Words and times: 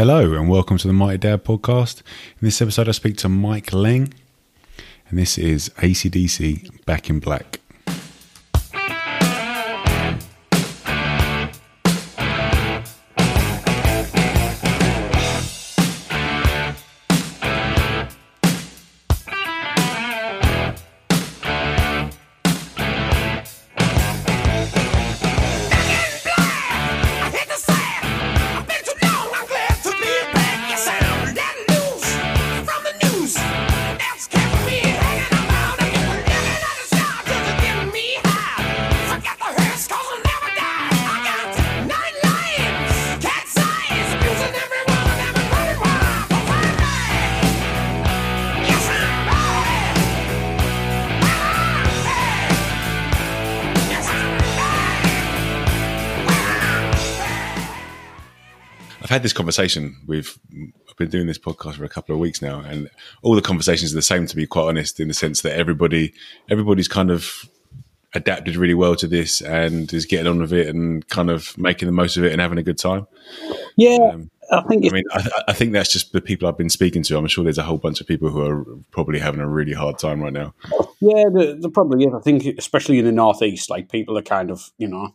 Hello 0.00 0.32
and 0.32 0.48
welcome 0.48 0.78
to 0.78 0.86
the 0.86 0.94
Mighty 0.94 1.18
Dad 1.18 1.44
podcast. 1.44 1.98
In 1.98 2.46
this 2.46 2.62
episode, 2.62 2.88
I 2.88 2.92
speak 2.92 3.18
to 3.18 3.28
Mike 3.28 3.66
Leng, 3.66 4.10
and 5.10 5.18
this 5.18 5.36
is 5.36 5.68
ACDC 5.76 6.86
Back 6.86 7.10
in 7.10 7.20
Black. 7.20 7.59
Conversation 59.50 59.96
I've 60.08 60.96
been 60.96 61.10
doing 61.10 61.26
this 61.26 61.38
podcast 61.38 61.74
for 61.74 61.84
a 61.84 61.88
couple 61.88 62.14
of 62.14 62.20
weeks 62.20 62.40
now, 62.40 62.60
and 62.60 62.88
all 63.22 63.34
the 63.34 63.42
conversations 63.42 63.92
are 63.92 63.96
the 63.96 64.02
same, 64.02 64.26
to 64.26 64.36
be 64.36 64.46
quite 64.46 64.68
honest, 64.68 65.00
in 65.00 65.08
the 65.08 65.14
sense 65.14 65.42
that 65.42 65.58
everybody, 65.58 66.14
everybody's 66.48 66.86
kind 66.86 67.10
of 67.10 67.48
adapted 68.14 68.54
really 68.54 68.74
well 68.74 68.94
to 68.94 69.08
this 69.08 69.40
and 69.40 69.92
is 69.92 70.06
getting 70.06 70.28
on 70.28 70.38
with 70.38 70.52
it 70.52 70.68
and 70.68 71.08
kind 71.08 71.30
of 71.30 71.56
making 71.58 71.86
the 71.86 71.92
most 71.92 72.16
of 72.16 72.24
it 72.24 72.30
and 72.30 72.40
having 72.40 72.58
a 72.58 72.62
good 72.62 72.78
time. 72.78 73.08
Yeah, 73.76 73.98
um, 74.12 74.30
I 74.52 74.62
think 74.62 74.86
I 74.86 74.94
mean, 74.94 75.04
I, 75.10 75.28
I 75.48 75.52
think 75.52 75.72
that's 75.72 75.92
just 75.92 76.12
the 76.12 76.20
people 76.20 76.46
I've 76.46 76.58
been 76.58 76.70
speaking 76.70 77.02
to. 77.04 77.18
I'm 77.18 77.26
sure 77.26 77.42
there's 77.42 77.58
a 77.58 77.64
whole 77.64 77.78
bunch 77.78 78.00
of 78.00 78.06
people 78.06 78.30
who 78.30 78.40
are 78.42 78.64
probably 78.92 79.18
having 79.18 79.40
a 79.40 79.48
really 79.48 79.72
hard 79.72 79.98
time 79.98 80.22
right 80.22 80.32
now. 80.32 80.54
yeah, 81.00 81.24
the, 81.24 81.58
the 81.60 81.70
probably 81.70 82.04
is. 82.04 82.14
I 82.14 82.20
think, 82.20 82.46
especially 82.56 83.00
in 83.00 83.04
the 83.04 83.12
northeast, 83.12 83.68
like 83.68 83.90
people 83.90 84.16
are 84.16 84.22
kind 84.22 84.50
of, 84.50 84.70
you 84.78 84.86
know, 84.86 85.14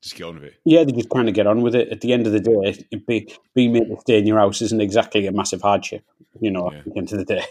Just 0.00 0.16
get 0.16 0.24
on 0.24 0.34
with 0.34 0.44
it. 0.44 0.54
yeah, 0.64 0.84
they 0.84 0.92
just 0.92 1.10
kind 1.10 1.28
of 1.28 1.34
get 1.34 1.46
on 1.46 1.60
with 1.60 1.74
it. 1.74 1.88
At 1.88 2.00
the 2.00 2.12
end 2.12 2.26
of 2.26 2.32
the 2.32 2.40
day, 2.40 2.84
be, 3.06 3.34
being 3.54 3.72
made 3.72 3.88
to 3.88 4.00
stay 4.00 4.18
in 4.18 4.26
your 4.26 4.38
house 4.38 4.62
isn't 4.62 4.80
exactly 4.80 5.26
a 5.26 5.32
massive 5.32 5.62
hardship, 5.62 6.04
you 6.40 6.50
know. 6.50 6.70
Yeah. 6.70 6.78
At 6.78 6.84
the 6.84 6.98
end 6.98 7.12
of 7.12 7.18
the 7.18 7.24
day, 7.24 7.44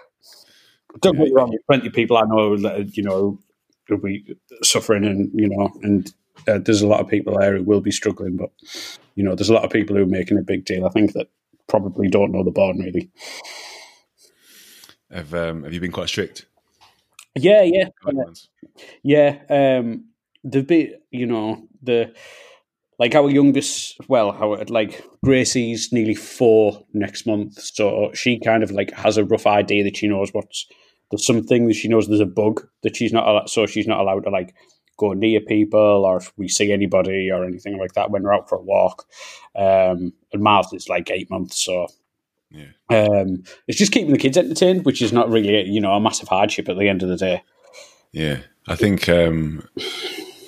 don't 1.00 1.16
get 1.16 1.26
me 1.26 1.32
wrong. 1.32 1.50
There's 1.50 1.62
plenty 1.68 1.86
of 1.86 1.92
people 1.92 2.16
I 2.16 2.22
know 2.22 2.56
that 2.56 2.96
you 2.96 3.04
know 3.04 3.38
will 3.88 3.98
be 3.98 4.36
suffering, 4.62 5.04
and 5.04 5.30
you 5.32 5.48
know, 5.48 5.70
and 5.82 6.12
uh, 6.48 6.58
there's 6.58 6.82
a 6.82 6.88
lot 6.88 7.00
of 7.00 7.08
people 7.08 7.38
there 7.38 7.56
who 7.56 7.62
will 7.62 7.80
be 7.80 7.92
struggling. 7.92 8.36
But 8.36 8.50
you 9.14 9.22
know, 9.22 9.34
there's 9.34 9.50
a 9.50 9.54
lot 9.54 9.64
of 9.64 9.70
people 9.70 9.94
who 9.96 10.02
are 10.02 10.06
making 10.06 10.38
a 10.38 10.42
big 10.42 10.64
deal. 10.64 10.86
I 10.86 10.90
think 10.90 11.12
that 11.12 11.28
probably 11.68 12.08
don't 12.08 12.32
know 12.32 12.42
the 12.42 12.50
born 12.50 12.78
really. 12.78 13.10
Have 15.10 15.32
um, 15.34 15.62
Have 15.62 15.72
you 15.72 15.80
been 15.80 15.92
quite 15.92 16.08
strict? 16.08 16.46
Yeah, 17.36 17.62
yeah. 17.62 17.88
Yeah, 19.02 19.38
um, 19.50 20.06
the 20.42 20.62
bit 20.62 21.02
you 21.10 21.26
know 21.26 21.68
the 21.86 22.14
like 22.98 23.14
our 23.14 23.28
youngest, 23.30 23.96
well, 24.08 24.30
our 24.30 24.64
like 24.66 25.04
Gracie's 25.24 25.92
nearly 25.92 26.14
four 26.14 26.84
next 26.94 27.26
month, 27.26 27.60
so 27.60 28.10
she 28.14 28.38
kind 28.40 28.62
of 28.62 28.70
like 28.70 28.90
has 28.92 29.16
a 29.16 29.24
rough 29.24 29.46
idea 29.46 29.84
that 29.84 29.96
she 29.96 30.08
knows 30.08 30.30
what's 30.32 30.66
there's 31.10 31.26
something 31.26 31.68
that 31.68 31.74
she 31.74 31.88
knows 31.88 32.08
there's 32.08 32.20
a 32.20 32.26
bug 32.26 32.66
that 32.82 32.96
she's 32.96 33.12
not 33.12 33.28
allowed, 33.28 33.48
so 33.50 33.66
she's 33.66 33.86
not 33.86 34.00
allowed 34.00 34.24
to 34.24 34.30
like 34.30 34.54
go 34.98 35.12
near 35.12 35.40
people 35.40 36.04
or 36.06 36.16
if 36.16 36.32
we 36.38 36.48
see 36.48 36.72
anybody 36.72 37.30
or 37.30 37.44
anything 37.44 37.78
like 37.78 37.92
that 37.92 38.10
when 38.10 38.22
we're 38.22 38.34
out 38.34 38.48
for 38.48 38.56
a 38.56 38.62
walk. 38.62 39.04
Um, 39.54 40.14
and 40.32 40.42
Miles 40.42 40.72
is 40.72 40.88
like 40.88 41.10
eight 41.10 41.30
months, 41.30 41.62
so 41.62 41.86
Yeah. 42.50 42.70
um, 42.88 43.42
it's 43.68 43.78
just 43.78 43.92
keeping 43.92 44.12
the 44.12 44.18
kids 44.18 44.38
entertained, 44.38 44.86
which 44.86 45.02
is 45.02 45.12
not 45.12 45.28
really 45.28 45.68
you 45.68 45.80
know 45.80 45.92
a 45.92 46.00
massive 46.00 46.28
hardship 46.28 46.68
at 46.68 46.78
the 46.78 46.88
end 46.88 47.02
of 47.02 47.08
the 47.10 47.16
day. 47.16 47.42
Yeah, 48.12 48.38
I 48.66 48.74
think 48.74 49.08
um, 49.10 49.68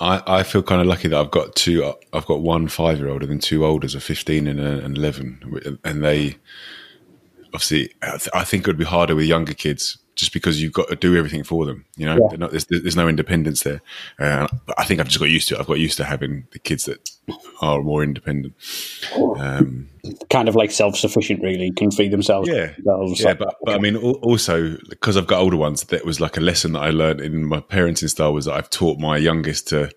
I 0.00 0.22
I 0.26 0.42
feel 0.42 0.62
kind 0.62 0.80
of 0.80 0.86
lucky 0.86 1.08
that 1.08 1.18
I've 1.18 1.30
got 1.30 1.54
two. 1.54 1.92
I've 2.12 2.26
got 2.26 2.40
one 2.40 2.68
five 2.68 2.98
year 2.98 3.08
old 3.08 3.22
and 3.22 3.30
then 3.30 3.38
two 3.38 3.64
olders, 3.64 3.94
a 3.94 4.00
fifteen 4.00 4.46
and 4.46 4.60
uh, 4.60 4.84
an 4.84 4.96
eleven, 4.96 5.78
and 5.84 6.04
they 6.04 6.36
obviously. 7.54 7.92
I 8.02 8.44
think 8.44 8.62
it 8.62 8.66
would 8.68 8.78
be 8.78 8.84
harder 8.84 9.14
with 9.14 9.26
younger 9.26 9.54
kids 9.54 9.98
just 10.18 10.32
because 10.32 10.60
you've 10.60 10.72
got 10.72 10.88
to 10.88 10.96
do 10.96 11.16
everything 11.16 11.44
for 11.44 11.64
them. 11.64 11.84
You 11.96 12.06
know, 12.06 12.28
Yeah. 12.30 12.36
Not, 12.36 12.50
there's, 12.50 12.66
there's 12.66 12.96
no 12.96 13.08
independence 13.08 13.62
there. 13.62 13.80
Uh, 14.18 14.48
but 14.66 14.78
I 14.78 14.84
think 14.84 15.00
I've 15.00 15.06
just 15.06 15.20
got 15.20 15.30
used 15.30 15.48
to 15.48 15.54
it. 15.54 15.60
I've 15.60 15.66
got 15.66 15.78
used 15.78 15.96
to 15.98 16.04
having 16.04 16.46
the 16.50 16.58
kids 16.58 16.84
that 16.84 17.08
are 17.62 17.80
more 17.82 18.02
independent. 18.02 18.54
Um, 19.16 19.88
kind 20.28 20.48
of 20.48 20.56
like 20.56 20.72
self 20.72 20.96
sufficient, 20.96 21.40
really, 21.42 21.70
can 21.70 21.92
feed 21.92 22.10
themselves. 22.10 22.48
Yeah, 22.48 22.72
themselves. 22.72 23.20
yeah, 23.20 23.34
but, 23.34 23.54
but 23.64 23.76
I 23.76 23.78
mean, 23.78 23.96
also 23.96 24.76
because 24.88 25.16
I've 25.16 25.28
got 25.28 25.40
older 25.40 25.56
ones, 25.56 25.84
that 25.84 26.04
was 26.04 26.20
like 26.20 26.36
a 26.36 26.40
lesson 26.40 26.72
that 26.72 26.80
I 26.80 26.90
learned 26.90 27.20
in 27.20 27.44
my 27.44 27.60
parenting 27.60 28.10
style 28.10 28.32
was 28.32 28.46
that 28.46 28.54
I've 28.54 28.70
taught 28.70 28.98
my 28.98 29.16
youngest 29.16 29.68
to 29.68 29.90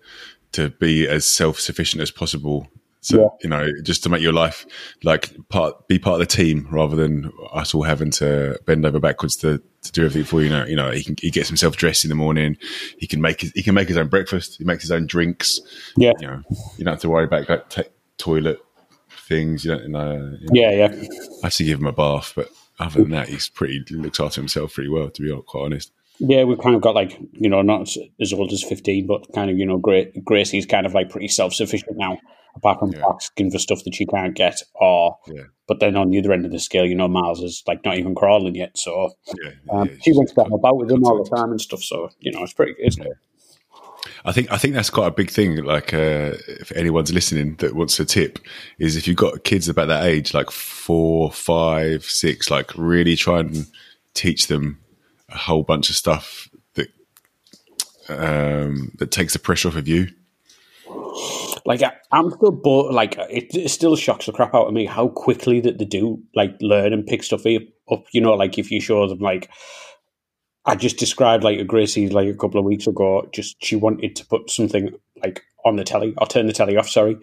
to 0.52 0.70
be 0.70 1.08
as 1.08 1.26
self 1.26 1.58
sufficient 1.58 2.00
as 2.00 2.12
possible. 2.12 2.68
So 3.04 3.18
Yeah. 3.20 3.28
you 3.42 3.50
know, 3.50 3.68
just 3.82 4.02
to 4.04 4.08
make 4.08 4.22
your 4.22 4.32
life 4.32 4.64
like 5.02 5.34
part 5.48 5.88
be 5.88 5.98
part 5.98 6.20
of 6.20 6.28
the 6.28 6.34
team 6.36 6.68
rather 6.70 6.94
than 6.96 7.32
us 7.52 7.74
all 7.74 7.82
having 7.82 8.12
to 8.12 8.58
bend 8.64 8.86
over 8.86 9.00
backwards 9.00 9.34
to, 9.38 9.60
to 9.82 9.92
do 9.92 10.04
everything 10.04 10.24
for 10.24 10.40
you. 10.40 10.46
You 10.46 10.50
know, 10.50 10.64
you 10.66 10.76
know, 10.76 10.90
he 10.92 11.02
can 11.02 11.16
he 11.20 11.30
gets 11.30 11.48
himself 11.48 11.76
dressed 11.76 12.04
in 12.04 12.10
the 12.10 12.14
morning. 12.14 12.56
He 12.98 13.06
can 13.08 13.20
make 13.20 13.40
his, 13.40 13.50
he 13.56 13.62
can 13.64 13.74
make 13.74 13.88
his 13.88 13.96
own 13.96 14.06
breakfast. 14.08 14.56
He 14.58 14.64
makes 14.64 14.82
his 14.84 14.92
own 14.92 15.06
drinks. 15.06 15.60
yeah, 15.96 16.12
You 16.20 16.26
know, 16.28 16.42
you 16.78 16.84
don't 16.84 16.94
have 16.94 17.00
to 17.00 17.08
worry 17.10 17.24
about 17.24 17.48
like, 17.48 17.68
t- 17.68 17.82
toilet 18.18 18.60
things. 19.28 19.64
You 19.64 19.72
don't 19.76 19.90
know. 19.90 20.12
You 20.40 20.46
know 20.46 20.52
yeah, 20.52 20.70
yeah. 20.70 21.04
I 21.42 21.46
have 21.46 21.54
to 21.54 21.64
give 21.64 21.80
him 21.80 21.86
a 21.86 21.92
bath, 21.92 22.32
but 22.36 22.50
other 22.78 23.02
than 23.02 23.10
that, 23.10 23.28
he's 23.28 23.48
pretty 23.48 23.82
looks 23.90 24.20
after 24.20 24.40
himself 24.40 24.74
pretty 24.74 24.90
well. 24.90 25.10
To 25.10 25.22
be 25.22 25.42
quite 25.46 25.64
honest, 25.64 25.90
Yeah, 26.20 26.44
we've 26.44 26.58
kind 26.58 26.76
of 26.76 26.82
got 26.82 26.94
like, 26.94 27.18
you 27.32 27.48
know, 27.48 27.62
not 27.62 27.82
as- 28.20 28.32
old 28.32 28.52
as 28.52 28.62
15, 28.62 29.06
but 29.08 29.26
kind 29.34 29.50
of, 29.50 29.58
you 29.58 29.66
know, 29.66 29.78
Gra- 29.78 30.06
Gracie's 30.24 30.66
kind 30.66 30.86
of 30.86 30.94
like 30.94 31.10
pretty 31.10 31.28
self 31.28 31.52
sufficient 31.54 31.96
now, 31.96 32.18
apart 32.54 32.78
from 32.78 32.92
Yeah. 32.92 33.04
asking 33.14 33.50
for 33.50 33.58
stuff 33.58 33.82
that 33.84 33.98
you 33.98 34.06
can't 34.06 34.34
get. 34.34 34.62
Or, 34.74 35.18
Yeah. 35.26 35.44
but 35.66 35.80
then 35.80 35.96
on 35.96 36.10
the 36.10 36.18
other 36.18 36.32
end 36.32 36.44
of 36.44 36.52
the 36.52 36.58
scale, 36.58 36.86
you 36.86 36.94
know, 36.94 37.08
Miles 37.08 37.40
is 37.42 37.62
like 37.66 37.84
not 37.84 37.98
even 37.98 38.14
crawling 38.14 38.54
yet. 38.54 38.76
So 38.76 39.12
yeah, 39.42 39.50
um, 39.70 39.88
yeah, 39.88 39.94
she 40.02 40.12
wants 40.12 40.32
to 40.32 40.42
have 40.44 40.52
about 40.52 40.76
with 40.76 40.90
him 40.90 41.04
all 41.04 41.22
the 41.22 41.28
time 41.34 41.50
and 41.50 41.60
stuff. 41.60 41.82
So, 41.82 42.10
you 42.20 42.32
know, 42.32 42.42
it's 42.42 42.52
pretty, 42.52 42.74
isn't 42.78 43.06
it? 43.06 43.12
I 44.24 44.32
think 44.32 44.50
I 44.52 44.56
think 44.58 44.74
that's 44.74 44.90
quite 44.90 45.06
a 45.08 45.12
big 45.12 45.30
thing. 45.30 45.64
Like, 45.64 45.94
uh, 45.94 46.32
if 46.48 46.72
anyone's 46.72 47.12
listening 47.12 47.56
that 47.56 47.74
wants 47.74 47.98
a 48.00 48.04
tip, 48.04 48.38
is 48.78 48.96
if 48.96 49.06
you've 49.06 49.16
got 49.16 49.44
kids 49.44 49.68
about 49.68 49.86
that 49.88 50.04
age, 50.04 50.34
like 50.34 50.50
four, 50.50 51.30
five, 51.32 52.04
six, 52.04 52.50
like 52.50 52.70
really 52.76 53.16
try 53.16 53.40
and 53.40 53.66
teach 54.14 54.48
them 54.48 54.78
a 55.28 55.36
whole 55.38 55.62
bunch 55.62 55.88
of 55.90 55.96
stuff 55.96 56.48
that 56.74 56.88
um, 58.08 58.92
that 58.98 59.10
takes 59.10 59.32
the 59.32 59.38
pressure 59.38 59.68
off 59.68 59.76
of 59.76 59.88
you. 59.88 60.08
Like 61.64 61.82
I, 61.82 61.92
I'm 62.10 62.30
still, 62.30 62.52
bo- 62.52 62.88
like 62.88 63.16
it, 63.18 63.54
it 63.54 63.70
still 63.70 63.96
shocks 63.96 64.26
the 64.26 64.32
crap 64.32 64.54
out 64.54 64.66
of 64.66 64.74
me 64.74 64.86
how 64.86 65.08
quickly 65.08 65.60
that 65.60 65.78
they 65.78 65.84
do 65.84 66.22
like 66.34 66.56
learn 66.60 66.92
and 66.92 67.06
pick 67.06 67.22
stuff 67.22 67.46
up. 67.46 67.62
up, 67.90 68.04
You 68.12 68.20
know, 68.20 68.34
like 68.34 68.58
if 68.58 68.70
you 68.70 68.80
show 68.80 69.06
them 69.08 69.18
like, 69.18 69.50
I 70.64 70.76
just 70.76 70.98
described 70.98 71.44
like 71.44 71.58
a 71.58 71.64
Gracie 71.64 72.08
like 72.08 72.28
a 72.28 72.36
couple 72.36 72.58
of 72.58 72.64
weeks 72.66 72.86
ago. 72.86 73.28
Just 73.32 73.56
she 73.62 73.76
wanted 73.76 74.16
to 74.16 74.26
put 74.26 74.50
something 74.50 74.90
like 75.22 75.42
on 75.64 75.76
the 75.76 75.84
telly 75.84 76.14
or 76.18 76.26
turn 76.26 76.46
the 76.46 76.52
telly 76.52 76.76
off. 76.76 76.88
Sorry, 76.88 77.16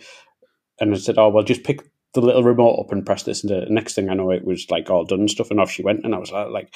and 0.79 0.93
I 0.93 0.97
said, 0.97 1.17
"Oh 1.17 1.29
well, 1.29 1.43
just 1.43 1.63
pick 1.63 1.81
the 2.13 2.21
little 2.21 2.43
remote 2.43 2.79
up 2.79 2.91
and 2.91 3.05
press 3.05 3.23
this." 3.23 3.43
And 3.43 3.49
the 3.49 3.65
next 3.69 3.93
thing 3.93 4.09
I 4.09 4.13
know, 4.13 4.31
it 4.31 4.43
was 4.45 4.69
like 4.69 4.89
all 4.89 5.05
done 5.05 5.21
and 5.21 5.29
stuff, 5.29 5.51
and 5.51 5.59
off 5.59 5.71
she 5.71 5.83
went. 5.83 6.03
And 6.03 6.13
I 6.13 6.17
was 6.17 6.31
like, 6.31 6.49
like 6.49 6.73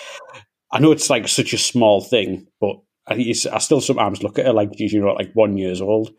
I 0.71 0.79
know 0.79 0.91
it's 0.91 1.09
like 1.09 1.27
such 1.27 1.53
a 1.53 1.57
small 1.57 2.01
thing, 2.01 2.47
but 2.61 2.77
I, 3.07 3.13
I 3.51 3.57
still 3.59 3.81
sometimes 3.81 4.23
look 4.23 4.39
at 4.39 4.45
her 4.45 4.53
like 4.53 4.69
she's 4.77 4.93
you 4.93 5.01
know 5.01 5.13
like 5.13 5.31
one 5.33 5.57
years 5.57 5.81
old, 5.81 6.11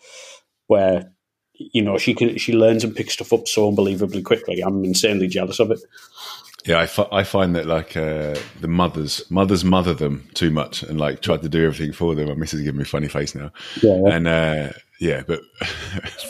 where 0.67 1.14
you 1.57 1.83
know 1.83 1.99
she 1.99 2.15
can 2.15 2.37
she 2.39 2.53
learns 2.53 2.85
and 2.85 2.95
picks 2.95 3.15
stuff 3.15 3.33
up 3.33 3.47
so 3.49 3.69
unbelievably 3.69 4.23
quickly. 4.23 4.61
I'm 4.61 4.85
insanely 4.85 5.29
jealous 5.29 5.61
of 5.61 5.71
it. 5.71 5.81
Yeah, 6.67 6.79
I, 6.79 7.25
find 7.25 7.55
that 7.57 7.67
like 7.67 7.95
uh, 7.95 8.37
the 8.61 8.69
mothers 8.69 9.23
mothers 9.31 9.65
mother 9.65 9.93
them 9.93 10.27
too 10.33 10.51
much 10.51 10.83
and 10.83 10.99
like 10.99 11.21
try 11.21 11.37
to 11.37 11.49
do 11.49 11.63
everything 11.67 11.93
for 11.93 12.15
them. 12.15 12.29
My 12.29 12.35
missus 12.35 12.61
is 12.61 12.65
giving 12.65 12.79
me 12.79 12.85
a 12.85 12.87
funny 12.87 13.09
face 13.09 13.35
now, 13.35 13.53
Yeah, 13.83 14.01
yeah. 14.03 14.15
and 14.15 14.27
uh, 14.27 14.73
yeah, 15.01 15.23
but 15.27 15.41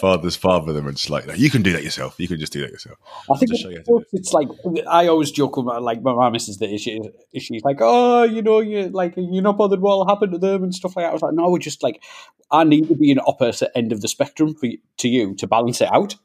fathers 0.01 0.37
father 0.37 0.73
them 0.73 0.87
and 0.87 0.97
just 0.97 1.11
like 1.11 1.27
"No, 1.27 1.35
you 1.35 1.51
can 1.51 1.63
do 1.63 1.73
that 1.73 1.85
yourself. 1.85 2.15
You 2.19 2.29
can 2.29 2.39
just 2.41 2.53
do 2.53 2.63
that 2.63 2.71
yourself. 2.71 2.99
I 3.31 3.37
think 3.37 3.51
Just 3.51 3.63
show 3.63 3.69
you 3.69 3.77
how 3.77 3.83
to 3.83 3.87
do 3.87 3.99
it. 3.99 4.07
it's 4.13 4.33
like 4.33 4.49
I 4.89 5.07
always 5.09 5.31
joke 5.31 5.57
with 5.57 5.67
my, 5.67 5.79
like 5.79 6.03
my 6.03 6.15
mum 6.15 6.33
missus 6.33 6.57
that 6.59 6.79
she, 6.79 7.01
she's 7.39 7.63
like, 7.63 7.79
oh, 7.81 8.23
you 8.23 8.41
know, 8.41 8.61
you 8.61 8.89
like 8.89 9.15
you're 9.17 9.43
not 9.43 9.59
bothered 9.59 9.81
what 9.81 9.99
will 9.99 10.09
happen 10.09 10.31
to 10.33 10.39
them 10.39 10.63
and 10.63 10.75
stuff 10.75 10.97
like 10.97 11.05
that. 11.05 11.11
I 11.11 11.13
was 11.13 11.23
like, 11.23 11.35
no, 11.35 11.51
we're 11.51 11.59
just 11.59 11.83
like 11.83 12.03
I 12.51 12.65
need 12.65 12.89
to 12.89 12.95
be 12.95 13.13
an 13.13 13.21
opposite 13.27 13.71
end 13.77 13.93
of 13.93 14.01
the 14.01 14.09
spectrum 14.09 14.55
for 14.55 14.69
to 14.99 15.09
you 15.09 15.35
to 15.35 15.47
balance 15.47 15.81
it 15.81 15.93
out. 15.93 16.17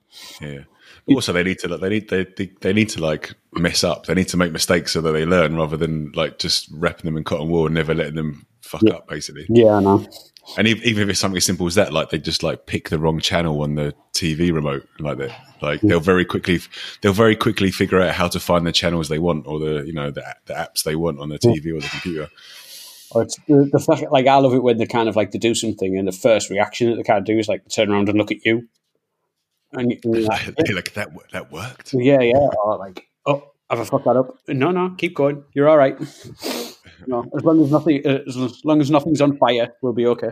Yeah. 0.42 0.62
also 1.08 1.34
they 1.34 1.44
need 1.44 1.60
to 1.60 1.68
like, 1.68 1.82
they 1.82 1.90
need 1.90 2.10
they, 2.10 2.26
they 2.38 2.52
they 2.62 2.74
need 2.74 2.90
to 2.90 3.02
like 3.02 3.34
mess 3.54 3.84
up. 3.84 4.06
They 4.06 4.14
need 4.14 4.30
to 4.30 4.38
make 4.38 4.54
mistakes 4.54 4.94
so 4.94 5.02
that 5.02 5.12
they 5.12 5.26
learn, 5.26 5.58
rather 5.58 5.76
than 5.76 6.14
like 6.14 6.40
just 6.40 6.70
wrapping 6.72 7.06
them 7.06 7.18
in 7.18 7.26
cotton 7.26 7.50
wool 7.50 7.66
and 7.66 7.76
never 7.76 7.94
letting 7.94 8.16
them 8.16 8.46
fuck 8.70 8.82
Yeah. 8.84 8.94
up, 8.96 9.08
basically. 9.08 9.46
Yeah, 9.50 9.74
I 9.74 9.80
know. 9.82 10.08
And 10.58 10.68
even, 10.68 10.84
even 10.84 11.04
if 11.04 11.10
it's 11.10 11.20
something 11.20 11.38
as 11.38 11.46
simple 11.46 11.68
as 11.68 11.76
that, 11.76 11.94
like 11.94 12.10
they 12.10 12.18
just 12.18 12.42
like 12.44 12.66
pick 12.66 12.90
the 12.90 12.98
wrong 12.98 13.20
channel 13.20 13.62
on 13.62 13.76
the 13.76 13.94
TV 14.14 14.52
remote, 14.54 14.88
like 15.00 15.18
that, 15.20 15.32
like 15.62 15.82
they'll 15.82 16.00
very 16.00 16.26
quickly 16.26 16.60
they'll 17.02 17.14
very 17.14 17.36
quickly 17.36 17.70
figure 17.72 18.02
out 18.02 18.16
how 18.16 18.28
to 18.28 18.40
find 18.40 18.66
the 18.66 18.72
channels 18.72 19.10
they 19.10 19.20
want 19.20 19.46
or 19.46 19.60
the 19.60 19.84
you 19.86 19.94
know 19.94 20.10
the 20.10 20.24
the 20.46 20.54
apps 20.54 20.84
they 20.84 20.96
want 20.96 21.20
on 21.20 21.30
the 21.30 21.38
TV 21.38 21.76
or 21.76 21.82
the 21.82 21.88
computer. 21.90 22.30
Or 23.12 23.24
it's 23.24 23.38
the, 23.48 23.70
the 23.72 23.80
fact, 23.80 24.12
like 24.12 24.26
I 24.28 24.36
love 24.38 24.54
it 24.56 24.64
when 24.64 24.78
they 24.78 24.86
kind 24.88 25.08
of 25.10 25.16
like 25.16 25.32
they 25.32 25.40
do 25.40 25.54
something 25.56 25.98
and 25.98 26.08
the 26.08 26.12
first 26.12 26.50
reaction 26.50 26.90
that 26.90 26.96
they 26.98 27.04
kind 27.04 27.20
of 27.20 27.26
do 27.26 27.38
is 27.38 27.48
like 27.48 27.68
turn 27.70 27.92
around 27.92 28.08
and 28.10 28.18
look 28.18 28.32
at 28.32 28.44
you, 28.46 28.68
and, 29.74 29.92
you- 29.92 30.00
and 30.04 30.16
you're 30.16 30.24
like, 30.26 30.48
like, 30.58 30.70
eh? 30.70 30.74
like 30.74 30.94
that 30.94 31.10
that 31.32 31.52
worked. 31.52 31.94
yeah, 31.94 32.22
yeah, 32.22 32.38
or 32.64 32.78
like 32.78 33.08
oh, 33.28 33.44
have 33.70 33.80
I 33.82 33.84
fucked 33.84 34.06
that 34.06 34.16
up? 34.18 34.38
No, 34.48 34.72
no, 34.72 34.96
keep 34.98 35.14
going. 35.16 35.44
You're 35.54 35.70
all 35.70 35.78
right. 35.78 35.96
No, 37.08 37.30
as 37.36 37.44
long 37.44 37.64
as 37.64 37.72
nothing, 37.72 38.06
as 38.06 38.64
long 38.66 38.82
as 38.82 38.90
nothing's 38.92 39.22
on 39.22 39.38
fire, 39.38 39.74
we'll 39.82 39.94
be 39.94 40.06
okay. 40.08 40.32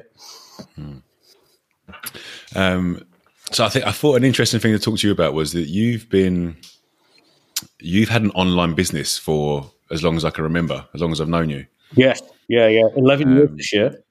Um, 2.55 3.03
so 3.51 3.65
I 3.65 3.69
think 3.69 3.85
I 3.85 3.91
thought 3.91 4.15
an 4.15 4.23
interesting 4.23 4.59
thing 4.59 4.73
to 4.73 4.79
talk 4.79 4.97
to 4.99 5.07
you 5.07 5.13
about 5.13 5.33
was 5.33 5.53
that 5.53 5.67
you've 5.67 6.09
been 6.09 6.57
you've 7.79 8.09
had 8.09 8.21
an 8.23 8.31
online 8.31 8.73
business 8.73 9.17
for 9.17 9.71
as 9.91 10.03
long 10.03 10.17
as 10.17 10.25
I 10.25 10.29
can 10.29 10.43
remember, 10.43 10.85
as 10.93 11.01
long 11.01 11.11
as 11.11 11.21
I've 11.21 11.29
known 11.29 11.49
you, 11.49 11.65
Yeah, 11.95 12.13
yeah, 12.49 12.67
yeah. 12.67 12.83
Eleven 12.95 13.35
years 13.35 13.49
Um, 13.49 13.57
this 13.57 13.73
year. 13.73 14.03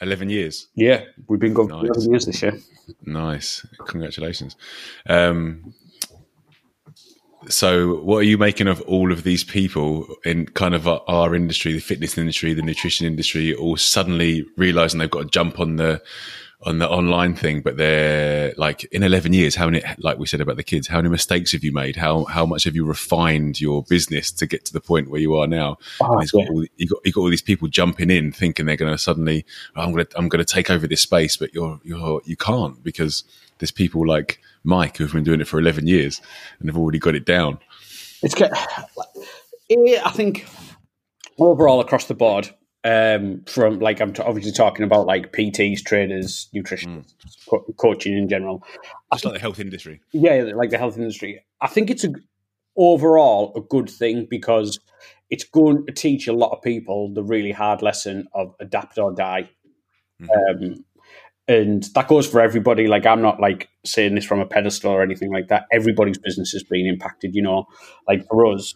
eleven 0.00 0.28
years. 0.28 0.66
Yeah, 0.74 1.04
we've 1.28 1.38
been 1.40 1.54
going 1.54 1.68
for 1.68 1.76
Nice. 1.82 1.90
eleven 1.96 2.10
years 2.10 2.26
this 2.26 2.42
year. 2.42 2.58
Nice, 3.06 3.64
congratulations. 3.86 4.56
Um, 5.08 5.72
so, 7.48 7.96
what 7.96 8.18
are 8.18 8.22
you 8.24 8.38
making 8.38 8.68
of 8.68 8.80
all 8.82 9.12
of 9.12 9.24
these 9.24 9.44
people 9.44 10.06
in 10.24 10.46
kind 10.46 10.74
of 10.74 10.86
our, 10.86 11.02
our 11.08 11.34
industry, 11.34 11.72
the 11.72 11.80
fitness 11.80 12.16
industry, 12.16 12.54
the 12.54 12.62
nutrition 12.62 13.06
industry, 13.06 13.54
all 13.54 13.76
suddenly 13.76 14.46
realizing 14.56 14.98
they've 14.98 15.10
got 15.10 15.22
to 15.22 15.28
jump 15.28 15.58
on 15.60 15.76
the 15.76 16.02
on 16.64 16.78
the 16.78 16.88
online 16.88 17.34
thing, 17.34 17.60
but 17.60 17.76
they're 17.76 18.54
like 18.56 18.84
in 18.84 19.02
eleven 19.02 19.32
years, 19.32 19.54
how 19.54 19.66
many, 19.68 19.82
like 19.98 20.18
we 20.18 20.26
said 20.26 20.40
about 20.40 20.56
the 20.56 20.62
kids, 20.62 20.86
how 20.86 20.98
many 20.98 21.08
mistakes 21.08 21.52
have 21.52 21.64
you 21.64 21.72
made? 21.72 21.96
How 21.96 22.24
how 22.24 22.46
much 22.46 22.64
have 22.64 22.76
you 22.76 22.84
refined 22.84 23.60
your 23.60 23.82
business 23.82 24.30
to 24.32 24.46
get 24.46 24.64
to 24.66 24.72
the 24.72 24.80
point 24.80 25.10
where 25.10 25.20
you 25.20 25.34
are 25.34 25.46
now? 25.46 25.78
Oh, 26.00 26.14
and 26.14 26.22
it's 26.22 26.30
got 26.30 26.48
all, 26.48 26.64
you 26.76 26.86
got 26.86 27.00
you 27.04 27.12
got 27.12 27.20
all 27.22 27.30
these 27.30 27.42
people 27.42 27.68
jumping 27.68 28.10
in, 28.10 28.30
thinking 28.30 28.66
they're 28.66 28.76
going 28.76 28.92
to 28.92 28.98
suddenly, 28.98 29.44
"Oh, 29.74 29.82
I'm 29.82 29.92
going 29.92 30.06
to 30.06 30.18
I'm 30.18 30.28
going 30.28 30.44
to 30.44 30.54
take 30.54 30.70
over 30.70 30.86
this 30.86 31.02
space, 31.02 31.36
but 31.36 31.52
you're 31.52 31.80
you're 31.82 32.22
you 32.24 32.36
can't 32.36 32.82
because 32.84 33.24
there's 33.58 33.72
people 33.72 34.06
like 34.06 34.40
Mike 34.64 34.96
who've 34.96 35.12
been 35.12 35.24
doing 35.24 35.40
it 35.40 35.48
for 35.48 35.58
11 35.58 35.86
years 35.86 36.20
and 36.58 36.68
have 36.68 36.78
already 36.78 36.98
got 36.98 37.14
it 37.14 37.26
down. 37.26 37.58
It's 38.22 38.34
get, 38.34 38.52
I 38.54 40.10
think 40.10 40.46
overall 41.38 41.80
across 41.80 42.06
the 42.06 42.14
board, 42.14 42.50
um, 42.84 43.42
from 43.46 43.78
like 43.78 44.00
I'm 44.00 44.12
t- 44.12 44.22
obviously 44.22 44.52
talking 44.52 44.84
about 44.84 45.06
like 45.06 45.32
PTs, 45.32 45.84
trainers, 45.84 46.48
nutritionists, 46.54 47.14
co- 47.48 47.64
coaching 47.76 48.16
in 48.16 48.28
general. 48.28 48.64
Just 49.12 49.24
like 49.24 49.34
the 49.34 49.40
health 49.40 49.60
industry. 49.60 50.00
Yeah, 50.12 50.50
like 50.54 50.70
the 50.70 50.78
health 50.78 50.96
industry. 50.96 51.44
I 51.60 51.68
think 51.68 51.90
it's 51.90 52.04
a 52.04 52.12
overall 52.76 53.52
a 53.56 53.60
good 53.60 53.88
thing 53.88 54.26
because 54.28 54.80
it's 55.30 55.44
going 55.44 55.86
to 55.86 55.92
teach 55.92 56.26
a 56.26 56.32
lot 56.32 56.50
of 56.50 56.62
people 56.62 57.12
the 57.12 57.22
really 57.22 57.52
hard 57.52 57.82
lesson 57.82 58.26
of 58.34 58.54
adapt 58.60 58.98
or 58.98 59.12
die. 59.12 59.50
Um, 60.22 60.84
and 61.52 61.84
that 61.94 62.08
goes 62.08 62.26
for 62.26 62.40
everybody. 62.40 62.86
Like 62.86 63.06
I'm 63.06 63.22
not 63.22 63.40
like 63.40 63.68
saying 63.84 64.14
this 64.14 64.24
from 64.24 64.40
a 64.40 64.46
pedestal 64.46 64.92
or 64.92 65.02
anything 65.02 65.32
like 65.32 65.48
that. 65.48 65.64
Everybody's 65.72 66.18
business 66.18 66.52
has 66.52 66.64
been 66.64 66.86
impacted. 66.86 67.34
You 67.34 67.42
know, 67.42 67.66
like 68.08 68.24
for 68.28 68.46
us, 68.46 68.74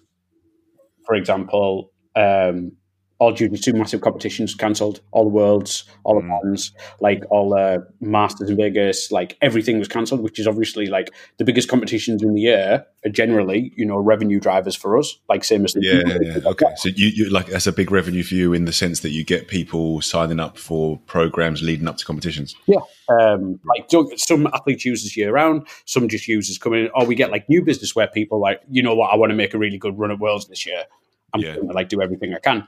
for 1.05 1.15
example, 1.15 1.91
um, 2.15 2.73
all 3.19 3.33
due 3.33 3.49
to 3.49 3.57
two 3.57 3.73
massive 3.73 4.03
competitions 4.03 4.55
cancelled, 4.55 5.01
all 5.11 5.25
the 5.25 5.31
worlds, 5.31 5.85
all 6.05 6.21
the 6.21 6.29
ones, 6.29 6.73
like 7.01 7.25
all 7.31 7.51
the 7.51 7.87
Masters 8.01 8.51
in 8.51 8.57
Vegas, 8.57 9.11
like 9.11 9.39
everything 9.41 9.79
was 9.79 9.89
cancelled, 9.89 10.21
which 10.21 10.39
is 10.39 10.47
obviously 10.47 10.87
like 10.87 11.11
the 11.39 11.45
biggest 11.45 11.69
competitions 11.69 12.23
in 12.23 12.35
the 12.35 12.43
year 12.43 12.85
are 13.05 13.11
generally, 13.11 13.73
you 13.77 13.87
know, 13.87 13.97
revenue 13.97 14.39
drivers 14.39 14.77
for 14.77 14.99
us, 14.99 15.17
like 15.29 15.45
same 15.45 15.65
as 15.65 15.73
the 15.73 15.81
Yeah, 15.83 16.03
yeah, 16.07 16.39
yeah. 16.41 16.49
Okay. 16.51 16.67
So 16.77 16.91
you, 16.91 17.09
you 17.09 17.31
like 17.31 17.47
that's 17.47 17.67
a 17.67 17.73
big 17.73 17.91
revenue 17.91 18.23
for 18.23 18.35
you 18.35 18.53
in 18.53 18.67
the 18.67 18.73
sense 18.73 19.01
that 19.01 19.11
you 19.11 19.25
get 19.25 19.49
people 19.49 20.03
signing 20.03 20.41
up 20.41 20.59
for 20.59 20.99
programs 21.07 21.63
leading 21.63 21.89
up 21.89 21.97
to 21.97 22.05
competitions. 22.05 22.55
Yeah. 22.67 22.81
Um, 23.09 23.61
like 23.65 23.89
don't- 23.89 24.19
some 24.19 24.47
athletes 24.49 24.85
use 24.85 25.05
this 25.05 25.17
year 25.17 25.33
round, 25.33 25.67
some 25.87 26.09
just 26.09 26.29
use 26.29 26.49
this 26.49 26.59
coming 26.59 26.87
in, 26.87 26.91
or 26.95 27.07
we 27.07 27.15
get 27.15 27.31
like 27.31 27.49
new 27.49 27.63
business 27.63 27.95
where 27.95 28.09
people 28.09 28.41
like, 28.41 28.61
you 28.71 28.83
know 28.83 28.95
what, 28.95 29.13
I 29.13 29.17
want 29.17 29.31
to 29.31 29.37
make 29.37 29.55
a 29.55 29.59
really 29.59 29.79
good 29.79 29.99
run 29.99 30.11
at 30.11 30.19
Worlds 30.19 30.49
this 30.49 30.67
year. 30.67 30.85
I'm 31.35 31.41
Yeah. 31.41 31.55
going 31.57 31.69
to 31.69 31.75
like 31.75 31.89
do 31.89 32.03
everything 32.03 32.35
I 32.35 32.39
can. 32.39 32.67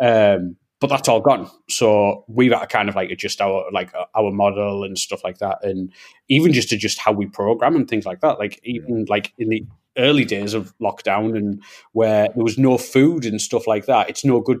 Um, 0.00 0.56
but 0.80 0.88
that's 0.88 1.08
all 1.08 1.20
gone. 1.20 1.50
So 1.68 2.24
we've 2.28 2.52
had 2.52 2.60
to 2.60 2.66
kind 2.68 2.88
of 2.88 2.94
like 2.94 3.10
adjust 3.10 3.40
our 3.40 3.64
like 3.72 3.92
uh, 3.94 4.04
our 4.14 4.30
model 4.30 4.84
and 4.84 4.96
stuff 4.96 5.24
like 5.24 5.38
that, 5.38 5.58
and 5.64 5.92
even 6.28 6.52
just 6.52 6.70
adjust 6.70 6.98
how 7.00 7.12
we 7.12 7.26
program 7.26 7.74
and 7.74 7.88
things 7.88 8.06
like 8.06 8.20
that. 8.20 8.38
Like 8.38 8.60
even 8.62 9.04
like 9.08 9.32
in 9.38 9.48
the 9.48 9.66
early 9.96 10.24
days 10.24 10.54
of 10.54 10.72
lockdown 10.78 11.36
and 11.36 11.60
where 11.92 12.28
there 12.34 12.44
was 12.44 12.58
no 12.58 12.78
food 12.78 13.24
and 13.24 13.40
stuff 13.40 13.66
like 13.66 13.86
that, 13.86 14.08
it's 14.08 14.24
no 14.24 14.40
good 14.40 14.60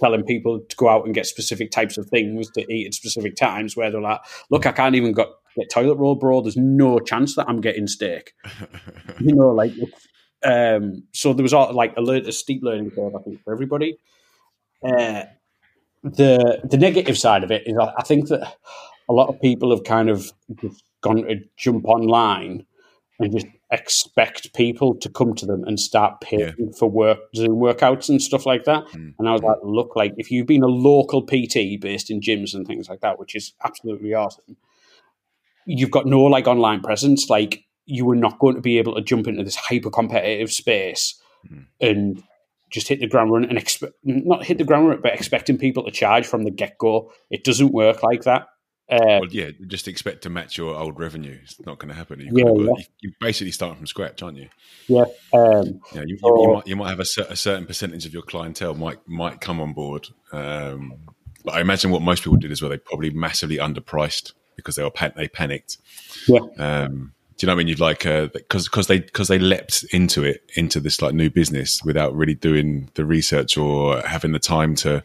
telling 0.00 0.24
people 0.24 0.60
to 0.60 0.76
go 0.76 0.88
out 0.88 1.04
and 1.04 1.14
get 1.14 1.26
specific 1.26 1.70
types 1.70 1.98
of 1.98 2.06
things 2.06 2.48
to 2.52 2.72
eat 2.72 2.86
at 2.86 2.94
specific 2.94 3.36
times 3.36 3.76
where 3.76 3.90
they're 3.90 4.00
like, 4.00 4.20
look, 4.48 4.64
I 4.64 4.72
can't 4.72 4.94
even 4.94 5.12
got, 5.12 5.28
get 5.56 5.70
toilet 5.70 5.96
roll, 5.96 6.14
bro. 6.14 6.40
There's 6.40 6.56
no 6.56 6.98
chance 7.00 7.34
that 7.36 7.48
I'm 7.48 7.60
getting 7.60 7.86
steak. 7.88 8.32
you 9.20 9.34
know, 9.34 9.50
like, 9.50 9.72
um, 10.44 11.04
so 11.12 11.32
there 11.32 11.42
was 11.42 11.54
all, 11.54 11.72
like 11.72 11.94
a, 11.96 12.02
a 12.02 12.32
steep 12.32 12.62
learning 12.62 12.90
curve, 12.90 13.14
I 13.14 13.22
think, 13.22 13.42
for 13.44 13.52
everybody. 13.52 13.98
Uh, 14.82 15.24
the 16.02 16.60
the 16.64 16.76
negative 16.76 17.18
side 17.18 17.42
of 17.42 17.50
it 17.50 17.64
is, 17.66 17.76
I, 17.78 17.92
I 17.98 18.02
think 18.02 18.28
that 18.28 18.54
a 19.08 19.12
lot 19.12 19.28
of 19.28 19.40
people 19.40 19.70
have 19.70 19.84
kind 19.84 20.08
of 20.08 20.32
gone 21.00 21.22
to 21.22 21.40
jump 21.56 21.86
online 21.86 22.64
and 23.18 23.32
just 23.32 23.46
expect 23.70 24.54
people 24.54 24.94
to 24.94 25.08
come 25.08 25.34
to 25.34 25.44
them 25.44 25.64
and 25.64 25.78
start 25.78 26.20
paying 26.20 26.72
for 26.78 26.88
work 26.88 27.18
Zoom 27.34 27.56
workouts 27.56 28.08
and 28.08 28.22
stuff 28.22 28.46
like 28.46 28.64
that. 28.64 28.84
Mm. 28.86 29.14
And 29.18 29.28
I 29.28 29.32
was 29.32 29.42
like, 29.42 29.58
look, 29.62 29.96
like 29.96 30.14
if 30.16 30.30
you've 30.30 30.46
been 30.46 30.62
a 30.62 30.68
local 30.68 31.22
PT 31.22 31.80
based 31.80 32.10
in 32.10 32.20
gyms 32.20 32.54
and 32.54 32.66
things 32.66 32.88
like 32.88 33.00
that, 33.00 33.18
which 33.18 33.34
is 33.34 33.52
absolutely 33.64 34.14
awesome, 34.14 34.56
you've 35.66 35.90
got 35.90 36.06
no 36.06 36.22
like 36.22 36.46
online 36.46 36.80
presence. 36.80 37.28
Like 37.28 37.64
you 37.90 38.04
were 38.04 38.14
not 38.16 38.38
going 38.38 38.54
to 38.54 38.60
be 38.60 38.78
able 38.78 38.94
to 38.94 39.00
jump 39.00 39.26
into 39.26 39.42
this 39.42 39.56
hyper 39.56 39.90
competitive 39.90 40.52
space 40.52 41.20
and 41.80 42.22
just 42.70 42.86
hit 42.88 43.00
the 43.00 43.06
ground 43.06 43.32
run 43.32 43.44
and 43.44 43.56
expect 43.56 43.94
not 44.04 44.44
hit 44.44 44.58
the 44.58 44.64
ground 44.64 44.88
run, 44.88 45.00
but 45.00 45.14
expecting 45.14 45.56
people 45.56 45.82
to 45.84 45.90
charge 45.90 46.26
from 46.26 46.44
the 46.44 46.50
get 46.50 46.76
go. 46.78 47.10
It 47.30 47.44
doesn't 47.44 47.72
work 47.72 48.02
like 48.02 48.24
that. 48.24 48.48
Uh, 48.90 49.20
Well, 49.20 49.28
yeah, 49.30 49.50
just 49.66 49.86
expect 49.88 50.22
to 50.22 50.30
match 50.30 50.56
your 50.58 50.74
old 50.74 50.98
revenue. 50.98 51.38
It's 51.42 51.58
not 51.66 51.78
going 51.78 51.88
to 51.90 51.94
happen. 51.94 52.20
You've 52.20 52.32
Yeah, 52.38 52.44
yeah. 52.46 52.52
you- 52.52 52.76
You're 53.00 53.12
basically 53.20 53.52
starting 53.52 53.76
from 53.78 53.86
scratch, 53.86 54.22
aren't 54.22 54.36
you? 54.38 54.48
yeah. 54.86 55.04
Um, 55.32 55.80
Yeah, 55.94 56.02
you, 56.06 56.08
you, 56.08 56.18
So- 56.18 56.42
you, 56.42 56.52
might, 56.54 56.66
you 56.66 56.76
might 56.76 56.88
have 56.90 57.00
a, 57.00 57.04
cer- 57.04 57.26
a 57.30 57.36
certain 57.36 57.66
percentage 57.66 58.04
of 58.06 58.12
your 58.12 58.22
clientele 58.22 58.74
might 58.74 58.98
might 59.06 59.40
come 59.40 59.60
on 59.60 59.72
board. 59.74 60.08
Um, 60.32 60.94
but 61.44 61.54
I 61.54 61.60
imagine 61.60 61.90
what 61.90 62.02
most 62.02 62.22
people 62.24 62.36
did 62.38 62.50
as 62.50 62.60
well. 62.60 62.70
They 62.70 62.78
probably 62.78 63.10
massively 63.10 63.56
underpriced 63.58 64.32
because 64.56 64.74
they 64.76 64.82
were 64.82 64.90
pan- 64.90 65.12
they 65.16 65.28
panicked. 65.28 65.78
Yeah. 66.26 66.40
Um, 66.58 67.12
do 67.38 67.44
you 67.44 67.46
know 67.46 67.52
what 67.52 67.56
I 67.56 67.58
mean? 67.58 67.68
You'd 67.68 67.80
like 67.80 68.04
uh, 68.04 68.26
because 68.32 68.68
because 68.68 68.88
they 68.88 68.98
because 68.98 69.28
they 69.28 69.38
leapt 69.38 69.84
into 69.92 70.24
it 70.24 70.42
into 70.54 70.80
this 70.80 71.00
like 71.00 71.14
new 71.14 71.30
business 71.30 71.82
without 71.84 72.14
really 72.14 72.34
doing 72.34 72.90
the 72.94 73.04
research 73.04 73.56
or 73.56 74.00
having 74.02 74.32
the 74.32 74.40
time 74.40 74.74
to 74.76 75.04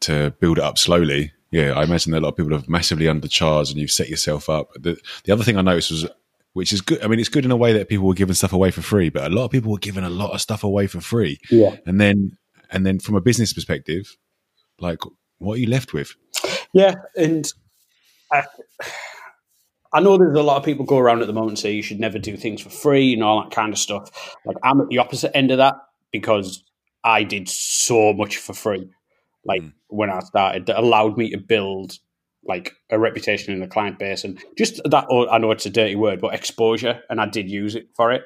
to 0.00 0.30
build 0.38 0.58
it 0.58 0.64
up 0.64 0.76
slowly. 0.76 1.32
Yeah, 1.50 1.72
I 1.72 1.84
imagine 1.84 2.12
that 2.12 2.18
a 2.18 2.20
lot 2.20 2.30
of 2.30 2.36
people 2.36 2.52
have 2.52 2.68
massively 2.68 3.06
undercharged 3.06 3.70
and 3.70 3.78
you've 3.78 3.90
set 3.90 4.10
yourself 4.10 4.50
up. 4.50 4.70
The 4.74 4.98
the 5.24 5.32
other 5.32 5.44
thing 5.44 5.56
I 5.56 5.62
noticed 5.62 5.90
was 5.90 6.06
which 6.52 6.72
is 6.72 6.80
good. 6.80 7.02
I 7.04 7.06
mean, 7.06 7.20
it's 7.20 7.28
good 7.28 7.44
in 7.44 7.50
a 7.50 7.56
way 7.56 7.74
that 7.74 7.88
people 7.88 8.06
were 8.06 8.14
giving 8.14 8.34
stuff 8.34 8.54
away 8.54 8.70
for 8.70 8.80
free, 8.80 9.10
but 9.10 9.30
a 9.30 9.34
lot 9.34 9.44
of 9.44 9.50
people 9.50 9.72
were 9.72 9.78
giving 9.78 10.04
a 10.04 10.10
lot 10.10 10.32
of 10.32 10.40
stuff 10.40 10.64
away 10.64 10.86
for 10.86 11.02
free. 11.02 11.38
Yeah. 11.50 11.76
And 11.84 12.00
then, 12.00 12.38
and 12.70 12.86
then 12.86 12.98
from 12.98 13.14
a 13.14 13.20
business 13.20 13.52
perspective, 13.52 14.16
like, 14.80 15.00
what 15.36 15.54
are 15.54 15.60
you 15.60 15.66
left 15.66 15.92
with? 15.92 16.14
Yeah, 16.72 16.94
and 17.14 17.52
I, 18.32 18.44
I 19.92 20.00
know 20.00 20.18
there's 20.18 20.38
a 20.38 20.42
lot 20.42 20.56
of 20.56 20.64
people 20.64 20.84
go 20.84 20.98
around 20.98 21.20
at 21.20 21.26
the 21.26 21.32
moment 21.32 21.52
and 21.52 21.58
say 21.58 21.72
you 21.72 21.82
should 21.82 22.00
never 22.00 22.18
do 22.18 22.36
things 22.36 22.60
for 22.60 22.70
free 22.70 23.14
and 23.14 23.22
all 23.22 23.42
that 23.42 23.50
kind 23.50 23.72
of 23.72 23.78
stuff. 23.78 24.36
Like 24.44 24.56
I'm 24.62 24.80
at 24.80 24.88
the 24.88 24.98
opposite 24.98 25.36
end 25.36 25.50
of 25.50 25.58
that 25.58 25.76
because 26.12 26.64
I 27.04 27.22
did 27.22 27.48
so 27.48 28.12
much 28.12 28.36
for 28.36 28.52
free. 28.52 28.90
Like 29.44 29.62
when 29.88 30.10
I 30.10 30.20
started, 30.20 30.66
that 30.66 30.78
allowed 30.78 31.16
me 31.16 31.30
to 31.30 31.38
build 31.38 31.98
like 32.48 32.72
a 32.90 32.98
reputation 32.98 33.52
in 33.52 33.60
the 33.60 33.66
client 33.66 33.98
base 33.98 34.24
and 34.24 34.42
just 34.56 34.80
that. 34.84 35.06
oh, 35.10 35.28
I 35.28 35.38
know 35.38 35.50
it's 35.50 35.66
a 35.66 35.70
dirty 35.70 35.96
word, 35.96 36.20
but 36.20 36.34
exposure, 36.34 37.00
and 37.10 37.20
I 37.20 37.26
did 37.26 37.50
use 37.50 37.74
it 37.74 37.88
for 37.94 38.12
it. 38.12 38.22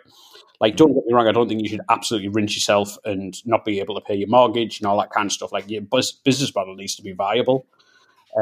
Like, 0.60 0.76
don't 0.76 0.92
get 0.92 1.06
me 1.06 1.14
wrong, 1.14 1.26
I 1.26 1.32
don't 1.32 1.48
think 1.48 1.62
you 1.62 1.68
should 1.68 1.80
absolutely 1.88 2.28
rinse 2.28 2.54
yourself 2.54 2.98
and 3.04 3.34
not 3.46 3.64
be 3.64 3.80
able 3.80 3.94
to 3.94 4.02
pay 4.02 4.14
your 4.14 4.28
mortgage 4.28 4.78
and 4.78 4.86
all 4.86 4.98
that 4.98 5.10
kind 5.10 5.26
of 5.26 5.32
stuff. 5.32 5.52
Like, 5.52 5.70
your 5.70 5.80
business 5.80 6.54
model 6.54 6.74
needs 6.74 6.96
to 6.96 7.02
be 7.02 7.12
viable. 7.12 7.66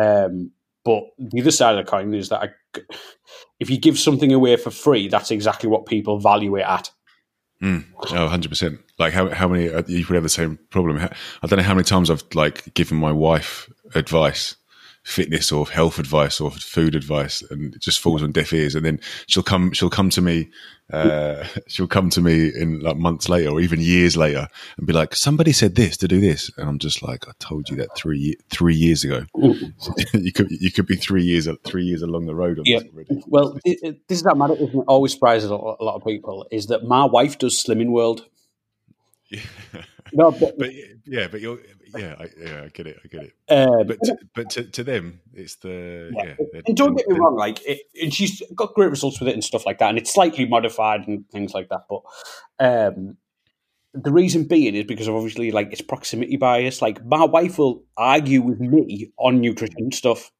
Um, 0.01 0.51
but 0.88 1.04
the 1.18 1.42
other 1.42 1.50
side 1.50 1.78
of 1.78 1.85
the 1.85 1.90
coin 1.90 2.14
is 2.14 2.30
that 2.30 2.40
I, 2.40 2.80
if 3.61 3.68
you 3.68 3.76
give 3.76 3.99
something 3.99 4.33
away 4.33 4.57
for 4.57 4.71
free, 4.71 5.07
that's 5.07 5.30
exactly 5.30 5.68
what 5.68 5.85
people 5.85 6.18
value 6.18 6.57
it 6.57 6.62
at. 6.62 6.90
Oh, 8.04 8.26
100%. 8.26 8.78
Like 8.99 9.12
how 9.12 9.28
how 9.28 9.49
many 9.49 9.68
uh, 9.68 9.83
you 9.87 10.02
probably 10.07 10.16
have 10.16 10.23
the 10.23 10.30
same 10.30 10.59
problem. 10.71 10.97
I 10.97 11.47
don't 11.47 11.59
know 11.59 11.62
how 11.62 11.75
many 11.75 11.85
times 11.85 12.09
I've 12.09 12.25
like 12.33 12.73
given 12.73 12.97
my 12.97 13.12
wife 13.12 13.71
advice, 13.95 14.57
fitness 15.09 15.50
or 15.50 15.67
health 15.67 15.99
advice 15.99 16.38
or 16.38 16.50
food 16.50 16.95
advice 16.95 17.43
and 17.50 17.75
it 17.75 17.81
just 17.81 17.99
falls 17.99 18.23
on 18.23 18.31
deaf 18.31 18.53
ears 18.53 18.75
and 18.75 18.85
then 18.85 19.00
she'll 19.27 19.43
come 19.43 19.73
she'll 19.73 19.88
come 19.88 20.11
to 20.11 20.21
me 20.21 20.50
uh 20.93 21.43
she'll 21.67 21.87
come 21.87 22.11
to 22.11 22.21
me 22.21 22.53
in 22.55 22.81
like 22.81 22.99
months 22.99 23.27
later 23.27 23.49
or 23.49 23.59
even 23.59 23.81
years 23.81 24.19
later 24.19 24.47
and 24.77 24.87
be 24.87 24.93
like 24.93 25.15
somebody 25.15 25.50
said 25.50 25.77
this 25.77 25.97
to 25.97 26.07
do 26.07 26.21
this 26.21 26.50
and 26.59 26.69
I'm 26.69 26.79
just 26.79 27.03
like 27.03 27.27
I 27.27 27.33
told 27.38 27.71
you 27.71 27.77
that 27.77 27.97
3 27.97 28.37
3 28.50 28.75
years 28.75 29.03
ago. 29.03 29.25
you 30.12 30.31
could 30.31 30.50
you 30.50 30.71
could 30.71 30.87
be 30.87 30.97
3 30.97 31.23
years 31.23 31.49
3 31.65 31.85
years 31.85 32.03
along 32.03 32.27
the 32.27 32.35
road 32.35 32.59
on 32.59 32.67
Yeah. 32.67 32.81
Well, 33.27 33.59
it, 33.65 33.79
it, 33.83 34.09
this 34.09 34.19
is 34.19 34.25
that 34.25 34.37
matter, 34.37 34.55
isn't 34.55 34.79
it? 34.79 34.85
Always 34.87 35.12
surprises 35.12 35.49
a 35.49 35.57
lot, 35.57 35.97
of 35.97 36.05
people. 36.05 36.47
Is 36.50 36.67
that 36.67 36.85
my 36.85 37.07
wife 37.07 37.38
does 37.38 37.62
Slimming 37.62 37.93
World? 37.93 38.27
No, 40.12 40.33
but, 40.33 40.59
But 40.59 40.71
yeah, 41.07 41.29
but 41.29 41.41
you're 41.41 41.61
yeah, 41.97 42.14
I, 42.18 42.26
yeah, 42.38 42.62
I 42.64 42.68
get 42.68 42.87
it. 42.87 42.99
I 43.04 43.09
get 43.09 43.23
it. 43.25 43.33
um, 43.50 43.87
But 43.87 43.99
to, 44.04 44.16
but 44.35 44.50
to, 44.50 44.64
to 44.64 44.85
them, 44.85 45.21
it's 45.35 45.57
the 45.57 46.11
yeah. 46.14 46.35
they're- 46.52 46.62
and 46.66 46.76
don't 46.76 46.95
get 46.97 47.09
me 47.09 47.18
wrong, 47.18 47.37
like, 47.37 47.61
it, 47.66 47.80
and 48.02 48.12
she's 48.12 48.42
got 48.54 48.75
great 48.75 48.90
results 48.90 49.21
with 49.21 49.28
it 49.28 49.35
and 49.35 49.45
stuff 49.45 49.64
like 49.66 49.78
that, 49.78 49.88
and 49.90 49.99
it's 49.99 50.12
slightly 50.12 50.47
modified 50.47 51.07
and 51.07 51.25
things 51.30 51.54
like 51.54 51.68
that. 51.68 51.83
But 51.88 52.02
um, 52.61 53.16
the 53.95 54.12
reason 54.12 54.45
being 54.45 54.75
is 54.75 54.85
because 54.85 55.09
of 55.09 55.14
obviously 55.14 55.50
like 55.50 55.68
it's 55.73 55.80
proximity 55.80 56.37
bias. 56.37 56.83
Like, 56.83 57.04
my 57.04 57.25
wife 57.25 57.59
will 57.59 57.85
argue 57.97 58.42
with 58.42 58.61
me 58.61 59.11
on 59.18 59.40
nutrition 59.40 59.92
stuff 59.92 60.30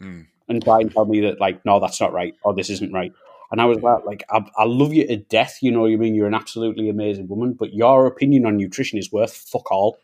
Mm. 0.00 0.26
and 0.48 0.62
try 0.62 0.78
and 0.80 0.92
tell 0.92 1.06
me 1.06 1.22
that 1.22 1.40
like, 1.40 1.64
no, 1.64 1.80
that's 1.80 2.00
not 2.00 2.12
right, 2.12 2.34
or 2.44 2.54
this 2.54 2.70
isn't 2.70 2.92
right. 2.92 3.12
And 3.50 3.60
I 3.60 3.64
was 3.64 3.78
like, 3.80 4.04
like 4.04 4.24
I, 4.30 4.44
I 4.58 4.64
love 4.64 4.92
you 4.92 5.06
to 5.06 5.16
death. 5.16 5.58
You 5.62 5.72
know 5.72 5.80
what 5.80 5.90
I 5.90 5.96
mean? 5.96 6.14
You're 6.14 6.26
an 6.28 6.34
absolutely 6.34 6.88
amazing 6.90 7.26
woman, 7.28 7.54
but 7.58 7.72
your 7.72 8.06
opinion 8.06 8.44
on 8.46 8.58
nutrition 8.58 8.98
is 8.98 9.10
worth 9.10 9.34
fuck 9.34 9.72
all. 9.72 9.98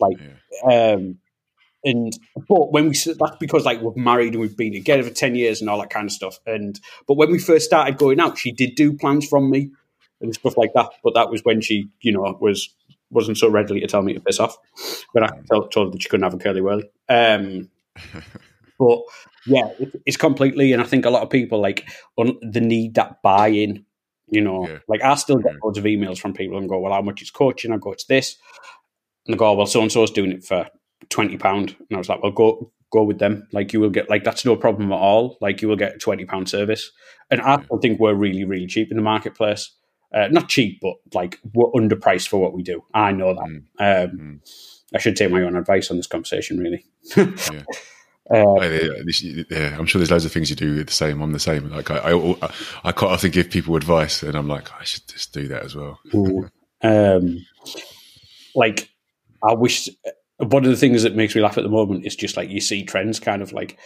Like, 0.00 0.18
um, 0.70 1.18
and 1.84 2.12
but 2.48 2.72
when 2.72 2.88
we 2.88 2.94
that's 2.94 3.36
because 3.38 3.64
like 3.64 3.80
we're 3.80 3.92
married 3.94 4.32
and 4.32 4.40
we've 4.40 4.56
been 4.56 4.72
together 4.72 5.02
for 5.02 5.10
ten 5.10 5.34
years 5.34 5.60
and 5.60 5.68
all 5.68 5.78
that 5.80 5.90
kind 5.90 6.06
of 6.06 6.12
stuff. 6.12 6.38
And 6.46 6.80
but 7.06 7.16
when 7.16 7.30
we 7.30 7.38
first 7.38 7.66
started 7.66 7.98
going 7.98 8.20
out, 8.20 8.38
she 8.38 8.52
did 8.52 8.74
do 8.74 8.92
plans 8.94 9.28
from 9.28 9.50
me 9.50 9.70
and 10.20 10.34
stuff 10.34 10.56
like 10.56 10.72
that. 10.74 10.90
But 11.02 11.14
that 11.14 11.30
was 11.30 11.42
when 11.44 11.60
she, 11.60 11.88
you 12.00 12.12
know, 12.12 12.38
was 12.40 12.70
wasn't 13.10 13.38
so 13.38 13.48
readily 13.48 13.80
to 13.80 13.86
tell 13.86 14.02
me 14.02 14.14
to 14.14 14.20
piss 14.20 14.40
off. 14.40 14.56
When 15.12 15.24
I 15.24 15.28
told, 15.50 15.70
told 15.72 15.88
her 15.88 15.90
that 15.92 16.02
she 16.02 16.08
couldn't 16.08 16.24
have 16.24 16.34
a 16.34 16.38
Curly 16.38 16.60
Wurly. 16.62 16.84
Um, 17.08 17.68
but 18.78 18.98
yeah, 19.46 19.68
it, 19.78 20.00
it's 20.06 20.16
completely, 20.16 20.72
and 20.72 20.82
I 20.82 20.86
think 20.86 21.04
a 21.04 21.10
lot 21.10 21.22
of 21.22 21.30
people 21.30 21.60
like 21.60 21.86
un, 22.18 22.38
the 22.40 22.60
need 22.60 22.94
that 22.94 23.22
buy-in. 23.22 23.84
You 24.30 24.40
know, 24.40 24.66
Yeah. 24.66 24.78
like 24.88 25.02
I 25.02 25.14
still 25.16 25.36
get 25.36 25.52
Yeah. 25.52 25.58
loads 25.62 25.76
of 25.78 25.84
emails 25.84 26.18
from 26.18 26.32
people 26.32 26.56
and 26.56 26.66
go, 26.68 26.78
"Well, 26.80 26.94
how 26.94 27.02
much 27.02 27.20
is 27.20 27.30
coaching?" 27.30 27.72
I 27.72 27.76
go, 27.76 27.92
"It's 27.92 28.04
this," 28.06 28.36
and 29.26 29.34
they 29.34 29.38
go, 29.38 29.52
"Well, 29.54 29.66
so 29.66 29.82
and 29.82 29.90
so's 29.92 30.10
doing 30.10 30.32
it 30.32 30.44
for 30.44 30.68
twenty 31.08 31.36
pound," 31.36 31.76
and 31.78 31.96
I 31.96 31.98
was 31.98 32.08
like, 32.08 32.22
"Well, 32.22 32.32
go 32.32 32.72
go 32.92 33.02
with 33.02 33.18
them. 33.18 33.48
Like 33.52 33.72
you 33.72 33.80
will 33.80 33.90
get 33.90 34.08
like 34.10 34.24
that's 34.24 34.44
no 34.44 34.56
problem 34.56 34.92
at 34.92 34.98
all. 34.98 35.38
Like 35.40 35.62
you 35.62 35.68
will 35.68 35.76
get 35.76 35.94
a 35.96 35.98
twenty 35.98 36.24
pound 36.24 36.48
service." 36.48 36.90
And 37.30 37.40
I 37.40 37.62
still 37.62 37.78
think 37.78 37.98
we're 38.00 38.14
really 38.14 38.44
really 38.44 38.66
cheap 38.66 38.90
in 38.90 38.96
the 38.96 39.02
marketplace. 39.02 39.70
Uh, 40.14 40.28
not 40.30 40.48
cheap, 40.48 40.78
but 40.80 40.94
like 41.12 41.40
we're 41.54 41.70
underpriced 41.72 42.28
for 42.28 42.38
what 42.38 42.54
we 42.54 42.62
do. 42.62 42.84
I 42.94 43.12
know 43.12 43.34
that. 43.34 43.42
Um, 43.80 44.18
Mm. 44.18 44.40
I 44.94 44.98
should 44.98 45.16
take 45.16 45.32
my 45.32 45.42
own 45.42 45.56
advice 45.56 45.90
on 45.90 45.96
this 45.96 46.06
conversation, 46.06 46.58
really. 46.58 46.84
Yeah. 47.16 47.24
Uh, 47.26 47.64
Oh, 48.30 48.62
yeah, 48.62 49.76
I'm 49.78 49.84
sure 49.84 49.98
there's 49.98 50.10
loads 50.10 50.24
of 50.24 50.32
things 50.32 50.48
you 50.48 50.56
do 50.56 50.82
the 50.82 50.90
same. 50.92 51.20
I'm 51.20 51.32
the 51.32 51.38
same. 51.38 51.68
Like 51.68 51.90
I, 51.90 52.12
I, 52.12 52.50
I 52.84 52.92
quite 52.92 53.10
often 53.10 53.30
give 53.30 53.50
people 53.50 53.76
advice, 53.76 54.22
and 54.22 54.34
I'm 54.34 54.48
like, 54.48 54.72
I 54.80 54.84
should 54.84 55.06
just 55.08 55.34
do 55.34 55.46
that 55.48 55.62
as 55.62 55.74
well. 55.76 56.00
Um, 56.82 57.44
like 58.54 58.88
I 59.48 59.54
wish 59.54 59.88
one 60.38 60.64
of 60.64 60.70
the 60.70 60.76
things 60.76 61.02
that 61.02 61.16
makes 61.16 61.34
me 61.34 61.42
laugh 61.42 61.58
at 61.58 61.64
the 61.64 61.70
moment 61.70 62.06
is 62.06 62.16
just 62.16 62.36
like 62.36 62.50
you 62.50 62.60
see 62.60 62.84
trends 62.84 63.20
kind 63.20 63.42
of 63.42 63.52
like 63.52 63.78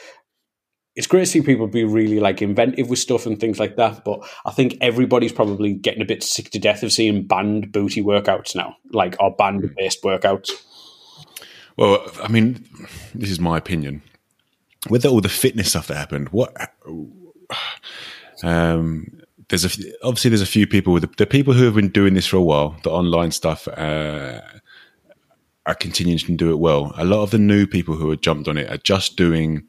it's 0.97 1.07
great 1.07 1.21
to 1.21 1.27
see 1.27 1.43
people 1.43 1.69
be 1.69 1.85
really 1.85 2.19
like 2.19 2.43
inventive 2.43 2.88
with 2.88 2.99
stuff 2.99 3.27
and 3.27 3.38
things 3.38 3.61
like 3.61 3.77
that 3.77 4.03
but 4.03 4.27
i 4.47 4.50
think 4.50 4.75
everybody's 4.81 5.31
probably 5.31 5.75
getting 5.75 6.00
a 6.00 6.07
bit 6.07 6.23
sick 6.23 6.49
to 6.50 6.59
death 6.59 6.83
of 6.83 6.91
seeing 6.91 7.27
band 7.27 7.71
booty 7.71 8.03
workouts 8.03 8.57
now 8.57 8.75
like 8.93 9.15
our 9.21 9.31
band 9.31 9.71
based 9.77 10.03
workouts 10.03 10.50
Well, 11.79 12.05
I 12.21 12.27
mean, 12.27 12.67
this 13.15 13.31
is 13.31 13.38
my 13.38 13.57
opinion. 13.57 14.03
With 14.91 15.07
all 15.07 15.21
the 15.21 15.29
fitness 15.29 15.71
stuff 15.71 15.87
that 15.87 15.97
happened, 15.97 16.29
what? 16.31 16.53
Um, 18.43 19.21
there's 19.49 19.65
a 19.65 19.71
obviously 20.03 20.31
there's 20.31 20.43
a 20.43 20.47
few 20.47 20.67
people 20.67 20.93
with 20.93 21.03
the, 21.03 21.11
the 21.19 21.27
people 21.27 21.55
who 21.55 21.65
have 21.65 21.77
been 21.77 21.88
doing 21.88 22.15
this 22.15 22.27
for 22.27 22.37
a 22.37 22.43
while. 22.43 22.77
The 22.83 22.91
online 22.91 23.31
stuff 23.31 23.69
uh, 23.69 24.41
are 25.69 25.75
continuing 25.75 26.19
to 26.19 26.37
do 26.37 26.51
it 26.51 26.59
well. 26.59 26.93
A 26.97 27.05
lot 27.05 27.23
of 27.23 27.31
the 27.31 27.39
new 27.39 27.67
people 27.67 27.95
who 27.95 28.11
have 28.11 28.21
jumped 28.21 28.49
on 28.49 28.57
it 28.59 28.71
are 28.71 28.79
just 28.79 29.17
doing 29.17 29.63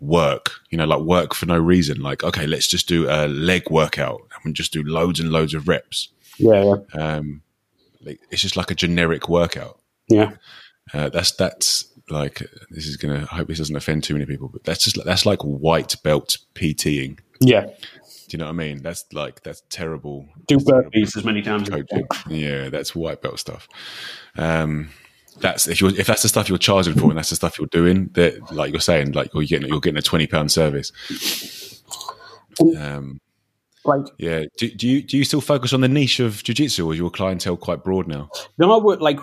work. 0.00 0.50
You 0.70 0.78
know, 0.78 0.84
like 0.86 1.00
work 1.00 1.34
for 1.34 1.46
no 1.46 1.58
reason. 1.58 2.00
Like, 2.02 2.22
okay, 2.24 2.46
let's 2.46 2.66
just 2.66 2.88
do 2.88 3.08
a 3.08 3.28
leg 3.28 3.70
workout 3.70 4.20
and 4.44 4.54
just 4.54 4.72
do 4.72 4.82
loads 4.82 5.20
and 5.20 5.30
loads 5.30 5.54
of 5.54 5.68
reps. 5.68 6.08
yeah 6.38 6.62
yeah 6.64 6.76
Um, 7.16 7.42
like, 8.04 8.20
it's 8.30 8.42
just 8.42 8.56
like 8.56 8.70
a 8.70 8.74
generic 8.74 9.28
workout. 9.28 9.80
yeah 10.08 10.32
Uh, 10.92 11.08
that's 11.08 11.32
that's 11.32 11.86
like 12.10 12.38
this 12.70 12.86
is 12.86 12.96
gonna. 12.96 13.26
I 13.32 13.36
hope 13.36 13.48
this 13.48 13.58
doesn't 13.58 13.74
offend 13.74 14.04
too 14.04 14.14
many 14.14 14.26
people, 14.26 14.48
but 14.48 14.62
that's 14.64 14.84
just 14.84 14.98
that's 15.04 15.26
like 15.26 15.40
white 15.42 15.96
belt 16.04 16.38
PTing. 16.54 17.18
yeah 17.40 17.62
Do 17.66 17.72
you 18.30 18.38
know 18.38 18.44
what 18.46 18.50
I 18.50 18.64
mean? 18.64 18.82
That's 18.82 19.04
like 19.12 19.42
that's 19.42 19.62
terrible. 19.70 20.26
do 20.46 20.56
that's 20.56 20.64
terrible 20.68 20.90
burpees 20.90 21.16
as 21.16 21.24
many 21.24 21.42
times 21.42 21.68
coaching. 21.68 22.06
Yeah, 22.28 22.68
that's 22.68 22.94
white 22.94 23.22
belt 23.22 23.38
stuff. 23.40 23.66
Um, 24.36 24.90
that's 25.40 25.68
if 25.68 25.80
you 25.80 25.88
are 25.88 25.90
if 25.90 26.06
that's 26.06 26.22
the 26.22 26.28
stuff 26.28 26.48
you're 26.48 26.58
charging 26.58 26.94
for 26.94 27.08
and 27.08 27.18
that's 27.18 27.30
the 27.30 27.36
stuff 27.36 27.58
you're 27.58 27.68
doing. 27.68 28.10
That 28.14 28.52
like 28.52 28.72
you're 28.72 28.80
saying, 28.80 29.12
like 29.12 29.32
you're 29.34 29.44
getting 29.44 29.68
you're 29.68 29.80
getting 29.80 29.98
a 29.98 30.02
twenty 30.02 30.26
pound 30.26 30.52
service. 30.52 30.92
Um, 32.78 33.20
like 33.84 34.06
yeah. 34.18 34.44
Do, 34.58 34.70
do 34.70 34.88
you 34.88 35.02
do 35.02 35.16
you 35.16 35.24
still 35.24 35.40
focus 35.40 35.72
on 35.72 35.80
the 35.80 35.88
niche 35.88 36.20
of 36.20 36.42
jiu-jitsu 36.42 36.86
or 36.86 36.92
is 36.92 36.98
your 36.98 37.10
clientele 37.10 37.56
quite 37.56 37.84
broad 37.84 38.08
now? 38.08 38.30
No, 38.58 38.72
I 38.72 38.82
would 38.82 39.00
like. 39.00 39.20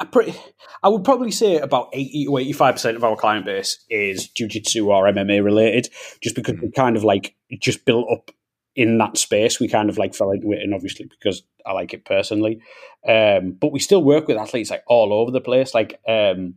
I 0.00 0.04
pretty. 0.04 0.34
I 0.82 0.88
would 0.88 1.04
probably 1.04 1.32
say 1.32 1.58
about 1.58 1.88
eighty 1.92 2.26
to 2.26 2.38
eighty-five 2.38 2.76
percent 2.76 2.96
of 2.96 3.04
our 3.04 3.16
client 3.16 3.44
base 3.44 3.84
is 3.90 4.28
jiu-jitsu 4.28 4.88
or 4.88 5.04
MMA 5.04 5.42
related, 5.44 5.88
just 6.20 6.36
because 6.36 6.60
we 6.60 6.70
kind 6.70 6.96
of 6.96 7.04
like 7.04 7.34
just 7.60 7.84
built 7.84 8.06
up 8.12 8.30
in 8.78 8.96
that 8.98 9.18
space. 9.18 9.58
We 9.58 9.66
kind 9.66 9.90
of 9.90 9.98
like 9.98 10.14
fell 10.14 10.30
into 10.30 10.52
it, 10.52 10.62
and 10.62 10.72
obviously 10.72 11.06
because 11.06 11.42
I 11.66 11.72
like 11.72 11.92
it 11.92 12.04
personally. 12.04 12.60
Um, 13.06 13.56
but 13.60 13.72
we 13.72 13.80
still 13.80 14.04
work 14.04 14.28
with 14.28 14.36
athletes 14.36 14.70
like 14.70 14.84
all 14.86 15.12
over 15.12 15.32
the 15.32 15.40
place. 15.40 15.74
Like 15.74 16.00
um, 16.06 16.54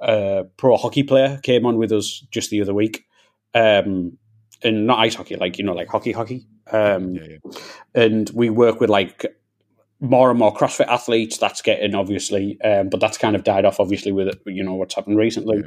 a 0.00 0.44
pro 0.56 0.76
hockey 0.76 1.04
player 1.04 1.38
came 1.44 1.64
on 1.64 1.78
with 1.78 1.92
us 1.92 2.26
just 2.32 2.50
the 2.50 2.60
other 2.60 2.74
week, 2.74 3.04
um, 3.54 4.18
and 4.64 4.86
not 4.86 4.98
ice 4.98 5.14
hockey, 5.14 5.36
like 5.36 5.58
you 5.58 5.64
know, 5.64 5.72
like 5.72 5.88
hockey, 5.88 6.12
hockey. 6.12 6.44
Um, 6.72 7.14
Yeah, 7.14 7.22
yeah. 7.28 7.52
and 7.94 8.30
we 8.34 8.50
work 8.50 8.80
with 8.80 8.90
like 8.90 9.24
more 10.00 10.30
and 10.30 10.38
more 10.38 10.54
CrossFit 10.54 10.86
athletes. 10.86 11.38
That's 11.38 11.62
getting 11.62 11.94
obviously, 11.94 12.60
um, 12.62 12.88
but 12.88 13.00
that's 13.00 13.18
kind 13.18 13.36
of 13.36 13.44
died 13.44 13.64
off 13.64 13.80
obviously 13.80 14.12
with 14.12 14.34
you 14.46 14.64
know 14.64 14.74
what's 14.74 14.94
happened 14.94 15.18
recently. 15.18 15.58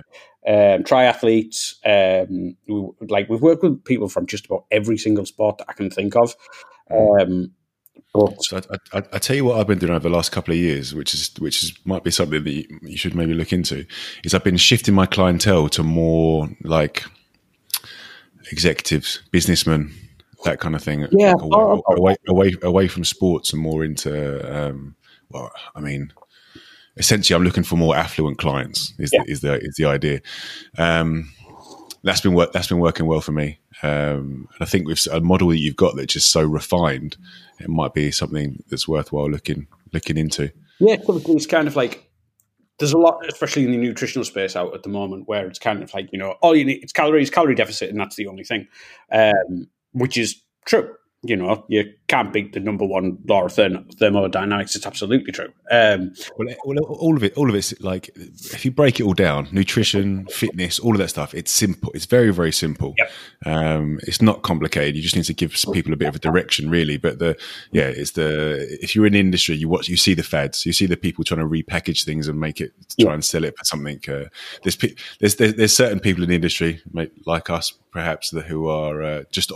Um, 0.46 0.84
triathletes, 0.84 1.76
um, 1.86 2.58
we, 2.68 3.08
like 3.08 3.30
we've 3.30 3.42
worked 3.42 3.64
with 3.64 3.84
people 3.84 4.10
from 4.10 4.26
just 4.26 4.46
about 4.48 4.66
every 4.72 4.98
single 4.98 5.26
sport 5.26 5.60
that 5.60 5.68
I 5.70 5.74
can 5.74 5.90
think 5.90 6.16
of. 6.16 6.36
Um, 6.92 7.52
but 8.14 8.44
So 8.44 8.58
I, 8.58 8.98
I, 8.98 9.04
I 9.14 9.18
tell 9.20 9.36
you 9.36 9.46
what 9.46 9.60
I've 9.60 9.68
been 9.68 9.80
doing 9.80 9.92
over 9.92 10.08
the 10.08 10.16
last 10.16 10.32
couple 10.32 10.54
of 10.54 10.60
years, 10.60 10.94
which 10.94 11.14
is 11.14 11.32
which 11.40 11.64
is 11.64 11.74
might 11.86 12.04
be 12.04 12.12
something 12.12 12.44
that 12.44 12.52
you, 12.52 12.66
you 12.82 12.98
should 12.98 13.16
maybe 13.16 13.34
look 13.34 13.54
into. 13.54 13.86
Is 14.24 14.34
I've 14.34 14.44
been 14.44 14.58
shifting 14.58 14.94
my 14.94 15.06
clientele 15.06 15.70
to 15.70 15.84
more 15.84 16.50
like 16.64 17.06
executives, 18.52 19.22
businessmen, 19.32 19.94
that 20.44 20.60
kind 20.60 20.76
of 20.76 20.84
thing. 20.84 21.08
Yeah, 21.12 21.34
away, 21.34 21.50
oh, 21.52 21.84
oh. 21.88 21.96
away, 21.96 22.16
away, 22.28 22.54
away 22.62 22.88
from 22.88 23.04
sports 23.04 23.54
and 23.54 23.62
more 23.62 23.84
into. 23.84 24.68
Um, 24.68 24.96
well, 25.30 25.52
I 25.76 25.80
mean, 25.80 26.14
essentially, 26.98 27.36
I'm 27.36 27.44
looking 27.44 27.64
for 27.64 27.76
more 27.76 27.96
affluent 27.96 28.38
clients. 28.38 28.94
Is 29.00 29.12
Yeah. 29.14 29.24
the, 29.26 29.32
is 29.32 29.42
the 29.42 29.54
is 29.60 29.76
the 29.78 29.86
idea? 29.86 30.22
Um, 30.78 31.32
that's 32.04 32.22
been 32.22 32.34
work. 32.34 32.52
That's 32.52 32.68
been 32.68 32.80
working 32.80 33.06
well 33.06 33.22
for 33.22 33.32
me. 33.32 33.60
Um, 33.82 34.48
and 34.54 34.62
I 34.62 34.66
think 34.66 34.88
with 34.88 35.08
a 35.12 35.20
model 35.22 35.50
that 35.50 35.60
you've 35.60 35.76
got 35.76 35.96
that's 35.96 36.14
just 36.14 36.32
so 36.32 36.42
refined, 36.42 37.18
it 37.60 37.70
might 37.70 37.94
be 37.94 38.12
something 38.12 38.64
that's 38.70 38.88
worthwhile 38.88 39.30
looking 39.30 39.68
looking 39.94 40.18
into. 40.18 40.52
yeah, 40.80 40.98
it's 41.00 41.46
kind 41.46 41.68
of 41.68 41.76
like 41.76 42.10
there's 42.80 42.94
a 42.94 42.98
lot, 42.98 43.20
especially 43.28 43.64
in 43.66 43.72
the 43.72 43.78
nutritional 43.78 44.26
space 44.26 44.56
out 44.56 44.74
at 44.74 44.84
the 44.84 44.90
moment, 44.90 45.28
where 45.28 45.48
it's 45.48 45.60
kind 45.60 45.82
of 45.84 45.94
like 45.94 46.10
you 46.12 46.20
know 46.20 46.32
all 46.42 46.56
you 46.56 46.66
need 46.66 46.84
it's 46.84 46.94
calories, 46.94 47.30
calorie 47.30 47.56
deficit, 47.56 47.90
and 47.90 48.00
that's 48.00 48.16
the 48.16 48.28
only 48.28 48.44
thing, 48.44 48.68
um, 49.12 49.68
which 49.94 50.18
is 50.18 50.42
true. 50.66 50.94
you 51.26 51.38
know, 51.38 51.64
you 51.70 51.86
can't 52.10 52.34
beat 52.34 52.52
the 52.52 52.60
number 52.60 52.84
one 52.86 53.18
law 53.30 53.46
of 53.46 53.54
therm- 53.54 53.90
thermodynamics. 53.98 54.76
It's 54.76 54.86
absolutely 54.86 55.32
true. 55.32 55.54
Um, 55.72 56.12
Well, 56.38 56.50
all 57.00 57.16
of 57.16 57.24
it, 57.24 57.34
all 57.38 57.48
of 57.50 57.56
it's 57.56 57.74
like 57.80 58.10
if 58.58 58.66
you 58.66 58.72
break 58.72 59.00
it 59.00 59.04
all 59.04 59.14
down, 59.14 59.48
nutrition, 59.54 60.26
fitness, 60.28 60.80
all 60.80 60.92
of 60.92 60.98
that 60.98 61.08
stuff. 61.08 61.34
It's 61.34 61.50
simple. 61.50 61.92
It's 61.96 62.08
very, 62.08 62.34
very 62.34 62.52
simple. 62.52 62.94
Yep. 62.98 63.12
Um, 63.46 64.00
it's 64.04 64.22
not 64.22 64.42
complicated. 64.42 64.98
You 64.98 65.02
just 65.02 65.16
need 65.16 65.24
to 65.24 65.34
give 65.34 65.56
people 65.72 65.94
a 65.94 65.96
bit 65.96 66.10
of 66.10 66.16
a 66.16 66.20
direction, 66.20 66.70
really. 66.70 66.98
But 66.98 67.20
the 67.20 67.38
yeah, 67.72 67.88
it's 67.88 68.12
the 68.12 68.68
if 68.82 68.94
you're 68.94 69.06
in 69.08 69.14
the 69.14 69.22
industry, 69.22 69.56
you 69.56 69.70
watch, 69.70 69.88
you 69.88 69.96
see 69.96 70.16
the 70.16 70.24
fads, 70.24 70.66
you 70.66 70.74
see 70.74 70.88
the 70.88 70.98
people 70.98 71.24
trying 71.24 71.40
to 71.40 71.48
repackage 71.48 72.04
things 72.04 72.28
and 72.28 72.38
make 72.38 72.60
it 72.60 72.74
try 73.00 73.08
Yeah. 73.08 73.14
and 73.14 73.24
sell 73.24 73.46
it 73.46 73.58
for 73.58 73.64
something. 73.64 74.02
Uh, 74.10 74.26
there's, 74.64 74.76
pe- 74.76 74.96
there's 75.22 75.36
there's 75.38 75.54
there's 75.54 75.74
certain 75.76 76.02
people 76.02 76.22
in 76.24 76.28
the 76.30 76.36
industry, 76.36 76.82
like 77.26 77.50
us, 77.50 77.72
perhaps, 77.92 78.32
that 78.32 78.44
who 78.48 78.68
are 78.68 79.02
uh, 79.02 79.24
just 79.32 79.54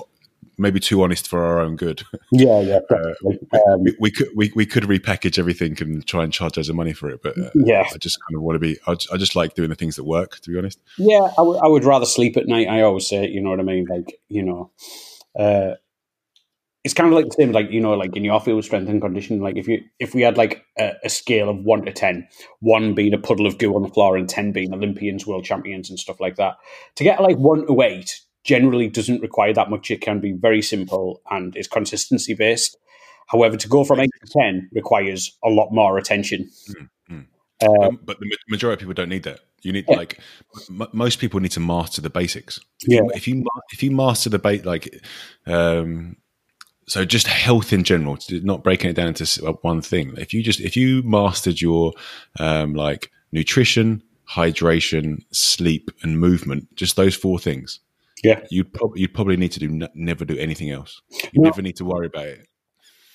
maybe 0.58 0.80
too 0.80 1.02
honest 1.04 1.28
for 1.28 1.44
our 1.46 1.60
own 1.60 1.76
good. 1.76 2.04
yeah, 2.32 2.60
yeah, 2.62 2.80
definitely. 2.90 3.40
Um, 3.68 3.84
we, 3.84 3.96
we 4.00 4.12
could 4.12 4.30
we, 4.36 4.52
we 4.56 4.66
could 4.66 4.84
repackage 4.84 5.38
everything 5.38 5.78
and 5.82 6.06
try 6.08 6.24
and 6.24 6.34
charge 6.34 6.58
of 6.58 6.76
money 6.76 6.94
for 6.94 7.10
it, 7.10 7.22
but 7.22 7.38
uh, 7.38 7.50
Yeah. 7.56 7.84
I 7.94 7.98
just 7.98 8.20
kind 8.28 8.36
of 8.36 8.42
want 8.42 8.56
to 8.56 8.60
be. 8.60 8.78
I 8.88 9.18
just 9.18 9.36
like 9.36 9.54
doing 9.54 9.70
the 9.70 9.76
things 9.76 9.96
that 9.98 10.04
work. 10.04 10.40
To 10.42 10.52
be 10.52 10.58
honest, 10.58 10.80
Yeah, 10.98 11.28
I 11.38 11.42
would- 11.68 11.86
rather 11.86 12.06
sleep 12.06 12.38
at 12.38 12.48
night. 12.48 12.68
I 12.68 12.82
always 12.82 13.08
say, 13.08 13.28
you 13.28 13.42
know 13.42 13.50
what 13.52 13.60
I 13.60 13.64
mean? 13.64 13.86
Like, 13.90 14.20
you 14.30 14.44
know, 14.44 14.72
uh, 15.40 15.76
it's 16.84 16.94
kind 16.94 17.08
of 17.08 17.14
like 17.16 17.26
the 17.26 17.36
same, 17.38 17.52
like, 17.52 17.70
you 17.70 17.82
know, 17.82 17.94
like 17.94 18.16
in 18.16 18.24
your 18.24 18.40
field, 18.40 18.64
strength 18.64 18.90
and 18.90 19.02
conditioning. 19.02 19.42
Like, 19.42 19.58
if 19.58 19.68
you 19.68 19.82
if 20.00 20.16
we 20.16 20.22
had 20.22 20.38
like 20.38 20.66
a, 20.80 20.94
a 21.04 21.10
scale 21.10 21.50
of 21.50 21.58
one 21.64 21.84
to 21.86 21.92
ten, 21.92 22.28
one 22.62 22.94
being 22.94 23.14
a 23.14 23.18
puddle 23.18 23.46
of 23.46 23.58
goo 23.58 23.76
on 23.76 23.84
the 23.84 23.90
floor 23.90 24.16
and 24.16 24.28
10 24.30 24.52
being 24.54 24.74
Olympians, 24.74 25.28
world 25.28 25.44
champions, 25.46 25.90
and 25.90 26.00
stuff 26.00 26.20
like 26.20 26.38
that, 26.38 26.56
to 26.96 27.04
get 27.04 27.22
like 27.22 27.38
one 27.38 27.68
to 27.68 27.82
eight 27.82 28.22
generally 28.48 28.88
doesn't 28.88 29.22
require 29.22 29.54
that 29.54 29.70
much. 29.70 29.92
It 29.92 30.02
can 30.02 30.20
be 30.20 30.32
very 30.32 30.62
simple 30.62 31.22
and 31.30 31.56
is 31.56 31.68
consistency 31.68 32.34
based. 32.34 32.78
However, 33.28 33.58
to 33.58 33.68
go 33.68 33.84
from 33.84 34.00
eight 34.00 34.10
to 34.26 34.32
10 34.32 34.70
requires 34.74 35.38
a 35.44 35.50
lot 35.50 35.72
more 35.72 35.98
attention. 35.98 36.50
um, 37.10 38.00
but 38.04 38.20
the 38.20 38.38
majority 38.50 38.76
of 38.76 38.80
people 38.80 38.94
don't 38.94 39.10
need 39.10 39.24
that. 39.24 39.40
You 39.64 39.74
need 39.74 39.86
Yeah. 39.90 39.98
like 39.98 40.20
m- 40.70 40.88
most 40.94 41.20
people 41.20 41.40
need 41.40 41.52
to 41.52 41.60
master 41.60 42.02
the 42.02 42.10
basics. 42.10 42.60
If 42.84 42.94
Yeah. 42.94 43.02
you, 43.02 43.12
if 43.16 43.28
you 43.28 43.44
if 43.74 43.84
you 43.84 43.92
master 43.92 44.30
the 44.30 44.40
bait, 44.40 44.66
like 44.66 45.04
um, 45.46 46.18
so 46.88 47.04
just 47.04 47.28
health 47.28 47.74
in 47.74 47.84
general, 47.84 48.18
not 48.30 48.64
breaking 48.64 48.92
it 48.92 48.96
down 48.96 49.08
into 49.10 49.26
uh, 49.46 49.54
one 49.62 49.82
thing. 49.82 50.14
If 50.18 50.34
you 50.34 50.42
just 50.44 50.62
if 50.62 50.78
you 50.78 51.02
mastered 51.04 51.60
your 51.60 51.94
um, 52.40 52.76
like 52.76 53.12
nutrition, 53.32 54.04
hydration, 54.30 55.26
sleep, 55.32 55.90
and 56.04 56.20
movement, 56.20 56.74
just 56.76 56.96
those 56.96 57.16
four 57.16 57.40
things, 57.40 57.80
Yeah. 58.24 58.42
you'd 58.50 58.74
probably 58.74 59.02
you'd 59.02 59.14
probably 59.14 59.38
need 59.38 59.52
to 59.54 59.60
do 59.60 59.68
n- 59.68 59.90
never 59.94 60.26
do 60.26 60.38
anything 60.38 60.70
else. 60.72 61.02
You 61.32 61.42
No. 61.42 61.50
never 61.50 61.62
need 61.62 61.76
to 61.78 61.86
worry 61.86 62.08
about 62.08 62.28
it. 62.28 62.48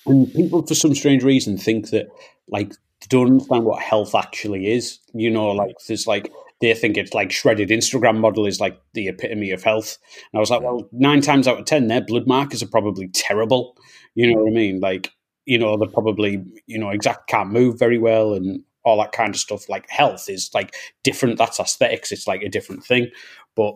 And 0.05 0.31
people, 0.33 0.65
for 0.65 0.75
some 0.75 0.95
strange 0.95 1.23
reason, 1.23 1.57
think 1.57 1.89
that 1.91 2.07
like 2.47 2.69
they 2.71 3.07
don't 3.09 3.27
understand 3.27 3.65
what 3.65 3.81
health 3.81 4.15
actually 4.15 4.71
is. 4.71 4.99
You 5.13 5.29
know, 5.29 5.49
like 5.51 5.75
there's 5.87 6.07
like 6.07 6.31
they 6.61 6.73
think 6.73 6.97
it's 6.97 7.13
like 7.13 7.31
shredded 7.31 7.69
Instagram 7.69 8.17
model 8.19 8.45
is 8.45 8.59
like 8.61 8.79
the 8.93 9.07
epitome 9.09 9.51
of 9.51 9.63
health. 9.63 9.97
And 10.31 10.37
I 10.37 10.39
was 10.39 10.49
like, 10.49 10.61
well, 10.61 10.87
nine 10.93 11.21
times 11.21 11.47
out 11.47 11.59
of 11.59 11.65
ten, 11.65 11.87
their 11.87 12.01
blood 12.01 12.27
markers 12.27 12.63
are 12.63 12.67
probably 12.67 13.07
terrible. 13.09 13.77
You 14.15 14.27
know 14.33 14.41
what 14.41 14.51
I 14.51 14.53
mean? 14.53 14.79
Like, 14.79 15.11
you 15.45 15.57
know, 15.57 15.75
they're 15.77 15.89
probably 15.89 16.43
you 16.67 16.77
know 16.77 16.89
exact 16.89 17.27
can't 17.27 17.51
move 17.51 17.77
very 17.79 17.97
well 17.97 18.33
and 18.33 18.61
all 18.85 18.97
that 18.97 19.13
kind 19.13 19.33
of 19.33 19.39
stuff. 19.39 19.67
Like 19.69 19.89
health 19.89 20.29
is 20.29 20.49
like 20.53 20.73
different. 21.03 21.37
That's 21.37 21.59
aesthetics. 21.59 22.11
It's 22.11 22.27
like 22.27 22.41
a 22.41 22.49
different 22.49 22.83
thing, 22.85 23.07
but 23.55 23.75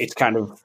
it's 0.00 0.14
kind 0.14 0.36
of 0.36 0.62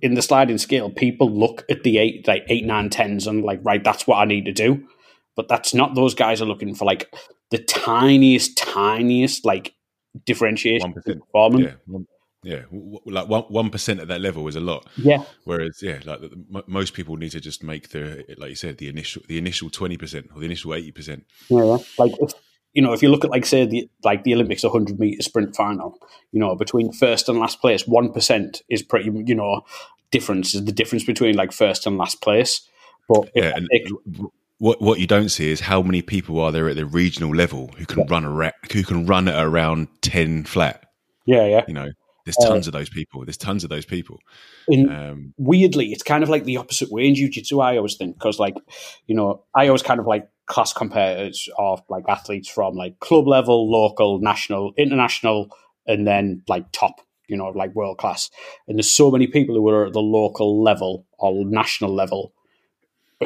in 0.00 0.14
the 0.14 0.22
sliding 0.22 0.58
scale, 0.58 0.90
people 0.90 1.30
look 1.30 1.64
at 1.68 1.82
the 1.82 1.98
eight, 1.98 2.26
like 2.26 2.44
eight, 2.48 2.64
nine, 2.64 2.90
tens, 2.90 3.26
and 3.26 3.42
like, 3.42 3.60
right, 3.62 3.82
that's 3.82 4.06
what 4.06 4.16
I 4.16 4.24
need 4.24 4.44
to 4.44 4.52
do. 4.52 4.86
But 5.36 5.48
that's 5.48 5.74
not. 5.74 5.94
Those 5.94 6.14
guys 6.14 6.42
are 6.42 6.46
looking 6.46 6.74
for 6.74 6.84
like 6.84 7.12
the 7.50 7.58
tiniest, 7.58 8.56
tiniest 8.56 9.44
like 9.44 9.74
differentiation 10.24 10.92
1%. 10.92 11.06
in 11.06 11.20
performance. 11.20 11.74
Yeah, 11.86 11.98
yeah, 12.44 12.62
like 13.04 13.28
one 13.28 13.42
one 13.44 13.70
percent 13.70 14.00
at 14.00 14.08
that 14.08 14.20
level 14.20 14.46
is 14.46 14.56
a 14.56 14.60
lot. 14.60 14.86
Yeah, 14.96 15.24
Whereas, 15.44 15.80
yeah, 15.82 15.98
like 16.04 16.20
the, 16.20 16.44
mo- 16.48 16.64
most 16.66 16.94
people 16.94 17.16
need 17.16 17.32
to 17.32 17.40
just 17.40 17.62
make 17.62 17.90
the, 17.90 18.24
like 18.38 18.50
you 18.50 18.56
said, 18.56 18.78
the 18.78 18.88
initial 18.88 19.22
the 19.28 19.38
initial 19.38 19.70
twenty 19.70 19.96
percent 19.96 20.26
or 20.32 20.40
the 20.40 20.46
initial 20.46 20.74
eighty 20.74 20.92
percent. 20.92 21.26
yeah. 21.48 21.64
yeah. 21.64 21.78
Like 21.98 22.12
if 22.20 22.32
you 22.72 22.82
know, 22.82 22.92
if 22.92 23.02
you 23.02 23.08
look 23.08 23.24
at 23.24 23.30
like 23.30 23.46
say 23.46 23.66
the 23.66 23.88
like 24.04 24.24
the 24.24 24.34
Olympics 24.34 24.62
100 24.62 24.98
meter 24.98 25.22
sprint 25.22 25.56
final, 25.56 25.98
you 26.32 26.40
know, 26.40 26.54
between 26.54 26.92
first 26.92 27.28
and 27.28 27.38
last 27.38 27.60
place, 27.60 27.86
one 27.86 28.12
percent 28.12 28.62
is 28.68 28.82
pretty. 28.82 29.10
You 29.26 29.34
know, 29.34 29.62
difference 30.10 30.54
is 30.54 30.64
the 30.64 30.72
difference 30.72 31.04
between 31.04 31.34
like 31.36 31.52
first 31.52 31.86
and 31.86 31.98
last 31.98 32.20
place. 32.22 32.60
But 33.08 33.30
Yeah, 33.34 33.52
I 33.54 33.58
and 33.58 33.68
take- 33.72 33.92
what 34.58 34.80
what 34.82 34.98
you 34.98 35.06
don't 35.06 35.28
see 35.28 35.50
is 35.50 35.60
how 35.60 35.82
many 35.82 36.02
people 36.02 36.40
are 36.40 36.50
there 36.52 36.68
at 36.68 36.76
the 36.76 36.84
regional 36.84 37.30
level 37.34 37.70
who 37.78 37.86
can 37.86 38.06
run 38.06 38.24
a 38.24 38.52
who 38.72 38.82
can 38.82 39.06
run 39.06 39.28
at 39.28 39.42
around 39.42 39.88
ten 40.02 40.44
flat. 40.44 40.84
yeah, 41.26 41.46
yeah. 41.46 41.64
You 41.68 41.74
know, 41.74 41.88
there's 42.28 42.46
Uh, 42.46 42.52
tons 42.52 42.66
of 42.66 42.72
those 42.72 42.90
people. 42.90 43.24
There's 43.24 43.36
tons 43.36 43.64
of 43.64 43.70
those 43.70 43.86
people. 43.86 44.20
In, 44.68 44.90
Um, 44.90 45.34
weirdly, 45.36 45.92
it's 45.92 46.02
kind 46.02 46.22
of 46.22 46.28
like 46.28 46.44
the 46.44 46.58
opposite 46.58 46.90
way 46.90 47.08
in 47.08 47.14
jiu-jitsu. 47.14 47.60
I 47.60 47.76
always 47.76 47.96
think 47.96 48.16
because, 48.16 48.38
like, 48.38 48.54
you 49.06 49.14
know, 49.14 49.44
I 49.54 49.66
always 49.66 49.82
kind 49.82 50.00
of 50.00 50.06
like 50.06 50.28
class 50.46 50.72
compares 50.72 51.48
of 51.58 51.82
like 51.88 52.04
athletes 52.08 52.48
from 52.48 52.74
like 52.74 52.98
club 53.00 53.26
level, 53.26 53.70
local, 53.70 54.20
national, 54.20 54.72
international, 54.76 55.48
and 55.86 56.06
then 56.06 56.42
like 56.48 56.66
top. 56.72 57.00
You 57.30 57.36
know, 57.36 57.48
like 57.48 57.74
world 57.74 57.98
class. 57.98 58.30
And 58.66 58.78
there's 58.78 58.90
so 58.90 59.10
many 59.10 59.26
people 59.26 59.54
who 59.54 59.68
are 59.68 59.88
at 59.88 59.92
the 59.92 60.00
local 60.00 60.62
level 60.62 61.04
or 61.18 61.44
national 61.44 61.94
level 61.94 62.32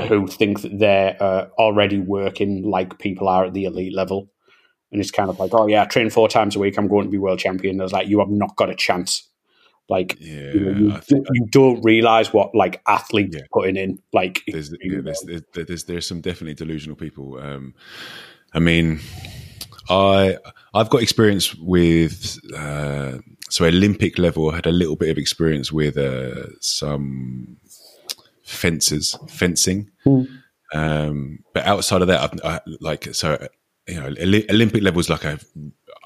who 0.09 0.27
think 0.27 0.63
that 0.63 0.77
they're 0.77 1.17
uh, 1.23 1.47
already 1.57 2.01
working 2.01 2.65
like 2.65 2.99
people 2.99 3.29
are 3.29 3.45
at 3.45 3.55
the 3.55 3.65
elite 3.65 3.95
level. 3.95 4.29
And 4.93 5.01
it's 5.01 5.11
kind 5.11 5.31
of 5.31 5.39
like, 5.39 5.55
oh 5.55 5.67
yeah, 5.67 5.83
I 5.83 5.87
train 5.87 6.11
four 6.11 6.29
times 6.29 6.55
a 6.55 6.59
week. 6.59 6.77
I'm 6.77 6.87
going 6.87 7.07
to 7.07 7.11
be 7.11 7.19
world 7.19 7.39
champion. 7.39 7.79
There's 7.79 7.93
like, 7.93 8.09
you 8.09 8.19
have 8.19 8.29
not 8.29 8.55
got 8.57 8.71
a 8.71 8.75
chance. 8.75 9.27
Like, 9.89 10.17
yeah, 10.21 10.53
you, 10.53 10.61
know, 10.61 10.79
you, 10.79 10.93
I 10.93 11.01
you 11.33 11.47
don't 11.51 11.83
realize 11.83 12.33
what 12.33 12.55
like 12.55 12.81
athletes 12.87 13.37
Yeah. 13.37 13.43
putting 13.53 13.77
in. 13.77 13.99
Like, 14.13 14.43
there's, 14.47 14.71
yeah, 14.83 15.01
there's, 15.03 15.21
there's, 15.23 15.43
there's 15.67 15.85
there's 15.85 16.07
some 16.07 16.21
definitely 16.21 16.55
delusional 16.55 16.97
people. 16.97 17.39
Um, 17.39 17.75
I 18.55 18.59
mean, 18.61 19.01
I 19.91 20.39
I've 20.73 20.89
got 20.89 21.03
experience 21.03 21.55
with 21.57 22.39
uh, 22.57 23.19
so 23.51 23.65
Olympic 23.65 24.19
level. 24.19 24.51
I 24.51 24.57
had 24.57 24.67
a 24.67 24.73
little 24.73 24.97
bit 24.97 25.11
of 25.11 25.19
experience 25.19 25.73
with 25.73 25.97
uh, 25.97 26.59
some 26.61 27.57
fencers 28.45 29.17
fencing, 29.29 29.91
um, 30.73 31.41
but 31.53 31.67
outside 31.67 32.03
of 32.03 32.09
that, 32.09 32.21
I've, 32.21 32.41
I, 32.45 32.61
like 32.81 33.15
so 33.15 33.49
you 33.89 33.95
know 34.01 34.07
Olympic 34.51 34.83
levels 34.83 35.09
like 35.09 35.25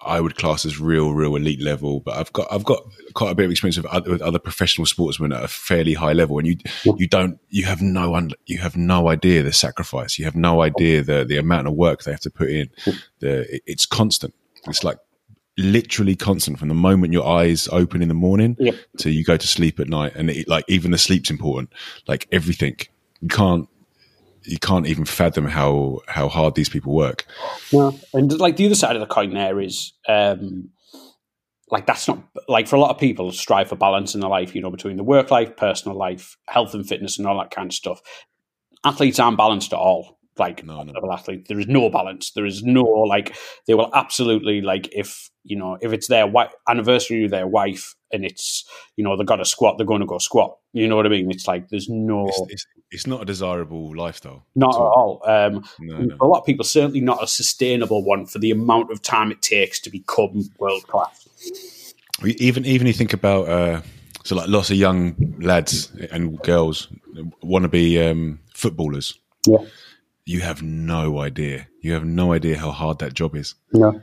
I 0.02 0.20
would 0.20 0.36
class 0.36 0.64
as 0.64 0.80
real 0.80 1.12
real 1.12 1.36
elite 1.36 1.60
level. 1.60 2.00
But 2.00 2.16
I've 2.16 2.32
got 2.32 2.46
I've 2.50 2.64
got 2.64 2.82
quite 3.14 3.32
a 3.32 3.34
bit 3.34 3.46
of 3.46 3.50
experience 3.50 3.76
with 3.76 3.86
other, 3.86 4.10
with 4.10 4.22
other 4.22 4.38
professional 4.38 4.86
sportsmen 4.86 5.32
at 5.32 5.42
a 5.44 5.48
fairly 5.48 5.94
high 5.94 6.12
level, 6.12 6.38
and 6.38 6.46
you 6.46 6.56
you 6.96 7.06
don't 7.08 7.38
you 7.48 7.64
have 7.64 7.82
no 7.82 8.14
un, 8.14 8.30
you 8.46 8.58
have 8.58 8.76
no 8.76 9.08
idea 9.08 9.42
the 9.42 9.52
sacrifice. 9.52 10.18
You 10.18 10.24
have 10.24 10.36
no 10.36 10.62
idea 10.62 11.02
the 11.02 11.24
the 11.24 11.38
amount 11.38 11.66
of 11.66 11.74
work 11.74 12.04
they 12.04 12.12
have 12.12 12.20
to 12.20 12.30
put 12.30 12.50
in. 12.50 12.70
The 13.20 13.60
it's 13.66 13.84
constant. 13.86 14.34
It's 14.66 14.84
like 14.84 14.98
literally 15.58 16.14
constant 16.14 16.58
from 16.58 16.68
the 16.68 16.74
moment 16.74 17.12
your 17.12 17.26
eyes 17.26 17.66
open 17.72 18.02
in 18.02 18.08
the 18.08 18.14
morning 18.14 18.56
Yep. 18.58 18.74
to 18.98 19.10
you 19.10 19.24
go 19.24 19.38
to 19.38 19.46
sleep 19.46 19.80
at 19.80 19.88
night 19.88 20.12
and 20.14 20.28
it, 20.28 20.46
like 20.46 20.66
even 20.68 20.90
the 20.90 20.98
sleep's 20.98 21.30
important 21.30 21.72
like 22.06 22.28
everything 22.30 22.76
you 23.22 23.28
can't 23.28 23.66
you 24.46 24.58
can't 24.58 24.86
even 24.86 25.04
fathom 25.04 25.46
how 25.46 25.98
how 26.06 26.28
hard 26.28 26.54
these 26.54 26.68
people 26.68 26.94
work 26.94 27.26
Yeah. 27.72 27.90
And 28.14 28.32
like 28.38 28.56
the 28.56 28.66
other 28.66 28.74
side 28.74 28.94
of 28.96 29.00
the 29.00 29.06
coin 29.06 29.34
there 29.34 29.60
is 29.60 29.92
um 30.08 30.70
like 31.70 31.84
that's 31.86 32.06
not 32.06 32.22
like 32.48 32.68
for 32.68 32.76
a 32.76 32.80
lot 32.80 32.90
of 32.90 32.98
people 33.00 33.32
strive 33.32 33.68
for 33.68 33.74
balance 33.76 34.14
in 34.14 34.20
their 34.20 34.30
life, 34.30 34.54
you 34.54 34.60
know, 34.62 34.70
between 34.70 34.96
the 34.96 35.02
work 35.02 35.32
life, 35.32 35.56
personal 35.56 35.98
life, 35.98 36.36
health 36.48 36.74
and 36.74 36.86
fitness 36.88 37.18
and 37.18 37.26
all 37.26 37.36
that 37.38 37.50
kind 37.50 37.70
of 37.70 37.74
stuff. 37.74 38.00
Athletes 38.84 39.18
aren't 39.18 39.36
balanced 39.36 39.72
at 39.72 39.78
all. 39.80 40.16
Like 40.38 40.62
No, 40.64 40.84
no. 40.84 40.92
level 40.92 41.12
athletes. 41.12 41.48
There 41.48 41.58
is 41.58 41.66
no 41.66 41.90
balance. 41.90 42.30
There 42.30 42.46
is 42.46 42.62
no 42.62 42.82
like 42.84 43.34
they 43.66 43.74
will 43.74 43.90
absolutely 43.94 44.60
like 44.60 44.88
if 44.92 45.28
you 45.42 45.56
know, 45.58 45.76
if 45.80 45.92
it's 45.92 46.06
their 46.06 46.26
wi- 46.26 46.50
anniversary 46.68 47.24
of 47.24 47.32
their 47.32 47.48
wife 47.48 47.95
and 48.12 48.24
it's 48.24 48.64
you 48.96 49.04
know, 49.04 49.16
they've 49.16 49.26
got 49.26 49.36
to 49.36 49.44
squat, 49.44 49.76
they're 49.78 49.86
gonna 49.86 50.06
go 50.06 50.18
squat. 50.18 50.56
You 50.72 50.88
know 50.88 50.96
what 50.96 51.06
I 51.06 51.08
mean? 51.08 51.30
It's 51.30 51.46
like 51.48 51.68
there's 51.68 51.88
no 51.88 52.28
it's, 52.28 52.42
it's, 52.48 52.66
it's 52.90 53.06
not 53.06 53.22
a 53.22 53.24
desirable 53.24 53.96
lifestyle 53.96 54.44
not 54.54 54.74
at 54.74 54.80
all. 54.80 55.22
Um 55.26 55.64
no, 55.80 55.98
no. 55.98 56.16
a 56.20 56.26
lot 56.26 56.40
of 56.40 56.46
people, 56.46 56.64
certainly 56.64 57.00
not 57.00 57.22
a 57.22 57.26
sustainable 57.26 58.04
one 58.04 58.26
for 58.26 58.38
the 58.38 58.50
amount 58.50 58.90
of 58.92 59.02
time 59.02 59.30
it 59.32 59.42
takes 59.42 59.80
to 59.80 59.90
become 59.90 60.48
world 60.58 60.86
class. 60.86 61.94
Even 62.24 62.64
even 62.64 62.86
you 62.86 62.92
think 62.92 63.12
about 63.12 63.48
uh 63.48 63.80
so 64.24 64.34
like 64.36 64.48
lots 64.48 64.70
of 64.70 64.76
young 64.76 65.14
lads 65.38 65.92
and 66.10 66.40
girls 66.42 66.88
want 67.42 67.62
to 67.64 67.68
be 67.68 68.00
um 68.00 68.40
footballers 68.54 69.18
Yeah. 69.46 69.58
you 70.24 70.40
have 70.40 70.62
no 70.62 71.20
idea 71.20 71.68
you 71.82 71.92
have 71.92 72.04
no 72.04 72.32
idea 72.32 72.58
how 72.58 72.70
hard 72.72 72.98
that 73.00 73.14
job 73.14 73.36
is 73.36 73.54
No. 73.72 74.00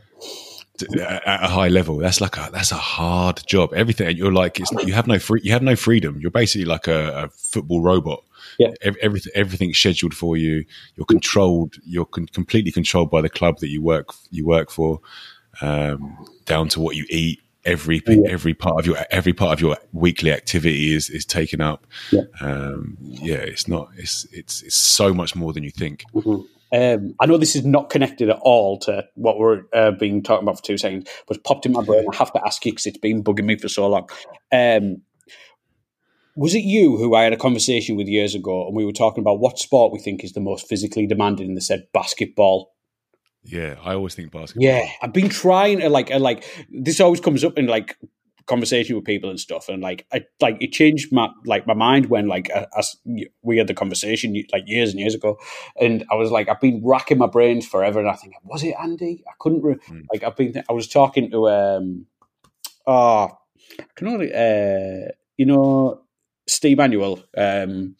At 0.82 1.44
a 1.44 1.48
high 1.48 1.68
level 1.68 1.98
that's 1.98 2.20
like 2.20 2.36
a 2.36 2.50
that's 2.52 2.72
a 2.72 2.76
hard 2.76 3.42
job 3.46 3.72
everything 3.74 4.08
and 4.08 4.18
you're 4.18 4.34
like 4.34 4.60
it's 4.60 4.72
you 4.86 4.94
have 4.94 5.06
no 5.08 5.20
free 5.20 5.40
you 5.44 5.52
have 5.52 5.62
no 5.62 5.76
freedom 5.76 6.20
you're 6.20 6.32
basically 6.32 6.66
like 6.66 6.88
a, 6.88 7.26
a 7.26 7.30
football 7.30 7.80
robot 7.82 8.24
Yeah. 8.58 8.72
Ev- 8.82 8.98
everything 9.02 9.32
everything's 9.36 9.78
scheduled 9.78 10.14
for 10.16 10.36
you. 10.36 10.66
You're 10.96 11.06
controlled. 11.06 11.76
You're 11.86 12.06
con- 12.16 12.28
completely 12.28 12.72
controlled 12.72 13.10
by 13.12 13.22
the 13.22 13.30
club 13.30 13.60
that 13.60 13.70
you 13.70 13.82
work 13.84 14.08
you 14.32 14.46
work 14.46 14.70
for, 14.72 15.00
um, 15.62 16.18
down 16.46 16.68
to 16.70 16.80
what 16.82 16.96
you 16.96 17.06
eat. 17.10 17.40
Every 17.66 18.02
every 18.28 18.54
part 18.54 18.80
of 18.80 18.86
your 18.86 18.98
every 19.10 19.32
part 19.34 19.54
of 19.54 19.62
your 19.62 19.78
weekly 19.94 20.32
activity 20.34 20.94
is 20.94 21.10
is 21.10 21.24
taken 21.26 21.62
up. 21.62 21.88
Yeah. 22.12 22.24
Um, 22.42 22.98
yeah, 23.00 23.38
it's 23.52 23.68
not. 23.68 23.88
It's 23.96 24.26
it's 24.34 24.62
it's 24.64 24.76
so 24.76 25.14
much 25.14 25.36
more 25.36 25.54
than 25.54 25.64
you 25.64 25.72
think. 25.72 26.04
Um, 26.74 27.14
I 27.20 27.28
know 27.28 27.38
this 27.38 27.56
is 27.56 27.64
not 27.64 27.92
connected 27.92 28.30
at 28.30 28.40
all 28.42 28.80
to 28.80 29.06
what 29.14 29.38
we're 29.38 29.62
uh, 29.74 29.92
being 29.92 30.24
talking 30.24 30.44
about 30.44 30.58
for 30.58 30.64
two 30.64 30.78
seconds, 30.78 31.08
but 31.28 31.38
it's 31.38 31.48
popped 31.48 31.68
in 31.68 31.72
my 31.72 31.84
brain. 31.84 32.06
I 32.12 32.16
have 32.16 32.34
to 32.34 32.42
ask 32.44 32.66
you 32.66 32.72
because 32.72 32.88
it's 32.88 32.98
been 32.98 33.24
bugging 33.24 33.46
me 33.46 33.58
for 33.58 33.70
so 33.70 33.88
long. 33.88 34.10
Um, 34.52 35.04
was 36.36 36.56
it 36.56 36.64
you 36.64 36.98
who 36.98 37.14
I 37.14 37.24
had 37.24 37.34
a 37.34 37.38
conversation 37.38 37.96
with 37.96 38.08
years 38.08 38.34
ago, 38.34 38.66
and 38.66 38.76
we 38.76 38.86
were 38.86 38.92
talking 38.92 39.22
about 39.22 39.40
what 39.40 39.60
sport 39.60 39.94
we 39.94 40.00
think 40.00 40.24
is 40.24 40.34
the 40.34 40.40
most 40.40 40.68
physically 40.68 41.06
demanding, 41.06 41.50
and 41.50 41.58
they 41.58 41.62
said 41.62 41.88
basketball. 41.94 42.74
Yeah, 43.44 43.76
I 43.84 43.94
always 43.94 44.16
think 44.16 44.32
basketball. 44.32 44.66
Yeah, 44.66 44.90
I've 45.02 45.14
been 45.14 45.30
trying 45.30 45.80
to 45.82 45.90
like, 45.90 46.10
uh, 46.10 46.20
like 46.20 46.44
this 46.72 47.00
always 47.00 47.20
comes 47.20 47.44
up 47.44 47.60
in 47.60 47.68
like 47.68 47.98
conversation 48.46 48.96
with 48.96 49.06
people 49.06 49.30
and 49.30 49.40
stuff, 49.40 49.70
and 49.70 49.82
like, 49.82 50.06
I 50.14 50.26
like 50.42 50.58
it 50.62 50.72
changed 50.72 51.12
my 51.12 51.30
like 51.46 51.68
my 51.68 51.74
mind 51.74 52.08
when 52.08 52.28
like 52.28 52.50
uh, 52.54 52.66
as 52.78 52.96
we 53.42 53.58
had 53.58 53.68
the 53.68 53.74
conversation 53.74 54.36
like 54.52 54.64
years 54.68 54.92
and 54.92 55.00
years 55.00 55.16
ago, 55.16 55.38
and 55.80 56.06
I 56.12 56.16
was 56.16 56.32
like, 56.32 56.50
I've 56.50 56.62
been 56.62 56.82
racking 56.84 57.18
my 57.18 57.28
brains 57.28 57.66
forever, 57.66 58.00
and 58.00 58.10
I 58.10 58.14
think 58.14 58.36
was 58.44 58.64
it 58.64 58.76
Andy? 58.82 59.24
I 59.28 59.34
couldn't 59.40 59.62
re- 59.62 59.80
like 60.12 60.24
I've 60.24 60.36
been. 60.36 60.64
I 60.70 60.74
was 60.74 60.88
talking 60.88 61.32
to 61.32 61.50
um, 61.50 62.06
oh, 62.88 63.38
can 63.96 64.08
only 64.08 64.34
uh, 64.34 65.12
you 65.38 65.46
know, 65.46 66.02
Steve 66.48 66.78
Manuel, 66.78 67.24
um, 67.38 67.96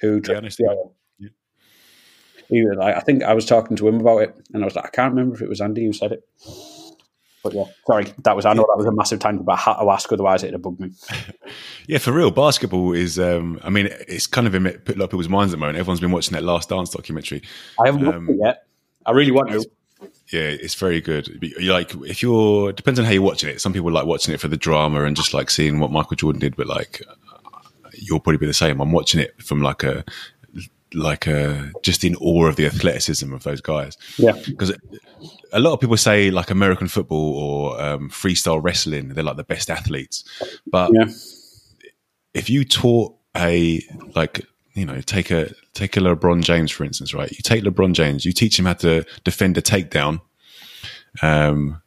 who 0.00 0.20
Yeah, 0.26 0.36
I 0.36 0.40
know 0.40 0.48
Steve. 0.48 0.66
Yeah. 1.18 1.28
he 2.48 2.64
was 2.64 2.76
like, 2.76 2.96
I 2.96 3.00
think 3.00 3.22
I 3.22 3.34
was 3.34 3.46
talking 3.46 3.76
to 3.76 3.88
him 3.88 4.00
about 4.00 4.22
it, 4.22 4.36
and 4.52 4.62
I 4.62 4.66
was 4.66 4.76
like, 4.76 4.86
I 4.86 4.90
can't 4.90 5.14
remember 5.14 5.36
if 5.36 5.42
it 5.42 5.48
was 5.48 5.60
Andy 5.60 5.84
who 5.86 5.92
said 5.92 6.12
it. 6.12 6.22
But 7.42 7.54
yeah, 7.54 7.64
sorry, 7.86 8.12
that 8.24 8.36
was 8.36 8.46
I 8.46 8.52
know 8.52 8.62
that 8.68 8.76
was 8.76 8.86
a 8.86 8.92
massive 8.92 9.18
tangent, 9.18 9.44
but 9.44 9.52
I 9.52 9.56
had 9.56 9.74
to 9.74 9.90
ask, 9.90 10.12
otherwise 10.12 10.42
it'd 10.42 10.54
have 10.54 10.62
bugged 10.62 10.80
me. 10.80 10.90
Yeah, 11.88 11.98
for 11.98 12.12
real, 12.12 12.30
basketball 12.30 12.92
is. 12.92 13.18
Um, 13.18 13.58
I 13.64 13.68
mean, 13.70 13.88
it's 14.08 14.28
kind 14.28 14.46
of 14.46 14.54
in 14.54 14.64
put 14.64 14.94
a 14.94 14.98
lot 14.98 15.06
of 15.06 15.10
people's 15.10 15.28
minds 15.28 15.52
at 15.52 15.56
the 15.56 15.60
moment. 15.60 15.78
Everyone's 15.78 16.00
been 16.00 16.12
watching 16.12 16.32
that 16.34 16.44
Last 16.44 16.68
Dance 16.68 16.90
documentary. 16.90 17.42
I 17.82 17.86
haven't 17.86 18.06
Um, 18.06 18.28
it 18.30 18.36
yet. 18.40 18.66
I 19.04 19.10
really 19.10 19.32
want 19.32 19.50
to. 19.50 19.68
Yeah, 20.32 20.48
it's 20.48 20.74
very 20.76 21.00
good. 21.00 21.28
Like 21.60 21.92
if 22.06 22.22
you're 22.22 22.72
depends 22.72 23.00
on 23.00 23.04
how 23.06 23.12
you're 23.12 23.22
watching 23.22 23.50
it. 23.50 23.60
Some 23.60 23.72
people 23.72 23.90
like 23.90 24.06
watching 24.06 24.32
it 24.32 24.40
for 24.40 24.48
the 24.48 24.56
drama 24.56 25.02
and 25.04 25.16
just 25.16 25.34
like 25.34 25.50
seeing 25.50 25.80
what 25.80 25.90
Michael 25.90 26.16
Jordan 26.16 26.40
did, 26.40 26.56
but 26.56 26.68
like 26.68 27.02
you'll 27.94 28.20
probably 28.20 28.38
be 28.38 28.46
the 28.46 28.54
same. 28.54 28.80
I'm 28.80 28.92
watching 28.92 29.20
it 29.20 29.40
from 29.42 29.60
like 29.60 29.82
a 29.82 30.04
like 30.94 31.26
a 31.26 31.70
just 31.82 32.04
in 32.04 32.16
awe 32.16 32.46
of 32.46 32.56
the 32.56 32.66
athleticism 32.66 33.32
of 33.32 33.42
those 33.42 33.60
guys. 33.60 33.96
Yeah, 34.16 34.32
because 34.46 34.72
a 35.52 35.60
lot 35.60 35.72
of 35.72 35.80
people 35.80 35.96
say 35.96 36.30
like 36.30 36.50
American 36.50 36.88
football 36.88 37.36
or 37.36 37.80
um, 37.80 38.10
freestyle 38.10 38.62
wrestling, 38.62 39.10
they're 39.10 39.24
like 39.24 39.36
the 39.36 39.44
best 39.44 39.70
athletes. 39.70 40.24
But 40.66 40.90
yeah, 40.92 41.06
if 42.34 42.48
you 42.50 42.64
taught 42.64 43.14
a 43.36 43.82
like 44.14 44.46
you 44.74 44.84
know 44.84 45.00
take 45.00 45.30
a 45.30 45.52
take 45.72 45.96
a 45.96 46.00
LeBron 46.00 46.42
James 46.42 46.70
for 46.70 46.84
instance, 46.84 47.14
right? 47.14 47.30
You 47.30 47.38
take 47.42 47.64
LeBron 47.64 47.92
James, 47.92 48.24
you 48.24 48.32
teach 48.32 48.58
him 48.58 48.66
how 48.66 48.74
to 48.74 49.04
defend 49.24 49.58
a 49.58 49.62
takedown. 49.62 50.20
Um, 51.20 51.82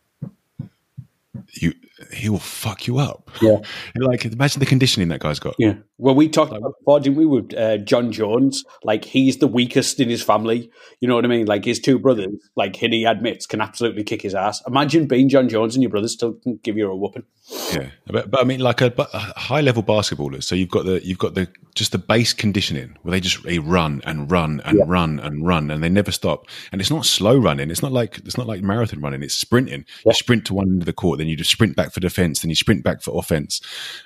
you 1.53 1.73
he 2.13 2.29
will 2.29 2.39
fuck 2.39 2.87
you 2.87 2.97
up. 2.97 3.24
Yeah. 3.41 3.57
Like 3.97 4.25
imagine 4.25 4.59
the 4.59 4.65
conditioning 4.65 5.07
that 5.09 5.19
guy's 5.19 5.39
got. 5.39 5.55
yeah. 5.57 5.75
Well, 5.97 6.13
we 6.13 6.27
talked 6.27 6.51
about 6.51 6.73
before, 6.79 6.99
didn't 6.99 7.15
we, 7.17 7.25
with 7.25 7.53
uh, 7.57 7.77
Jon 7.77 8.11
Jones? 8.11 8.65
Like 8.83 9.05
he's 9.05 9.37
the 9.37 9.47
weakest 9.47 9.99
in 10.01 10.09
his 10.09 10.21
family. 10.21 10.69
You 10.99 11.07
know 11.07 11.15
what 11.15 11.23
I 11.23 11.29
mean? 11.29 11.45
Like 11.45 11.63
his 11.63 11.79
two 11.79 11.97
brothers, 11.97 12.33
like 12.57 12.75
he 12.75 13.05
admits, 13.05 13.45
can 13.47 13.61
absolutely 13.61 14.03
kick 14.03 14.21
his 14.21 14.35
ass. 14.35 14.61
Imagine 14.67 15.07
being 15.07 15.29
Jon 15.29 15.47
Jones 15.47 15.73
and 15.75 15.81
your 15.81 15.89
brothers 15.89 16.11
still 16.11 16.33
can 16.33 16.59
give 16.63 16.75
you 16.77 16.91
a 16.91 16.95
whooping. 16.95 17.23
Yeah, 17.71 17.91
but, 18.07 18.29
but 18.29 18.41
I 18.41 18.43
mean, 18.43 18.59
like 18.59 18.81
a, 18.81 18.93
a 18.97 19.39
high 19.39 19.61
level 19.61 19.83
basketballers. 19.83 20.43
So 20.43 20.53
you've 20.55 20.69
got 20.69 20.85
the 20.85 21.03
you've 21.05 21.17
got 21.19 21.33
the 21.35 21.47
just 21.75 21.91
the 21.93 21.97
base 21.97 22.33
conditioning 22.33 22.97
where 23.03 23.11
they 23.11 23.19
just 23.21 23.41
they 23.43 23.59
run 23.59 24.01
and 24.05 24.29
run 24.29 24.61
and 24.65 24.79
Yeah. 24.79 24.83
run 24.87 25.19
and 25.19 25.45
run 25.47 25.71
and 25.71 25.81
they 25.81 25.89
never 25.89 26.11
stop. 26.11 26.47
And 26.73 26.81
it's 26.81 26.91
not 26.91 27.05
slow 27.05 27.37
running. 27.37 27.71
It's 27.71 27.81
not 27.81 27.91
like 27.93 28.17
it's 28.25 28.37
not 28.37 28.47
like 28.47 28.61
marathon 28.61 28.99
running. 29.01 29.23
It's 29.23 29.33
sprinting. 29.35 29.85
Yeah. 30.05 30.09
You 30.09 30.13
sprint 30.13 30.45
to 30.47 30.53
one 30.53 30.67
end 30.67 30.81
of 30.81 30.85
the 30.87 30.93
court, 30.93 31.19
then 31.19 31.27
you 31.27 31.37
just 31.37 31.51
sprint 31.51 31.75
back 31.77 31.93
for 31.93 32.01
defense, 32.01 32.41
then 32.41 32.49
you 32.49 32.55
sprint 32.55 32.83
back 32.83 33.01
for 33.01 33.11
offense. 33.25 33.61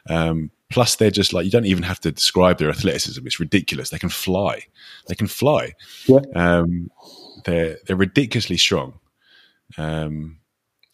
Um, 0.09 0.49
plus, 0.69 0.95
they're 0.95 1.11
just 1.11 1.33
like 1.33 1.45
you 1.45 1.51
don't 1.51 1.65
even 1.65 1.83
have 1.83 1.99
to 2.01 2.11
describe 2.11 2.57
their 2.57 2.69
athleticism. 2.69 3.25
It's 3.25 3.39
ridiculous. 3.39 3.89
They 3.89 3.99
can 3.99 4.09
fly. 4.09 4.61
They 5.07 5.15
can 5.15 5.27
fly. 5.27 5.73
Yeah. 6.07 6.19
Um, 6.35 6.89
they're 7.45 7.77
they're 7.85 7.95
ridiculously 7.95 8.57
strong. 8.57 8.93
Um, 9.77 10.37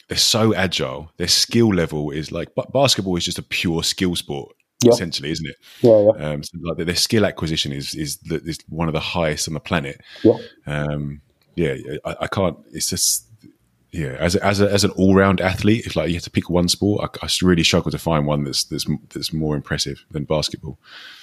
they're 0.08 0.18
so 0.18 0.54
agile. 0.54 1.12
Their 1.18 1.28
skill 1.28 1.74
level 1.74 2.12
is 2.12 2.32
like 2.32 2.54
but 2.56 2.72
basketball 2.74 3.16
is 3.16 3.26
just 3.26 3.40
a 3.40 3.44
pure 3.44 3.84
skill 3.84 4.16
sport, 4.16 4.56
Yeah. 4.84 4.92
essentially, 4.94 5.32
isn't 5.32 5.48
it? 5.48 5.56
Yeah, 5.82 6.00
yeah. 6.18 6.30
Um, 6.30 6.44
so 6.44 6.58
like 6.62 6.86
their 6.86 6.96
skill 6.96 7.26
acquisition 7.26 7.72
is 7.72 7.96
is 7.96 8.18
the, 8.18 8.36
is 8.46 8.60
one 8.70 8.88
of 8.88 8.94
the 8.94 9.00
highest 9.00 9.48
on 9.48 9.54
the 9.56 9.60
planet. 9.60 10.02
Yeah. 10.24 10.38
Um, 10.68 11.22
yeah, 11.56 11.76
I, 12.04 12.16
I 12.22 12.28
can't. 12.28 12.58
It's 12.74 12.90
just 12.90 13.25
yeah. 13.96 14.18
As 14.20 14.36
a, 14.36 14.44
as 14.46 14.60
a, 14.62 14.72
as 14.72 14.84
an 14.84 14.92
all 14.92 15.16
round 15.16 15.40
athlete, 15.40 15.86
if 15.86 15.96
like 15.96 16.10
you 16.10 16.16
have 16.16 16.24
to 16.24 16.30
pick 16.30 16.50
one 16.50 16.68
sport, 16.68 17.10
I, 17.22 17.26
I 17.26 17.30
really 17.42 17.64
struggle 17.64 17.92
to 17.92 17.98
find 17.98 18.28
one 18.28 18.44
that's 18.44 18.66
that's 18.66 18.86
that's 19.14 19.32
more 19.32 19.56
impressive 19.56 20.04
than 20.12 20.26
basketball. 20.26 20.80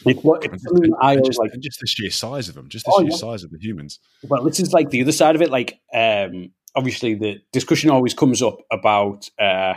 It's 0.06 0.22
what 0.22 0.44
it's 0.44 0.62
something 0.62 0.90
that 0.90 0.98
I 1.00 1.14
And 1.14 1.24
just, 1.24 1.38
like. 1.38 1.52
just 1.60 1.80
the 1.80 1.86
sheer 1.86 2.10
size 2.10 2.48
of 2.48 2.54
them, 2.54 2.68
just 2.68 2.86
the 2.86 2.92
Oh, 2.94 3.00
sheer 3.02 3.10
yeah. 3.10 3.16
size 3.16 3.44
of 3.44 3.50
the 3.50 3.58
humans. 3.58 3.98
Well, 4.22 4.44
this 4.44 4.60
is 4.60 4.72
like 4.72 4.90
the 4.90 5.02
other 5.02 5.12
side 5.12 5.34
of 5.36 5.42
it. 5.42 5.50
Like, 5.50 5.80
um, 5.94 6.52
obviously, 6.74 7.14
the 7.14 7.40
discussion 7.52 7.90
always 7.90 8.14
comes 8.14 8.40
up 8.42 8.58
about 8.70 9.28
uh, 9.38 9.74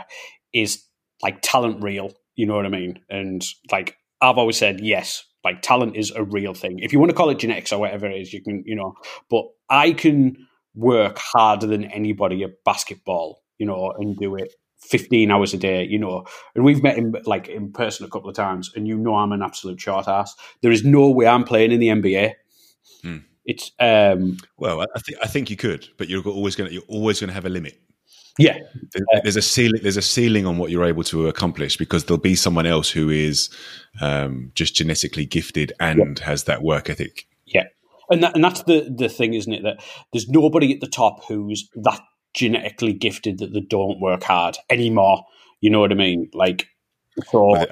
is 0.52 0.82
like 1.22 1.40
talent 1.42 1.82
real? 1.82 2.12
You 2.34 2.46
know 2.46 2.56
what 2.56 2.66
I 2.66 2.70
mean? 2.70 3.00
And 3.10 3.44
like, 3.70 3.96
I've 4.20 4.38
always 4.38 4.56
said 4.56 4.80
yes. 4.80 5.24
Like, 5.44 5.62
talent 5.62 5.96
is 5.96 6.10
a 6.10 6.24
real 6.24 6.54
thing. 6.54 6.80
If 6.80 6.92
you 6.92 6.98
want 6.98 7.10
to 7.10 7.16
call 7.16 7.30
it 7.30 7.38
genetics 7.38 7.72
or 7.72 7.78
whatever 7.78 8.06
it 8.06 8.20
is, 8.20 8.32
you 8.32 8.42
can, 8.42 8.64
you 8.66 8.74
know. 8.74 8.94
But 9.30 9.44
I 9.70 9.92
can 9.92 10.48
work 10.76 11.18
harder 11.18 11.66
than 11.66 11.84
anybody 11.86 12.44
at 12.44 12.62
basketball, 12.64 13.42
you 13.58 13.66
know, 13.66 13.92
and 13.98 14.16
do 14.16 14.36
it 14.36 14.54
15 14.80 15.30
hours 15.30 15.54
a 15.54 15.58
day, 15.58 15.84
you 15.84 15.98
know. 15.98 16.24
And 16.54 16.64
we've 16.64 16.82
met 16.82 16.96
him 16.96 17.16
like 17.24 17.48
in 17.48 17.72
person 17.72 18.06
a 18.06 18.08
couple 18.08 18.28
of 18.28 18.36
times, 18.36 18.70
and 18.76 18.86
you 18.86 18.96
know 18.96 19.16
I'm 19.16 19.32
an 19.32 19.42
absolute 19.42 19.80
short 19.80 20.06
ass. 20.06 20.34
There 20.62 20.70
is 20.70 20.84
no 20.84 21.10
way 21.10 21.26
I'm 21.26 21.44
playing 21.44 21.72
in 21.72 21.80
the 21.80 21.88
NBA. 21.88 22.34
Hmm. 23.02 23.16
It's 23.44 23.72
um 23.78 24.38
Well, 24.56 24.82
I, 24.94 25.00
think 25.00 25.18
I 25.22 25.26
think 25.26 25.50
you 25.50 25.56
could, 25.56 25.88
but 25.98 26.08
you're 26.08 26.26
always 26.26 26.56
going 26.56 26.68
to 26.68 26.74
you're 26.74 26.82
always 26.88 27.20
going 27.20 27.28
to 27.28 27.34
have 27.34 27.46
a 27.46 27.50
limit. 27.50 27.80
yeah, 28.38 28.58
There's 29.22 29.36
a 29.36 29.42
ceiling. 29.42 29.80
There's 29.82 29.96
a 29.96 30.02
ceiling 30.02 30.46
on 30.46 30.58
what 30.58 30.70
you're 30.70 30.84
able 30.84 31.04
to 31.04 31.28
accomplish 31.28 31.76
because 31.76 32.04
there'll 32.04 32.20
be 32.20 32.34
someone 32.34 32.66
else 32.66 32.90
who 32.90 33.08
is 33.08 33.48
um, 34.00 34.52
just 34.54 34.74
genetically 34.74 35.24
gifted 35.24 35.72
and 35.80 36.18
has 36.18 36.44
that 36.44 36.62
work 36.62 36.90
ethic. 36.90 37.26
Yeah, 37.46 37.64
and 38.10 38.22
that, 38.22 38.34
and 38.34 38.44
that's 38.44 38.62
the 38.62 38.92
the 38.94 39.08
thing, 39.08 39.34
isn't 39.34 39.52
it? 39.52 39.62
That 39.62 39.82
there's 40.12 40.28
nobody 40.28 40.72
at 40.72 40.80
the 40.80 40.86
top 40.86 41.24
who's 41.26 41.68
that 41.74 42.00
genetically 42.34 42.92
gifted 42.92 43.38
that 43.38 43.52
they 43.52 43.60
don't 43.60 44.00
work 44.00 44.22
hard 44.22 44.56
anymore. 44.70 45.24
You 45.60 45.70
know 45.70 45.80
what 45.80 45.90
I 45.90 45.94
mean? 45.94 46.30
Like, 46.34 46.66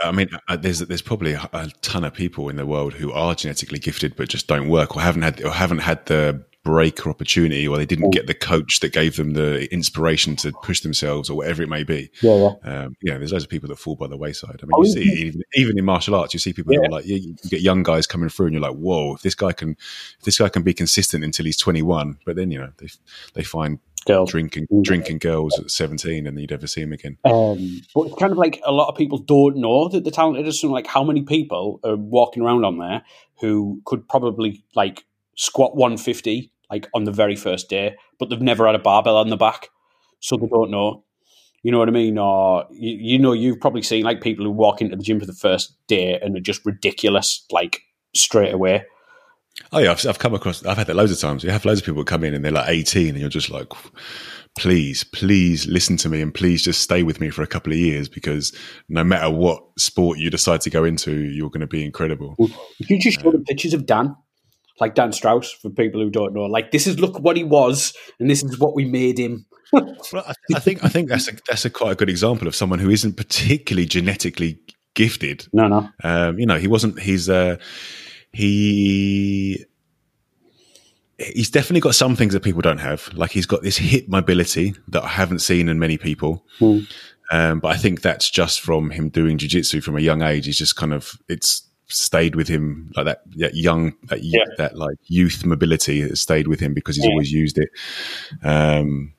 I 0.02 0.10
mean, 0.10 0.30
uh, 0.48 0.56
there's 0.56 0.80
there's 0.80 1.02
probably 1.02 1.32
a, 1.32 1.48
a 1.52 1.70
ton 1.82 2.04
of 2.04 2.14
people 2.14 2.48
in 2.48 2.56
the 2.56 2.66
world 2.66 2.94
who 2.94 3.12
are 3.12 3.34
genetically 3.34 3.78
gifted 3.78 4.16
but 4.16 4.28
just 4.28 4.46
don't 4.46 4.68
work 4.68 4.96
or 4.96 5.02
haven't 5.02 5.22
had 5.22 5.42
or 5.42 5.50
haven't 5.50 5.78
had 5.78 6.06
the 6.06 6.44
break 6.64 7.06
or 7.06 7.10
opportunity 7.10 7.68
or 7.68 7.76
they 7.76 7.84
didn't 7.86 8.10
get 8.10 8.26
the 8.26 8.34
coach 8.34 8.80
that 8.80 8.92
gave 8.92 9.16
them 9.16 9.34
the 9.34 9.72
inspiration 9.72 10.34
to 10.36 10.50
push 10.62 10.80
themselves 10.80 11.28
or 11.28 11.36
whatever 11.36 11.62
it 11.62 11.68
may 11.68 11.84
be. 11.84 12.10
yeah, 12.22 12.34
yeah, 12.64 12.84
Um, 12.84 12.96
yeah, 13.02 13.18
there's 13.18 13.32
loads 13.32 13.44
of 13.44 13.50
people 13.50 13.68
that 13.68 13.76
fall 13.76 13.94
by 13.96 14.06
the 14.06 14.16
wayside. 14.16 14.60
I 14.62 14.64
mean, 14.66 14.72
Oh, 14.74 14.82
you 14.82 14.90
see, 14.90 15.02
even, 15.02 15.42
even 15.54 15.78
in 15.78 15.84
martial 15.84 16.14
arts, 16.14 16.32
you 16.32 16.40
see 16.40 16.52
people 16.54 16.74
who 16.74 16.80
Yeah. 16.80 16.88
are 16.88 16.90
like, 16.90 17.06
you, 17.06 17.16
you 17.16 17.50
get 17.50 17.60
young 17.60 17.82
guys 17.82 18.06
coming 18.06 18.30
through, 18.30 18.46
and 18.46 18.54
you're 18.54 18.62
like, 18.62 18.76
whoa, 18.76 19.14
if 19.14 19.22
this 19.22 19.34
guy 19.34 19.52
can, 19.52 19.76
if 20.18 20.24
this 20.24 20.38
guy 20.38 20.48
can 20.48 20.62
be 20.62 20.72
consistent 20.74 21.22
until 21.22 21.44
he's 21.44 21.58
21, 21.58 22.18
but 22.24 22.34
then 22.36 22.50
you 22.50 22.58
know 22.58 22.70
they 22.78 22.88
they 23.34 23.42
find 23.44 23.78
girl. 24.06 24.24
drinking 24.24 24.66
drinking 24.82 25.18
girls 25.18 25.58
at 25.58 25.70
17, 25.70 26.26
and 26.26 26.40
you'd 26.40 26.50
ever 26.52 26.66
see 26.66 26.80
him 26.80 26.92
again. 26.94 27.18
Um, 27.26 27.82
but 27.94 28.02
it's 28.06 28.16
kind 28.18 28.32
of 28.32 28.38
like 28.38 28.60
a 28.64 28.72
lot 28.72 28.88
of 28.88 28.96
people 28.96 29.18
don't 29.18 29.56
know 29.58 29.88
that 29.88 30.02
they're 30.02 30.10
talented. 30.10 30.46
It's 30.46 30.64
like 30.64 30.86
how 30.86 31.04
many 31.04 31.22
people 31.22 31.80
are 31.84 31.96
walking 31.96 32.42
around 32.42 32.64
on 32.64 32.78
there 32.78 33.02
who 33.40 33.82
could 33.84 34.08
probably 34.08 34.64
like 34.74 35.04
squat 35.36 35.76
150 35.76 36.52
like 36.74 36.88
on 36.92 37.04
the 37.04 37.12
very 37.12 37.36
first 37.36 37.68
day, 37.68 37.96
but 38.18 38.28
they've 38.28 38.40
never 38.40 38.66
had 38.66 38.74
a 38.74 38.80
barbell 38.80 39.16
on 39.16 39.30
the 39.30 39.36
back, 39.36 39.68
so 40.20 40.36
they 40.36 40.48
don't 40.48 40.70
know. 40.70 41.04
You 41.62 41.70
know 41.70 41.78
what 41.78 41.88
I 41.88 41.92
mean? 41.92 42.18
Or 42.18 42.66
you, 42.70 42.96
you 43.12 43.18
know, 43.18 43.32
you've 43.32 43.60
probably 43.60 43.82
seen 43.82 44.04
like 44.04 44.20
people 44.20 44.44
who 44.44 44.50
walk 44.50 44.80
into 44.80 44.96
the 44.96 45.02
gym 45.02 45.20
for 45.20 45.26
the 45.26 45.32
first 45.32 45.76
day 45.86 46.18
and 46.20 46.36
are 46.36 46.40
just 46.40 46.66
ridiculous, 46.66 47.46
like 47.50 47.82
straight 48.14 48.52
away. 48.52 48.84
Oh 49.72 49.78
yeah, 49.78 49.92
I've, 49.92 50.04
I've 50.06 50.18
come 50.18 50.34
across, 50.34 50.64
I've 50.66 50.76
had 50.76 50.88
that 50.88 50.96
loads 50.96 51.12
of 51.12 51.20
times. 51.20 51.44
You 51.44 51.50
have 51.50 51.64
loads 51.64 51.80
of 51.80 51.86
people 51.86 52.02
come 52.04 52.24
in 52.24 52.34
and 52.34 52.44
they're 52.44 52.52
like 52.52 52.68
18, 52.68 53.10
and 53.10 53.18
you're 53.18 53.28
just 53.28 53.50
like, 53.50 53.68
please, 54.58 55.04
please 55.04 55.66
listen 55.68 55.96
to 55.98 56.08
me, 56.08 56.20
and 56.20 56.34
please 56.34 56.60
just 56.62 56.80
stay 56.80 57.04
with 57.04 57.20
me 57.20 57.30
for 57.30 57.42
a 57.42 57.46
couple 57.46 57.72
of 57.72 57.78
years 57.78 58.08
because 58.08 58.52
no 58.88 59.04
matter 59.04 59.30
what 59.30 59.62
sport 59.78 60.18
you 60.18 60.28
decide 60.28 60.60
to 60.62 60.70
go 60.70 60.82
into, 60.82 61.12
you're 61.12 61.50
going 61.50 61.60
to 61.60 61.68
be 61.68 61.84
incredible. 61.84 62.34
If 62.80 62.90
you 62.90 62.98
just 62.98 63.20
show 63.20 63.30
the 63.30 63.38
uh, 63.38 63.42
pictures 63.46 63.74
of 63.74 63.86
Dan, 63.86 64.16
like 64.80 64.94
Dan 64.94 65.12
Strauss 65.12 65.52
for 65.52 65.70
people 65.70 66.00
who 66.00 66.10
don't 66.10 66.34
know. 66.34 66.44
Like 66.44 66.70
this 66.70 66.86
is 66.86 66.98
look 66.98 67.18
what 67.20 67.36
he 67.36 67.44
was, 67.44 67.94
and 68.18 68.28
this 68.28 68.42
is 68.42 68.58
what 68.58 68.74
we 68.74 68.84
made 68.84 69.18
him. 69.18 69.46
Well, 70.12 70.24
I, 70.28 70.34
I 70.54 70.60
think 70.60 70.84
I 70.84 70.88
think 70.88 71.08
that's 71.08 71.26
a 71.26 71.32
that's 71.48 71.64
a 71.64 71.70
quite 71.70 71.92
a 71.92 71.94
good 71.96 72.10
example 72.10 72.46
of 72.46 72.54
someone 72.54 72.78
who 72.78 72.90
isn't 72.90 73.16
particularly 73.16 73.86
genetically 73.86 74.60
gifted. 74.94 75.48
No, 75.52 75.66
no, 75.66 75.88
Um, 76.04 76.38
you 76.38 76.46
know, 76.46 76.58
he 76.58 76.68
wasn't. 76.68 77.00
He's 77.00 77.28
uh, 77.28 77.56
he 78.32 79.64
he's 81.18 81.50
definitely 81.50 81.80
got 81.80 81.94
some 81.94 82.16
things 82.16 82.34
that 82.34 82.42
people 82.42 82.60
don't 82.60 82.78
have. 82.78 83.12
Like 83.14 83.30
he's 83.30 83.46
got 83.46 83.62
this 83.62 83.76
hip 83.76 84.08
mobility 84.08 84.74
that 84.88 85.04
I 85.04 85.08
haven't 85.08 85.40
seen 85.40 85.68
in 85.68 85.78
many 85.78 85.98
people. 85.98 86.44
Hmm. 86.58 86.80
Um, 87.32 87.60
but 87.60 87.68
I 87.68 87.76
think 87.76 88.02
that's 88.02 88.30
just 88.30 88.60
from 88.60 88.90
him 88.90 89.08
doing 89.08 89.38
jiu-jitsu 89.38 89.80
from 89.80 89.96
a 89.96 90.00
young 90.00 90.22
age. 90.22 90.46
He's 90.46 90.58
just 90.58 90.76
kind 90.76 90.92
of 90.92 91.18
it's 91.28 91.68
stayed 91.86 92.34
with 92.34 92.48
him 92.48 92.90
like 92.96 93.06
that, 93.06 93.20
that 93.36 93.54
young 93.54 93.94
that, 94.08 94.22
Yeah. 94.22 94.44
that 94.58 94.76
like 94.76 94.96
youth 95.06 95.44
mobility 95.44 96.00
has 96.00 96.20
stayed 96.20 96.48
with 96.48 96.60
him 96.60 96.74
because 96.74 96.96
he's 96.96 97.04
Yeah. 97.04 97.10
always 97.12 97.32
used 97.32 97.58
it. 97.58 97.68
Um, 98.42 99.12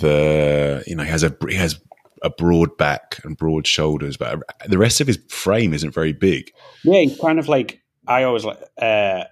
the 0.00 0.82
you 0.86 0.94
know 0.96 1.04
he 1.04 1.10
has 1.10 1.22
a 1.22 1.36
he 1.48 1.54
has 1.56 1.80
a 2.22 2.30
broad 2.30 2.76
back 2.78 3.20
and 3.24 3.36
broad 3.36 3.66
shoulders, 3.66 4.16
but 4.16 4.40
the 4.66 4.78
rest 4.78 5.00
of 5.00 5.06
his 5.06 5.18
frame 5.28 5.74
isn't 5.74 5.92
very 5.92 6.12
big. 6.12 6.50
yeah, 6.82 7.00
he's 7.00 7.18
kind 7.18 7.38
of 7.38 7.48
like 7.48 7.82
I 8.06 8.22
always 8.22 8.44
like 8.44 8.58
uh, 8.80 9.24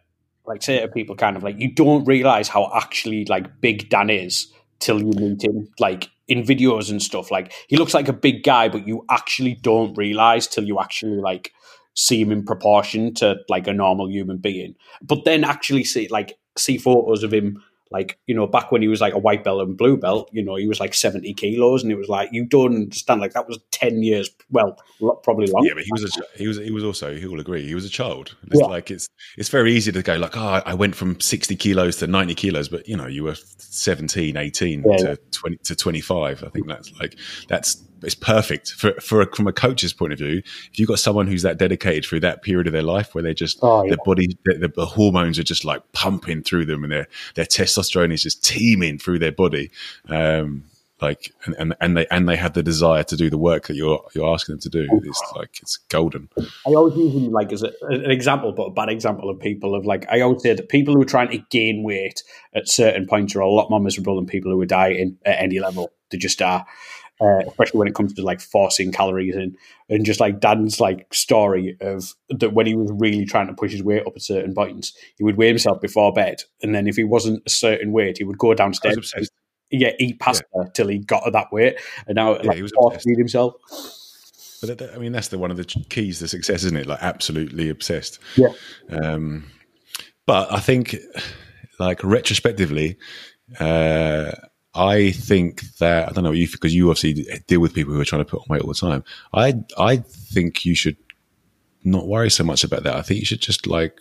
like 0.47 0.63
say 0.63 0.81
to 0.81 0.89
people, 0.89 1.17
kind 1.17 1.37
of 1.37 1.43
like 1.43 1.59
you 1.59 1.73
don't 1.73 2.05
realize 2.05 2.49
how 2.49 2.71
actually 2.75 3.25
like 3.25 3.61
big 3.61 3.89
Dan 3.89 4.11
is 4.11 4.53
till 4.79 4.99
you 5.01 5.13
meet 5.19 5.43
him, 5.43 5.69
like 5.79 6.11
in 6.29 6.43
videos 6.43 6.91
and 6.91 7.03
stuff. 7.03 7.31
Like 7.31 7.53
he 7.69 7.77
looks 7.77 7.95
like 7.95 8.09
a 8.09 8.13
big 8.13 8.43
guy, 8.43 8.69
but 8.69 8.87
you 8.87 9.05
actually 9.11 9.55
don't 9.55 9.97
realize 9.97 10.47
till 10.47 10.65
you 10.65 10.79
actually 10.79 11.17
like 11.19 11.53
see 11.95 12.21
him 12.21 12.33
in 12.33 12.45
proportion 12.45 13.15
to 13.15 13.37
like 13.49 13.67
a 13.67 13.73
normal 13.73 14.11
human 14.11 14.39
being. 14.39 14.75
But 15.03 15.25
then 15.25 15.45
actually 15.45 15.85
see 15.85 16.09
like 16.09 16.39
see 16.57 16.79
photos 16.79 17.23
of 17.23 17.33
him 17.33 17.63
like 17.93 18.19
you 18.27 18.35
know 18.35 18.47
back 18.47 18.73
when 18.73 18.83
he 18.83 18.89
was 18.89 19.01
like 19.01 19.15
a 19.15 19.19
white 19.19 19.45
belt 19.45 19.61
and 19.63 19.77
blue 19.77 19.97
belt 19.97 20.29
you 20.33 20.43
know 20.43 20.57
he 20.57 20.67
was 20.67 20.81
like 20.81 20.95
70 20.95 21.33
kilos 21.35 21.83
and 21.83 21.93
it 21.93 21.97
was 21.97 22.09
like 22.09 22.29
you 22.33 22.45
don't 22.45 22.75
understand 22.75 23.21
like 23.21 23.33
that 23.35 23.47
was 23.49 23.59
10 23.71 24.03
years 24.03 24.31
well 24.51 24.77
probably 25.23 25.47
longer 25.47 25.69
Yeah, 25.69 25.75
but 25.75 25.85
he 25.85 25.93
was 25.93 26.05
a, 26.05 26.39
he 26.39 26.49
was 26.49 26.59
he 26.59 26.71
was 26.71 26.85
also 26.85 27.15
he 27.15 27.27
will 27.27 27.41
agree 27.41 27.67
he 27.67 27.75
was 27.75 27.85
a 27.85 27.91
child. 27.91 28.37
It's 28.51 28.61
Yeah. 28.61 28.67
like 28.67 28.91
it's 28.91 29.07
it's 29.37 29.49
very 29.49 29.73
easy 29.73 29.93
to 29.93 30.03
go 30.03 30.17
like 30.17 30.37
oh 30.37 30.63
I 30.65 30.75
went 30.75 30.95
from 30.95 31.21
sixty 31.21 31.57
kilos 31.57 31.97
to 31.97 32.07
ninety 32.07 32.35
kilos, 32.35 32.69
but 32.69 32.87
you 32.89 32.97
know 32.97 33.07
you 33.07 33.25
were 33.25 33.37
17, 33.59 34.37
18 34.37 34.85
Yeah, 34.87 34.97
to 34.99 35.17
twenty 35.31 35.57
to 35.65 35.75
twenty 35.77 36.01
five. 36.01 36.43
I 36.45 36.49
think 36.49 36.67
that's 36.69 36.93
like 37.01 37.17
that's 37.49 37.83
it's 38.05 38.17
perfect 38.17 38.73
for 38.73 38.93
for 39.01 39.23
a, 39.23 39.37
from 39.37 39.47
a 39.47 39.53
coach's 39.53 39.93
point 39.93 40.13
of 40.13 40.19
view. 40.19 40.39
If 40.73 40.79
you've 40.79 40.89
got 40.89 40.99
someone 40.99 41.29
who's 41.29 41.43
that 41.43 41.57
dedicated 41.59 42.05
through 42.05 42.21
that 42.21 42.43
period 42.43 42.67
of 42.67 42.73
their 42.73 42.83
life 42.83 43.15
where 43.15 43.23
they're 43.23 43.33
just 43.33 43.59
Oh, 43.63 43.85
yeah. 43.85 43.91
their 43.91 44.05
body 44.05 44.27
the, 44.45 44.73
the 44.75 44.87
hormones 44.87 45.39
are 45.39 45.45
just 45.45 45.65
like 45.65 45.83
pumping 45.93 46.43
through 46.43 46.67
them 46.67 46.83
and 46.83 46.93
their 46.93 47.07
their 47.37 47.45
testosterone 47.45 47.82
is 47.91 48.23
just 48.23 48.45
teeming 48.45 48.99
through 48.99 49.19
their 49.19 49.33
body. 49.33 49.71
Um, 50.09 50.65
like 51.03 51.33
and, 51.45 51.57
and 51.59 51.75
and 51.81 51.97
they 51.97 52.07
and 52.11 52.29
they 52.29 52.37
have 52.37 52.53
the 52.53 52.63
desire 52.63 53.03
to 53.03 53.17
do 53.17 53.29
the 53.29 53.37
work 53.37 53.67
that 53.67 53.75
you're 53.75 54.03
you're 54.15 54.33
asking 54.33 54.55
them 54.55 54.61
to 54.61 54.69
do. 54.69 54.87
It's 55.03 55.23
like 55.35 55.59
it's 55.61 55.77
golden. 55.89 56.29
I 56.39 56.71
always 56.71 56.97
use 56.97 57.13
him 57.13 57.33
like 57.33 57.53
as 57.53 57.65
a, 57.65 57.73
an 57.83 58.11
example, 58.11 58.53
but 58.53 58.63
a 58.63 58.71
bad 58.71 58.89
example 58.89 59.29
of 59.29 59.39
people 59.41 59.75
of 59.75 59.85
like 59.85 60.07
I 60.09 60.21
always 60.21 60.43
say 60.43 60.55
that 60.55 60.69
people 60.69 60.95
who 60.95 61.03
are 61.03 61.07
trying 61.07 61.31
to 61.31 61.39
gain 61.51 61.83
weight 61.83 62.23
at 62.55 62.69
certain 62.69 63.07
points 63.07 63.35
are 63.35 63.41
a 63.41 63.51
lot 63.51 63.69
more 63.69 63.81
miserable 63.81 64.15
than 64.15 64.27
people 64.27 64.53
who 64.53 64.61
are 64.61 64.67
dieting 64.67 65.19
at 65.27 65.43
any 65.43 65.59
level. 65.59 65.93
They 66.11 66.19
just 66.19 66.41
are, 66.41 66.65
uh, 67.21 67.41
especially 67.47 67.79
when 67.79 67.89
it 67.89 67.95
comes 67.95 68.13
to 68.15 68.23
like 68.23 68.41
forcing 68.41 68.91
calories 68.91 69.37
in 69.37 69.57
and 69.89 70.05
just 70.05 70.21
like 70.21 70.41
Dan's 70.41 70.81
like 70.81 71.13
story 71.13 71.77
of 71.81 72.15
that 72.31 72.53
when 72.53 72.67
he 72.67 72.75
was 72.75 72.91
really 72.95 73.25
trying 73.25 73.47
to 73.47 73.55
push 73.55 73.73
his 73.73 73.83
weight 73.83 74.07
up 74.07 74.15
at 74.17 74.23
certain 74.23 74.55
points, 74.55 74.93
he 75.17 75.25
would 75.25 75.37
weigh 75.37 75.49
himself 75.49 75.81
before 75.81 76.13
bed, 76.13 76.43
and 76.63 76.75
then 76.75 76.87
if 76.87 76.97
he 76.97 77.05
wasn't 77.05 77.43
a 77.47 77.51
certain 77.51 77.93
weight, 77.93 78.19
he 78.19 78.25
would 78.25 78.39
go 78.39 78.55
downstairs. 78.55 78.97
obsessed. 78.97 79.31
Yeah, 79.71 79.93
eat 79.99 80.19
pasta 80.21 80.45
till 80.75 80.89
he 80.89 80.99
got 80.99 81.25
to 81.25 81.31
that 81.31 81.53
weight, 81.53 81.79
and 82.07 82.17
now 82.17 82.37
like, 82.43 82.57
he 82.57 82.63
was 82.63 82.73
force 82.73 82.95
obsessed. 82.95 83.09
feed 83.09 83.19
himself. 83.19 83.55
But 84.61 84.95
I 84.95 84.99
mean, 84.99 85.13
that's 85.13 85.29
the 85.29 85.39
one 85.39 85.51
of 85.51 85.57
the 85.57 85.65
keys 85.65 86.21
to 86.21 86.29
success, 86.29 86.63
isn't 86.65 86.77
it? 86.77 86.87
Like 86.87 87.03
absolutely 87.03 87.69
obsessed. 87.69 88.19
Yeah. 88.37 88.53
Um, 88.91 89.45
but 90.27 90.53
I 90.53 90.61
think, 90.61 90.95
like 91.81 92.05
retrospectively, 92.05 92.97
uh, 93.59 94.33
I 94.75 95.11
think 95.13 95.63
that 95.79 96.09
I 96.09 96.13
don't 96.13 96.25
know 96.25 96.33
you 96.33 96.49
because 96.51 96.75
you 96.75 96.91
obviously 96.91 97.27
deal 97.47 97.61
with 97.61 97.75
people 97.75 97.93
who 97.93 98.01
are 98.01 98.07
trying 98.07 98.25
to 98.25 98.31
put 98.31 98.41
on 98.41 98.47
weight 98.49 98.63
all 98.63 98.69
the 98.69 98.75
time. 98.75 99.05
I 99.35 99.55
I 99.79 99.97
think 99.97 100.65
you 100.65 100.75
should 100.75 100.97
not 101.85 102.07
worry 102.07 102.31
so 102.31 102.45
much 102.45 102.65
about 102.65 102.85
that. 102.85 102.95
I 102.95 103.03
think 103.03 103.21
you 103.21 103.27
should 103.27 103.43
just 103.43 103.67
like. 103.67 103.99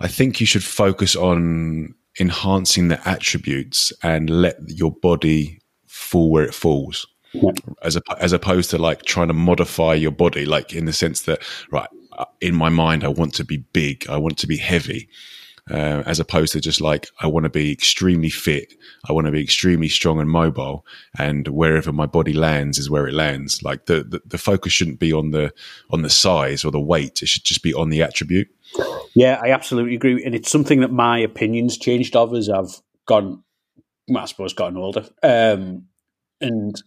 I 0.00 0.08
think 0.08 0.40
you 0.40 0.46
should 0.46 0.64
focus 0.64 1.14
on 1.14 1.94
enhancing 2.18 2.88
the 2.88 3.08
attributes 3.08 3.92
and 4.02 4.28
let 4.28 4.56
your 4.66 4.90
body 4.90 5.60
fall 5.86 6.30
where 6.30 6.44
it 6.44 6.54
falls 6.54 7.06
as 7.82 7.96
op- 7.96 8.18
as 8.20 8.32
opposed 8.32 8.70
to 8.70 8.78
like 8.78 9.02
trying 9.02 9.28
to 9.28 9.34
modify 9.34 9.94
your 9.94 10.10
body, 10.10 10.46
like 10.46 10.72
in 10.72 10.84
the 10.84 10.92
sense 10.92 11.22
that 11.22 11.42
right 11.70 11.88
uh, 12.12 12.24
in 12.40 12.54
my 12.54 12.68
mind 12.68 13.04
I 13.04 13.08
want 13.08 13.34
to 13.34 13.44
be 13.44 13.58
big, 13.58 14.08
I 14.08 14.16
want 14.16 14.38
to 14.38 14.46
be 14.46 14.56
heavy, 14.56 15.08
uh, 15.70 16.02
as 16.04 16.20
opposed 16.20 16.52
to 16.52 16.60
just 16.60 16.80
like 16.80 17.08
I 17.20 17.26
want 17.26 17.44
to 17.44 17.50
be 17.50 17.72
extremely 17.72 18.28
fit, 18.28 18.74
I 19.08 19.12
want 19.12 19.26
to 19.26 19.32
be 19.32 19.42
extremely 19.42 19.88
strong 19.88 20.20
and 20.20 20.28
mobile, 20.28 20.84
and 21.18 21.48
wherever 21.48 21.92
my 21.92 22.06
body 22.06 22.34
lands 22.34 22.78
is 22.78 22.90
where 22.90 23.06
it 23.06 23.14
lands. 23.14 23.62
Like 23.62 23.86
the, 23.86 24.04
the 24.04 24.20
the 24.26 24.38
focus 24.38 24.72
shouldn't 24.72 24.98
be 24.98 25.12
on 25.12 25.30
the 25.30 25.52
on 25.90 26.02
the 26.02 26.10
size 26.10 26.64
or 26.64 26.70
the 26.70 26.80
weight; 26.80 27.22
it 27.22 27.28
should 27.28 27.44
just 27.44 27.62
be 27.62 27.72
on 27.72 27.88
the 27.88 28.02
attribute. 28.02 28.48
Yeah, 29.14 29.40
I 29.42 29.50
absolutely 29.52 29.94
agree, 29.94 30.22
and 30.22 30.34
it's 30.34 30.50
something 30.50 30.80
that 30.80 30.92
my 30.92 31.18
opinions 31.18 31.78
changed 31.78 32.14
of 32.14 32.34
as 32.34 32.50
I've 32.50 32.80
gone. 33.06 33.42
Well, 34.06 34.22
I 34.22 34.26
suppose 34.26 34.52
gotten 34.52 34.76
older, 34.76 35.06
um, 35.22 35.86
and 36.42 36.82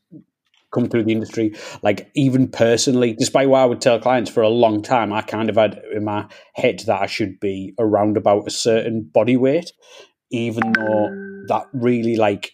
come 0.73 0.87
through 0.87 1.03
the 1.03 1.11
industry. 1.11 1.55
Like 1.81 2.11
even 2.15 2.47
personally, 2.47 3.13
despite 3.13 3.49
what 3.49 3.59
I 3.59 3.65
would 3.65 3.81
tell 3.81 3.99
clients 3.99 4.29
for 4.29 4.41
a 4.41 4.49
long 4.49 4.81
time, 4.81 5.13
I 5.13 5.21
kind 5.21 5.49
of 5.49 5.55
had 5.55 5.81
in 5.93 6.03
my 6.03 6.27
head 6.55 6.79
that 6.87 7.01
I 7.01 7.05
should 7.05 7.39
be 7.39 7.73
around 7.79 8.17
about 8.17 8.47
a 8.47 8.51
certain 8.51 9.03
body 9.03 9.37
weight, 9.37 9.71
even 10.31 10.73
though 10.73 11.09
that 11.47 11.67
really 11.73 12.15
like 12.15 12.51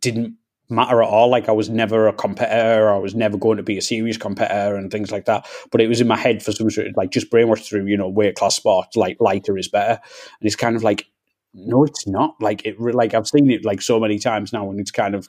didn't 0.00 0.36
matter 0.68 1.02
at 1.02 1.08
all. 1.08 1.30
Like 1.30 1.48
I 1.48 1.52
was 1.52 1.70
never 1.70 2.08
a 2.08 2.12
competitor, 2.12 2.92
I 2.92 2.98
was 2.98 3.14
never 3.14 3.38
going 3.38 3.56
to 3.56 3.62
be 3.62 3.78
a 3.78 3.82
serious 3.82 4.16
competitor 4.16 4.76
and 4.76 4.90
things 4.90 5.10
like 5.10 5.24
that. 5.26 5.46
But 5.70 5.80
it 5.80 5.88
was 5.88 6.00
in 6.00 6.08
my 6.08 6.16
head 6.16 6.42
for 6.42 6.52
some 6.52 6.70
sort 6.70 6.88
of 6.88 6.96
like 6.96 7.10
just 7.10 7.30
brainwashed 7.30 7.68
through, 7.68 7.86
you 7.86 7.96
know, 7.96 8.08
weight 8.08 8.34
class 8.34 8.56
sports, 8.56 8.96
like 8.96 9.16
lighter 9.20 9.56
is 9.56 9.68
better. 9.68 9.92
And 10.40 10.46
it's 10.46 10.56
kind 10.56 10.76
of 10.76 10.82
like, 10.82 11.06
no, 11.54 11.84
it's 11.84 12.06
not. 12.06 12.34
Like 12.40 12.66
it, 12.66 12.78
like 12.78 13.14
I've 13.14 13.28
seen 13.28 13.50
it 13.50 13.64
like 13.64 13.80
so 13.80 13.98
many 13.98 14.18
times 14.18 14.52
now, 14.52 14.68
and 14.68 14.78
it's 14.78 14.90
kind 14.90 15.14
of, 15.14 15.28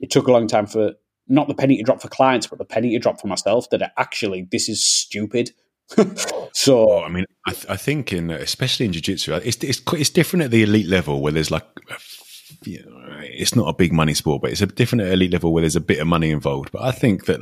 it 0.00 0.10
took 0.10 0.28
a 0.28 0.32
long 0.32 0.46
time 0.46 0.66
for 0.66 0.92
not 1.28 1.48
the 1.48 1.54
penny 1.54 1.76
to 1.76 1.82
drop 1.82 2.00
for 2.00 2.08
clients, 2.08 2.46
but 2.46 2.58
the 2.58 2.64
penny 2.64 2.92
to 2.92 2.98
drop 2.98 3.20
for 3.20 3.26
myself 3.26 3.68
that 3.70 3.92
actually 3.96 4.48
this 4.50 4.68
is 4.68 4.84
stupid. 4.84 5.50
so 6.52 7.02
I 7.02 7.08
mean, 7.08 7.24
I, 7.46 7.52
th- 7.52 7.66
I 7.68 7.76
think 7.76 8.12
in 8.12 8.30
especially 8.30 8.86
in 8.86 8.92
jiu-jitsu, 8.92 9.34
uh, 9.34 9.40
it's 9.44 9.62
it's 9.62 9.80
it's 9.92 10.10
different 10.10 10.44
at 10.44 10.50
the 10.50 10.62
elite 10.62 10.88
level 10.88 11.20
where 11.20 11.32
there's 11.32 11.50
like. 11.50 11.66
Uh, 11.90 11.96
you 12.62 12.82
know, 12.84 13.20
it's 13.22 13.56
not 13.56 13.68
a 13.68 13.74
big 13.74 13.92
money 13.92 14.14
sport, 14.14 14.40
but 14.40 14.50
it's 14.52 14.60
a 14.60 14.66
different 14.66 15.02
at 15.02 15.12
elite 15.12 15.32
level 15.32 15.52
where 15.52 15.62
there's 15.62 15.76
a 15.76 15.80
bit 15.80 15.98
of 15.98 16.06
money 16.06 16.30
involved. 16.30 16.70
But 16.70 16.82
I 16.82 16.92
think 16.92 17.26
that 17.26 17.40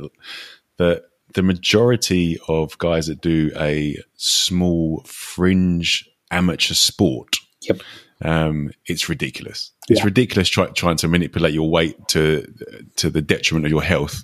that 0.77 1.03
the 1.35 1.43
majority 1.43 2.39
of 2.47 2.77
guys 2.79 3.07
that 3.07 3.21
do 3.21 3.51
a 3.55 3.97
small 4.15 5.03
fringe 5.05 6.09
amateur 6.31 6.73
sport, 6.73 7.37
Yep. 7.61 7.81
Um, 8.21 8.71
it's 8.85 9.09
ridiculous. 9.09 9.71
It's 9.89 9.99
Yeah. 9.99 10.05
ridiculous 10.05 10.49
try, 10.49 10.67
trying 10.67 10.97
to 10.97 11.07
manipulate 11.07 11.53
your 11.53 11.69
weight 11.69 11.95
to 12.09 12.51
to 12.95 13.09
the 13.09 13.21
detriment 13.21 13.65
of 13.65 13.71
your 13.71 13.83
health 13.83 14.23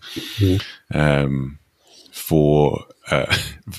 um, 0.93 1.59
for 2.11 2.85
uh, 3.09 3.35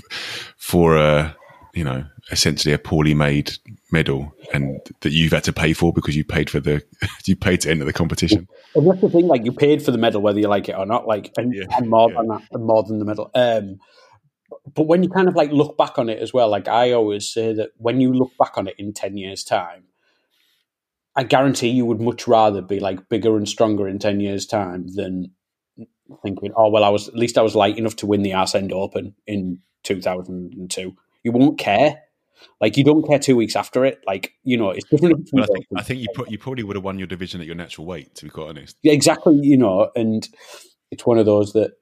for 0.56 0.96
a 0.96 1.36
you 1.74 1.84
know 1.84 2.04
essentially 2.30 2.72
a 2.72 2.78
poorly 2.78 3.14
made 3.14 3.52
medal 3.90 4.32
and 4.54 4.78
that 5.00 5.10
you've 5.12 5.32
had 5.32 5.42
to 5.44 5.52
pay 5.52 5.72
for 5.72 5.92
because 5.92 6.14
you 6.16 6.24
paid 6.24 6.48
for 6.48 6.60
the 6.60 6.82
you 7.26 7.34
paid 7.34 7.60
to 7.62 7.70
enter 7.70 7.84
the 7.84 7.92
competition. 7.92 8.48
And 8.74 8.88
that's 8.88 9.00
the 9.00 9.10
thing, 9.10 9.26
like 9.26 9.44
you 9.44 9.52
paid 9.52 9.82
for 9.82 9.90
the 9.90 9.98
medal 9.98 10.22
whether 10.22 10.38
you 10.40 10.48
like 10.48 10.68
it 10.68 10.76
or 10.76 10.86
not, 10.86 11.06
like 11.06 11.32
and, 11.36 11.52
Yeah, 11.54 11.64
and 11.76 11.88
more 11.90 12.10
yeah. 12.10 12.18
than 12.18 12.28
that, 12.28 12.42
and 12.52 12.64
more 12.64 12.82
than 12.82 12.98
the 12.98 13.04
medal. 13.04 13.30
Um, 13.34 13.78
but 14.74 14.86
when 14.86 15.02
you 15.02 15.08
kind 15.08 15.28
of 15.28 15.34
like 15.34 15.50
look 15.50 15.76
back 15.76 15.98
on 15.98 16.08
it 16.08 16.20
as 16.20 16.32
well, 16.32 16.48
like 16.48 16.68
I 16.68 16.92
always 16.92 17.28
say 17.32 17.52
that 17.54 17.70
when 17.78 18.00
you 18.00 18.12
look 18.12 18.32
back 18.38 18.56
on 18.56 18.68
it 18.68 18.74
in 18.78 18.92
ten 18.92 19.16
years' 19.16 19.42
time, 19.42 19.84
I 21.14 21.24
guarantee 21.24 21.68
you 21.68 21.84
would 21.86 22.00
much 22.00 22.26
rather 22.26 22.62
be 22.62 22.80
like 22.80 23.08
bigger 23.08 23.36
and 23.36 23.48
stronger 23.48 23.86
in 23.86 23.98
ten 23.98 24.20
years' 24.20 24.46
time 24.46 24.86
than 24.94 25.32
thinking, 26.22 26.52
oh 26.56 26.68
well, 26.68 26.84
I 26.84 26.88
was 26.88 27.08
at 27.08 27.14
least 27.14 27.38
I 27.38 27.42
was 27.42 27.54
light 27.54 27.78
enough 27.78 27.96
to 27.96 28.06
win 28.06 28.22
the 28.22 28.34
Arse 28.34 28.54
End 28.54 28.72
Open 28.72 29.14
in 29.26 29.58
two 29.82 30.00
thousand 30.00 30.54
and 30.54 30.70
two. 30.70 30.96
You 31.22 31.32
won't 31.32 31.58
care. 31.58 32.02
Like 32.60 32.76
you 32.76 32.84
don't 32.84 33.06
care 33.06 33.18
two 33.18 33.36
weeks 33.36 33.56
after 33.56 33.84
it. 33.84 34.00
Like 34.06 34.32
you 34.42 34.56
know, 34.56 34.70
it's 34.70 34.88
different. 34.88 35.28
I 35.38 35.46
think 35.46 35.66
I 35.76 35.82
think 35.82 36.00
you 36.00 36.08
pro- 36.14 36.26
you 36.26 36.38
probably 36.38 36.64
would 36.64 36.76
have 36.76 36.84
won 36.84 36.98
your 36.98 37.06
division 37.06 37.40
at 37.40 37.46
your 37.46 37.56
natural 37.56 37.86
weight. 37.86 38.14
To 38.16 38.24
be 38.24 38.30
quite 38.30 38.48
honest, 38.48 38.76
Yeah, 38.82 38.92
exactly. 38.92 39.38
You 39.40 39.56
know, 39.56 39.90
and 39.94 40.28
it's 40.90 41.06
one 41.06 41.18
of 41.18 41.26
those 41.26 41.52
that 41.52 41.72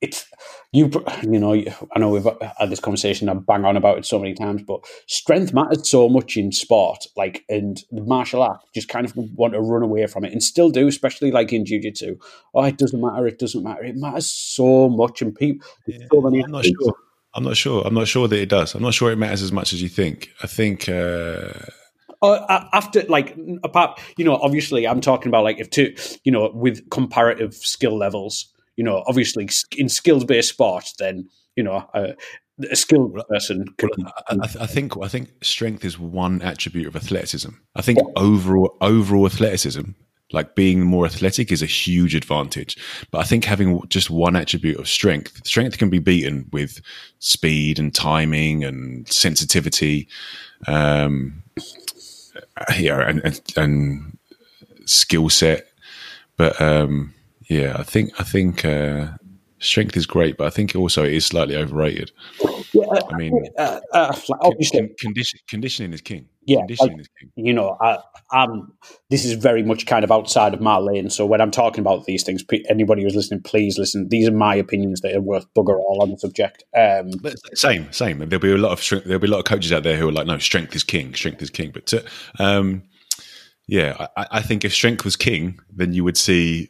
it's 0.00 0.26
you 0.72 0.90
you 1.22 1.38
know 1.38 1.52
I 1.94 1.98
know 1.98 2.08
we've 2.10 2.26
had 2.58 2.70
this 2.70 2.80
conversation 2.80 3.28
I 3.28 3.34
bang 3.34 3.64
on 3.64 3.76
about 3.76 3.98
it 3.98 4.06
so 4.06 4.18
many 4.18 4.34
times 4.34 4.62
but 4.62 4.80
strength 5.06 5.52
matters 5.52 5.88
so 5.88 6.08
much 6.08 6.36
in 6.36 6.52
sport 6.52 7.06
like 7.16 7.44
and 7.48 7.82
the 7.90 8.02
martial 8.02 8.42
art 8.42 8.60
just 8.74 8.88
kind 8.88 9.04
of 9.06 9.12
want 9.34 9.52
to 9.54 9.60
run 9.60 9.82
away 9.82 10.06
from 10.06 10.24
it 10.24 10.32
and 10.32 10.42
still 10.42 10.70
do 10.70 10.86
especially 10.86 11.30
like 11.30 11.52
in 11.52 11.66
jiu-jitsu 11.66 12.16
oh 12.54 12.64
it 12.64 12.78
doesn't 12.78 13.00
matter 13.00 13.26
it 13.26 13.38
doesn't 13.38 13.62
matter 13.64 13.84
it 13.84 13.96
matters 13.96 14.30
so 14.30 14.88
much 14.88 15.20
and 15.22 15.34
people 15.34 15.66
there's 15.86 16.02
so 16.12 16.20
many 16.20 16.42
I'm 16.42 16.50
not 16.50 16.58
athletes- 16.60 16.78
sure. 16.82 16.94
I'm 17.32 17.44
not 17.44 17.56
sure. 17.56 17.82
I'm 17.86 17.94
not 17.94 18.08
sure 18.08 18.26
that 18.26 18.40
it 18.40 18.48
does. 18.48 18.74
I'm 18.74 18.82
not 18.82 18.92
sure 18.92 19.12
it 19.12 19.16
matters 19.16 19.40
as 19.40 19.52
much 19.52 19.72
as 19.72 19.80
you 19.80 19.88
think. 19.88 20.30
I 20.42 20.48
think. 20.48 20.88
Uh, 20.88 21.52
Uh, 22.22 22.64
after 22.74 23.02
like 23.04 23.34
apart 23.64 23.98
you 24.18 24.24
know 24.26 24.34
obviously 24.36 24.86
i'm 24.86 25.00
talking 25.00 25.28
about 25.28 25.42
like 25.42 25.58
if 25.58 25.70
to 25.70 25.94
you 26.22 26.30
know 26.30 26.50
with 26.52 26.78
comparative 26.90 27.54
skill 27.54 27.96
levels 27.96 28.52
you 28.80 28.84
know 28.88 29.04
obviously 29.06 29.46
in 29.76 29.88
skills 29.90 30.24
based 30.24 30.48
sport 30.48 30.86
then 30.98 31.28
you 31.56 31.62
know 31.62 31.78
a, 31.92 32.14
a 32.70 32.76
skilled 32.76 33.12
person 33.28 33.66
can, 33.78 33.90
I, 34.28 34.34
I- 34.44 34.62
I 34.64 34.66
think. 34.66 34.88
I 35.02 35.08
think 35.08 35.28
strength 35.42 35.84
is 35.84 35.98
one 35.98 36.40
attribute 36.42 36.86
of 36.86 36.96
athleticism. 36.96 37.50
I 37.74 37.82
think 37.82 37.98
overall, 38.16 38.76
overall 38.80 39.26
athleticism, 39.26 39.86
like 40.32 40.54
being 40.54 40.80
more 40.94 41.06
athletic, 41.06 41.52
is 41.52 41.62
a 41.62 41.66
huge 41.84 42.14
advantage. 42.14 42.76
But 43.10 43.18
I 43.18 43.24
think 43.24 43.44
having 43.44 43.80
just 43.88 44.10
one 44.10 44.36
attribute 44.36 44.78
of 44.78 44.88
strength, 44.88 45.46
strength 45.46 45.78
can 45.78 45.90
be 45.90 46.00
beaten 46.00 46.48
with 46.52 46.80
speed 47.18 47.78
and 47.78 47.94
timing 47.94 48.64
and 48.64 49.06
sensitivity. 49.08 50.06
Um, 50.66 51.42
yeah, 52.78 53.08
and 53.08 53.20
and, 53.24 53.40
and 53.56 54.18
skill 54.86 55.28
set. 55.30 55.66
But 56.36 56.60
um, 56.60 57.14
yeah, 57.50 57.74
I 57.76 57.82
think 57.82 58.12
I 58.20 58.22
think 58.22 58.64
uh, 58.64 59.08
strength 59.58 59.96
is 59.96 60.06
great, 60.06 60.36
but 60.36 60.46
I 60.46 60.50
think 60.50 60.76
also 60.76 61.02
it 61.02 61.12
is 61.14 61.26
slightly 61.26 61.56
overrated. 61.56 62.12
yeah, 62.72 62.84
I 63.10 63.16
mean, 63.16 63.44
uh, 63.58 63.80
uh, 63.92 64.16
obviously 64.40 64.80
con- 64.80 64.94
condition, 65.00 65.40
conditioning 65.48 65.92
is 65.92 66.00
king. 66.00 66.26
Yeah, 66.46 66.58
conditioning 66.60 66.92
like- 66.92 67.00
is 67.00 67.08
king. 67.18 67.30
you 67.46 67.52
know, 67.52 67.76
I, 67.80 67.98
I'm. 68.30 68.72
This 69.10 69.24
is 69.24 69.32
very 69.32 69.64
much 69.64 69.86
kind 69.86 70.04
of 70.04 70.12
outside 70.12 70.54
of 70.54 70.60
my 70.60 70.76
lane. 70.76 71.10
So 71.10 71.26
when 71.26 71.40
I'm 71.40 71.50
talking 71.50 71.80
about 71.80 72.04
these 72.04 72.22
things, 72.22 72.44
anybody 72.68 73.02
who's 73.02 73.16
listening, 73.16 73.42
please 73.42 73.76
listen. 73.78 74.08
These 74.08 74.28
are 74.28 74.32
my 74.32 74.54
opinions 74.54 75.00
that 75.00 75.16
are 75.16 75.20
worth 75.20 75.46
bugger 75.56 75.76
all 75.76 75.98
on 76.02 76.12
the 76.12 76.18
subject. 76.18 76.62
Um, 76.76 77.10
But 77.20 77.34
same, 77.58 77.92
same. 77.92 78.20
There'll 78.20 78.38
be 78.38 78.52
a 78.52 78.58
lot 78.58 78.70
of 78.70 78.80
strength, 78.80 79.06
there'll 79.06 79.18
be 79.18 79.26
a 79.26 79.30
lot 79.30 79.40
of 79.40 79.44
coaches 79.44 79.72
out 79.72 79.82
there 79.82 79.96
who 79.96 80.08
are 80.08 80.12
like, 80.12 80.28
no, 80.28 80.38
strength 80.38 80.76
is 80.76 80.84
king, 80.84 81.14
strength 81.14 81.42
is 81.42 81.50
king. 81.50 81.72
But 81.74 81.86
to, 81.86 82.04
um, 82.38 82.84
yeah, 83.66 84.06
I, 84.16 84.26
I 84.30 84.42
think 84.42 84.64
if 84.64 84.72
strength 84.72 85.04
was 85.04 85.16
king, 85.16 85.58
then 85.74 85.92
you 85.92 86.04
would 86.04 86.16
see 86.16 86.68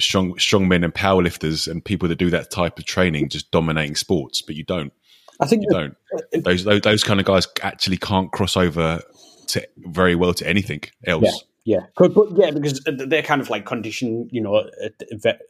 strong 0.00 0.38
strong 0.38 0.68
men 0.68 0.84
and 0.84 0.94
powerlifters 0.94 1.68
and 1.70 1.84
people 1.84 2.08
that 2.08 2.16
do 2.16 2.30
that 2.30 2.50
type 2.50 2.78
of 2.78 2.84
training 2.84 3.28
just 3.28 3.50
dominating 3.50 3.96
sports. 3.96 4.42
But 4.42 4.56
you 4.56 4.64
don't. 4.64 4.92
I 5.40 5.46
think 5.46 5.62
You 5.62 5.68
that- 5.70 5.94
don't. 6.32 6.44
Those 6.44 6.64
those, 6.64 6.80
those 6.82 7.04
kind 7.04 7.20
of 7.20 7.26
guys 7.26 7.46
actually 7.62 7.96
can't 7.96 8.30
cross 8.32 8.56
over 8.56 9.00
to 9.48 9.68
very 9.78 10.14
well 10.14 10.34
to 10.34 10.46
anything 10.46 10.82
else. 11.06 11.24
Yeah. 11.24 11.32
Yeah, 11.62 11.80
but, 11.98 12.14
but 12.14 12.28
yeah, 12.36 12.50
because 12.52 12.80
they're 12.86 13.22
kind 13.22 13.42
of 13.42 13.50
like 13.50 13.66
conditioned, 13.66 14.30
you 14.32 14.40
know, 14.40 14.64
at, 14.82 14.94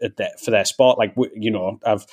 at, 0.03 0.17
their, 0.17 0.31
for 0.43 0.51
their 0.51 0.65
sport. 0.65 0.99
Like 0.99 1.15
you 1.37 1.53
know, 1.53 1.79
I've 1.87 2.05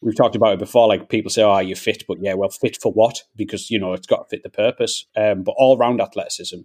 we've 0.00 0.16
talked 0.16 0.34
about 0.34 0.54
it 0.54 0.58
before. 0.58 0.88
Like 0.88 1.10
people 1.10 1.30
say, 1.30 1.42
"Oh, 1.42 1.50
are 1.50 1.62
you 1.62 1.76
fit?" 1.76 2.04
But 2.08 2.18
yeah, 2.22 2.34
well, 2.34 2.48
fit 2.48 2.78
for 2.80 2.90
what? 2.90 3.22
Because 3.36 3.70
you 3.70 3.78
know, 3.78 3.92
it's 3.92 4.06
got 4.06 4.22
to 4.22 4.28
fit 4.30 4.42
the 4.44 4.48
purpose. 4.48 5.04
Um, 5.14 5.42
but 5.42 5.54
all 5.58 5.76
round 5.76 6.00
athleticism, 6.00 6.60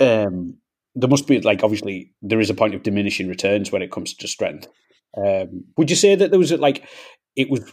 um, 0.00 0.56
there 0.94 1.08
must 1.08 1.26
be 1.26 1.40
like 1.40 1.62
obviously 1.62 2.12
there 2.22 2.40
is 2.40 2.50
a 2.50 2.54
point 2.54 2.74
of 2.74 2.82
diminishing 2.82 3.28
returns 3.28 3.70
when 3.70 3.82
it 3.82 3.92
comes 3.92 4.14
to 4.14 4.28
strength. 4.28 4.68
Um, 5.16 5.64
would 5.76 5.90
you 5.90 5.96
say 5.96 6.14
that 6.14 6.30
there 6.30 6.38
was 6.38 6.52
like 6.52 6.88
it 7.36 7.50
was? 7.50 7.72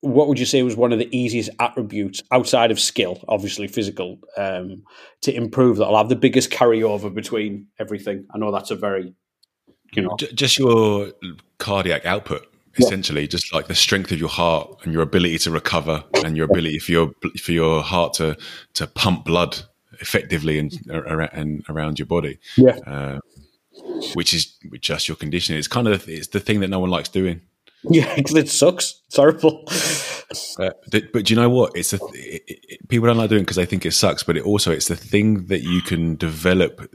What 0.00 0.28
would 0.28 0.38
you 0.38 0.44
say 0.44 0.62
was 0.62 0.76
one 0.76 0.92
of 0.92 0.98
the 0.98 1.08
easiest 1.16 1.48
attributes 1.60 2.22
outside 2.30 2.70
of 2.70 2.78
skill, 2.78 3.24
obviously 3.26 3.66
physical, 3.68 4.18
um, 4.36 4.82
to 5.22 5.34
improve 5.34 5.78
that'll 5.78 5.96
have 5.96 6.10
the 6.10 6.16
biggest 6.16 6.50
carryover 6.50 7.12
between 7.12 7.68
everything? 7.80 8.26
I 8.34 8.36
know 8.36 8.52
that's 8.52 8.70
a 8.70 8.76
very, 8.76 9.14
you 9.94 10.02
know, 10.02 10.14
just 10.18 10.58
your 10.58 11.12
cardiac 11.58 12.04
output 12.04 12.46
Yeah. 12.76 12.86
essentially 12.86 13.28
just 13.28 13.54
like 13.54 13.68
the 13.68 13.74
strength 13.74 14.10
of 14.12 14.18
your 14.18 14.28
heart 14.28 14.80
and 14.82 14.92
your 14.92 15.02
ability 15.02 15.38
to 15.38 15.50
recover 15.50 16.04
and 16.24 16.36
your 16.36 16.46
ability 16.46 16.80
for 16.80 16.92
your 16.92 17.10
for 17.40 17.52
your 17.52 17.82
heart 17.82 18.14
to 18.14 18.36
to 18.74 18.86
pump 18.86 19.24
blood 19.24 19.62
effectively 20.00 20.58
and 20.58 20.72
and 21.32 21.64
around 21.68 21.98
your 21.98 22.06
body. 22.06 22.38
Yeah, 22.56 22.78
uh, 22.86 23.20
which 24.14 24.32
is 24.32 24.56
just 24.80 25.08
your 25.08 25.16
conditioning 25.16 25.58
it's 25.58 25.68
kind 25.68 25.88
of 25.88 26.08
it's 26.08 26.28
the 26.28 26.40
thing 26.40 26.60
that 26.60 26.68
no 26.68 26.78
one 26.80 26.90
likes 26.90 27.08
doing. 27.08 27.40
Yeah, 27.90 28.14
'cause 28.22 28.34
it 28.34 28.48
sucks. 28.48 29.00
It's 29.08 29.16
horrible. 29.16 29.64
uh, 30.58 30.70
th- 30.90 31.10
but 31.12 31.24
do 31.26 31.34
you 31.34 31.40
know 31.40 31.50
what? 31.50 31.76
It's 31.76 31.92
a 31.92 31.98
it, 32.14 32.42
it, 32.46 32.88
people 32.88 33.06
don't 33.06 33.16
like 33.18 33.30
doing 33.30 33.42
because 33.42 33.56
they 33.56 33.66
think 33.66 33.84
it 33.84 33.92
sucks 33.92 34.22
but 34.22 34.36
it 34.36 34.44
also 34.44 34.70
it's 34.72 34.88
the 34.88 34.96
thing 34.96 35.46
that 35.46 35.62
you 35.62 35.80
can 35.82 36.16
develop 36.16 36.90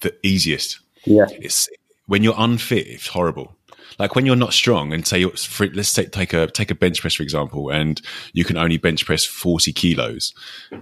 the 0.00 0.14
easiest. 0.22 0.80
Yeah, 1.04 1.26
it's 1.30 1.68
when 2.06 2.22
you're 2.22 2.34
unfit 2.36 2.86
it's 2.86 3.08
horrible. 3.08 3.56
Like 3.98 4.14
when 4.14 4.26
you're 4.26 4.36
not 4.36 4.52
strong 4.52 4.92
and 4.92 5.06
say 5.06 5.20
you're, 5.20 5.30
for, 5.30 5.68
let's 5.68 5.94
take 5.94 6.12
take 6.12 6.34
a 6.34 6.48
take 6.48 6.70
a 6.70 6.74
bench 6.74 7.00
press 7.00 7.14
for 7.14 7.22
example 7.22 7.70
and 7.70 8.00
you 8.34 8.44
can 8.44 8.58
only 8.58 8.76
bench 8.76 9.06
press 9.06 9.24
40 9.24 9.72
kilos 9.72 10.34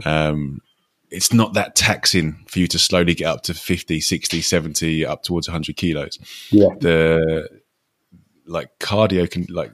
um 0.05 0.61
it's 1.11 1.33
not 1.33 1.55
that 1.55 1.77
taxing 1.77 2.45
for 2.49 2.59
you 2.59 2.67
to 2.67 2.79
slowly 2.79 3.15
get 3.15 3.27
up 3.27 3.43
to 3.43 3.55
50 3.55 4.01
60 4.01 4.41
70 4.41 5.07
up 5.07 5.23
towards 5.23 5.49
100 5.49 5.77
kilos 5.77 6.19
yeah, 6.51 6.69
the 6.81 7.49
like 8.47 8.79
cardio 8.79 9.31
can 9.31 9.47
like 9.49 9.73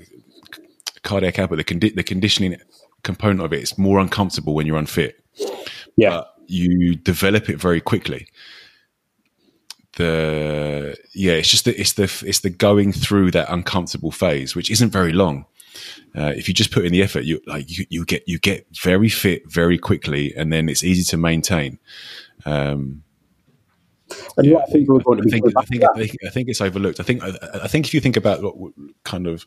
cardiac 1.03 1.39
output 1.39 1.59
the 1.59 1.65
condi- 1.65 1.95
the 1.95 2.03
conditioning 2.03 2.57
component 3.03 3.41
of 3.41 3.53
it 3.53 3.63
is 3.63 3.79
more 3.79 3.99
uncomfortable 3.99 4.55
when 4.55 4.67
you're 4.67 4.77
unfit 4.77 5.21
yeah, 5.97 6.11
but 6.11 6.35
you 6.47 6.97
develop 6.97 7.49
it 7.49 7.61
very 7.61 7.81
quickly. 7.81 8.27
The 9.97 10.97
yeah, 11.13 11.33
it's 11.33 11.49
just 11.49 11.65
the, 11.65 11.79
it's 11.79 11.95
the 11.95 12.05
it's 12.27 12.41
the 12.41 12.51
going 12.51 12.93
through 12.93 13.33
that 13.33 13.53
uncomfortable 13.53 14.11
phase, 14.11 14.55
which 14.55 14.71
isn't 14.71 14.91
very 14.91 15.13
long. 15.13 15.47
Uh, 16.17 16.33
if 16.37 16.49
you 16.49 16.55
just 16.55 16.71
put 16.71 16.85
in 16.85 16.93
the 16.93 17.03
effort, 17.03 17.25
you 17.25 17.41
like 17.47 17.71
you, 17.71 17.87
you 17.89 18.05
get 18.05 18.25
you 18.27 18.39
get 18.39 18.67
very 18.83 19.09
fit 19.09 19.51
very 19.51 19.79
quickly, 19.79 20.35
and 20.37 20.53
then 20.53 20.69
it's 20.69 20.83
easy 20.83 21.05
to 21.05 21.17
maintain. 21.17 21.79
Um, 22.45 23.03
and 24.37 24.47
yeah, 24.47 24.53
yeah, 24.53 24.59
I 24.59 24.67
think 24.67 24.89
we're 24.89 25.01
going 25.01 25.23
to 25.23 25.29
I 25.29 25.31
think, 25.31 25.57
I 25.57 25.63
think, 25.63 25.85
I 25.85 25.99
think, 25.99 26.17
I 26.27 26.31
think 26.31 26.49
it's 26.49 26.61
overlooked. 26.61 27.01
I 27.01 27.03
think, 27.03 27.23
I, 27.23 27.33
I 27.63 27.69
think 27.69 27.87
if 27.87 27.95
you 27.95 28.01
think 28.01 28.17
about 28.17 28.43
what 28.43 28.73
kind 29.05 29.27
of 29.27 29.47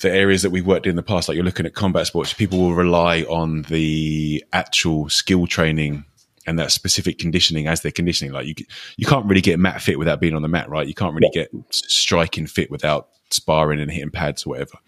the 0.00 0.10
areas 0.10 0.42
that 0.42 0.50
we've 0.50 0.66
worked 0.66 0.86
in 0.86 0.96
the 0.96 1.02
past, 1.02 1.28
like 1.28 1.34
you're 1.34 1.44
looking 1.44 1.66
at 1.66 1.74
combat 1.74 2.06
sports, 2.06 2.32
people 2.32 2.58
will 2.58 2.74
rely 2.74 3.22
on 3.22 3.62
the 3.62 4.44
actual 4.52 5.08
skill 5.08 5.46
training 5.46 6.04
and 6.46 6.58
that 6.58 6.72
specific 6.72 7.18
conditioning 7.18 7.66
as 7.66 7.82
their 7.82 7.92
conditioning. 7.92 8.32
Like 8.32 8.46
you, 8.46 8.54
you 8.96 9.06
can't 9.06 9.26
really 9.26 9.40
get 9.40 9.58
mat 9.58 9.82
fit 9.82 9.98
without 9.98 10.20
being 10.20 10.34
on 10.34 10.42
the 10.42 10.48
mat, 10.48 10.68
right? 10.68 10.86
You 10.86 10.94
can't 10.94 11.14
really 11.14 11.30
get 11.32 11.50
striking 11.70 12.46
fit 12.46 12.70
without 12.70 13.08
sparring 13.30 13.80
and 13.80 13.90
hitting 13.90 14.10
pads 14.10 14.44
or 14.44 14.50
whatever. 14.50 14.78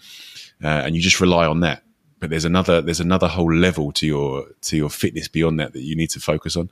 Uh, 0.62 0.82
and 0.84 0.94
you 0.94 1.02
just 1.02 1.20
rely 1.20 1.46
on 1.46 1.60
that. 1.60 1.82
But 2.20 2.30
there's 2.30 2.44
another, 2.44 2.80
there's 2.80 3.00
another 3.00 3.26
whole 3.26 3.52
level 3.52 3.90
to 3.92 4.06
your, 4.06 4.46
to 4.62 4.76
your 4.76 4.90
fitness 4.90 5.26
beyond 5.28 5.58
that 5.58 5.72
that 5.72 5.82
you 5.82 5.96
need 5.96 6.10
to 6.10 6.20
focus 6.20 6.56
on 6.56 6.70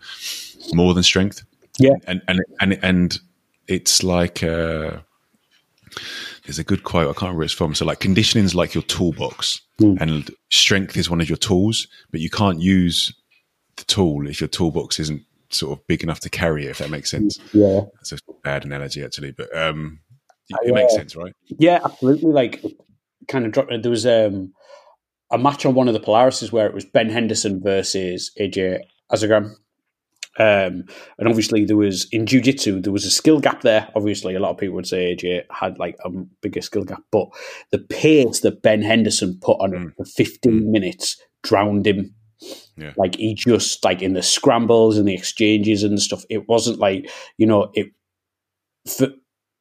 more 0.72 0.94
than 0.94 1.02
strength 1.02 1.42
Yeah, 1.78 1.94
and 2.06 2.22
and 2.28 2.40
and 2.60 2.78
and 2.82 3.20
it's 3.66 4.02
like 4.02 4.42
uh, 4.42 4.98
there's 6.44 6.58
a 6.58 6.64
good 6.64 6.84
quote 6.84 7.08
I 7.08 7.12
can't 7.12 7.22
remember 7.22 7.38
where 7.38 7.44
it's 7.44 7.54
from. 7.54 7.74
So 7.74 7.84
like 7.84 8.00
conditioning 8.00 8.44
is 8.44 8.54
like 8.54 8.74
your 8.74 8.82
toolbox, 8.84 9.60
and 10.00 10.30
strength 10.50 10.96
is 10.96 11.08
one 11.10 11.20
of 11.20 11.28
your 11.28 11.38
tools, 11.38 11.88
but 12.10 12.20
you 12.20 12.30
can't 12.30 12.60
use 12.60 13.12
the 13.76 13.84
tool 13.84 14.28
if 14.28 14.40
your 14.40 14.48
toolbox 14.48 15.00
isn't 15.00 15.22
sort 15.48 15.78
of 15.78 15.86
big 15.86 16.02
enough 16.02 16.20
to 16.20 16.30
carry 16.30 16.66
it. 16.66 16.70
If 16.70 16.78
that 16.78 16.90
makes 16.90 17.10
sense. 17.10 17.38
yeah, 17.52 17.80
That's 17.94 18.12
a 18.12 18.18
bad 18.44 18.64
analogy 18.64 19.02
actually, 19.02 19.32
but 19.32 19.56
um, 19.56 20.00
it 20.50 20.74
makes 20.74 20.94
sense, 20.94 21.16
right? 21.16 21.34
yeah, 21.46 21.80
absolutely. 21.84 22.30
Like, 22.30 22.62
kind 23.30 23.46
of 23.46 23.52
dropped. 23.52 23.72
There 23.82 23.90
was 23.90 24.04
um, 24.06 24.52
a 25.30 25.38
match 25.38 25.64
on 25.64 25.74
one 25.74 25.88
of 25.88 25.94
the 25.94 26.00
Polarises 26.00 26.52
where 26.52 26.66
it 26.66 26.74
was 26.74 26.84
Ben 26.84 27.08
Henderson 27.08 27.62
versus 27.62 28.30
AJ 28.38 28.80
Agazarm. 29.10 29.54
Um, 30.38 30.84
and 31.18 31.26
obviously 31.26 31.64
there 31.64 31.76
was 31.76 32.06
in 32.12 32.24
jiu-jitsu 32.24 32.80
there 32.80 32.92
was 32.92 33.04
a 33.04 33.10
skill 33.10 33.40
gap 33.40 33.62
there 33.62 33.88
obviously 33.96 34.36
a 34.36 34.38
lot 34.38 34.52
of 34.52 34.58
people 34.58 34.76
would 34.76 34.86
say 34.86 35.14
AJ 35.16 35.42
had 35.50 35.76
like 35.80 35.96
a 36.04 36.08
bigger 36.40 36.62
skill 36.62 36.84
gap 36.84 37.02
but 37.10 37.28
the 37.72 37.78
pace 37.80 38.38
that 38.40 38.62
Ben 38.62 38.80
Henderson 38.80 39.38
put 39.42 39.60
on 39.60 39.74
it 39.74 39.92
for 39.96 40.04
15 40.04 40.70
minutes 40.70 41.20
drowned 41.42 41.84
him 41.84 42.14
Yeah. 42.76 42.92
like 42.96 43.16
he 43.16 43.34
just 43.34 43.84
like 43.84 44.02
in 44.02 44.12
the 44.12 44.22
scrambles 44.22 44.96
and 44.96 45.08
the 45.08 45.14
exchanges 45.14 45.82
and 45.82 46.00
stuff 46.00 46.22
it 46.30 46.48
wasn't 46.48 46.78
like 46.78 47.10
you 47.36 47.46
know 47.46 47.72
it 47.74 47.88
for 48.88 49.08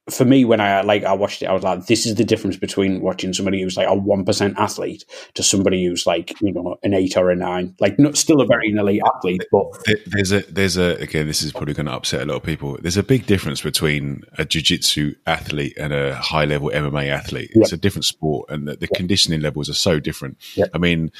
for 0.09 0.25
me, 0.25 0.45
when 0.45 0.59
I 0.59 0.81
like 0.81 1.03
I 1.03 1.13
watched 1.13 1.41
it, 1.41 1.45
I 1.47 1.53
was 1.53 1.63
like, 1.63 1.87
this 1.87 2.05
is 2.05 2.15
the 2.15 2.23
difference 2.23 2.57
between 2.57 3.01
watching 3.01 3.33
somebody 3.33 3.61
who's 3.61 3.77
like 3.77 3.87
a 3.87 3.95
one 3.95 4.25
percent 4.25 4.57
athlete 4.57 5.05
to 5.35 5.43
somebody 5.43 5.85
who's 5.85 6.05
like 6.05 6.39
you 6.41 6.51
know 6.51 6.77
an 6.83 6.93
eight 6.93 7.17
or 7.17 7.29
a 7.29 7.35
nine, 7.35 7.75
like 7.79 7.99
not 7.99 8.17
still 8.17 8.41
a 8.41 8.45
very 8.45 8.69
elite 8.69 9.01
athlete, 9.15 9.43
but 9.51 9.65
There's 10.05 10.31
a 10.31 10.41
there's 10.41 10.77
a 10.77 10.95
again. 10.97 11.27
This 11.27 11.41
is 11.41 11.51
probably 11.51 11.73
going 11.73 11.87
to 11.87 11.93
upset 11.93 12.21
a 12.21 12.25
lot 12.25 12.35
of 12.35 12.43
people. 12.43 12.77
There's 12.81 12.97
a 12.97 13.03
big 13.03 13.25
difference 13.25 13.61
between 13.61 14.23
a 14.37 14.45
jiu-jitsu 14.45 15.15
athlete 15.25 15.77
and 15.77 15.93
a 15.93 16.15
high 16.15 16.45
level 16.45 16.69
MMA 16.69 17.09
athlete. 17.09 17.51
It's 17.53 17.73
a 17.73 17.77
different 17.77 18.05
sport, 18.05 18.49
and 18.49 18.67
the, 18.67 18.75
the 18.75 18.87
conditioning 18.87 19.41
levels 19.41 19.69
are 19.69 19.73
so 19.73 19.99
different. 19.99 20.37
Yeah. 20.55 20.65
I 20.73 20.77
mean, 20.77 21.11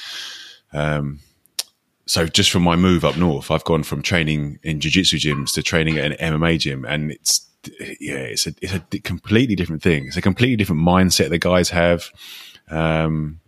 um, 0.72 1.20
so 2.06 2.26
just 2.26 2.50
from 2.50 2.62
my 2.62 2.76
move 2.76 3.04
up 3.04 3.16
north, 3.16 3.50
I've 3.50 3.64
gone 3.64 3.82
from 3.82 4.02
training 4.02 4.58
in 4.62 4.80
jiu-jitsu 4.80 5.18
gyms 5.18 5.52
to 5.54 5.62
training 5.62 5.98
at 5.98 6.12
an 6.12 6.34
MMA 6.34 6.58
gym, 6.58 6.84
and 6.84 7.12
it's 7.12 7.49
yeah, 8.00 8.16
it's 8.16 8.46
a 8.46 8.54
it's 8.60 8.74
a 8.74 8.80
completely 9.00 9.54
different 9.54 9.82
thing. 9.82 10.06
It's 10.06 10.16
a 10.16 10.22
completely 10.22 10.56
different 10.56 10.82
mindset 10.82 11.30
the 11.30 11.38
guys 11.38 11.70
have. 11.70 12.10
Um, 12.68 13.40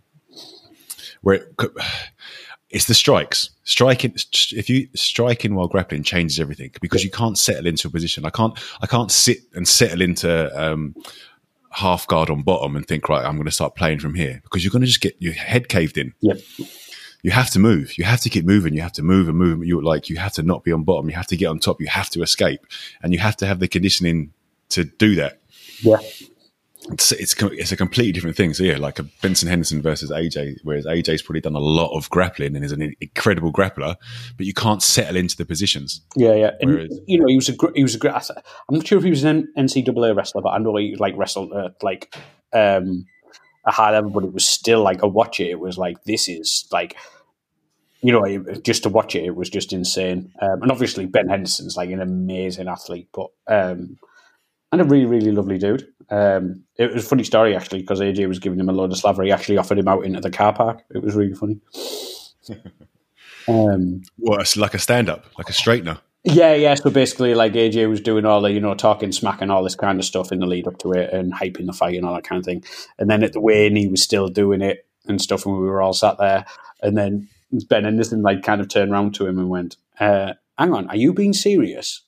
where 1.21 1.35
it, 1.35 1.55
it's 2.69 2.85
the 2.85 2.93
strikes. 2.93 3.49
Striking 3.63 4.13
if 4.51 4.69
you 4.69 4.89
striking 4.93 5.55
while 5.55 5.67
grappling 5.67 6.03
changes 6.03 6.39
everything 6.39 6.71
because 6.81 7.03
you 7.03 7.11
can't 7.11 7.37
settle 7.37 7.65
into 7.65 7.87
a 7.87 7.91
position. 7.91 8.25
I 8.25 8.29
can't 8.29 8.57
I 8.81 8.87
can't 8.87 9.11
sit 9.11 9.39
and 9.53 9.67
settle 9.67 10.01
into 10.01 10.61
um, 10.61 10.95
half 11.71 12.05
guard 12.07 12.29
on 12.29 12.43
bottom 12.43 12.75
and 12.75 12.85
think 12.85 13.09
right 13.09 13.25
I'm 13.25 13.35
going 13.35 13.45
to 13.45 13.51
start 13.51 13.75
playing 13.75 13.99
from 13.99 14.15
here 14.15 14.41
because 14.43 14.63
you're 14.63 14.71
going 14.71 14.81
to 14.81 14.87
just 14.87 15.01
get 15.01 15.15
your 15.19 15.33
head 15.33 15.69
caved 15.69 15.97
in. 15.97 16.13
yep, 16.19 16.39
You 17.23 17.31
have 17.31 17.49
to 17.51 17.59
move. 17.59 17.97
You 17.97 18.03
have 18.03 18.21
to 18.21 18.29
keep 18.29 18.45
moving. 18.45 18.75
You 18.75 18.81
have 18.81 18.93
to 18.93 19.03
move 19.03 19.27
and 19.27 19.37
move. 19.37 19.65
You're 19.65 19.81
like 19.81 20.09
you 20.09 20.17
have 20.17 20.33
to 20.33 20.43
not 20.43 20.63
be 20.63 20.71
on 20.71 20.83
bottom. 20.83 21.09
You 21.09 21.15
have 21.15 21.27
to 21.27 21.37
get 21.37 21.47
on 21.47 21.57
top. 21.57 21.81
You 21.81 21.87
have 21.87 22.09
to 22.11 22.21
escape, 22.21 22.67
and 23.01 23.11
you 23.13 23.19
have 23.19 23.37
to 23.37 23.47
have 23.47 23.59
the 23.59 23.67
conditioning 23.67 24.33
to 24.69 24.83
do 24.83 25.15
that 25.15 25.39
yeah, 25.83 25.97
it's, 26.91 27.11
it's 27.11 27.35
it's 27.41 27.71
a 27.71 27.77
completely 27.77 28.11
different 28.11 28.35
thing. 28.35 28.53
So 28.53 28.63
yeah, 28.63 28.77
like 28.77 28.99
a 28.99 29.03
Benson 29.03 29.47
Henderson 29.49 29.81
versus 29.81 30.11
AJ, 30.11 30.57
whereas 30.63 30.85
AJ's 30.85 31.21
probably 31.21 31.41
done 31.41 31.55
a 31.55 31.59
lot 31.59 31.95
of 31.95 32.09
grappling 32.09 32.55
and 32.55 32.63
is 32.63 32.71
an 32.71 32.95
incredible 32.99 33.51
grappler, 33.51 33.95
but 34.37 34.45
you 34.45 34.53
can't 34.53 34.81
settle 34.83 35.15
into 35.15 35.37
the 35.37 35.45
positions. 35.45 36.01
yeah, 36.15 36.33
yeah. 36.33 36.51
And 36.59 36.71
Whereas- 36.71 36.99
you 37.05 37.19
know, 37.19 37.27
he 37.27 37.35
was 37.35 37.49
a 37.49 37.55
he 37.75 37.83
was 37.83 37.95
a 37.95 37.99
great. 37.99 38.13
I'm 38.13 38.75
not 38.75 38.87
sure 38.87 38.97
if 38.97 39.03
he 39.03 39.09
was 39.09 39.23
an 39.23 39.47
NCAA 39.57 40.15
wrestler, 40.15 40.41
but 40.41 40.49
I 40.49 40.57
know 40.57 40.75
he 40.75 40.95
like 40.95 41.15
wrestled 41.17 41.53
at 41.53 41.81
like 41.81 42.13
um, 42.53 43.05
a 43.65 43.71
high 43.71 43.91
level. 43.91 44.11
But 44.11 44.25
it 44.25 44.33
was 44.33 44.47
still 44.47 44.81
like 44.83 45.03
I 45.03 45.07
watch 45.07 45.39
it. 45.39 45.49
It 45.49 45.59
was 45.59 45.77
like 45.77 46.03
this 46.03 46.27
is 46.27 46.67
like. 46.71 46.95
You 48.03 48.11
know, 48.11 48.23
it- 48.25 48.63
just 48.63 48.83
to 48.83 48.89
watch 48.89 49.15
it, 49.15 49.25
it 49.25 49.35
was 49.35 49.49
just 49.49 49.73
insane. 49.73 50.31
Um, 50.41 50.61
and 50.61 50.71
obviously, 50.71 51.05
Ben 51.05 51.29
Henson's 51.29 51.77
like 51.77 51.89
an 51.89 52.01
amazing 52.01 52.67
athlete, 52.67 53.09
but 53.13 53.27
um, 53.47 53.97
and 54.71 54.81
a 54.81 54.83
really, 54.83 55.05
really 55.05 55.31
lovely 55.31 55.57
dude. 55.57 55.87
Um, 56.09 56.63
it 56.77 56.93
was 56.93 57.05
a 57.05 57.07
funny 57.07 57.23
story 57.23 57.55
actually 57.55 57.79
because 57.81 58.01
AJ 58.01 58.27
was 58.27 58.39
giving 58.39 58.59
him 58.59 58.69
a 58.69 58.73
load 58.73 58.91
of 58.91 58.97
slaver. 58.97 59.23
He 59.23 59.31
actually 59.31 59.57
offered 59.57 59.79
him 59.79 59.87
out 59.87 60.05
into 60.05 60.19
the 60.19 60.29
car 60.31 60.53
park. 60.53 60.83
It 60.93 61.01
was 61.01 61.15
really 61.15 61.33
funny. 61.33 61.59
um, 63.47 64.01
it's 64.19 64.57
like 64.57 64.73
a 64.73 64.79
stand 64.79 65.09
up, 65.09 65.25
like 65.37 65.49
a 65.49 65.53
straightener. 65.53 65.99
yeah, 66.23 66.53
yeah. 66.53 66.73
So 66.75 66.89
basically, 66.89 67.35
like 67.35 67.53
AJ 67.53 67.89
was 67.89 68.01
doing 68.01 68.25
all 68.25 68.41
the, 68.41 68.51
you 68.51 68.59
know, 68.59 68.73
talking 68.75 69.11
smack 69.11 69.41
and 69.41 69.51
all 69.51 69.63
this 69.63 69.75
kind 69.75 69.99
of 69.99 70.05
stuff 70.05 70.31
in 70.31 70.39
the 70.39 70.45
lead 70.45 70.67
up 70.67 70.77
to 70.79 70.91
it 70.93 71.13
and 71.13 71.33
hyping 71.33 71.65
the 71.65 71.73
fight 71.73 71.95
and 71.95 72.05
all 72.05 72.15
that 72.15 72.23
kind 72.23 72.39
of 72.39 72.45
thing. 72.45 72.63
And 72.97 73.09
then 73.09 73.23
at 73.23 73.33
the 73.33 73.41
weigh-in, 73.41 73.75
he 73.75 73.87
was 73.87 74.01
still 74.01 74.27
doing 74.27 74.61
it 74.61 74.85
and 75.07 75.21
stuff, 75.21 75.45
and 75.45 75.55
we 75.55 75.61
were 75.61 75.81
all 75.81 75.93
sat 75.93 76.17
there. 76.17 76.45
And 76.81 76.97
then 76.97 77.27
Ben 77.69 77.83
Henderson 77.83 78.21
like 78.21 78.43
kind 78.43 78.61
of 78.61 78.67
turned 78.67 78.91
around 78.91 79.13
to 79.15 79.27
him 79.27 79.37
and 79.37 79.49
went, 79.49 79.77
uh, 79.99 80.33
"Hang 80.57 80.73
on, 80.73 80.89
are 80.89 80.95
you 80.95 81.13
being 81.13 81.33
serious? 81.33 82.01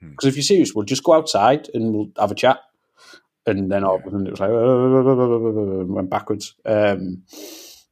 Because 0.00 0.28
if 0.28 0.36
you're 0.36 0.42
serious, 0.42 0.74
we'll 0.74 0.84
just 0.84 1.04
go 1.04 1.12
outside 1.14 1.68
and 1.74 1.94
we'll 1.94 2.10
have 2.18 2.30
a 2.30 2.34
chat." 2.34 2.60
And 3.46 3.70
then 3.70 3.84
all 3.84 3.96
of 3.96 4.02
a 4.02 4.10
sudden, 4.10 4.26
it 4.26 4.30
was 4.30 4.40
like 4.40 4.50
went 5.96 6.10
backwards. 6.10 6.54
Um, 6.64 7.22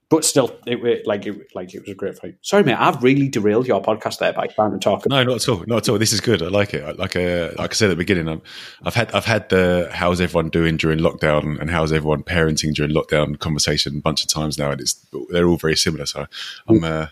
but 0.09 0.25
still, 0.25 0.57
it 0.67 1.07
like 1.07 1.27
it 1.27 1.37
like 1.55 1.75
it 1.75 1.81
was 1.81 1.89
a 1.91 1.95
great 1.95 2.17
fight. 2.19 2.37
Sorry, 2.43 2.63
mate, 2.63 2.77
I've 2.79 3.03
really 3.03 3.29
derailed 3.29 3.67
your 3.67 3.83
podcast 3.83 4.19
there 4.19 4.33
by 4.33 4.47
trying 4.47 4.73
to 4.73 4.79
talk. 4.79 5.05
No, 5.09 5.23
not 5.25 5.37
at 5.37 5.49
all. 5.49 5.65
Not 5.67 5.79
at 5.79 5.89
all. 5.89 5.99
This 5.99 6.13
is 6.13 6.21
good. 6.21 6.43
I 6.43 6.47
like 6.49 6.75
it. 6.75 6.85
I- 6.85 6.93
Like 6.93 7.17
uh, 7.17 7.51
like 7.59 7.73
I 7.73 7.75
said 7.75 7.87
at 7.87 7.95
the 7.95 7.97
beginning, 7.97 8.29
I'm, 8.29 8.43
I've 8.85 8.95
had 8.95 9.13
I've 9.13 9.25
had 9.25 9.49
the 9.49 9.89
how's 9.93 10.21
everyone 10.21 10.49
doing 10.51 10.77
during 10.77 11.01
lockdown 11.01 11.61
and 11.61 11.71
how's 11.71 11.93
everyone 11.93 12.23
parenting 12.23 12.73
during 12.75 12.93
lockdown 12.93 13.39
conversation 13.39 13.97
a 13.99 14.01
bunch 14.01 14.23
of 14.23 14.29
times 14.29 14.59
now, 14.59 14.71
and 14.71 14.81
it's 14.81 14.95
they're 15.31 15.49
all 15.49 15.57
very 15.57 15.77
similar. 15.77 16.07
So 16.07 16.27
I'm 16.69 16.85
uh, 16.85 17.07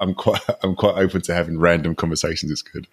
I'm 0.00 0.14
quite 0.14 0.40
I'm 0.62 0.74
quite 0.74 0.96
open 0.96 1.20
to 1.22 1.34
having 1.34 1.58
random 1.60 1.94
conversations. 1.94 2.50
It's 2.50 2.62
good. 2.62 2.88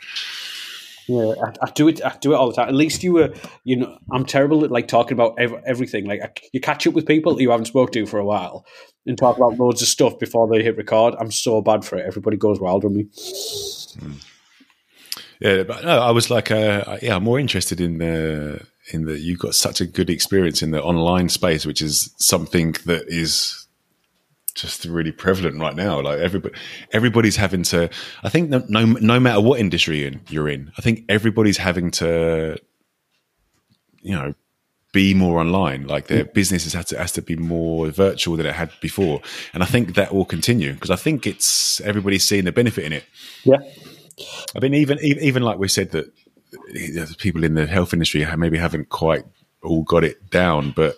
Yeah, 1.07 1.33
I, 1.43 1.65
I 1.65 1.69
do 1.71 1.89
it. 1.89 2.03
I 2.05 2.15
do 2.21 2.31
it 2.31 2.35
all 2.35 2.47
the 2.49 2.55
time. 2.55 2.69
At 2.69 2.75
least 2.75 3.03
you 3.03 3.11
were, 3.13 3.33
you 3.65 3.75
know, 3.75 3.97
I'm 4.11 4.25
terrible 4.25 4.63
at 4.63 4.71
like 4.71 4.87
talking 4.87 5.13
about 5.13 5.35
ev- 5.37 5.61
everything. 5.65 6.05
Like 6.05 6.21
I, 6.21 6.29
you 6.53 6.61
catch 6.61 6.87
up 6.87 6.93
with 6.93 7.05
people 7.05 7.41
you 7.41 7.49
haven't 7.51 7.65
spoke 7.65 7.91
to 7.91 8.05
for 8.05 8.19
a 8.19 8.25
while 8.25 8.65
and 9.05 9.17
talk 9.17 9.37
about 9.37 9.57
loads 9.59 9.81
of 9.81 9.87
stuff 9.87 10.17
before 10.17 10.47
they 10.47 10.63
hit 10.63 10.77
record. 10.77 11.15
I'm 11.19 11.31
so 11.31 11.61
bad 11.61 11.83
for 11.83 11.97
it. 11.97 12.05
Everybody 12.05 12.37
goes 12.37 12.59
wild 12.59 12.85
on 12.85 12.95
me. 12.95 13.07
Yeah, 15.39 15.63
but 15.63 15.83
no, 15.83 15.99
I 15.99 16.11
was 16.11 16.29
like, 16.29 16.51
uh, 16.51 16.97
yeah, 17.01 17.17
I'm 17.17 17.23
more 17.23 17.39
interested 17.39 17.81
in 17.81 17.97
the 17.97 18.65
in 18.91 19.05
the 19.05 19.19
you've 19.19 19.39
got 19.39 19.55
such 19.55 19.81
a 19.81 19.85
good 19.85 20.09
experience 20.09 20.61
in 20.61 20.71
the 20.71 20.81
online 20.81 21.29
space, 21.29 21.65
which 21.65 21.81
is 21.81 22.13
something 22.17 22.73
that 22.85 23.05
is 23.07 23.67
just 24.55 24.85
really 24.85 25.11
prevalent 25.11 25.59
right 25.59 25.75
now. 25.75 25.99
Like 26.01 26.19
everybody, 26.19 26.55
everybody's 26.91 27.35
having 27.35 27.63
to. 27.63 27.89
I 28.23 28.29
think 28.29 28.49
no, 28.49 28.63
no, 28.69 28.85
no 28.85 29.19
matter 29.19 29.41
what 29.41 29.59
industry 29.59 30.05
in, 30.05 30.21
you're 30.29 30.49
in, 30.49 30.71
I 30.77 30.81
think 30.81 31.03
everybody's 31.09 31.57
having 31.57 31.91
to, 31.91 32.57
you 34.01 34.15
know, 34.15 34.33
be 34.93 35.13
more 35.13 35.39
online. 35.39 35.85
Like 35.87 36.07
their 36.07 36.23
business 36.23 36.71
has 36.71 36.85
to 36.85 36.97
has 36.97 37.11
to 37.13 37.21
be 37.21 37.35
more 37.35 37.89
virtual 37.89 38.37
than 38.37 38.45
it 38.45 38.55
had 38.55 38.71
before, 38.79 39.21
and 39.53 39.61
I 39.61 39.65
think 39.65 39.95
that 39.95 40.13
will 40.13 40.23
continue 40.23 40.73
because 40.73 40.91
I 40.91 40.95
think 40.95 41.27
it's 41.27 41.81
everybody's 41.81 42.23
seeing 42.23 42.45
the 42.45 42.53
benefit 42.53 42.85
in 42.85 42.93
it. 42.93 43.03
Yeah, 43.43 43.57
I 44.55 44.59
mean, 44.61 44.73
even 44.75 44.99
even, 45.01 45.23
even 45.23 45.43
like 45.43 45.57
we 45.57 45.67
said 45.67 45.91
that 45.91 46.05
uh, 46.55 47.05
people 47.17 47.43
in 47.43 47.55
the 47.55 47.65
health 47.65 47.91
industry 47.91 48.25
maybe 48.37 48.57
haven't 48.57 48.87
quite 48.89 49.25
all 49.63 49.83
got 49.83 50.03
it 50.03 50.29
down, 50.29 50.71
but 50.71 50.95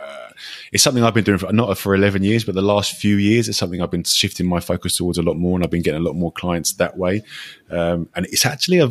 uh, 0.00 0.30
it's 0.72 0.82
something 0.82 1.02
I've 1.02 1.14
been 1.14 1.24
doing 1.24 1.38
for 1.38 1.52
not 1.52 1.76
for 1.78 1.94
eleven 1.94 2.22
years, 2.22 2.44
but 2.44 2.54
the 2.54 2.62
last 2.62 2.94
few 2.96 3.16
years. 3.16 3.48
It's 3.48 3.58
something 3.58 3.80
I've 3.80 3.90
been 3.90 4.04
shifting 4.04 4.46
my 4.46 4.60
focus 4.60 4.96
towards 4.96 5.18
a 5.18 5.22
lot 5.22 5.38
more, 5.38 5.56
and 5.56 5.64
I've 5.64 5.70
been 5.70 5.82
getting 5.82 6.00
a 6.00 6.04
lot 6.04 6.14
more 6.14 6.30
clients 6.30 6.74
that 6.74 6.98
way. 6.98 7.24
Um, 7.70 8.10
and 8.14 8.26
it's 8.26 8.44
actually 8.44 8.78
a 8.78 8.90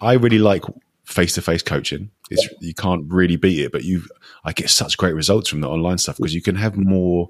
I 0.00 0.14
really 0.14 0.40
like 0.40 0.64
face 1.04 1.34
to 1.34 1.42
face 1.42 1.62
coaching. 1.62 2.10
It's 2.32 2.48
you 2.60 2.74
can't 2.74 3.04
really 3.12 3.36
beat 3.36 3.60
it, 3.60 3.72
but 3.72 3.84
you 3.84 4.02
I 4.44 4.52
get 4.52 4.70
such 4.70 4.96
great 4.96 5.14
results 5.14 5.48
from 5.48 5.60
the 5.60 5.68
online 5.68 5.98
stuff 5.98 6.16
because 6.16 6.34
you 6.34 6.42
can 6.42 6.56
have 6.56 6.76
more 6.76 7.28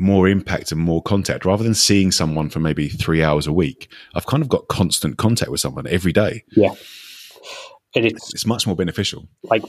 more 0.00 0.28
impact 0.28 0.70
and 0.70 0.80
more 0.80 1.02
contact 1.02 1.44
rather 1.44 1.64
than 1.64 1.74
seeing 1.74 2.12
someone 2.12 2.48
for 2.48 2.60
maybe 2.60 2.88
three 2.88 3.22
hours 3.22 3.46
a 3.48 3.52
week. 3.52 3.90
I've 4.14 4.26
kind 4.26 4.42
of 4.42 4.48
got 4.48 4.68
constant 4.68 5.18
contact 5.18 5.50
with 5.50 5.60
someone 5.60 5.86
every 5.88 6.12
day. 6.12 6.44
yeah. 6.56 6.74
And 7.94 8.04
it's 8.04 8.34
It's 8.34 8.46
much 8.46 8.66
more 8.66 8.76
beneficial. 8.76 9.28
like 9.44 9.62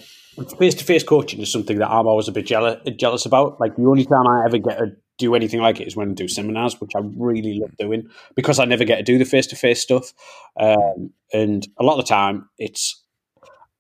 face 0.60 0.76
to 0.76 0.84
face 0.84 1.04
coaching 1.04 1.40
is 1.40 1.52
something 1.52 1.80
that 1.80 1.90
I'm 1.90 2.06
always 2.06 2.28
a 2.28 2.32
bit 2.32 2.46
jealous 2.46 2.80
jealous 2.98 3.26
about. 3.26 3.60
Like 3.60 3.76
the 3.76 3.86
only 3.86 4.06
time 4.06 4.28
I 4.28 4.46
ever 4.46 4.58
get 4.58 4.78
to 4.78 4.92
do 5.18 5.36
anything 5.36 5.62
like 5.62 5.80
it 5.80 5.88
is 5.88 5.96
when 5.96 6.12
I 6.12 6.14
do 6.14 6.28
seminars, 6.28 6.80
which 6.80 6.92
I 6.96 7.00
really 7.00 7.60
love 7.60 7.76
doing 7.78 8.10
because 8.36 8.60
I 8.60 8.66
never 8.66 8.84
get 8.84 8.98
to 8.98 9.04
do 9.04 9.18
the 9.18 9.26
face 9.26 9.48
to 9.48 9.56
face 9.56 9.82
stuff. 9.82 10.14
Um, 10.60 11.12
and 11.34 11.68
a 11.80 11.84
lot 11.84 11.98
of 11.98 12.06
the 12.06 12.10
time, 12.10 12.50
it's 12.58 12.99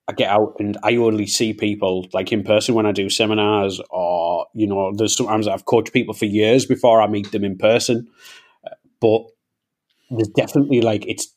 I 0.10 0.12
get 0.12 0.32
out 0.32 0.55
and 0.60 0.76
I 0.82 0.95
only 0.95 1.28
see 1.28 1.53
people 1.53 2.07
like 2.14 2.32
in 2.32 2.41
person 2.41 2.74
when 2.74 2.88
I 2.88 2.91
do 2.91 3.12
seminars, 3.12 3.80
or 3.91 4.47
you 4.55 4.66
know, 4.66 4.91
there's 4.91 5.16
sometimes 5.16 5.47
I've 5.47 5.66
coached 5.66 5.93
people 5.93 6.16
for 6.16 6.26
years 6.26 6.66
before 6.66 6.99
I 6.99 7.05
meet 7.05 7.32
them 7.32 7.43
in 7.43 7.60
person. 7.60 8.07
But 8.99 9.22
there's 10.10 10.30
definitely 10.30 10.82
like 10.82 11.05
it's 11.07 11.32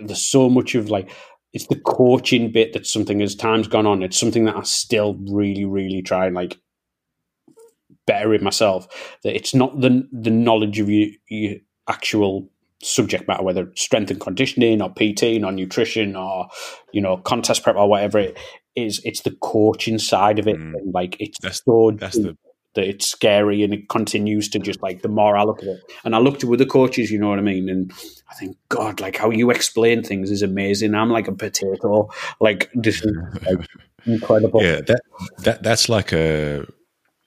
there's 0.00 0.20
so 0.20 0.50
much 0.50 0.74
of 0.74 0.90
like 0.90 1.12
it's 1.52 1.68
the 1.68 1.78
coaching 1.78 2.50
bit 2.50 2.72
that's 2.72 2.92
something 2.92 3.22
as 3.22 3.36
time's 3.36 3.68
gone 3.68 3.86
on. 3.86 4.02
It's 4.02 4.18
something 4.18 4.46
that 4.46 4.56
I 4.56 4.62
still 4.64 5.14
really, 5.28 5.64
really 5.64 6.02
try 6.02 6.26
and 6.26 6.34
like 6.34 6.58
better 8.04 8.34
in 8.34 8.42
myself. 8.42 8.88
That 9.22 9.36
it's 9.36 9.54
not 9.54 9.80
the 9.80 10.08
the 10.10 10.30
knowledge 10.30 10.80
of 10.80 10.88
you, 10.88 11.14
your 11.28 11.58
actual 11.88 12.50
subject 12.82 13.28
matter, 13.28 13.42
whether 13.42 13.70
strength 13.76 14.10
and 14.10 14.20
conditioning 14.20 14.80
or 14.82 14.90
PT 14.90 15.42
or 15.44 15.52
nutrition 15.52 16.16
or 16.16 16.48
you 16.92 17.00
know 17.00 17.16
contest 17.18 17.62
prep 17.62 17.76
or 17.76 17.88
whatever 17.88 18.18
it 18.18 18.38
is. 18.76 19.00
It's 19.04 19.22
the 19.22 19.32
coaching 19.42 19.98
side 19.98 20.38
of 20.38 20.46
it, 20.48 20.56
Mm. 20.56 20.74
and 20.78 20.94
like 20.94 21.16
it's 21.20 21.38
That's- 21.40 21.62
so 21.64 21.92
That's 21.98 22.16
the 22.16 22.36
that 22.76 22.84
it's 22.86 23.08
scary 23.08 23.64
and 23.64 23.74
it 23.74 23.88
continues 23.88 24.48
to 24.48 24.60
just 24.60 24.80
like 24.80 25.02
the 25.02 25.08
more 25.08 25.36
I 25.36 25.42
look 25.42 25.58
at 25.60 25.68
it. 25.68 25.80
And 26.04 26.14
I 26.14 26.18
look 26.18 26.38
to 26.38 26.54
other 26.54 26.64
coaches, 26.64 27.10
you 27.10 27.18
know 27.18 27.28
what 27.28 27.40
I 27.40 27.42
mean? 27.42 27.68
And 27.68 27.90
I 28.30 28.34
think, 28.36 28.56
God, 28.68 29.00
like 29.00 29.16
how 29.16 29.30
you 29.30 29.50
explain 29.50 30.04
things 30.04 30.30
is 30.30 30.40
amazing. 30.40 30.94
I'm 30.94 31.10
like 31.10 31.26
a 31.26 31.32
potato. 31.32 32.08
Like 32.40 32.70
this 32.74 33.02
is 33.04 33.12
like 33.44 33.66
incredible. 34.06 34.62
yeah 34.62 34.80
that 34.86 35.00
that 35.38 35.62
that's 35.64 35.88
like 35.88 36.12
a 36.12 36.64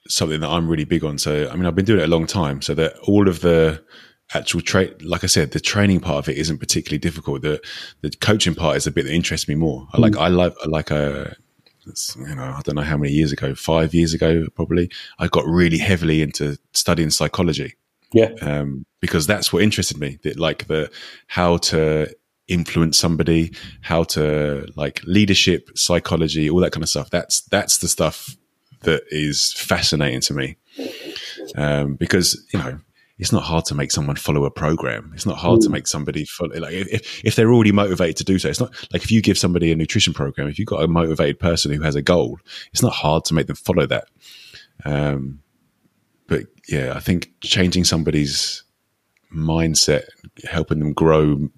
something 0.08 0.39
that 0.39 0.49
I'm 0.49 0.70
really 0.70 0.86
big 0.86 1.04
on. 1.04 1.18
So 1.18 1.49
I 1.51 1.56
mean, 1.58 1.66
I've 1.66 1.76
been 1.76 1.84
doing 1.84 1.99
it 1.99 2.04
a 2.06 2.08
long 2.08 2.26
time. 2.26 2.62
So 2.62 2.74
that 2.76 2.93
all 2.99 3.28
of 3.28 3.41
the 3.41 3.84
actual 4.34 4.62
tra- 4.62 4.90
like 5.02 5.24
I 5.24 5.28
said, 5.28 5.52
the 5.52 5.60
training 5.60 6.00
part 6.00 6.18
of 6.26 6.30
it 6.30 6.38
isn't 6.38 6.58
particularly 6.60 7.00
difficult. 7.00 7.42
The 7.42 7.62
the 8.02 8.10
coaching 8.12 8.56
part 8.56 8.78
is 8.78 8.84
the 8.86 8.92
bit 8.92 9.06
that 9.06 9.14
interests 9.14 9.48
me 9.48 9.56
more. 9.56 9.88
I 9.94 9.98
like 10.00 10.16
I 10.18 10.28
like 10.30 10.54
I 10.64 10.68
like 10.68 10.92
a 10.92 11.36
it's, 11.86 12.16
you 12.16 12.36
know 12.36 12.44
I 12.44 12.62
don't 12.64 12.76
know 12.76 12.82
how 12.82 12.98
many 12.98 13.12
years 13.14 13.32
ago, 13.32 13.56
five 13.56 13.94
years 13.94 14.14
ago 14.14 14.46
probably. 14.56 14.90
I 15.20 15.28
got 15.28 15.46
really 15.46 15.78
heavily 15.78 16.22
into 16.22 16.58
studying 16.74 17.10
psychology 17.10 17.76
Yeah. 18.14 18.32
um, 18.42 18.86
because 19.02 19.28
that's 19.28 19.52
what 19.52 19.64
interested 19.64 19.98
me. 19.98 20.20
That 20.24 20.40
like 20.40 20.68
the 20.68 20.90
how 21.28 21.58
to 21.58 22.08
influence 22.48 22.98
somebody, 22.98 23.54
how 23.82 24.04
to 24.04 24.68
like 24.76 25.02
leadership, 25.06 25.70
psychology, 25.76 26.50
all 26.50 26.60
that 26.62 26.72
kind 26.72 26.84
of 26.84 26.90
stuff. 26.90 27.10
That's 27.10 27.42
that's 27.42 27.80
the 27.80 27.88
stuff 27.88 28.36
that 28.82 29.04
is 29.10 29.54
fascinating 29.54 30.20
to 30.22 30.34
me 30.34 30.58
um, 31.56 31.96
because 31.96 32.46
you 32.54 32.60
know 32.60 32.80
it's 33.20 33.32
not 33.32 33.43
hard 33.43 33.66
to 33.66 33.76
make 33.76 33.91
someone 33.91 34.16
follow 34.16 34.45
a 34.45 34.51
program. 34.51 35.11
It's 35.14 35.26
not 35.26 35.38
hard 35.38 35.61
to 35.61 35.70
make 35.70 35.88
somebody 35.88 36.26
follow. 36.26 36.55
Like 36.55 36.74
if 36.74 37.24
if 37.24 37.36
they're 37.36 37.53
already 37.53 37.72
motivated 37.72 38.18
to 38.18 38.24
do 38.24 38.39
so, 38.39 38.49
it's 38.49 38.59
not 38.59 38.72
like 38.91 39.03
if 39.03 39.11
you 39.11 39.22
give 39.22 39.38
somebody 39.38 39.72
a 39.72 39.76
nutrition 39.76 40.14
program. 40.14 40.47
If 40.47 40.57
you've 40.57 40.68
got 40.68 40.84
a 40.84 40.88
motivated 40.88 41.39
person 41.39 41.72
who 41.72 41.82
has 41.82 41.95
a 41.95 42.01
goal, 42.01 42.39
it's 42.72 42.82
not 42.82 42.93
hard 42.93 43.26
to 43.26 43.34
make 43.34 43.47
them 43.47 43.55
follow 43.55 43.86
that. 43.86 44.07
Um, 44.84 45.41
but 46.28 46.43
yeah, 46.68 46.93
I 46.95 46.99
think 46.99 47.32
changing 47.41 47.84
somebody's 47.84 48.64
mindset, 49.34 50.05
helping 50.49 50.80
them 50.80 50.93
grow, 50.93 51.49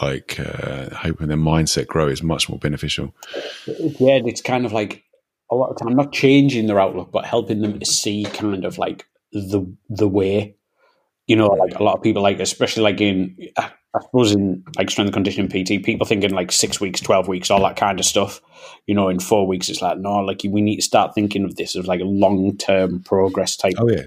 like 0.00 0.40
uh, 0.40 0.94
helping 0.94 1.28
their 1.28 1.36
mindset 1.36 1.86
grow, 1.86 2.08
is 2.08 2.22
much 2.22 2.48
more 2.48 2.58
beneficial. 2.58 3.14
yeah, 3.66 4.20
it's 4.24 4.40
kind 4.40 4.64
of 4.64 4.72
like 4.72 5.04
a 5.50 5.54
lot 5.54 5.70
of 5.70 5.78
time 5.78 5.94
not 5.94 6.12
changing 6.12 6.66
their 6.66 6.80
outlook, 6.80 7.12
but 7.12 7.26
helping 7.26 7.60
them 7.60 7.78
to 7.78 7.86
see 7.86 8.24
kind 8.24 8.64
of 8.64 8.78
like 8.78 9.06
the 9.32 9.66
the 9.88 10.08
way. 10.08 10.56
You 11.26 11.36
know, 11.36 11.48
like 11.48 11.74
a 11.74 11.82
lot 11.82 11.96
of 11.96 12.02
people 12.02 12.22
like, 12.22 12.38
especially 12.38 12.84
like 12.84 13.00
in, 13.00 13.36
I 13.96 14.00
suppose 14.02 14.32
in 14.32 14.62
like 14.76 14.90
strength 14.90 15.08
and 15.08 15.14
conditioning 15.14 15.48
PT, 15.48 15.84
people 15.84 16.06
thinking 16.06 16.30
like 16.30 16.52
six 16.52 16.80
weeks, 16.80 17.00
twelve 17.00 17.28
weeks, 17.28 17.50
all 17.50 17.60
that 17.62 17.76
kind 17.76 17.98
of 17.98 18.04
stuff. 18.04 18.40
You 18.86 18.94
know, 18.94 19.08
in 19.08 19.18
four 19.18 19.46
weeks, 19.46 19.68
it's 19.68 19.80
like 19.80 19.98
no, 19.98 20.18
like 20.18 20.42
we 20.48 20.60
need 20.60 20.76
to 20.76 20.82
start 20.82 21.14
thinking 21.14 21.44
of 21.44 21.56
this 21.56 21.74
as 21.74 21.86
like 21.86 22.00
a 22.00 22.04
long 22.04 22.56
term 22.58 23.02
progress 23.02 23.56
type. 23.56 23.74
Oh 23.78 23.88
yeah. 23.88 24.02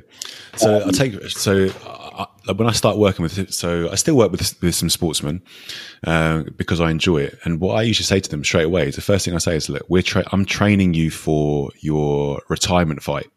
So 0.56 0.86
I 0.86 0.92
take 0.92 1.22
so 1.30 1.70
I, 1.86 2.28
when 2.54 2.68
I 2.68 2.72
start 2.72 2.98
working 2.98 3.24
with 3.24 3.52
so 3.52 3.90
I 3.90 3.96
still 3.96 4.16
work 4.16 4.32
with 4.32 4.62
with 4.62 4.76
some 4.76 4.90
sportsmen 4.90 5.42
uh, 6.06 6.44
because 6.56 6.80
I 6.80 6.92
enjoy 6.92 7.22
it. 7.24 7.40
And 7.44 7.60
what 7.60 7.76
I 7.76 7.82
usually 7.82 8.06
say 8.06 8.20
to 8.20 8.30
them 8.30 8.44
straight 8.44 8.66
away 8.66 8.90
is 8.90 8.96
the 8.96 9.02
first 9.02 9.26
thing 9.26 9.34
I 9.34 9.40
say 9.40 9.56
is, 9.56 9.70
look, 9.70 9.86
we're 9.90 10.04
tra- 10.04 10.28
I'm 10.32 10.46
training 10.46 10.94
you 10.94 11.10
for 11.10 11.72
your 11.80 12.42
retirement 12.48 13.02
fight. 13.02 13.28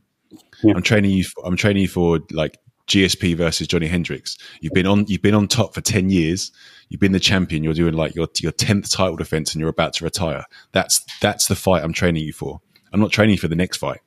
Yeah. 0.62 0.74
I'm 0.76 0.82
training 0.82 1.12
you. 1.12 1.24
For, 1.24 1.46
I'm 1.46 1.56
training 1.56 1.82
you 1.82 1.88
for 1.88 2.20
like 2.30 2.58
GSP 2.88 3.36
versus 3.36 3.66
Johnny 3.66 3.86
Hendricks. 3.86 4.36
You've 4.60 4.72
been 4.72 4.86
on. 4.86 5.06
You've 5.06 5.22
been 5.22 5.34
on 5.34 5.48
top 5.48 5.74
for 5.74 5.80
ten 5.80 6.10
years. 6.10 6.50
You've 6.88 7.00
been 7.00 7.12
the 7.12 7.20
champion. 7.20 7.64
You're 7.64 7.74
doing 7.74 7.94
like 7.94 8.14
your 8.14 8.28
your 8.40 8.52
tenth 8.52 8.90
title 8.90 9.16
defense, 9.16 9.52
and 9.52 9.60
you're 9.60 9.70
about 9.70 9.94
to 9.94 10.04
retire. 10.04 10.44
That's 10.72 11.04
that's 11.20 11.46
the 11.46 11.56
fight 11.56 11.84
I'm 11.84 11.92
training 11.92 12.24
you 12.24 12.32
for. 12.32 12.60
I'm 12.92 13.00
not 13.00 13.12
training 13.12 13.34
you 13.34 13.38
for 13.38 13.48
the 13.48 13.56
next 13.56 13.78
fight. 13.78 14.00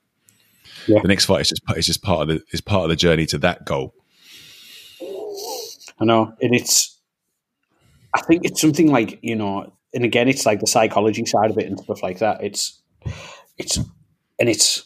Yeah. 0.87 0.99
The 1.01 1.07
next 1.07 1.25
fight 1.25 1.41
is 1.41 1.49
just 1.49 1.61
is 1.77 1.85
just 1.85 2.03
part 2.03 2.21
of 2.21 2.27
the 2.27 2.43
is 2.51 2.61
part 2.61 2.83
of 2.83 2.89
the 2.89 2.95
journey 2.95 3.25
to 3.27 3.37
that 3.39 3.65
goal. 3.65 3.93
I 5.99 6.05
know, 6.05 6.33
and 6.41 6.53
it's. 6.53 6.91
I 8.13 8.21
think 8.21 8.45
it's 8.45 8.61
something 8.61 8.91
like 8.91 9.19
you 9.21 9.35
know, 9.35 9.73
and 9.93 10.03
again, 10.03 10.27
it's 10.27 10.45
like 10.45 10.59
the 10.59 10.67
psychology 10.67 11.25
side 11.25 11.49
of 11.49 11.57
it 11.57 11.65
and 11.65 11.79
stuff 11.79 12.03
like 12.03 12.19
that. 12.19 12.43
It's, 12.43 12.81
it's, 13.57 13.77
and 13.77 14.49
it's 14.49 14.83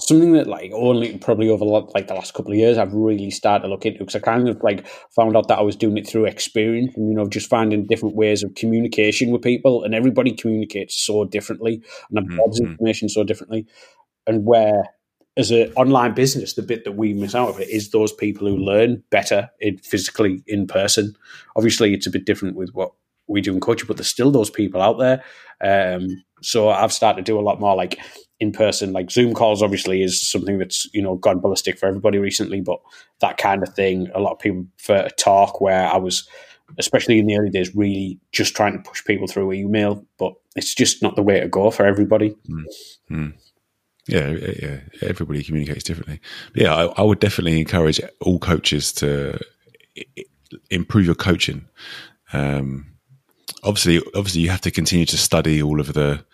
something 0.00 0.32
that 0.32 0.46
like 0.46 0.70
only 0.74 1.18
probably 1.18 1.48
over 1.48 1.64
like 1.64 2.06
the 2.06 2.14
last 2.14 2.34
couple 2.34 2.52
of 2.52 2.58
years 2.58 2.78
I've 2.78 2.92
really 2.92 3.30
started 3.30 3.64
to 3.64 3.68
look 3.68 3.84
into 3.84 4.00
because 4.00 4.14
I 4.14 4.20
kind 4.20 4.48
of 4.48 4.62
like 4.62 4.86
found 5.14 5.36
out 5.36 5.48
that 5.48 5.58
I 5.58 5.62
was 5.62 5.76
doing 5.76 5.98
it 5.98 6.08
through 6.08 6.26
experience 6.26 6.94
and 6.96 7.08
you 7.08 7.14
know 7.14 7.28
just 7.28 7.48
finding 7.48 7.86
different 7.86 8.14
ways 8.14 8.42
of 8.42 8.54
communication 8.54 9.30
with 9.30 9.42
people 9.42 9.82
and 9.84 9.94
everybody 9.94 10.32
communicates 10.32 10.94
so 10.94 11.24
differently 11.24 11.82
and 12.10 12.18
absorbs 12.18 12.60
Mhm. 12.60 12.70
information 12.70 13.08
so 13.08 13.24
differently 13.24 13.66
and 14.26 14.44
where 14.44 14.82
as 15.36 15.50
an 15.50 15.72
online 15.74 16.14
business 16.14 16.54
the 16.54 16.62
bit 16.62 16.84
that 16.84 16.96
we 16.96 17.12
miss 17.14 17.34
out 17.34 17.48
of 17.48 17.60
it 17.60 17.68
is 17.68 17.90
those 17.90 18.12
people 18.12 18.48
who 18.48 18.56
learn 18.56 19.02
better 19.10 19.48
in 19.60 19.78
physically 19.78 20.42
in 20.46 20.66
person 20.66 21.14
obviously 21.56 21.94
it's 21.94 22.06
a 22.06 22.10
bit 22.10 22.24
different 22.24 22.56
with 22.56 22.70
what 22.70 22.92
we 23.28 23.40
do 23.40 23.52
in 23.52 23.60
coaching 23.60 23.86
but 23.86 23.96
there's 23.96 24.08
still 24.08 24.30
those 24.30 24.50
people 24.50 24.80
out 24.82 24.98
there 24.98 25.22
um, 25.60 26.08
so 26.40 26.70
I've 26.70 26.92
started 26.92 27.24
to 27.24 27.32
do 27.32 27.38
a 27.38 27.42
lot 27.42 27.60
more 27.60 27.74
like 27.76 27.98
in 28.40 28.52
person 28.52 28.92
like 28.92 29.10
zoom 29.10 29.34
calls 29.34 29.62
obviously 29.62 30.02
is 30.02 30.20
something 30.20 30.58
that's 30.58 30.88
you 30.94 31.02
know 31.02 31.16
gone 31.16 31.40
ballistic 31.40 31.78
for 31.78 31.86
everybody 31.86 32.18
recently 32.18 32.60
but 32.60 32.80
that 33.20 33.36
kind 33.36 33.62
of 33.62 33.74
thing 33.74 34.08
a 34.14 34.20
lot 34.20 34.32
of 34.32 34.38
people 34.38 34.64
prefer 34.76 35.08
to 35.08 35.14
talk 35.16 35.60
where 35.60 35.86
i 35.86 35.96
was 35.96 36.28
especially 36.78 37.18
in 37.18 37.26
the 37.26 37.36
early 37.36 37.50
days 37.50 37.74
really 37.74 38.18
just 38.30 38.54
trying 38.54 38.72
to 38.72 38.88
push 38.88 39.04
people 39.04 39.26
through 39.26 39.52
email 39.52 40.04
but 40.18 40.34
it's 40.54 40.74
just 40.74 41.02
not 41.02 41.16
the 41.16 41.22
way 41.22 41.40
to 41.40 41.48
go 41.48 41.70
for 41.70 41.84
everybody 41.84 42.36
Yeah, 44.08 44.30
yeah. 44.30 44.80
Everybody 45.02 45.44
communicates 45.44 45.84
differently. 45.84 46.20
Yeah, 46.54 46.74
I, 46.74 46.86
I 46.96 47.02
would 47.02 47.20
definitely 47.20 47.60
encourage 47.60 48.00
all 48.22 48.38
coaches 48.38 48.90
to 48.94 49.38
improve 50.70 51.04
your 51.04 51.14
coaching. 51.14 51.68
Um, 52.32 52.86
obviously, 53.62 54.02
obviously, 54.14 54.40
you 54.40 54.48
have 54.48 54.62
to 54.62 54.70
continue 54.70 55.04
to 55.04 55.18
study 55.18 55.62
all 55.62 55.78
of 55.78 55.92
the 55.92 56.24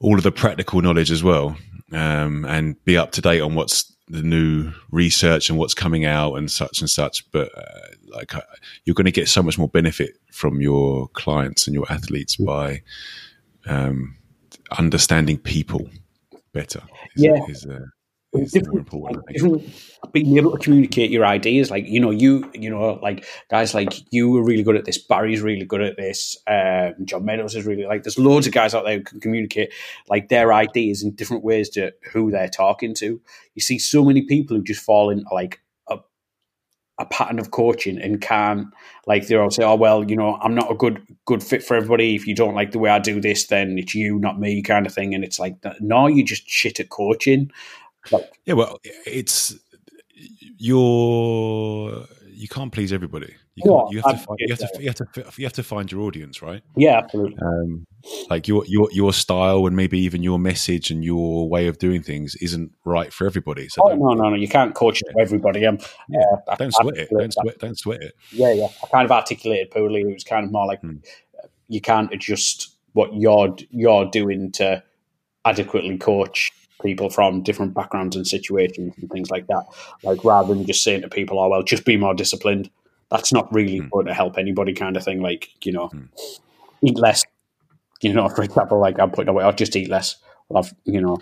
all 0.00 0.16
of 0.16 0.22
the 0.22 0.32
practical 0.32 0.80
knowledge 0.80 1.10
as 1.10 1.22
well, 1.22 1.56
um, 1.92 2.44
and 2.44 2.82
be 2.84 2.96
up 2.96 3.12
to 3.12 3.20
date 3.20 3.40
on 3.40 3.54
what's 3.54 3.92
the 4.08 4.22
new 4.22 4.72
research 4.90 5.50
and 5.50 5.58
what's 5.58 5.74
coming 5.74 6.04
out 6.04 6.34
and 6.34 6.50
such 6.50 6.80
and 6.80 6.88
such. 6.88 7.30
But 7.30 7.50
uh, 7.56 7.88
like, 8.06 8.34
uh, 8.34 8.42
you're 8.84 8.94
going 8.94 9.04
to 9.04 9.10
get 9.12 9.28
so 9.28 9.42
much 9.42 9.58
more 9.58 9.68
benefit 9.68 10.16
from 10.32 10.60
your 10.60 11.08
clients 11.08 11.66
and 11.66 11.74
your 11.74 11.90
athletes 11.90 12.36
by 12.36 12.82
um, 13.66 14.16
understanding 14.78 15.36
people 15.38 15.90
better. 16.52 16.82
Is, 17.16 17.22
Yeah. 17.24 17.44
is, 17.48 17.66
uh, 17.66 17.86
is 18.34 18.68
more 18.68 18.78
important. 18.78 19.24
Different 19.28 19.64
being 20.12 20.36
able 20.36 20.52
to 20.52 20.58
communicate 20.58 21.10
your 21.10 21.26
ideas 21.26 21.70
like 21.70 21.86
you 21.86 21.98
know 21.98 22.10
you 22.10 22.48
you 22.54 22.70
know 22.70 22.98
like 23.02 23.24
guys 23.50 23.74
like 23.74 23.92
you 24.12 24.36
are 24.36 24.44
really 24.44 24.62
good 24.62 24.76
at 24.76 24.84
this 24.84 24.98
barry's 24.98 25.40
really 25.40 25.64
good 25.64 25.80
at 25.80 25.96
this 25.96 26.36
um, 26.46 26.94
john 27.04 27.24
meadows 27.24 27.56
is 27.56 27.66
really 27.66 27.84
like 27.84 28.04
there's 28.04 28.18
loads 28.18 28.46
of 28.46 28.52
guys 28.52 28.74
out 28.74 28.84
there 28.84 28.98
who 28.98 29.02
can 29.02 29.20
communicate 29.20 29.72
like 30.08 30.28
their 30.28 30.52
ideas 30.52 31.02
in 31.02 31.14
different 31.14 31.44
ways 31.44 31.68
to 31.70 31.92
who 32.12 32.30
they're 32.30 32.48
talking 32.48 32.94
to. 32.94 33.20
You 33.54 33.62
see 33.62 33.78
so 33.78 34.04
many 34.04 34.22
people 34.22 34.56
who 34.56 34.62
just 34.62 34.84
fall 34.84 35.10
into 35.10 35.26
like 35.32 35.60
a, 35.88 35.98
a 36.98 37.06
pattern 37.06 37.38
of 37.38 37.50
coaching 37.50 38.00
and 38.00 38.20
can't 38.20 38.68
like 39.06 39.26
they 39.26 39.36
all 39.36 39.50
say 39.50 39.64
oh 39.64 39.74
well 39.74 40.08
you 40.08 40.16
know 40.16 40.36
i'm 40.42 40.54
not 40.54 40.70
a 40.70 40.74
good 40.74 41.02
good 41.24 41.42
fit 41.42 41.62
for 41.62 41.76
everybody. 41.76 42.14
If 42.14 42.26
you 42.26 42.34
don't 42.34 42.54
like 42.54 42.72
the 42.72 42.78
way 42.78 42.90
i 42.90 42.98
do 42.98 43.20
this 43.20 43.46
then 43.46 43.78
it's 43.78 43.94
you 43.94 44.18
not 44.18 44.38
me 44.38 44.62
kind 44.62 44.86
of 44.86 44.94
thing. 44.94 45.14
And 45.14 45.24
it's 45.24 45.38
like 45.38 45.56
no 45.80 46.06
you're 46.06 46.26
just 46.26 46.48
shit 46.48 46.80
at 46.80 46.90
coaching 46.90 47.50
like 48.12 48.30
Yeah, 48.44 48.54
well, 48.54 48.78
it's 49.06 49.54
you're 50.58 52.06
you 52.30 52.46
can't 52.48 52.72
please 52.72 52.92
everybody. 52.92 53.34
You, 53.56 53.64
can't, 53.64 53.90
you 53.90 54.00
have 54.00 54.12
to 54.12 54.18
find, 54.24 54.38
you 54.38 54.48
have 54.50 54.58
to 54.72 54.80
you 54.82 54.86
have 54.88 54.94
to 54.96 55.40
you 55.40 55.44
have 55.46 55.52
to 55.54 55.62
find 55.64 55.90
your 55.90 56.02
audience, 56.02 56.40
right? 56.40 56.62
yeah 56.76 56.98
absolutely 56.98 57.36
Um, 57.42 57.84
like 58.30 58.46
your 58.46 58.64
your 58.66 58.88
your 58.92 59.12
style 59.12 59.66
and 59.66 59.74
maybe 59.74 59.98
even 59.98 60.22
your 60.22 60.38
message 60.38 60.90
and 60.92 61.04
your 61.04 61.48
way 61.48 61.66
of 61.66 61.78
doing 61.78 62.00
things 62.02 62.36
isn't 62.36 62.70
right 62.84 63.12
for 63.12 63.26
everybody. 63.26 63.68
So 63.68 63.80
Oh 63.84 63.88
don't, 63.88 63.98
no, 63.98 64.12
no, 64.14 64.30
no! 64.30 64.36
You 64.36 64.46
can't 64.48 64.74
coach 64.74 65.02
everybody. 65.18 65.66
Um, 65.66 65.78
Yeah, 66.08 66.20
uh, 66.46 66.54
don't 66.56 66.74
I 66.78 66.82
sweat 66.82 66.96
it. 66.96 67.08
Don't 67.10 67.22
that. 67.22 67.32
sweat. 67.32 67.58
Don't 67.58 67.78
sweat 67.78 68.02
it. 68.02 68.14
Yeah, 68.30 68.52
yeah. 68.52 68.68
I 68.84 68.86
kind 68.86 69.04
of 69.04 69.10
articulated 69.10 69.72
poorly. 69.72 70.02
It 70.02 70.14
was 70.14 70.24
kind 70.24 70.44
of 70.44 70.52
more 70.52 70.66
like 70.66 70.80
Hmm. 70.80 70.98
you 71.68 71.80
can't 71.80 72.12
adjust 72.12 72.68
what 72.92 73.12
you're 73.14 73.56
you're 73.70 74.06
doing 74.06 74.52
to 74.52 74.82
adequately 75.44 75.98
coach 75.98 76.52
people 76.82 77.10
from 77.10 77.42
different 77.42 77.74
backgrounds 77.74 78.16
and 78.16 78.26
situations 78.26 78.94
and 79.00 79.10
things 79.10 79.30
like 79.30 79.46
that. 79.48 79.64
Like 80.02 80.24
rather 80.24 80.54
than 80.54 80.66
just 80.66 80.82
saying 80.84 81.02
to 81.02 81.08
people, 81.08 81.38
"Oh 81.38 81.48
well, 81.48 81.62
just 81.62 81.84
be 81.84 81.96
more 81.96 82.14
disciplined." 82.14 82.70
That's 83.10 83.32
not 83.32 83.52
really 83.52 83.78
Hmm. 83.78 83.88
going 83.88 84.06
to 84.06 84.14
help 84.14 84.36
anybody. 84.38 84.74
Kind 84.74 84.96
of 84.96 85.04
thing. 85.04 85.20
Like 85.20 85.48
you 85.64 85.72
know, 85.72 85.90
eat 86.82 86.98
less. 86.98 87.24
You 88.00 88.12
know, 88.12 88.28
for 88.34 88.42
example, 88.42 88.78
like 88.80 88.98
I'm 89.00 89.10
putting 89.10 89.28
away, 89.28 89.44
I'll 89.44 89.52
just 89.52 89.76
eat 89.76 89.88
less. 89.88 90.16
I've, 90.54 90.72
you 90.84 90.98
know, 91.02 91.18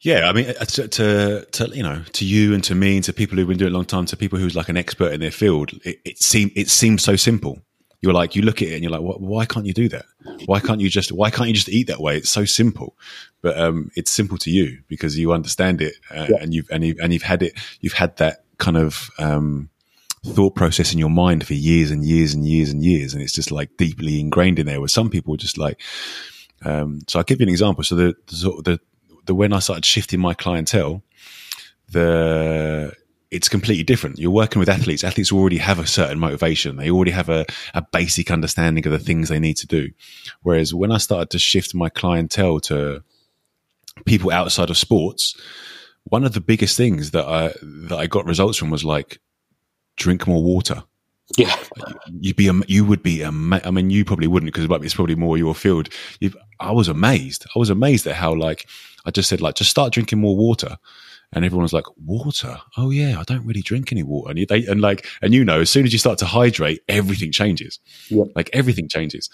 Yeah, 0.00 0.28
I 0.28 0.32
mean, 0.32 0.48
uh, 0.48 0.64
to, 0.64 0.88
to 0.88 1.44
to 1.52 1.68
you 1.76 1.82
know, 1.84 2.02
to 2.14 2.24
you 2.24 2.54
and 2.54 2.64
to 2.64 2.74
me 2.74 2.96
and 2.96 3.04
to 3.04 3.12
people 3.12 3.36
who've 3.38 3.46
been 3.46 3.56
doing 3.56 3.70
it 3.70 3.74
a 3.74 3.76
long 3.76 3.84
time, 3.84 4.04
to 4.06 4.16
people 4.16 4.36
who's 4.38 4.56
like 4.56 4.68
an 4.68 4.76
expert 4.76 5.12
in 5.12 5.20
their 5.20 5.30
field, 5.30 5.70
it, 5.84 6.00
it 6.04 6.18
seems 6.18 6.50
it 6.56 6.68
seems 6.68 7.04
so 7.04 7.14
simple. 7.14 7.60
You're 8.00 8.12
like, 8.12 8.36
you 8.36 8.42
look 8.42 8.62
at 8.62 8.68
it 8.68 8.74
and 8.74 8.82
you're 8.82 8.92
like, 8.92 9.00
why 9.00 9.44
can't 9.44 9.66
you 9.66 9.72
do 9.72 9.88
that? 9.88 10.04
Why 10.46 10.60
can't 10.60 10.80
you 10.80 10.88
just 10.88 11.10
why 11.10 11.30
can't 11.30 11.48
you 11.48 11.54
just 11.54 11.68
eat 11.68 11.88
that 11.88 12.00
way? 12.00 12.16
It's 12.16 12.30
so 12.30 12.44
simple, 12.44 12.96
but 13.42 13.58
um, 13.58 13.90
it's 13.96 14.10
simple 14.10 14.38
to 14.38 14.50
you 14.50 14.78
because 14.86 15.18
you 15.18 15.32
understand 15.32 15.82
it 15.82 15.94
uh, 16.10 16.26
Yeah. 16.30 16.36
and 16.40 16.54
you've 16.54 16.68
and 16.70 16.84
you've 16.84 16.98
and 17.00 17.12
you've 17.12 17.22
had 17.22 17.42
it, 17.42 17.54
you've 17.80 17.94
had 17.94 18.16
that 18.18 18.44
kind 18.58 18.76
of 18.76 19.10
um, 19.18 19.68
thought 20.24 20.54
process 20.54 20.92
in 20.92 20.98
your 20.98 21.10
mind 21.10 21.44
for 21.46 21.54
years 21.54 21.90
and 21.90 22.04
years 22.04 22.34
and 22.34 22.46
years 22.46 22.70
and 22.70 22.84
years, 22.84 23.14
and 23.14 23.22
it's 23.22 23.32
just 23.32 23.50
like 23.50 23.76
deeply 23.76 24.20
ingrained 24.20 24.58
in 24.60 24.66
there. 24.66 24.78
Where 24.80 24.88
some 24.88 25.10
people 25.10 25.34
are 25.34 25.38
just 25.38 25.58
like, 25.58 25.80
um, 26.64 27.00
so 27.08 27.18
I'll 27.18 27.24
give 27.24 27.40
you 27.40 27.46
an 27.46 27.50
example. 27.50 27.82
So 27.82 27.96
the 27.96 28.14
the, 28.26 28.62
the 28.62 28.80
the 29.26 29.34
when 29.34 29.52
I 29.52 29.58
started 29.58 29.84
shifting 29.84 30.20
my 30.20 30.34
clientele, 30.34 31.02
the 31.90 32.92
it's 33.30 33.48
completely 33.48 33.84
different. 33.84 34.18
You're 34.18 34.30
working 34.30 34.60
with 34.60 34.68
athletes. 34.68 35.04
Athletes 35.04 35.32
already 35.32 35.58
have 35.58 35.78
a 35.78 35.86
certain 35.86 36.18
motivation. 36.18 36.76
They 36.76 36.90
already 36.90 37.10
have 37.10 37.28
a, 37.28 37.44
a 37.74 37.82
basic 37.82 38.30
understanding 38.30 38.86
of 38.86 38.92
the 38.92 38.98
things 38.98 39.28
they 39.28 39.38
need 39.38 39.56
to 39.58 39.66
do. 39.66 39.90
Whereas 40.42 40.72
when 40.72 40.90
I 40.90 40.98
started 40.98 41.30
to 41.30 41.38
shift 41.38 41.74
my 41.74 41.88
clientele 41.88 42.60
to 42.60 43.02
people 44.06 44.30
outside 44.30 44.70
of 44.70 44.78
sports, 44.78 45.36
one 46.04 46.24
of 46.24 46.32
the 46.32 46.40
biggest 46.40 46.76
things 46.76 47.10
that 47.10 47.26
I 47.26 47.52
that 47.62 47.98
I 47.98 48.06
got 48.06 48.24
results 48.24 48.56
from 48.56 48.70
was 48.70 48.84
like 48.84 49.18
drink 49.96 50.26
more 50.26 50.42
water. 50.42 50.84
Yeah. 51.36 51.54
You'd 52.20 52.36
be 52.36 52.50
you 52.66 52.84
would 52.86 53.02
be 53.02 53.22
ama- 53.22 53.60
I 53.62 53.70
mean, 53.70 53.90
you 53.90 54.04
probably 54.04 54.26
wouldn't 54.26 54.52
because 54.52 54.66
it's 54.82 54.94
probably 54.94 55.16
more 55.16 55.36
your 55.36 55.54
field. 55.54 55.90
you 56.20 56.32
I 56.58 56.72
was 56.72 56.88
amazed. 56.88 57.44
I 57.54 57.58
was 57.58 57.68
amazed 57.68 58.06
at 58.06 58.16
how 58.16 58.34
like 58.34 58.66
I 59.04 59.10
just 59.10 59.28
said 59.28 59.42
like 59.42 59.56
just 59.56 59.70
start 59.70 59.92
drinking 59.92 60.20
more 60.20 60.36
water. 60.36 60.78
And 61.32 61.44
everyone 61.44 61.64
was 61.64 61.74
like, 61.74 61.84
"Water? 62.02 62.58
Oh 62.76 62.90
yeah, 62.90 63.20
I 63.20 63.22
don't 63.22 63.44
really 63.44 63.60
drink 63.60 63.92
any 63.92 64.02
water." 64.02 64.30
And 64.30 64.46
they, 64.48 64.64
and 64.64 64.80
like, 64.80 65.06
and 65.20 65.34
you 65.34 65.44
know, 65.44 65.60
as 65.60 65.68
soon 65.68 65.84
as 65.84 65.92
you 65.92 65.98
start 65.98 66.18
to 66.18 66.26
hydrate, 66.26 66.80
everything 66.88 67.32
changes. 67.32 67.78
Yeah. 68.08 68.24
Like 68.34 68.48
everything 68.54 68.88
changes. 68.88 69.28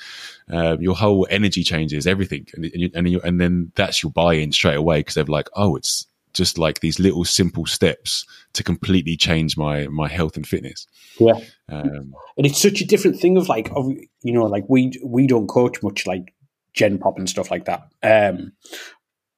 Um, 0.50 0.82
your 0.82 0.96
whole 0.96 1.26
energy 1.30 1.62
changes. 1.62 2.06
Everything, 2.06 2.46
and 2.54 2.64
and, 2.64 2.80
you, 2.80 2.90
and, 2.94 3.08
you, 3.08 3.20
and 3.22 3.40
then 3.40 3.70
that's 3.76 4.02
your 4.02 4.10
buy-in 4.10 4.50
straight 4.50 4.76
away 4.76 5.00
because 5.00 5.14
they're 5.14 5.24
like, 5.24 5.48
"Oh, 5.54 5.76
it's 5.76 6.06
just 6.32 6.58
like 6.58 6.80
these 6.80 6.98
little 6.98 7.24
simple 7.24 7.64
steps 7.64 8.26
to 8.54 8.64
completely 8.64 9.16
change 9.16 9.56
my 9.56 9.86
my 9.86 10.08
health 10.08 10.36
and 10.36 10.46
fitness." 10.46 10.88
Yeah. 11.20 11.38
Um, 11.68 12.12
and 12.36 12.46
it's 12.46 12.60
such 12.60 12.80
a 12.80 12.86
different 12.86 13.20
thing 13.20 13.36
of 13.36 13.48
like 13.48 13.70
of 13.74 13.88
you 14.22 14.32
know 14.32 14.46
like 14.46 14.64
we 14.68 14.92
we 15.04 15.26
don't 15.28 15.46
coach 15.46 15.82
much 15.82 16.06
like 16.06 16.34
gen 16.72 16.98
pop 16.98 17.18
and 17.18 17.30
stuff 17.30 17.52
like 17.52 17.66
that 17.66 17.88
um 18.02 18.52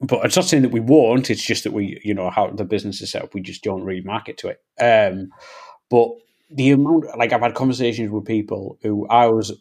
but 0.00 0.24
it's 0.24 0.36
not 0.36 0.44
saying 0.44 0.62
that 0.62 0.72
we 0.72 0.80
won't 0.80 1.30
it's 1.30 1.44
just 1.44 1.64
that 1.64 1.72
we 1.72 2.00
you 2.04 2.14
know 2.14 2.30
how 2.30 2.50
the 2.50 2.64
business 2.64 3.00
is 3.00 3.10
set 3.10 3.22
up 3.22 3.34
we 3.34 3.40
just 3.40 3.62
don't 3.62 3.82
really 3.82 4.02
market 4.02 4.38
to 4.38 4.48
it. 4.48 4.60
Um 4.80 5.30
but 5.90 6.10
the 6.50 6.70
amount 6.70 7.06
like 7.18 7.32
i've 7.32 7.40
had 7.40 7.54
conversations 7.54 8.10
with 8.10 8.24
people 8.24 8.78
who 8.82 9.06
i 9.08 9.26
was 9.26 9.52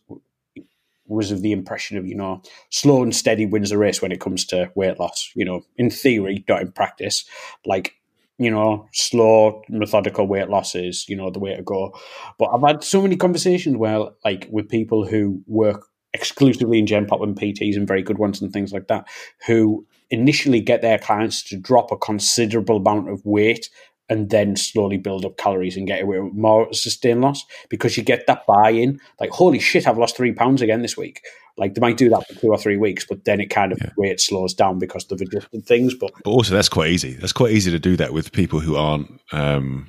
was 1.08 1.32
of 1.32 1.42
the 1.42 1.52
impression 1.52 1.98
of 1.98 2.06
you 2.06 2.16
know 2.16 2.42
slow 2.70 3.04
and 3.04 3.16
steady 3.16 3.46
wins 3.46 3.70
the 3.70 3.78
race 3.78 4.02
when 4.02 4.12
it 4.12 4.20
comes 4.20 4.46
to 4.46 4.72
weight 4.76 5.00
loss 5.00 5.32
you 5.36 5.46
know 5.46 5.62
in 5.78 5.90
theory 5.90 6.44
not 6.48 6.62
in 6.62 6.72
practice. 6.72 7.26
Like 7.66 7.96
you 8.38 8.52
know 8.52 8.88
slow 8.92 9.64
methodical 9.70 10.28
weight 10.28 10.50
loss 10.50 10.76
is 10.76 11.08
you 11.08 11.16
know 11.16 11.30
the 11.30 11.40
way 11.40 11.56
to 11.56 11.64
go. 11.64 11.98
But 12.38 12.50
i've 12.54 12.62
had 12.62 12.84
so 12.84 13.02
many 13.02 13.16
conversations 13.16 13.78
where 13.78 14.10
like 14.24 14.48
with 14.52 14.70
people 14.70 15.06
who 15.06 15.42
work 15.48 15.88
exclusively 16.14 16.80
in 16.80 16.88
gen 16.88 17.06
pop 17.06 17.22
and 17.22 17.38
pts 17.38 17.76
and 17.76 17.88
very 17.88 18.02
good 18.02 18.18
ones 18.18 18.42
and 18.42 18.52
things 18.54 18.72
like 18.72 18.88
that 18.88 19.06
who 19.46 19.86
initially 20.10 20.60
get 20.60 20.82
their 20.82 21.00
clients 21.00 21.44
to 21.44 21.58
drop 21.58 21.92
a 21.92 21.98
considerable 21.98 22.78
amount 22.78 23.10
of 23.10 23.26
weight 23.26 23.70
and 24.08 24.30
then 24.30 24.56
slowly 24.56 24.98
build 24.98 25.26
up 25.26 25.38
calories 25.38 25.76
and 25.76 25.88
get 25.88 26.04
away 26.04 26.20
with 26.20 26.34
more 26.34 26.72
sustained 26.72 27.22
loss 27.22 27.44
because 27.70 27.98
you 27.98 28.04
get 28.04 28.28
that 28.28 28.46
buy-in 28.46 29.00
like 29.20 29.32
holy 29.32 29.58
shit 29.58 29.88
i've 29.88 29.98
lost 29.98 30.16
three 30.16 30.32
pounds 30.32 30.62
again 30.62 30.84
this 30.84 30.96
week 30.96 31.22
like 31.58 31.74
they 31.74 31.82
might 31.82 31.98
do 31.98 32.10
that 32.10 32.28
for 32.28 32.40
two 32.40 32.50
or 32.50 32.58
three 32.58 32.78
weeks 32.78 33.04
but 33.04 33.26
then 33.26 33.42
it 33.42 33.48
kind 33.48 33.72
of 33.72 33.80
weight 33.98 34.20
slows 34.20 34.54
down 34.54 34.78
because 34.78 35.06
they've 35.06 35.22
adjusted 35.22 35.66
things 35.66 35.96
but 35.96 36.12
but 36.24 36.32
also 36.32 36.54
that's 36.54 36.70
quite 36.70 36.90
easy. 36.90 37.14
That's 37.14 37.34
quite 37.34 37.52
easy 37.52 37.72
to 37.72 37.80
do 37.80 37.96
that 37.98 38.14
with 38.14 38.32
people 38.32 38.60
who 38.60 38.76
aren't, 38.76 39.22
um, 39.32 39.88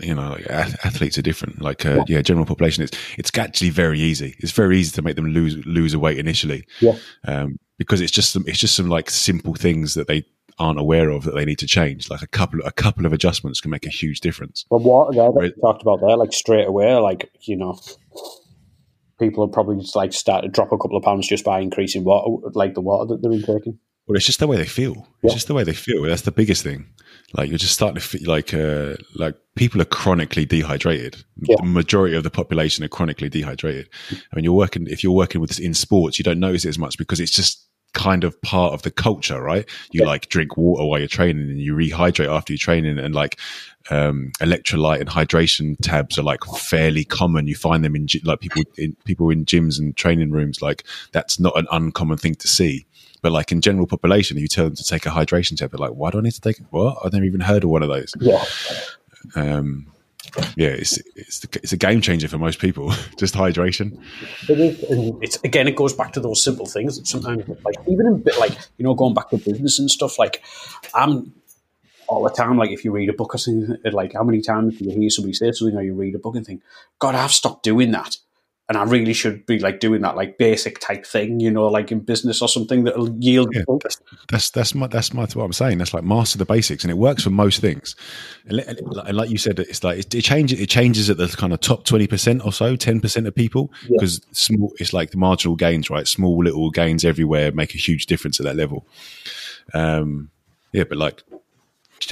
you 0.00 0.14
know, 0.14 0.30
like 0.30 0.46
athletes 0.48 1.18
are 1.18 1.22
different. 1.22 1.60
Like, 1.60 1.84
uh, 1.84 2.04
yeah, 2.06 2.22
general 2.22 2.46
population. 2.46 2.84
It's 2.84 2.96
it's 3.18 3.36
actually 3.36 3.70
very 3.70 4.00
easy. 4.00 4.36
It's 4.38 4.52
very 4.52 4.78
easy 4.78 4.92
to 4.92 5.02
make 5.02 5.16
them 5.16 5.26
lose 5.26 5.56
lose 5.66 5.94
a 5.94 5.98
weight 5.98 6.18
initially, 6.18 6.64
yeah 6.80 6.96
um, 7.24 7.58
because 7.80 8.02
it's 8.02 8.12
just 8.12 8.30
some 8.32 8.44
it's 8.46 8.58
just 8.58 8.76
some 8.76 8.90
like 8.90 9.08
simple 9.08 9.54
things 9.54 9.94
that 9.94 10.06
they 10.06 10.22
aren't 10.58 10.78
aware 10.78 11.08
of 11.08 11.24
that 11.24 11.34
they 11.34 11.46
need 11.46 11.58
to 11.58 11.66
change. 11.66 12.10
Like 12.10 12.20
a 12.20 12.26
couple 12.26 12.60
a 12.66 12.70
couple 12.72 13.06
of 13.06 13.12
adjustments 13.14 13.60
can 13.60 13.70
make 13.70 13.86
a 13.86 13.90
huge 13.90 14.20
difference. 14.20 14.66
There 14.70 14.78
that 14.78 15.32
Right. 15.34 15.52
talked 15.62 15.80
about 15.82 16.00
there, 16.00 16.16
like 16.18 16.34
straight 16.34 16.68
away, 16.68 16.94
like 16.96 17.30
you 17.40 17.56
know, 17.56 17.78
people 19.18 19.40
will 19.44 19.52
probably 19.52 19.78
just 19.80 19.96
like 19.96 20.12
start 20.12 20.42
to 20.44 20.48
drop 20.48 20.72
a 20.72 20.78
couple 20.78 20.96
of 20.96 21.02
pounds 21.02 21.26
just 21.26 21.44
by 21.44 21.60
increasing 21.60 22.04
water, 22.04 22.48
like 22.54 22.74
the 22.74 22.80
water 22.82 23.06
that 23.14 23.22
they're 23.22 23.32
intaking. 23.32 23.78
Well, 24.06 24.16
it's 24.16 24.26
just 24.26 24.40
the 24.40 24.46
way 24.46 24.56
they 24.56 24.66
feel. 24.66 25.06
It's 25.22 25.32
Yeah. 25.32 25.34
just 25.34 25.46
the 25.46 25.54
way 25.54 25.62
they 25.64 25.72
feel. 25.72 26.02
That's 26.02 26.22
the 26.22 26.32
biggest 26.32 26.62
thing. 26.62 26.86
Like 27.34 27.48
you're 27.48 27.58
just 27.58 27.74
starting 27.74 27.94
to 27.94 28.00
feel 28.00 28.28
like 28.28 28.52
uh, 28.52 28.96
like 29.14 29.36
people 29.54 29.80
are 29.80 29.84
chronically 29.86 30.44
dehydrated. 30.44 31.16
Yeah. 31.42 31.56
The 31.60 31.66
majority 31.66 32.16
of 32.16 32.24
the 32.24 32.30
population 32.30 32.84
are 32.84 32.88
chronically 32.88 33.28
dehydrated. 33.28 33.88
I 34.10 34.36
mean, 34.36 34.44
you're 34.44 34.52
working 34.52 34.86
if 34.88 35.04
you're 35.04 35.12
working 35.12 35.40
with 35.40 35.50
this 35.50 35.58
in 35.60 35.74
sports, 35.74 36.18
you 36.18 36.24
don't 36.24 36.40
notice 36.40 36.64
it 36.64 36.70
as 36.70 36.78
much 36.78 36.98
because 36.98 37.20
it's 37.20 37.30
just 37.30 37.68
kind 37.92 38.24
of 38.24 38.40
part 38.42 38.72
of 38.72 38.82
the 38.82 38.90
culture, 38.90 39.40
right? 39.42 39.68
You 39.90 40.02
Yeah. 40.02 40.06
like 40.06 40.28
drink 40.28 40.56
water 40.56 40.84
while 40.84 40.98
you're 40.98 41.08
training 41.08 41.48
and 41.50 41.60
you 41.60 41.74
rehydrate 41.74 42.28
after 42.28 42.52
you're 42.52 42.58
training 42.58 42.98
and 42.98 43.14
like 43.14 43.38
um, 43.90 44.30
electrolyte 44.40 45.00
and 45.00 45.08
hydration 45.08 45.76
tabs 45.82 46.18
are 46.18 46.22
like 46.22 46.44
fairly 46.56 47.04
common. 47.04 47.46
You 47.46 47.56
find 47.56 47.84
them 47.84 47.96
in 47.96 48.06
like 48.24 48.40
people 48.40 48.62
in 48.76 48.96
people 49.04 49.30
in 49.30 49.44
gyms 49.44 49.78
and 49.78 49.96
training 49.96 50.30
rooms. 50.30 50.62
Like 50.62 50.84
that's 51.12 51.40
not 51.40 51.56
an 51.58 51.66
uncommon 51.72 52.18
thing 52.18 52.34
to 52.36 52.48
see. 52.48 52.86
But 53.22 53.32
like 53.32 53.52
in 53.52 53.60
general 53.60 53.86
population, 53.86 54.38
you 54.38 54.48
tell 54.48 54.64
them 54.64 54.76
to 54.76 54.84
take 54.84 55.04
a 55.06 55.10
hydration 55.10 55.56
tab, 55.56 55.72
they're 55.72 55.78
like, 55.78 55.92
"Why 55.92 56.10
do 56.10 56.18
I 56.18 56.22
need 56.22 56.32
to 56.32 56.40
take? 56.40 56.58
What? 56.70 56.96
I've 57.04 57.12
never 57.12 57.24
even 57.24 57.40
heard 57.40 57.64
of 57.64 57.70
one 57.70 57.82
of 57.82 57.88
those." 57.88 58.14
Yeah, 58.20 58.42
Um, 59.36 59.86
yeah, 60.56 60.68
it's 60.68 60.98
it's 61.16 61.44
it's 61.54 61.72
a 61.72 61.76
game 61.76 62.00
changer 62.00 62.28
for 62.28 62.38
most 62.38 62.58
people. 62.58 62.92
Just 63.16 63.34
hydration. 63.34 63.98
it 64.48 64.58
is. 64.58 64.82
And 64.84 65.22
it's 65.22 65.42
again, 65.44 65.68
it 65.68 65.76
goes 65.76 65.92
back 65.92 66.12
to 66.14 66.20
those 66.20 66.42
simple 66.42 66.66
things 66.66 66.98
that 66.98 67.06
sometimes, 67.06 67.48
like 67.64 67.76
even 67.88 68.06
in 68.06 68.22
bit, 68.22 68.38
like 68.38 68.52
you 68.76 68.84
know, 68.84 68.94
going 68.94 69.14
back 69.14 69.30
to 69.30 69.38
business 69.38 69.78
and 69.78 69.90
stuff. 69.90 70.18
Like 70.18 70.42
I'm 70.94 71.32
all 72.08 72.24
the 72.24 72.30
time. 72.30 72.58
Like 72.58 72.70
if 72.70 72.84
you 72.84 72.92
read 72.92 73.08
a 73.08 73.14
book 73.14 73.34
or 73.34 73.38
something, 73.38 73.76
like 73.92 74.12
how 74.12 74.22
many 74.22 74.42
times 74.42 74.78
do 74.78 74.84
you 74.84 74.90
hear 74.90 75.10
somebody 75.10 75.32
say 75.32 75.52
something 75.52 75.76
or 75.76 75.82
you 75.82 75.94
read 75.94 76.14
a 76.14 76.18
book 76.18 76.36
and 76.36 76.44
think, 76.44 76.62
God, 76.98 77.14
I've 77.14 77.32
stopped 77.32 77.62
doing 77.62 77.92
that. 77.92 78.16
And 78.70 78.78
I 78.78 78.84
really 78.84 79.12
should 79.14 79.46
be 79.46 79.58
like 79.58 79.80
doing 79.80 80.00
that, 80.02 80.14
like 80.14 80.38
basic 80.38 80.78
type 80.78 81.04
thing, 81.04 81.40
you 81.40 81.50
know, 81.50 81.66
like 81.66 81.90
in 81.90 81.98
business 81.98 82.40
or 82.40 82.46
something 82.48 82.84
that'll 82.84 83.10
yield. 83.18 83.48
Yeah, 83.52 83.64
that's 83.82 84.00
that's 84.28 84.50
that's 84.50 84.74
my 84.76 84.86
that's 84.86 85.12
my 85.12 85.22
what 85.22 85.44
I'm 85.44 85.52
saying. 85.52 85.78
That's 85.78 85.92
like 85.92 86.04
master 86.04 86.38
the 86.38 86.44
basics, 86.44 86.84
and 86.84 86.90
it 86.92 86.96
works 86.96 87.24
for 87.24 87.30
most 87.30 87.60
things. 87.60 87.96
And, 88.46 88.60
and 88.60 89.16
like 89.16 89.28
you 89.28 89.38
said, 89.38 89.58
it's 89.58 89.82
like 89.82 89.98
it, 89.98 90.14
it 90.14 90.22
changes. 90.22 90.60
It 90.60 90.68
changes 90.68 91.10
at 91.10 91.16
the 91.16 91.26
kind 91.26 91.52
of 91.52 91.58
top 91.58 91.82
twenty 91.84 92.06
percent 92.06 92.44
or 92.44 92.52
so, 92.52 92.76
ten 92.76 93.00
percent 93.00 93.26
of 93.26 93.34
people, 93.34 93.72
Yeah. 93.88 93.96
because 93.98 94.20
small. 94.30 94.72
It's 94.78 94.92
like 94.92 95.10
the 95.10 95.18
marginal 95.18 95.56
gains, 95.56 95.90
right? 95.90 96.06
Small 96.06 96.44
little 96.44 96.70
gains 96.70 97.04
everywhere 97.04 97.50
make 97.50 97.74
a 97.74 97.78
huge 97.78 98.06
difference 98.06 98.38
at 98.38 98.46
that 98.46 98.54
level. 98.54 98.86
Um, 99.74 100.30
yeah, 100.72 100.84
but 100.84 100.96
like 100.96 101.24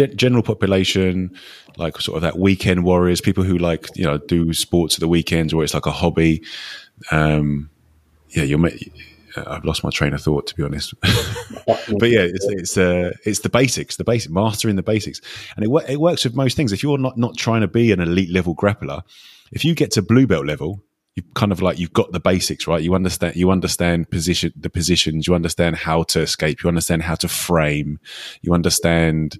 general 0.06 0.42
population, 0.42 1.36
like 1.76 2.00
sort 2.00 2.16
of 2.16 2.22
that 2.22 2.38
weekend 2.38 2.84
warriors, 2.84 3.20
people 3.20 3.44
who 3.44 3.58
like 3.58 3.88
you 3.96 4.04
know 4.04 4.18
do 4.18 4.52
sports 4.52 4.94
at 4.96 5.00
the 5.00 5.08
weekends 5.08 5.52
or 5.52 5.64
it's 5.64 5.74
like 5.74 5.86
a 5.86 5.92
hobby. 5.92 6.42
Um, 7.10 7.70
yeah, 8.30 8.44
you're. 8.44 8.58
ma- 8.58 8.70
I've 9.46 9.64
lost 9.64 9.84
my 9.84 9.90
train 9.90 10.14
of 10.14 10.20
thought 10.20 10.46
to 10.48 10.54
be 10.56 10.62
honest. 10.62 10.94
but 11.66 12.10
yeah, 12.10 12.22
it's 12.22 12.46
it's 12.48 12.78
uh, 12.78 13.12
it's 13.24 13.40
the 13.40 13.50
basics, 13.50 13.96
the 13.96 14.04
basic 14.04 14.30
mastering 14.30 14.76
the 14.76 14.82
basics, 14.82 15.20
and 15.56 15.64
it 15.64 15.70
it 15.88 16.00
works 16.00 16.24
with 16.24 16.34
most 16.34 16.56
things. 16.56 16.72
If 16.72 16.82
you're 16.82 16.98
not 16.98 17.16
not 17.16 17.36
trying 17.36 17.60
to 17.60 17.68
be 17.68 17.92
an 17.92 18.00
elite 18.00 18.30
level 18.30 18.54
grappler, 18.54 19.02
if 19.52 19.64
you 19.64 19.74
get 19.74 19.90
to 19.92 20.02
blue 20.02 20.26
belt 20.26 20.46
level, 20.46 20.82
you 21.14 21.22
kind 21.34 21.52
of 21.52 21.60
like 21.60 21.78
you've 21.78 21.92
got 21.92 22.12
the 22.12 22.20
basics 22.20 22.66
right. 22.66 22.82
You 22.82 22.94
understand 22.94 23.36
you 23.36 23.50
understand 23.50 24.10
position 24.10 24.52
the 24.56 24.70
positions. 24.70 25.26
You 25.26 25.34
understand 25.34 25.76
how 25.76 26.04
to 26.04 26.20
escape. 26.20 26.62
You 26.62 26.68
understand 26.68 27.02
how 27.02 27.16
to 27.16 27.28
frame. 27.28 27.98
You 28.42 28.54
understand 28.54 29.38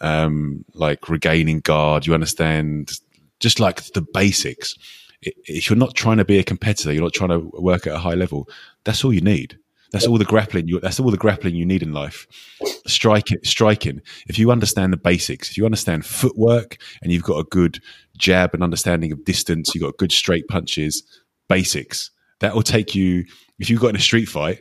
um, 0.00 0.64
like 0.74 1.08
regaining 1.08 1.60
guard. 1.60 2.06
You 2.06 2.14
understand 2.14 2.92
just 3.40 3.60
like 3.60 3.92
the 3.92 4.06
basics. 4.14 4.76
If 5.22 5.70
you're 5.70 5.78
not 5.78 5.94
trying 5.94 6.18
to 6.18 6.24
be 6.24 6.38
a 6.38 6.44
competitor, 6.44 6.92
you're 6.92 7.02
not 7.02 7.14
trying 7.14 7.30
to 7.30 7.50
work 7.54 7.86
at 7.86 7.94
a 7.94 7.98
high 7.98 8.14
level. 8.14 8.48
That's 8.84 9.04
all 9.04 9.12
you 9.12 9.22
need. 9.22 9.58
That's 9.94 10.08
all 10.08 10.18
the 10.18 10.24
grappling. 10.24 10.66
You, 10.66 10.80
that's 10.80 10.98
all 10.98 11.12
the 11.12 11.16
grappling 11.16 11.54
you 11.54 11.64
need 11.64 11.82
in 11.82 11.92
life. 11.92 12.26
Striking, 12.84 13.38
striking. 13.44 14.02
If 14.26 14.40
you 14.40 14.50
understand 14.50 14.92
the 14.92 14.96
basics, 14.96 15.50
if 15.50 15.56
you 15.56 15.64
understand 15.64 16.04
footwork, 16.04 16.78
and 17.00 17.12
you've 17.12 17.22
got 17.22 17.38
a 17.38 17.44
good 17.44 17.80
jab 18.18 18.54
and 18.54 18.62
understanding 18.64 19.12
of 19.12 19.24
distance, 19.24 19.72
you've 19.72 19.84
got 19.84 19.96
good 19.96 20.10
straight 20.10 20.48
punches. 20.48 21.04
Basics. 21.48 22.10
That 22.40 22.56
will 22.56 22.62
take 22.62 22.96
you. 22.96 23.24
If 23.60 23.70
you've 23.70 23.80
got 23.80 23.90
in 23.90 23.96
a 23.96 24.00
street 24.00 24.26
fight, 24.26 24.58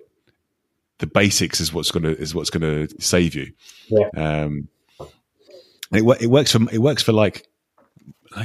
the 0.99 1.07
basics 1.07 1.59
is 1.59 1.73
what's 1.73 1.89
gonna 1.89 2.11
is 2.11 2.35
what's 2.35 2.51
gonna 2.51 2.87
save 2.99 3.33
you. 3.33 3.51
Yeah. 3.89 4.09
Um, 4.15 4.67
and 5.93 6.09
it 6.09 6.21
it 6.21 6.27
works 6.27 6.51
for 6.51 6.59
it 6.71 6.79
works 6.79 7.03
for 7.03 7.11
like 7.11 7.47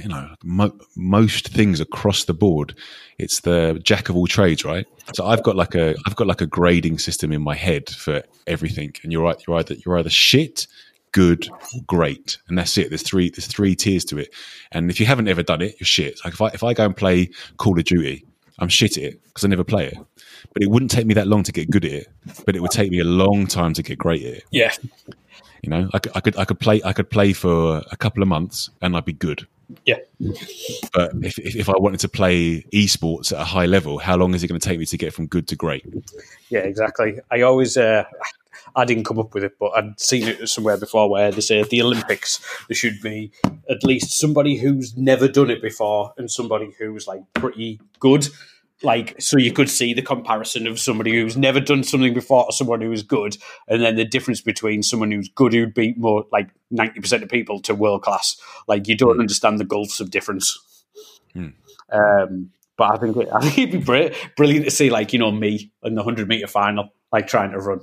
you 0.03 0.09
know 0.09 0.35
mo- 0.45 0.79
most 0.97 1.49
things 1.49 1.81
across 1.81 2.25
the 2.25 2.35
board. 2.35 2.75
It's 3.19 3.41
the 3.41 3.81
jack 3.83 4.09
of 4.09 4.17
all 4.17 4.27
trades, 4.27 4.65
right? 4.65 4.87
So 5.15 5.27
I've 5.27 5.43
got 5.43 5.57
like 5.57 5.75
a 5.75 5.95
I've 6.07 6.17
got 6.17 6.27
like 6.27 6.41
a 6.41 6.47
grading 6.47 6.99
system 6.99 7.33
in 7.33 7.43
my 7.43 7.55
head 7.55 7.89
for 7.89 8.23
everything, 8.47 8.93
and 9.03 9.13
you're 9.13 9.23
right. 9.23 9.43
You're 9.47 9.59
either 9.59 9.75
you're 9.85 9.99
either 9.99 10.11
shit, 10.11 10.67
good, 11.13 11.49
great, 11.87 12.39
and 12.49 12.59
that's 12.59 12.77
it. 12.77 12.91
There's 12.91 13.03
three 13.03 13.31
there's 13.31 13.47
three 13.47 13.75
tiers 13.75 14.05
to 14.07 14.19
it. 14.19 14.35
And 14.73 14.91
if 14.91 15.01
you 15.01 15.07
haven't 15.07 15.29
ever 15.29 15.43
done 15.43 15.63
it, 15.63 15.77
you're 15.81 15.87
shit. 15.87 16.21
Like 16.25 16.35
if 16.35 16.43
I 16.43 16.49
if 16.49 16.63
I 16.63 16.75
go 16.75 16.85
and 16.85 16.97
play 16.97 17.31
Call 17.57 17.79
of 17.79 17.85
Duty. 17.85 18.25
I'm 18.61 18.69
shit 18.69 18.99
at 18.99 19.05
it 19.05 19.23
because 19.23 19.45
I 19.45 19.47
never 19.47 19.63
play 19.63 19.87
it. 19.87 19.97
But 20.53 20.65
it 20.65 20.67
wouldn't 20.69 20.91
take 20.91 21.07
me 21.07 21.15
that 21.15 21.29
long 21.29 21.45
to 21.45 21.53
get 21.53 21.71
good 21.71 21.85
at 21.85 21.93
it. 21.93 22.09
But 22.45 22.57
it 22.57 22.61
would 22.61 22.73
take 22.73 22.91
me 22.91 22.99
a 22.99 23.05
long 23.05 23.47
time 23.47 23.73
to 23.75 23.85
get 23.85 23.99
great 23.99 24.25
at 24.25 24.35
it. 24.35 24.45
Yeah, 24.51 24.73
You 25.63 25.71
know, 25.71 25.89
I 25.93 25.99
could, 25.99 26.13
I 26.15 26.21
could, 26.21 26.37
I 26.37 26.45
could 26.45 26.61
play, 26.61 26.81
I 26.85 26.93
could 26.93 27.11
play 27.11 27.33
for 27.33 27.83
a 27.91 27.97
couple 27.97 28.23
of 28.23 28.29
months 28.29 28.71
and 28.81 28.97
I'd 28.97 29.05
be 29.05 29.13
good. 29.13 29.47
yeah, 29.85 29.99
But 30.95 31.13
if, 31.23 31.39
if, 31.39 31.57
if 31.57 31.69
I 31.69 31.75
wanted 31.77 32.01
to 32.01 32.09
play 32.09 32.63
esports 32.73 33.33
at 33.33 33.41
a 33.41 33.45
high 33.45 33.67
level, 33.67 33.99
how 33.99 34.17
long 34.17 34.35
is 34.35 34.43
it 34.43 34.49
going 34.49 34.61
to 34.61 34.67
take 34.69 34.79
me 34.79 34.87
to 34.87 34.97
get 34.97 35.13
from 35.13 35.27
good 35.27 35.49
to 35.49 35.57
great? 35.57 35.85
yeah, 36.49 36.61
exactly. 36.61 37.21
I 37.31 37.43
always, 37.43 37.77
uh, 37.77 38.05
I 38.77 38.85
didn't 38.85 39.05
come 39.05 39.19
up 39.19 39.35
with 39.35 39.45
it, 39.45 39.59
but 39.59 39.71
I'd 39.71 39.99
seen 39.99 40.29
it 40.29 40.49
somewhere 40.49 40.77
before 40.77 41.11
where 41.11 41.31
they 41.31 41.41
say 41.41 41.61
at 41.61 41.71
the 41.71 41.83
Olympics 41.83 42.41
there 42.69 42.75
should 42.75 43.01
be 43.03 43.33
at 43.69 43.85
least 43.85 44.19
somebody 44.19 44.57
who's 44.57 44.97
never 44.97 45.29
done 45.29 45.51
it 45.51 45.63
before 45.63 46.15
and 46.17 46.31
somebody 46.31 46.75
who's 46.79 47.07
like 47.07 47.23
pretty 47.35 47.81
good. 47.99 48.29
Like, 48.83 49.21
so 49.21 49.39
you 49.39 49.53
could 49.53 49.69
see 49.69 49.93
the 49.93 50.03
comparison 50.03 50.67
of 50.69 50.79
somebody 50.79 51.13
who's 51.13 51.37
never 51.37 51.59
done 51.59 51.83
something 51.83 52.15
before 52.15 52.47
to 52.47 52.53
someone 52.53 52.81
who's 52.81 53.03
good, 53.03 53.37
and 53.67 53.83
then 53.83 53.97
the 53.97 54.05
difference 54.05 54.41
between 54.41 54.85
someone 54.85 55.11
who's 55.11 55.29
good 55.29 55.53
who'd 55.53 55.75
beat 55.75 55.99
more 55.99 56.27
like 56.31 56.51
ninety 56.71 57.01
percent 57.01 57.25
of 57.25 57.29
people 57.29 57.61
to 57.63 57.75
world 57.75 58.03
class. 58.03 58.37
Like, 58.69 58.87
you 58.87 58.97
don't 58.97 59.19
understand 59.19 59.59
the 59.59 59.65
gulfs 59.65 59.99
of 59.99 60.11
difference. 60.11 60.57
Um, 61.93 62.51
but 62.77 62.95
I 62.95 62.97
think 62.99 63.17
it, 63.17 63.29
I 63.33 63.41
think 63.41 63.59
it'd 63.59 63.73
be 63.73 63.85
br- 63.85 64.15
brilliant 64.37 64.67
to 64.67 64.71
see, 64.71 64.91
like 64.91 65.13
you 65.13 65.19
know, 65.19 65.33
me 65.33 65.73
in 65.83 65.95
the 65.97 66.03
hundred 66.05 66.29
meter 66.29 66.47
final, 66.47 66.93
like 67.13 67.27
trying 67.27 67.51
to 67.51 67.59
run. 67.59 67.81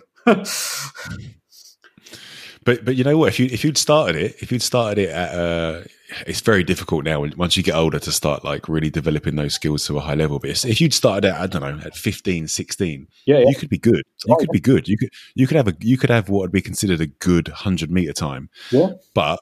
But 2.64 2.86
but 2.86 2.96
you 2.96 3.04
know 3.04 3.18
what? 3.18 3.28
If 3.28 3.40
you 3.40 3.48
if 3.52 3.64
you'd 3.64 3.78
started 3.78 4.16
it, 4.16 4.38
if 4.42 4.52
you'd 4.52 4.62
started 4.62 5.04
it 5.04 5.10
at, 5.10 5.36
uh, 5.38 5.82
it's 6.28 6.42
very 6.42 6.64
difficult 6.64 7.04
now. 7.06 7.26
Once 7.36 7.58
you 7.58 7.64
get 7.64 7.76
older, 7.76 8.00
to 8.00 8.12
start 8.12 8.44
like 8.44 8.70
really 8.70 8.90
developing 8.90 9.36
those 9.36 9.54
skills 9.54 9.86
to 9.88 9.98
a 9.98 10.02
high 10.02 10.14
level. 10.16 10.40
But 10.40 10.52
if 10.66 10.80
you'd 10.80 10.94
started 10.94 11.26
at 11.30 11.40
I 11.42 11.48
don't 11.48 11.62
know 11.62 11.84
at 11.86 11.96
15, 11.96 12.48
16, 12.48 13.08
Yeah, 13.26 13.40
yeah. 13.40 13.46
you 13.50 13.56
could 13.56 13.70
be 13.70 13.78
good. 13.78 14.04
You 14.26 14.34
Oh, 14.36 14.38
could 14.38 14.50
be 14.52 14.60
good. 14.60 14.88
You 14.88 14.98
could 14.98 15.10
you 15.34 15.48
could 15.48 15.58
have 15.58 15.68
a 15.68 15.74
you 15.80 15.98
could 15.98 16.10
have 16.10 16.30
what 16.30 16.42
would 16.42 16.52
be 16.52 16.62
considered 16.62 17.02
a 17.02 17.08
good 17.08 17.48
hundred 17.48 17.90
meter 17.92 18.14
time. 18.14 18.50
Yeah. 18.72 18.92
But 19.14 19.40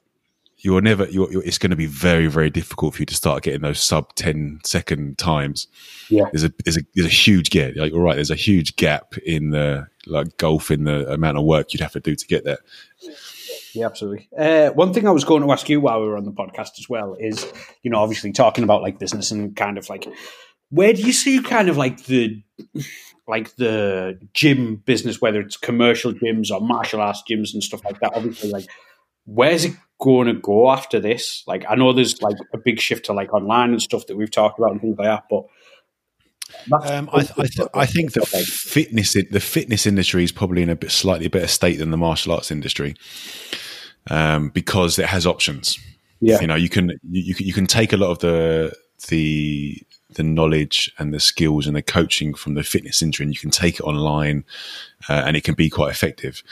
you're 0.58 0.80
never. 0.80 1.04
You're, 1.10 1.30
you're, 1.30 1.44
it's 1.44 1.58
going 1.58 1.72
to 1.72 1.76
be 1.76 1.84
very 1.84 2.26
very 2.26 2.48
difficult 2.48 2.94
for 2.94 3.02
you 3.02 3.06
to 3.06 3.14
start 3.14 3.42
getting 3.42 3.60
those 3.60 3.80
sub 3.80 4.14
10 4.14 4.60
second 4.64 5.18
times. 5.18 5.66
Yeah. 6.08 6.24
There's 6.32 6.44
a 6.44 6.52
there's 6.64 6.78
a 6.78 6.82
there's 6.94 7.06
a 7.06 7.10
huge 7.10 7.50
gap. 7.50 7.72
Like 7.76 7.92
you're 7.92 8.00
right. 8.00 8.14
There's 8.14 8.30
a 8.30 8.34
huge 8.34 8.76
gap 8.76 9.14
in 9.26 9.50
the 9.50 9.86
like 10.06 10.34
golf 10.38 10.70
in 10.70 10.84
the 10.84 11.10
amount 11.12 11.36
of 11.36 11.44
work 11.44 11.72
you'd 11.74 11.80
have 11.82 11.92
to 11.92 12.00
do 12.00 12.14
to 12.14 12.26
get 12.26 12.44
there. 12.44 12.58
Yeah, 13.74 13.86
absolutely. 13.86 14.28
Uh, 14.36 14.70
one 14.70 14.92
thing 14.94 15.06
I 15.06 15.10
was 15.10 15.24
going 15.24 15.42
to 15.42 15.50
ask 15.50 15.68
you 15.68 15.80
while 15.80 16.00
we 16.00 16.06
were 16.06 16.16
on 16.16 16.24
the 16.24 16.32
podcast 16.32 16.78
as 16.78 16.88
well 16.88 17.16
is, 17.18 17.44
you 17.82 17.90
know, 17.90 17.98
obviously 17.98 18.32
talking 18.32 18.62
about 18.62 18.82
like 18.82 18.98
business 18.98 19.30
and 19.30 19.56
kind 19.56 19.78
of 19.78 19.88
like, 19.88 20.06
where 20.70 20.92
do 20.92 21.02
you 21.02 21.12
see 21.12 21.42
kind 21.42 21.68
of 21.68 21.76
like 21.76 22.04
the 22.04 22.42
like 23.26 23.56
the 23.56 24.18
gym 24.32 24.76
business, 24.76 25.20
whether 25.20 25.40
it's 25.40 25.56
commercial 25.56 26.12
gyms 26.12 26.50
or 26.50 26.60
martial 26.60 27.00
arts 27.00 27.22
gyms 27.28 27.52
and 27.52 27.62
stuff 27.62 27.84
like 27.84 27.98
that? 28.00 28.12
Obviously, 28.14 28.50
like, 28.50 28.66
where's 29.24 29.64
it 29.64 29.72
going 30.00 30.28
to 30.28 30.34
go 30.34 30.70
after 30.70 31.00
this? 31.00 31.42
Like, 31.46 31.64
I 31.68 31.74
know 31.74 31.92
there's 31.92 32.22
like 32.22 32.36
a 32.52 32.58
big 32.58 32.78
shift 32.80 33.06
to 33.06 33.12
like 33.12 33.32
online 33.32 33.70
and 33.70 33.82
stuff 33.82 34.06
that 34.06 34.16
we've 34.16 34.30
talked 34.30 34.58
about 34.58 34.72
and 34.72 34.80
things 34.80 34.98
like 34.98 35.08
that, 35.08 35.24
but 35.28 35.46
Um, 36.70 37.08
I, 37.12 37.20
I, 37.36 37.46
th- 37.46 37.68
I 37.74 37.86
think 37.86 38.12
the 38.12 38.20
fitness 38.24 39.14
the 39.14 39.40
fitness 39.40 39.86
industry 39.86 40.24
is 40.24 40.32
probably 40.32 40.62
in 40.62 40.70
a 40.70 40.76
bit 40.76 40.90
slightly 40.90 41.28
better 41.28 41.48
state 41.48 41.78
than 41.78 41.90
the 41.90 41.96
martial 41.96 42.32
arts 42.32 42.50
industry 42.50 42.94
um, 44.10 44.48
because 44.50 44.98
it 44.98 45.06
has 45.06 45.26
options. 45.26 45.78
yeah, 46.20 46.40
You 46.40 46.46
know, 46.46 46.54
you 46.54 46.68
can 46.68 46.90
you, 47.10 47.22
you 47.22 47.34
can 47.34 47.46
you 47.46 47.52
can 47.52 47.66
take 47.66 47.92
a 47.92 47.96
lot 47.96 48.10
of 48.10 48.18
the 48.20 48.72
the 49.08 49.82
the 50.14 50.22
knowledge 50.22 50.92
and 50.98 51.12
the 51.12 51.18
skills 51.20 51.66
and 51.66 51.74
the 51.74 51.82
coaching 51.82 52.34
from 52.34 52.54
the 52.54 52.62
fitness 52.62 53.02
industry, 53.02 53.24
and 53.24 53.34
you 53.34 53.40
can 53.40 53.50
take 53.50 53.80
it 53.80 53.82
online, 53.82 54.44
uh, 55.08 55.22
and 55.26 55.36
it 55.36 55.42
can 55.44 55.54
be 55.54 55.68
quite 55.68 55.90
effective. 55.90 56.42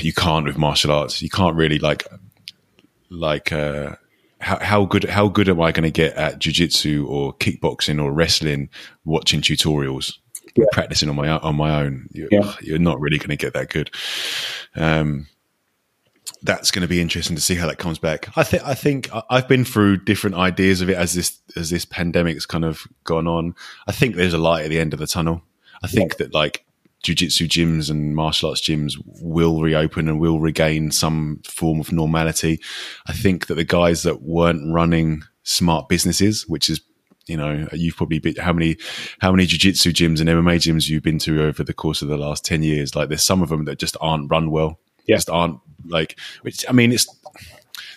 You 0.00 0.12
can't 0.12 0.44
with 0.46 0.58
martial 0.58 0.92
arts. 0.92 1.20
You 1.22 1.30
can't 1.30 1.56
really 1.56 1.78
like 1.78 2.06
like 3.08 3.50
uh, 3.52 3.96
how 4.40 4.58
how 4.60 4.84
good 4.84 5.04
how 5.04 5.28
good 5.28 5.48
am 5.48 5.60
I 5.60 5.72
going 5.72 5.84
to 5.84 5.90
get 5.90 6.14
at 6.14 6.38
jujitsu 6.38 7.06
or 7.08 7.34
kickboxing 7.34 8.00
or 8.02 8.12
wrestling? 8.12 8.68
Watching 9.04 9.40
tutorials, 9.40 10.14
Yeah. 10.56 10.66
practicing 10.72 11.08
on 11.08 11.16
my 11.16 11.28
own- 11.28 11.40
on 11.40 11.56
my 11.56 11.82
own. 11.82 12.08
You're, 12.12 12.28
Yeah. 12.30 12.54
you're 12.60 12.78
not 12.78 13.00
really 13.00 13.18
going 13.18 13.30
to 13.30 13.36
get 13.36 13.54
that 13.54 13.70
good. 13.70 13.90
Um, 14.76 15.26
that's 16.42 16.70
going 16.70 16.82
to 16.82 16.88
be 16.88 17.00
interesting 17.00 17.36
to 17.36 17.42
see 17.42 17.54
how 17.54 17.66
that 17.66 17.78
comes 17.78 17.98
back. 17.98 18.28
I 18.36 18.42
think 18.44 18.62
I 18.64 18.74
think 18.74 19.08
I've 19.28 19.48
been 19.48 19.64
through 19.64 19.98
different 20.04 20.36
ideas 20.36 20.80
of 20.80 20.88
it 20.90 20.96
as 20.96 21.14
this 21.14 21.38
as 21.56 21.70
this 21.70 21.84
pandemic's 21.84 22.46
kind 22.46 22.64
of 22.64 22.82
gone 23.04 23.26
on. 23.26 23.54
I 23.86 23.92
think 23.92 24.16
there's 24.16 24.34
a 24.34 24.38
light 24.38 24.64
at 24.64 24.70
the 24.70 24.78
end 24.80 24.92
of 24.92 24.98
the 25.00 25.06
tunnel. 25.06 25.42
I 25.82 25.86
think 25.86 26.16
that 26.16 26.34
like 26.34 26.64
jujitsu 27.04 27.48
gyms 27.48 27.90
and 27.90 28.14
martial 28.14 28.50
arts 28.50 28.60
gyms 28.60 28.94
will 29.22 29.62
reopen 29.62 30.08
and 30.08 30.20
will 30.20 30.38
regain 30.40 30.90
some 30.90 31.40
form 31.46 31.80
of 31.80 31.92
normality. 31.92 32.60
I 33.06 33.12
think 33.14 33.46
that 33.46 33.54
the 33.54 33.64
guys 33.64 34.02
that 34.02 34.22
weren't 34.22 34.72
running 34.72 35.22
smart 35.42 35.88
businesses, 35.88 36.46
which 36.46 36.68
is 36.68 36.80
you 37.26 37.36
know 37.36 37.68
you've 37.72 37.96
probably 37.96 38.18
been 38.18 38.36
how 38.36 38.52
many 38.52 38.76
how 39.20 39.30
many 39.30 39.46
jiu-jitsu 39.46 39.92
gyms 39.92 40.20
and 40.20 40.28
MMA 40.28 40.56
gyms 40.56 40.88
you've 40.88 41.02
been 41.02 41.18
to 41.20 41.42
over 41.44 41.62
the 41.62 41.74
course 41.74 42.02
of 42.02 42.08
the 42.08 42.16
last 42.16 42.44
10 42.46 42.62
years 42.62 42.96
like 42.96 43.08
there's 43.08 43.22
some 43.22 43.42
of 43.42 43.50
them 43.50 43.66
that 43.66 43.78
just 43.78 43.96
aren't 44.00 44.30
run 44.30 44.50
well 44.50 44.80
Yeah. 45.06 45.16
just 45.16 45.28
aren't 45.30 45.60
like 45.86 46.18
which 46.42 46.64
I 46.68 46.72
mean 46.72 46.92
it's 46.92 47.06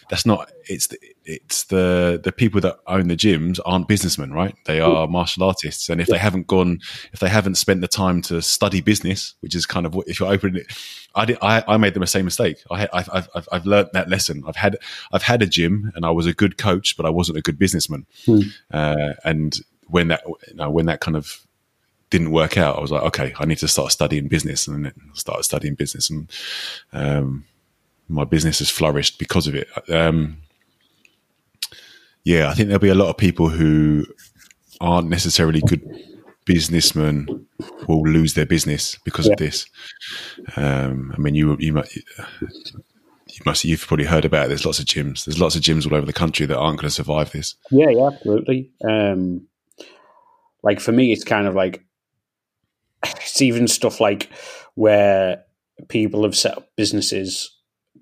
that's 0.10 0.26
not 0.26 0.52
it's 0.70 0.88
the, 0.88 0.98
it's 1.26 1.64
the 1.66 2.20
the 2.24 2.32
people 2.32 2.62
that 2.62 2.78
own 2.88 3.08
the 3.08 3.16
gyms 3.16 3.60
aren't 3.66 3.88
businessmen 3.88 4.32
right? 4.32 4.56
They 4.66 4.80
are 4.80 5.08
martial 5.08 5.44
artists. 5.44 5.90
And 5.90 6.00
if 6.02 6.08
they 6.08 6.18
haven't 6.18 6.48
gone 6.48 6.80
if 7.14 7.20
they 7.20 7.30
haven't 7.30 7.56
spent 7.56 7.82
the 7.82 7.88
time 7.88 8.22
to 8.24 8.42
study 8.42 8.82
business 8.82 9.36
which 9.40 9.56
is 9.56 9.66
kind 9.66 9.86
of 9.86 9.96
what 9.96 10.08
if 10.08 10.20
you're 10.20 10.32
opening 10.32 10.62
it 10.62 10.78
I 11.16 11.26
did 11.26 11.38
I, 11.42 11.64
I 11.68 11.78
made 11.78 11.94
the 11.94 12.06
same 12.06 12.26
mistake. 12.26 12.58
I 12.70 12.80
had, 12.82 12.90
I've, 12.94 13.10
I've 13.12 13.30
I've 13.36 13.50
I've 13.52 13.66
learned 13.66 13.90
that 13.94 14.10
lesson. 14.10 14.44
I've 14.48 14.56
had 14.56 14.78
I've 15.12 15.24
had 15.24 15.42
a 15.42 15.48
gym 15.48 15.92
and 15.96 16.06
I 16.06 16.12
was 16.12 16.26
a 16.26 16.34
good 16.34 16.58
coach 16.58 16.96
but 16.98 17.06
I 17.06 17.10
wasn't 17.10 17.38
a 17.38 17.42
good 17.42 17.58
businessman. 17.58 18.06
Uh, 18.72 19.14
and 19.24 19.58
when 19.88 20.10
that 20.10 20.24
you 20.28 20.56
know, 20.56 20.70
when 20.70 20.86
that 20.88 21.00
kind 21.00 21.18
of 21.18 21.40
didn't 22.10 22.32
work 22.32 22.58
out 22.58 22.78
I 22.78 22.82
was 22.82 22.92
like 22.92 23.02
okay 23.04 23.34
I 23.40 23.46
need 23.46 23.58
to 23.58 23.68
start 23.68 23.92
studying 23.92 24.28
business 24.28 24.68
and 24.68 24.86
then 24.86 24.94
I 25.12 25.16
started 25.16 25.44
studying 25.44 25.76
business. 25.76 26.10
And 26.10 26.30
um, 26.92 27.46
my 28.08 28.24
business 28.24 28.60
has 28.60 28.70
flourished 28.70 29.20
because 29.20 29.48
of 29.48 29.56
it. 29.56 29.68
Um, 29.90 30.38
yeah, 32.24 32.50
I 32.50 32.54
think 32.54 32.68
there'll 32.68 32.80
be 32.80 32.90
a 32.90 32.96
lot 32.96 33.10
of 33.10 33.18
people 33.18 33.50
who 33.50 34.06
aren't 34.80 35.10
necessarily 35.10 35.62
good 35.62 35.82
businessmen 36.46 37.48
will 37.88 38.04
lose 38.04 38.34
their 38.34 38.46
business 38.46 38.98
because 39.04 39.28
of 39.28 39.38
this. 39.38 39.66
Um, 40.56 41.14
I 41.16 41.20
mean, 41.20 41.36
you 41.36 41.56
you 41.60 41.74
might. 41.74 41.96
You 41.96 43.42
must. 43.46 43.66
You've 43.66 43.86
probably 43.88 44.06
heard 44.06 44.26
about 44.26 44.46
it. 44.46 44.48
There's 44.50 44.66
lots 44.66 44.80
of 44.80 44.86
gyms. 44.86 45.26
There's 45.26 45.40
lots 45.40 45.56
of 45.56 45.62
gyms 45.62 45.86
all 45.86 45.96
over 45.96 46.06
the 46.06 46.14
country 46.14 46.46
that 46.46 46.58
aren't 46.58 46.80
going 46.80 46.90
to 46.90 46.94
survive 46.94 47.32
this. 47.32 47.56
Yeah, 47.72 47.90
yeah, 47.90 48.08
absolutely. 48.08 48.72
Um, 48.88 49.48
like 50.62 50.80
for 50.80 50.92
me, 50.92 51.12
it's 51.12 51.24
kind 51.24 51.48
of 51.48 51.56
like 51.56 51.84
it's 53.04 53.42
even 53.42 53.68
stuff 53.68 54.00
like 54.00 54.30
where 54.76 55.44
people 55.88 56.24
have 56.24 56.36
set 56.36 56.58
up 56.58 56.70
businesses, 56.76 57.53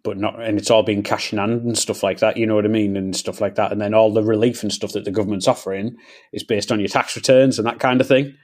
but 0.04 0.18
not, 0.18 0.42
and 0.42 0.58
it's 0.58 0.72
all 0.72 0.84
being 0.84 1.04
cash 1.04 1.32
in 1.32 1.40
hand 1.40 1.64
and 1.64 1.78
stuff 1.78 2.04
like 2.04 2.20
that. 2.20 2.38
You 2.38 2.46
know 2.46 2.56
what 2.56 2.66
I 2.66 2.70
mean, 2.70 2.98
and 2.98 3.16
stuff 3.16 3.42
like 3.42 3.56
that. 3.56 3.72
And 3.72 3.80
then 3.80 3.94
all 3.94 4.12
the 4.12 4.24
relief 4.24 4.64
and 4.64 4.72
stuff 4.72 4.94
that 4.94 5.06
the 5.06 5.12
government's 5.12 5.48
offering 5.48 5.98
is 6.32 6.44
based 6.44 6.72
on 6.72 6.80
your 6.80 6.90
tax 6.90 7.16
returns 7.16 7.58
and 7.58 7.68
that 7.68 7.80
kind 7.80 8.02
of 8.02 8.08
thing. 8.08 8.36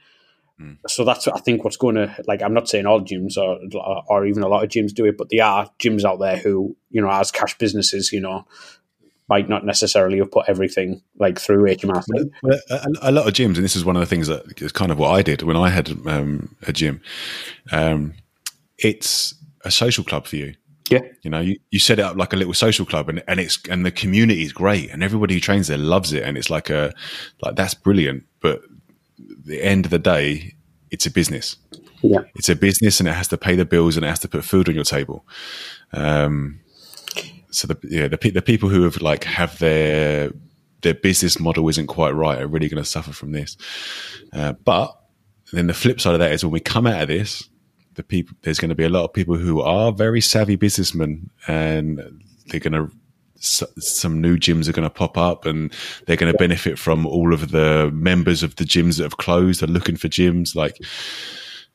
So 0.88 1.04
that's 1.04 1.28
I 1.28 1.38
think 1.38 1.62
what's 1.62 1.76
going 1.76 1.94
to 1.94 2.14
like. 2.26 2.42
I'm 2.42 2.54
not 2.54 2.68
saying 2.68 2.86
all 2.86 3.00
gyms 3.00 3.36
or 3.36 3.58
or 4.08 4.26
even 4.26 4.42
a 4.42 4.48
lot 4.48 4.64
of 4.64 4.70
gyms 4.70 4.92
do 4.92 5.04
it, 5.04 5.16
but 5.16 5.28
there 5.30 5.44
are 5.44 5.70
gyms 5.78 6.04
out 6.04 6.18
there 6.18 6.36
who 6.36 6.76
you 6.90 7.00
know 7.00 7.10
as 7.10 7.30
cash 7.30 7.56
businesses, 7.58 8.12
you 8.12 8.20
know, 8.20 8.44
might 9.28 9.48
not 9.48 9.64
necessarily 9.64 10.18
have 10.18 10.32
put 10.32 10.48
everything 10.48 11.00
like 11.18 11.38
through 11.38 11.64
HMRC. 11.64 12.30
A, 12.70 12.86
a 13.02 13.12
lot 13.12 13.28
of 13.28 13.34
gyms, 13.34 13.54
and 13.54 13.64
this 13.64 13.76
is 13.76 13.84
one 13.84 13.94
of 13.94 14.00
the 14.00 14.06
things 14.06 14.26
that 14.26 14.60
is 14.60 14.72
kind 14.72 14.90
of 14.90 14.98
what 14.98 15.10
I 15.10 15.22
did 15.22 15.42
when 15.42 15.56
I 15.56 15.70
had 15.70 15.90
um, 16.06 16.56
a 16.66 16.72
gym. 16.72 17.02
Um, 17.70 18.14
it's 18.78 19.34
a 19.64 19.70
social 19.70 20.02
club 20.02 20.26
for 20.26 20.36
you. 20.36 20.54
Yeah, 20.90 21.00
You 21.22 21.30
know, 21.30 21.40
you, 21.40 21.58
you 21.70 21.78
set 21.78 21.98
it 21.98 22.02
up 22.02 22.16
like 22.16 22.32
a 22.32 22.36
little 22.36 22.54
social 22.54 22.86
club, 22.86 23.08
and, 23.08 23.22
and 23.28 23.40
it's 23.40 23.58
and 23.68 23.84
the 23.84 23.90
community 23.90 24.42
is 24.42 24.52
great, 24.52 24.90
and 24.90 25.02
everybody 25.02 25.34
who 25.34 25.40
trains 25.40 25.68
there 25.68 25.78
loves 25.78 26.12
it, 26.12 26.22
and 26.22 26.36
it's 26.38 26.50
like 26.50 26.70
a 26.70 26.92
like 27.42 27.56
that's 27.56 27.74
brilliant. 27.74 28.24
But 28.40 28.62
the 29.18 29.62
end 29.62 29.84
of 29.84 29.90
the 29.90 29.98
day, 29.98 30.54
it's 30.90 31.06
a 31.06 31.10
business. 31.10 31.56
yeah, 32.02 32.20
It's 32.34 32.48
a 32.48 32.56
business, 32.56 33.00
and 33.00 33.08
it 33.08 33.12
has 33.12 33.28
to 33.28 33.36
pay 33.38 33.54
the 33.54 33.64
bills, 33.64 33.96
and 33.96 34.04
it 34.04 34.08
has 34.08 34.20
to 34.20 34.28
put 34.28 34.44
food 34.44 34.68
on 34.68 34.74
your 34.74 34.84
table. 34.84 35.26
Um, 35.92 36.60
so 37.50 37.66
the 37.66 37.78
yeah 37.82 38.08
the 38.08 38.30
the 38.30 38.42
people 38.42 38.68
who 38.68 38.82
have 38.82 39.00
like 39.00 39.24
have 39.24 39.58
their 39.58 40.30
their 40.82 40.94
business 40.94 41.40
model 41.40 41.68
isn't 41.68 41.86
quite 41.86 42.10
right 42.10 42.40
are 42.40 42.46
really 42.46 42.68
going 42.68 42.82
to 42.82 42.88
suffer 42.88 43.12
from 43.12 43.32
this. 43.32 43.56
Uh, 44.32 44.52
but 44.52 44.94
then 45.52 45.66
the 45.66 45.74
flip 45.74 46.00
side 46.00 46.14
of 46.14 46.20
that 46.20 46.32
is 46.32 46.44
when 46.44 46.52
we 46.52 46.60
come 46.60 46.86
out 46.86 47.02
of 47.02 47.08
this, 47.08 47.47
the 47.98 48.02
people 48.04 48.34
there's 48.42 48.60
going 48.60 48.68
to 48.68 48.74
be 48.74 48.84
a 48.84 48.88
lot 48.88 49.04
of 49.04 49.12
people 49.12 49.36
who 49.36 49.60
are 49.60 49.92
very 49.92 50.20
savvy 50.20 50.54
businessmen 50.54 51.28
and 51.48 52.22
they're 52.46 52.60
going 52.60 52.72
to 52.72 52.90
some 53.40 54.20
new 54.20 54.36
gyms 54.36 54.68
are 54.68 54.72
going 54.72 54.88
to 54.88 54.90
pop 54.90 55.18
up 55.18 55.44
and 55.44 55.72
they're 56.06 56.16
going 56.16 56.32
to 56.32 56.38
benefit 56.38 56.78
from 56.78 57.06
all 57.06 57.34
of 57.34 57.50
the 57.50 57.90
members 57.92 58.42
of 58.42 58.56
the 58.56 58.64
gyms 58.64 58.96
that 58.96 59.02
have 59.02 59.16
closed 59.16 59.62
are 59.62 59.66
looking 59.66 59.96
for 59.96 60.08
gyms 60.08 60.54
like 60.54 60.78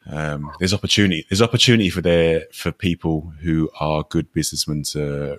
um, 0.10 0.50
there's 0.60 0.74
opportunity 0.74 1.26
there's 1.30 1.42
opportunity 1.42 1.90
for 1.90 2.02
there 2.02 2.44
for 2.54 2.72
people 2.72 3.34
who 3.42 3.70
are 3.80 4.04
good 4.10 4.32
businessmen 4.34 4.84
to 4.84 5.38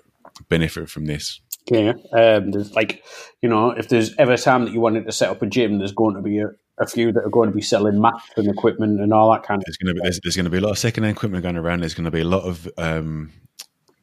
benefit 0.49 0.89
from 0.89 1.05
this 1.05 1.41
Yeah. 1.67 1.93
Um, 2.13 2.51
there's 2.51 2.75
like, 2.75 3.03
you 3.41 3.49
know, 3.49 3.71
if 3.71 3.89
there's 3.89 4.15
ever 4.17 4.37
time 4.37 4.65
that 4.65 4.73
you 4.73 4.79
wanted 4.79 5.05
to 5.05 5.11
set 5.11 5.31
up 5.31 5.41
a 5.41 5.47
gym, 5.47 5.79
there's 5.79 5.93
going 5.93 6.13
to 6.13 6.21
be 6.21 6.37
a, 6.37 6.49
a 6.77 6.87
few 6.87 7.11
that 7.11 7.23
are 7.23 7.29
going 7.29 7.49
to 7.49 7.55
be 7.55 7.61
selling 7.61 8.01
mats 8.01 8.29
and 8.35 8.47
equipment 8.49 8.99
and 8.99 9.13
all 9.13 9.31
that 9.31 9.43
kind 9.43 9.61
of 9.61 9.65
there's 9.65 9.77
going 9.77 9.93
to 9.95 9.99
be 9.99 10.01
there's, 10.03 10.19
there's 10.21 10.35
going 10.35 10.45
to 10.45 10.49
be 10.49 10.57
a 10.57 10.61
lot 10.61 10.71
of 10.71 10.77
second-hand 10.77 11.15
equipment 11.15 11.43
going 11.43 11.57
around. 11.57 11.81
There's 11.81 11.93
going 11.93 12.05
to 12.05 12.11
be 12.11 12.21
a 12.21 12.25
lot 12.25 12.43
of 12.43 12.67
um, 12.77 13.31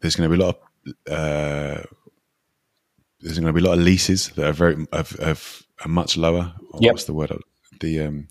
there's 0.01 0.17
going 0.17 0.31
to 0.31 0.37
be 0.37 0.43
a 0.43 0.47
lot 0.47 0.57
of 0.57 1.13
uh, 1.13 1.83
there's 3.21 3.39
going 3.39 3.47
to 3.47 3.53
be 3.53 3.61
a 3.61 3.65
lot 3.65 3.79
of 3.79 3.85
leases 3.85 4.31
that 4.31 4.47
are 4.47 4.53
very 4.53 4.87
of, 4.93 5.15
of 5.21 5.63
are 5.85 5.89
much 5.89 6.17
lower. 6.17 6.53
Yep. 6.81 6.93
What's 6.93 7.05
the 7.05 7.13
word? 7.13 7.33
The 7.81 8.01
um, 8.01 8.29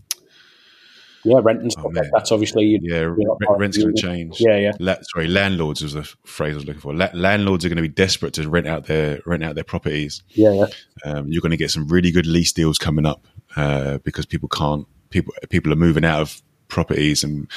Yeah, 1.23 1.39
rent 1.43 1.61
and 1.61 1.71
stuff. 1.71 1.85
Oh, 1.87 2.01
that's 2.11 2.31
obviously 2.31 2.79
yeah, 2.81 3.01
you 3.01 3.25
know, 3.25 3.37
rent, 3.39 3.59
rent's 3.59 3.77
going 3.77 3.95
to 3.95 4.01
change. 4.01 4.41
Yeah, 4.41 4.57
yeah. 4.57 4.71
La- 4.79 4.97
sorry, 5.13 5.27
landlords 5.27 5.81
was 5.81 5.93
the 5.93 6.03
phrase 6.25 6.53
I 6.53 6.55
was 6.55 6.65
looking 6.65 6.81
for. 6.81 6.93
La- 6.93 7.09
landlords 7.13 7.63
are 7.63 7.69
going 7.69 7.77
to 7.77 7.81
be 7.83 7.87
desperate 7.87 8.33
to 8.35 8.49
rent 8.49 8.67
out 8.67 8.87
their 8.87 9.21
rent 9.25 9.43
out 9.43 9.55
their 9.55 9.63
properties. 9.63 10.23
yeah, 10.29 10.51
yeah. 10.51 10.65
Um, 11.05 11.27
you're 11.27 11.41
going 11.41 11.51
to 11.51 11.57
get 11.57 11.71
some 11.71 11.87
really 11.87 12.11
good 12.11 12.25
lease 12.25 12.51
deals 12.51 12.77
coming 12.77 13.05
up 13.05 13.27
uh, 13.55 13.97
because 13.99 14.25
people 14.25 14.49
can't 14.49 14.85
people 15.09 15.33
people 15.49 15.71
are 15.71 15.77
moving 15.77 16.05
out 16.05 16.21
of 16.21 16.41
properties 16.67 17.23
and 17.23 17.49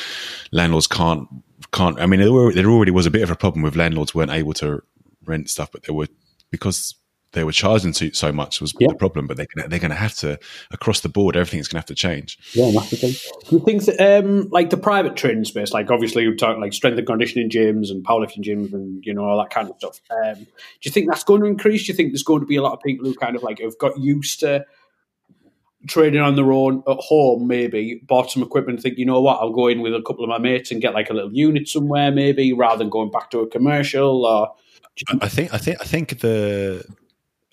landlords 0.53 0.87
can't 0.87 1.29
can't. 1.73 2.01
I 2.01 2.07
mean, 2.07 2.21
there, 2.21 2.33
were, 2.33 2.53
there 2.53 2.67
already 2.67 2.91
was 2.91 3.07
a 3.07 3.11
bit 3.11 3.23
of 3.23 3.31
a 3.31 3.37
problem 3.37 3.63
with 3.63 3.77
landlords 3.77 4.15
weren't 4.15 4.31
able 4.31 4.53
to 4.55 4.83
rent 5.25 5.49
stuff, 5.51 5.71
but 5.73 5.85
they 5.85 5.93
were 5.93 6.09
because 6.51 6.95
they 7.33 7.43
were 7.43 7.53
charging 7.53 7.93
so, 7.93 8.11
so 8.11 8.33
much 8.33 8.61
was 8.61 8.73
Yeah. 8.79 8.89
the 8.89 8.95
problem. 8.95 9.27
But 9.27 9.37
they 9.37 9.47
can, 9.47 9.69
they're 9.69 9.81
going 9.81 9.91
to 9.91 9.97
have 9.97 10.15
to 10.19 10.39
across 10.71 11.01
the 11.01 11.09
board. 11.09 11.37
Everything's 11.37 11.67
going 11.67 11.77
to 11.77 11.81
have 11.81 11.87
to 11.87 11.95
change. 11.95 12.39
Yeah, 12.53 12.71
massively. 12.71 13.11
Do 13.49 13.57
you 13.57 13.65
think 13.65 13.85
that, 13.87 14.25
um, 14.25 14.49
like 14.51 14.71
the 14.71 14.77
private 14.77 15.17
training 15.17 15.45
space, 15.45 15.73
like 15.73 15.91
obviously 15.91 16.29
we're 16.29 16.37
talking 16.37 16.61
like 16.61 16.73
strength 16.73 16.99
and 16.99 17.07
conditioning 17.07 17.51
gyms 17.51 17.91
and 17.91 18.05
powerlifting 18.05 18.45
gyms 18.45 18.73
and 18.73 19.05
you 19.05 19.13
know 19.15 19.25
all 19.25 19.39
that 19.39 19.51
kind 19.51 19.69
of 19.69 19.77
stuff. 19.79 20.01
Um, 20.11 20.35
do 20.45 20.47
you 20.83 20.91
think 20.93 21.09
that's 21.09 21.25
going 21.25 21.41
to 21.41 21.47
increase? 21.49 21.87
Do 21.87 21.93
you 21.93 21.97
think 21.97 22.11
there's 22.11 22.23
going 22.23 22.41
to 22.41 22.47
be 22.47 22.57
a 22.57 22.63
lot 22.63 22.73
of 22.73 22.81
people 22.81 23.07
who 23.07 23.15
kind 23.15 23.35
of 23.37 23.43
like 23.43 23.59
have 23.61 23.79
got 23.79 23.99
used 23.99 24.41
to 24.41 24.65
training 25.87 26.21
on 26.21 26.37
their 26.37 26.53
own 26.53 26.83
at 26.89 26.97
home, 26.99 27.47
maybe 27.47 28.01
bought 28.07 28.31
some 28.31 28.43
equipment, 28.43 28.77
and 28.77 28.83
think 28.83 28.99
you 28.99 29.07
know 29.07 29.21
what, 29.21 29.41
I'll 29.41 29.53
go 29.53 29.69
in 29.69 29.81
with 29.81 29.95
a 29.95 30.03
couple 30.03 30.25
of 30.25 30.31
my 30.31 30.39
mates 30.39 30.71
and 30.71 30.81
get 30.81 30.95
like 30.95 31.11
a 31.11 31.15
little 31.15 31.33
unit 31.33 31.69
somewhere, 31.69 32.11
maybe 32.11 32.53
rather 32.53 32.79
than 32.79 32.91
going 32.91 33.11
back 33.11 33.31
to 33.31 33.41
a 33.41 33.49
commercial 33.49 34.25
or. 34.27 34.55
I 35.21 35.29
think 35.29 35.53
I 35.53 35.59
think 35.59 35.81
I 35.81 35.85
think 35.85 36.21
the 36.21 36.85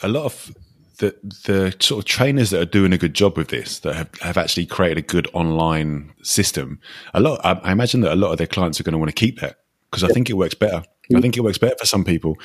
a 0.03 0.07
lot 0.07 0.25
of 0.25 0.55
the 0.97 1.15
the 1.47 1.75
sort 1.79 1.99
of 1.99 2.05
trainers 2.05 2.51
that 2.51 2.61
are 2.61 2.65
doing 2.65 2.93
a 2.93 2.97
good 2.97 3.13
job 3.15 3.35
with 3.35 3.49
this 3.49 3.79
that 3.79 3.95
have, 3.95 4.09
have 4.21 4.37
actually 4.37 4.67
created 4.67 4.99
a 4.99 5.01
good 5.01 5.27
online 5.33 6.13
system. 6.21 6.79
A 7.13 7.19
lot, 7.19 7.41
I, 7.43 7.53
I 7.63 7.71
imagine 7.71 8.01
that 8.01 8.13
a 8.13 8.15
lot 8.15 8.31
of 8.31 8.37
their 8.37 8.47
clients 8.47 8.79
are 8.79 8.83
going 8.83 8.93
to 8.93 8.99
want 8.99 9.09
to 9.09 9.15
keep 9.15 9.39
that 9.39 9.57
because 9.89 10.03
I 10.03 10.07
think 10.09 10.29
it 10.29 10.33
works 10.33 10.53
better. 10.53 10.83
I 11.13 11.19
think 11.19 11.35
it 11.35 11.41
works 11.41 11.57
better 11.57 11.75
for 11.77 11.85
some 11.85 12.05
people. 12.05 12.37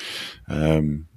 Um, 0.49 1.07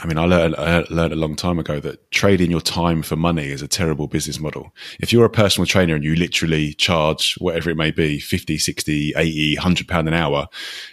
I 0.00 0.06
mean, 0.06 0.16
I 0.16 0.26
learned, 0.26 0.54
I 0.56 0.84
learned 0.90 1.12
a 1.12 1.16
long 1.16 1.34
time 1.34 1.58
ago 1.58 1.80
that 1.80 2.10
trading 2.12 2.52
your 2.52 2.60
time 2.60 3.02
for 3.02 3.16
money 3.16 3.48
is 3.48 3.62
a 3.62 3.68
terrible 3.68 4.06
business 4.06 4.38
model. 4.38 4.72
If 5.00 5.12
you're 5.12 5.24
a 5.24 5.30
personal 5.30 5.66
trainer 5.66 5.96
and 5.96 6.04
you 6.04 6.14
literally 6.14 6.74
charge 6.74 7.34
whatever 7.38 7.68
it 7.70 7.76
may 7.76 7.90
be, 7.90 8.20
50, 8.20 8.58
60, 8.58 9.14
80, 9.16 9.56
100 9.56 9.88
pound 9.88 10.06
an 10.06 10.14
hour, 10.14 10.46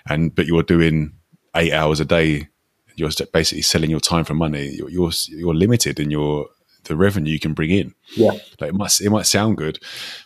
and, 0.10 0.34
but 0.34 0.48
you're 0.48 0.64
doing 0.64 1.14
eight 1.56 1.72
hours 1.72 2.00
a 2.00 2.06
day, 2.06 2.48
you're 2.96 3.12
basically 3.32 3.62
selling 3.62 3.92
your 3.92 4.00
time 4.00 4.24
for 4.24 4.34
money. 4.34 4.70
You're, 4.70 4.90
you're, 4.90 5.12
you're 5.28 5.54
limited 5.54 6.00
in 6.00 6.10
your, 6.10 6.48
the 6.86 6.96
revenue 6.96 7.32
you 7.32 7.40
can 7.40 7.54
bring 7.54 7.72
in. 7.72 7.94
Yeah. 8.16 8.32
Like 8.60 8.70
it 8.70 8.76
might, 8.76 9.00
it 9.02 9.10
might 9.10 9.26
sound 9.26 9.58
good, 9.58 9.80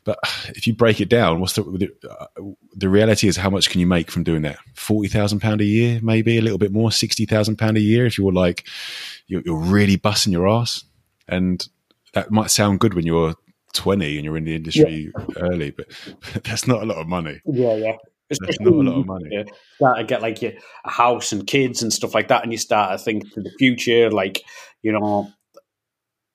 but 0.04 0.20
if 0.50 0.68
you 0.68 0.74
break 0.74 1.02
it 1.02 1.10
down, 1.10 1.40
what's 1.40 1.54
the, 1.54 1.64
the, 1.64 2.10
uh, 2.10 2.28
the 2.76 2.90
reality 2.90 3.28
is 3.28 3.38
how 3.38 3.50
much 3.50 3.70
can 3.70 3.80
you 3.80 3.88
make 3.88 4.12
from 4.12 4.24
doing 4.24 4.44
that? 4.44 4.58
Forty 4.76 5.10
thousand 5.10 5.40
pound 5.40 5.62
a 5.62 5.66
year, 5.66 6.00
maybe 6.02 6.38
a 6.38 6.42
little 6.42 6.58
bit 6.58 6.72
more, 6.72 6.92
sixty 6.92 7.26
thousand 7.26 7.58
pound 7.58 7.78
a 7.78 7.82
year. 7.82 8.06
If 8.06 8.18
you're 8.18 8.32
like, 8.32 8.68
you're, 9.28 9.42
you're 9.46 9.60
really 9.60 9.96
busting 9.96 10.34
your 10.34 10.48
ass, 10.48 10.84
and 11.28 11.68
that 12.14 12.32
might 12.32 12.52
sound 12.52 12.80
good 12.80 12.94
when 12.94 13.06
you're 13.06 13.36
twenty 13.74 14.18
and 14.18 14.26
you're 14.26 14.38
in 14.38 14.46
the 14.46 14.56
industry 14.56 15.12
early, 15.38 15.72
but, 15.72 15.88
but 16.34 16.44
that's 16.44 16.68
not 16.68 16.84
a 16.84 16.86
lot 16.86 16.98
of 16.98 17.08
money. 17.08 17.42
Yeah, 17.46 17.76
yeah. 17.76 17.96
That's 18.30 18.60
not 18.60 18.74
a 18.74 18.76
lot 18.76 19.00
of 19.00 19.06
money. 19.08 19.30
Yeah. 19.32 19.44
Start 19.78 19.98
to 19.98 20.04
get 20.04 20.22
like 20.22 20.40
your, 20.42 20.52
a 20.86 20.92
house 20.92 21.32
and 21.32 21.48
kids 21.48 21.82
and 21.82 21.92
stuff 21.92 22.14
like 22.14 22.28
that, 22.28 22.44
and 22.44 22.52
you 22.52 22.60
start 22.60 22.92
to 22.92 23.04
think 23.04 23.32
to 23.34 23.42
the 23.42 23.52
future, 23.58 24.12
like 24.12 24.44
you 24.82 24.92
know, 24.92 25.32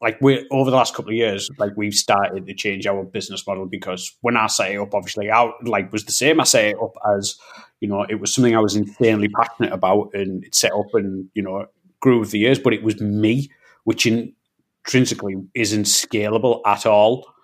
like 0.01 0.19
we 0.21 0.47
over 0.51 0.71
the 0.71 0.77
last 0.77 0.95
couple 0.95 1.11
of 1.11 1.17
years, 1.17 1.51
like 1.59 1.73
we've 1.77 1.95
started 1.95 2.47
to 2.47 2.55
change 2.55 2.87
our 2.87 3.05
business 3.05 3.47
model 3.47 3.67
because 3.67 4.15
when 4.21 4.37
I 4.37 4.47
set 4.49 4.73
it 4.73 4.79
up, 4.79 4.95
obviously, 4.95 5.31
I 5.31 5.51
like 5.63 5.93
was 5.93 6.05
the 6.05 6.13
same. 6.13 6.41
I 6.41 6.45
set 6.45 6.67
it 6.67 6.77
up 6.83 6.95
as 7.17 7.37
you 7.81 7.89
know, 7.89 8.07
it 8.09 8.21
was 8.21 8.33
something 8.33 8.57
I 8.57 8.61
was 8.61 8.77
insanely 8.77 9.29
passionate 9.29 9.73
about, 9.73 10.11
and 10.15 10.45
it 10.45 10.55
set 10.55 10.73
up 10.73 10.87
and 10.95 11.29
you 11.35 11.43
know 11.43 11.67
grew 12.01 12.21
with 12.21 12.33
the 12.33 12.39
years, 12.39 12.59
but 12.59 12.75
it 12.75 12.83
was 12.83 13.01
me, 13.01 13.51
which 13.85 14.07
intrinsically 14.07 15.37
isn't 15.55 15.85
scalable 15.85 16.61
at 16.67 16.85
all 16.85 17.35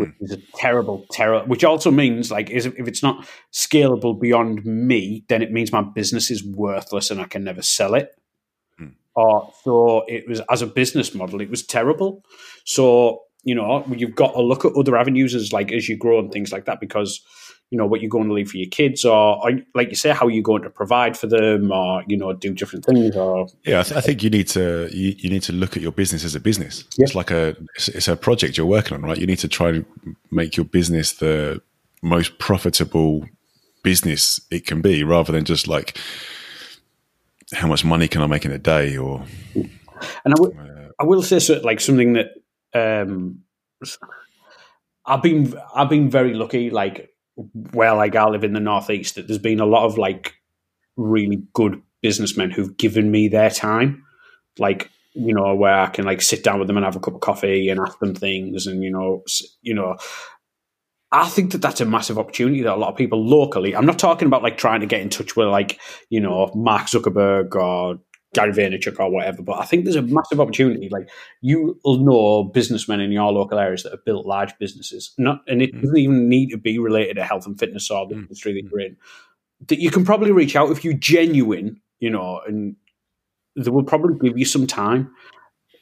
which 0.00 0.10
hmm. 0.18 0.24
is 0.24 0.32
a 0.32 0.38
terrible, 0.54 1.04
terrible. 1.12 1.46
Which 1.46 1.64
also 1.64 1.90
means, 1.90 2.30
like, 2.30 2.50
is 2.50 2.66
if 2.66 2.88
it's 2.88 3.02
not 3.02 3.26
scalable 3.52 4.18
beyond 4.18 4.64
me, 4.64 5.24
then 5.28 5.42
it 5.42 5.52
means 5.52 5.72
my 5.72 5.82
business 5.82 6.30
is 6.30 6.44
worthless 6.44 7.10
and 7.10 7.20
I 7.20 7.24
can 7.24 7.44
never 7.44 7.62
sell 7.62 7.94
it. 7.94 8.10
Or 9.20 9.52
so 9.64 10.04
it 10.08 10.28
was 10.28 10.40
as 10.50 10.62
a 10.62 10.66
business 10.66 11.14
model, 11.14 11.40
it 11.40 11.50
was 11.50 11.66
terrible. 11.66 12.24
So 12.64 13.22
you 13.42 13.54
know, 13.54 13.84
you've 13.96 14.14
got 14.14 14.32
to 14.32 14.42
look 14.42 14.64
at 14.64 14.72
other 14.76 14.96
avenues 14.96 15.34
as 15.34 15.52
like 15.52 15.72
as 15.72 15.88
you 15.88 15.96
grow 15.96 16.18
and 16.18 16.30
things 16.30 16.52
like 16.52 16.66
that 16.66 16.78
because 16.80 17.20
you 17.70 17.78
know 17.78 17.86
what 17.86 18.00
you're 18.00 18.10
going 18.10 18.26
to 18.26 18.34
leave 18.34 18.50
for 18.50 18.56
your 18.56 18.68
kids, 18.68 19.04
or, 19.04 19.42
or 19.44 19.52
like 19.74 19.88
you 19.88 19.94
say, 19.94 20.10
how 20.10 20.26
you're 20.26 20.42
going 20.42 20.62
to 20.62 20.70
provide 20.70 21.16
for 21.16 21.28
them, 21.28 21.70
or 21.70 22.02
you 22.08 22.16
know, 22.16 22.32
do 22.32 22.52
different 22.52 22.84
things, 22.84 23.14
or 23.14 23.46
Yeah, 23.64 23.80
I, 23.80 23.82
th- 23.84 23.96
I 23.96 24.00
think 24.00 24.22
you 24.24 24.30
need 24.30 24.48
to 24.48 24.88
you, 24.92 25.14
you 25.16 25.30
need 25.30 25.44
to 25.44 25.52
look 25.52 25.76
at 25.76 25.82
your 25.82 25.92
business 25.92 26.24
as 26.24 26.34
a 26.34 26.40
business. 26.40 26.84
Yeah. 26.98 27.04
It's 27.04 27.14
like 27.14 27.30
a 27.30 27.56
it's, 27.76 27.88
it's 27.88 28.08
a 28.08 28.16
project 28.16 28.56
you're 28.56 28.66
working 28.66 28.96
on, 28.96 29.02
right? 29.02 29.16
You 29.16 29.26
need 29.26 29.38
to 29.38 29.48
try 29.48 29.68
and 29.68 29.86
make 30.32 30.56
your 30.56 30.66
business 30.66 31.12
the 31.12 31.62
most 32.02 32.38
profitable 32.38 33.26
business 33.84 34.40
it 34.50 34.66
can 34.66 34.82
be, 34.82 35.04
rather 35.04 35.32
than 35.32 35.44
just 35.44 35.68
like 35.68 35.96
how 37.52 37.66
much 37.66 37.84
money 37.84 38.08
can 38.08 38.22
I 38.22 38.26
make 38.26 38.44
in 38.44 38.52
a 38.52 38.58
day, 38.58 38.96
or 38.96 39.24
And 40.24 40.34
I 40.34 40.40
will, 40.40 40.52
I 40.98 41.04
will 41.04 41.22
say 41.22 41.38
so, 41.38 41.60
like 41.62 41.80
something 41.80 42.14
that 42.14 42.28
um, 42.74 43.40
I've 45.06 45.22
been 45.22 45.54
I've 45.74 45.88
been 45.88 46.10
very 46.10 46.34
lucky. 46.34 46.70
Like 46.70 47.10
where 47.72 47.94
like 47.94 48.16
I 48.16 48.26
live 48.28 48.44
in 48.44 48.52
the 48.52 48.60
northeast, 48.60 49.14
that 49.14 49.26
there's 49.26 49.38
been 49.38 49.60
a 49.60 49.66
lot 49.66 49.84
of 49.84 49.98
like 49.98 50.34
really 50.96 51.42
good 51.52 51.82
businessmen 52.02 52.50
who've 52.50 52.76
given 52.76 53.10
me 53.10 53.28
their 53.28 53.50
time, 53.50 54.04
like 54.58 54.90
you 55.14 55.34
know 55.34 55.54
where 55.54 55.80
I 55.80 55.86
can 55.86 56.04
like 56.04 56.22
sit 56.22 56.44
down 56.44 56.58
with 56.58 56.68
them 56.68 56.76
and 56.76 56.84
have 56.84 56.96
a 56.96 57.00
cup 57.00 57.14
of 57.14 57.20
coffee 57.20 57.68
and 57.68 57.80
ask 57.80 57.98
them 57.98 58.14
things, 58.14 58.66
and 58.66 58.82
you 58.82 58.90
know 58.90 59.24
you 59.62 59.74
know. 59.74 59.96
I 61.12 61.28
think 61.28 61.52
that 61.52 61.60
that's 61.62 61.80
a 61.80 61.84
massive 61.86 62.18
opportunity 62.18 62.62
that 62.62 62.74
a 62.74 62.76
lot 62.76 62.90
of 62.90 62.96
people 62.96 63.24
locally. 63.26 63.74
I'm 63.74 63.86
not 63.86 63.98
talking 63.98 64.26
about 64.26 64.42
like 64.42 64.56
trying 64.58 64.80
to 64.80 64.86
get 64.86 65.00
in 65.00 65.08
touch 65.10 65.36
with 65.36 65.48
like 65.48 65.80
you 66.08 66.20
know 66.20 66.50
Mark 66.54 66.86
Zuckerberg 66.86 67.54
or 67.56 67.98
Gary 68.32 68.52
Vaynerchuk 68.52 69.00
or 69.00 69.10
whatever. 69.10 69.42
But 69.42 69.58
I 69.58 69.64
think 69.64 69.84
there's 69.84 69.96
a 69.96 70.02
massive 70.02 70.40
opportunity. 70.40 70.88
Like 70.88 71.08
you 71.40 71.80
know 71.84 72.44
businessmen 72.44 73.00
in 73.00 73.10
your 73.10 73.32
local 73.32 73.58
areas 73.58 73.82
that 73.82 73.90
have 73.92 74.04
built 74.04 74.24
large 74.24 74.56
businesses, 74.58 75.12
not, 75.18 75.40
and 75.48 75.60
it 75.62 75.72
doesn't 75.80 75.96
even 75.98 76.28
need 76.28 76.50
to 76.50 76.58
be 76.58 76.78
related 76.78 77.14
to 77.16 77.24
health 77.24 77.44
and 77.46 77.58
fitness 77.58 77.90
or 77.90 78.06
the 78.06 78.14
Mm. 78.14 78.22
industry 78.22 78.52
that 78.52 78.70
you're 78.70 78.80
in. 78.80 78.96
That 79.66 79.80
you 79.80 79.90
can 79.90 80.04
probably 80.04 80.30
reach 80.30 80.54
out 80.54 80.70
if 80.70 80.84
you're 80.84 80.94
genuine, 80.94 81.80
you 81.98 82.08
know, 82.10 82.40
and 82.46 82.76
they 83.56 83.70
will 83.70 83.82
probably 83.82 84.16
give 84.28 84.38
you 84.38 84.44
some 84.44 84.66
time. 84.66 85.10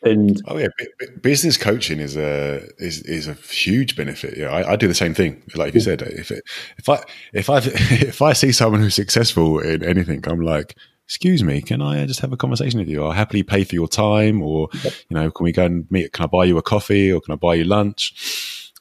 And 0.02 0.40
oh 0.46 0.58
yeah, 0.58 0.68
bu- 0.78 0.86
bu- 0.98 1.20
business 1.20 1.56
coaching 1.56 1.98
is 1.98 2.16
a 2.16 2.62
is 2.78 3.02
is 3.02 3.26
a 3.26 3.34
huge 3.34 3.96
benefit. 3.96 4.36
Yeah, 4.36 4.50
I, 4.50 4.72
I 4.72 4.76
do 4.76 4.88
the 4.88 4.94
same 4.94 5.14
thing. 5.14 5.42
Like 5.54 5.74
you 5.74 5.80
said, 5.80 6.02
if 6.02 6.30
it, 6.30 6.44
if 6.78 6.88
I 6.88 7.02
if 7.32 7.50
I 7.50 7.58
if 7.64 8.22
I 8.22 8.32
see 8.32 8.52
someone 8.52 8.80
who's 8.80 8.94
successful 8.94 9.58
in 9.60 9.82
anything, 9.82 10.24
I'm 10.26 10.40
like. 10.40 10.76
Excuse 11.10 11.42
me, 11.42 11.62
can 11.62 11.80
I 11.80 12.04
just 12.04 12.20
have 12.20 12.34
a 12.34 12.36
conversation 12.36 12.78
with 12.78 12.88
you? 12.90 13.02
I'll 13.02 13.12
happily 13.12 13.42
pay 13.42 13.64
for 13.64 13.74
your 13.74 13.88
time, 13.88 14.42
or 14.42 14.68
you 14.84 14.90
know, 15.08 15.30
can 15.30 15.42
we 15.42 15.52
go 15.52 15.64
and 15.64 15.90
meet? 15.90 16.12
Can 16.12 16.24
I 16.24 16.26
buy 16.26 16.44
you 16.44 16.58
a 16.58 16.62
coffee, 16.62 17.10
or 17.10 17.22
can 17.22 17.32
I 17.32 17.36
buy 17.36 17.54
you 17.54 17.64
lunch? 17.64 18.12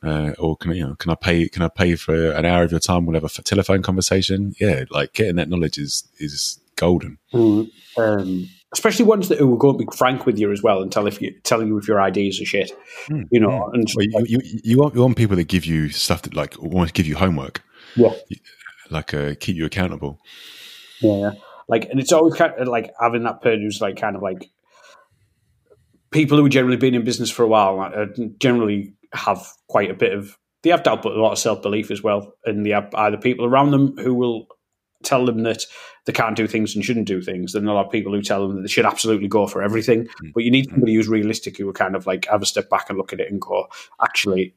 uh, 0.03 0.34
or 0.38 0.55
can 0.57 0.72
I, 0.72 0.76
you 0.76 0.88
know, 0.88 0.95
can 0.95 1.11
I 1.11 1.15
pay, 1.15 1.49
can 1.49 1.61
I 1.63 1.70
pay 1.70 1.95
for 1.95 2.32
an 2.32 2.45
hour 2.45 2.63
of 2.63 2.72
your 2.72 2.80
time? 2.80 3.05
We'll 3.05 3.20
have 3.20 3.24
a 3.24 3.41
telephone 3.41 3.82
conversation. 3.82 4.53
Yeah. 4.59 4.84
Like 4.89 5.13
getting 5.13 5.38
that 5.38 5.49
knowledge 5.49 5.78
is, 5.78 6.07
is 6.20 6.59
golden. 6.76 7.18
um, 7.97 8.49
especially 8.74 9.05
ones 9.05 9.30
that 9.30 9.39
who 9.39 9.47
will 9.47 9.57
go 9.57 9.70
and 9.70 9.78
be 9.78 9.88
frank 9.95 10.26
with 10.26 10.38
you 10.38 10.51
as 10.51 10.61
well 10.61 10.82
and 10.82 10.91
tell 10.91 11.07
if 11.07 11.22
you 11.22 11.32
tell 11.43 11.63
you 11.63 11.78
if 11.78 11.88
your 11.88 12.01
ideas 12.01 12.41
are 12.41 12.45
shit, 12.45 12.72
you 13.32 13.39
know. 13.39 13.70
And 13.74 13.88
Well, 13.95 14.26
you, 14.26 14.39
you, 14.43 14.59
you 14.63 14.78
want, 14.78 14.95
you 14.95 15.01
want 15.01 15.18
people 15.18 15.36
that 15.36 15.47
give 15.47 15.65
you 15.65 15.89
stuff 15.89 16.24
that 16.24 16.36
like 16.36 16.55
want 16.59 16.89
to 16.89 16.93
give 16.93 17.07
you 17.07 17.15
homework, 17.15 17.61
yeah, 17.95 18.13
like, 18.89 19.13
uh, 19.13 19.36
keep 19.39 19.55
you 19.55 19.65
accountable. 19.65 20.20
Yeah, 21.01 21.32
like, 21.68 21.89
and 21.89 21.99
it's 21.99 22.11
always 22.11 22.36
kind 22.36 22.53
of 22.57 22.68
like 22.68 22.93
having 22.99 23.24
that 23.24 23.41
person 23.41 23.61
who's 23.61 23.82
like 23.82 23.99
kind 23.99 24.15
of 24.15 24.22
like 24.22 24.49
people 26.11 26.38
who 26.38 26.43
have 26.43 26.51
generally 26.51 26.78
been 26.78 26.95
in 26.95 27.03
business 27.03 27.30
for 27.30 27.43
a 27.43 27.47
while 27.47 27.80
uh, 27.80 28.05
generally 28.39 28.93
have 29.13 29.47
quite 29.68 29.91
a 29.91 29.93
bit 29.93 30.13
of 30.13 30.38
they 30.63 30.72
have 30.72 30.84
doubt, 30.84 31.03
but 31.03 31.13
a 31.13 31.22
lot 31.22 31.32
of 31.32 31.39
self 31.39 31.61
belief 31.61 31.91
as 31.91 32.03
well, 32.03 32.34
and 32.45 32.65
they 32.65 32.72
have 32.72 32.93
either 32.95 33.18
people 33.18 33.45
around 33.45 33.72
them 33.72 33.95
who 33.97 34.13
will 34.13 34.47
tell 35.04 35.26
them 35.26 35.43
that 35.43 35.64
they 36.06 36.14
can't 36.14 36.36
do 36.36 36.48
things 36.48 36.76
and 36.76 36.84
shouldn't 36.84 37.08
do 37.08 37.22
things. 37.22 37.54
Then 37.54 37.68
a 37.68 37.74
lot 37.74 37.86
of 37.86 37.91
people 37.91 38.14
who 38.14 38.22
tell 38.22 38.48
them 38.48 38.56
that 38.58 38.62
they 38.64 38.68
should 38.68 38.86
absolutely 38.86 39.28
go 39.28 39.45
for 39.48 39.62
everything. 39.62 40.08
But 40.34 40.43
you 40.43 40.52
need 40.52 40.70
somebody 40.70 40.95
who's 40.95 41.08
realistic, 41.08 41.58
who 41.58 41.66
will 41.66 41.74
kind 41.74 41.95
of 41.95 42.08
like 42.08 42.26
have 42.32 42.41
a 42.41 42.45
step 42.45 42.70
back 42.70 42.89
and 42.89 42.98
look 42.98 43.14
at 43.14 43.20
it 43.20 43.32
and 43.32 43.39
go, 43.41 43.68
actually, 44.02 44.56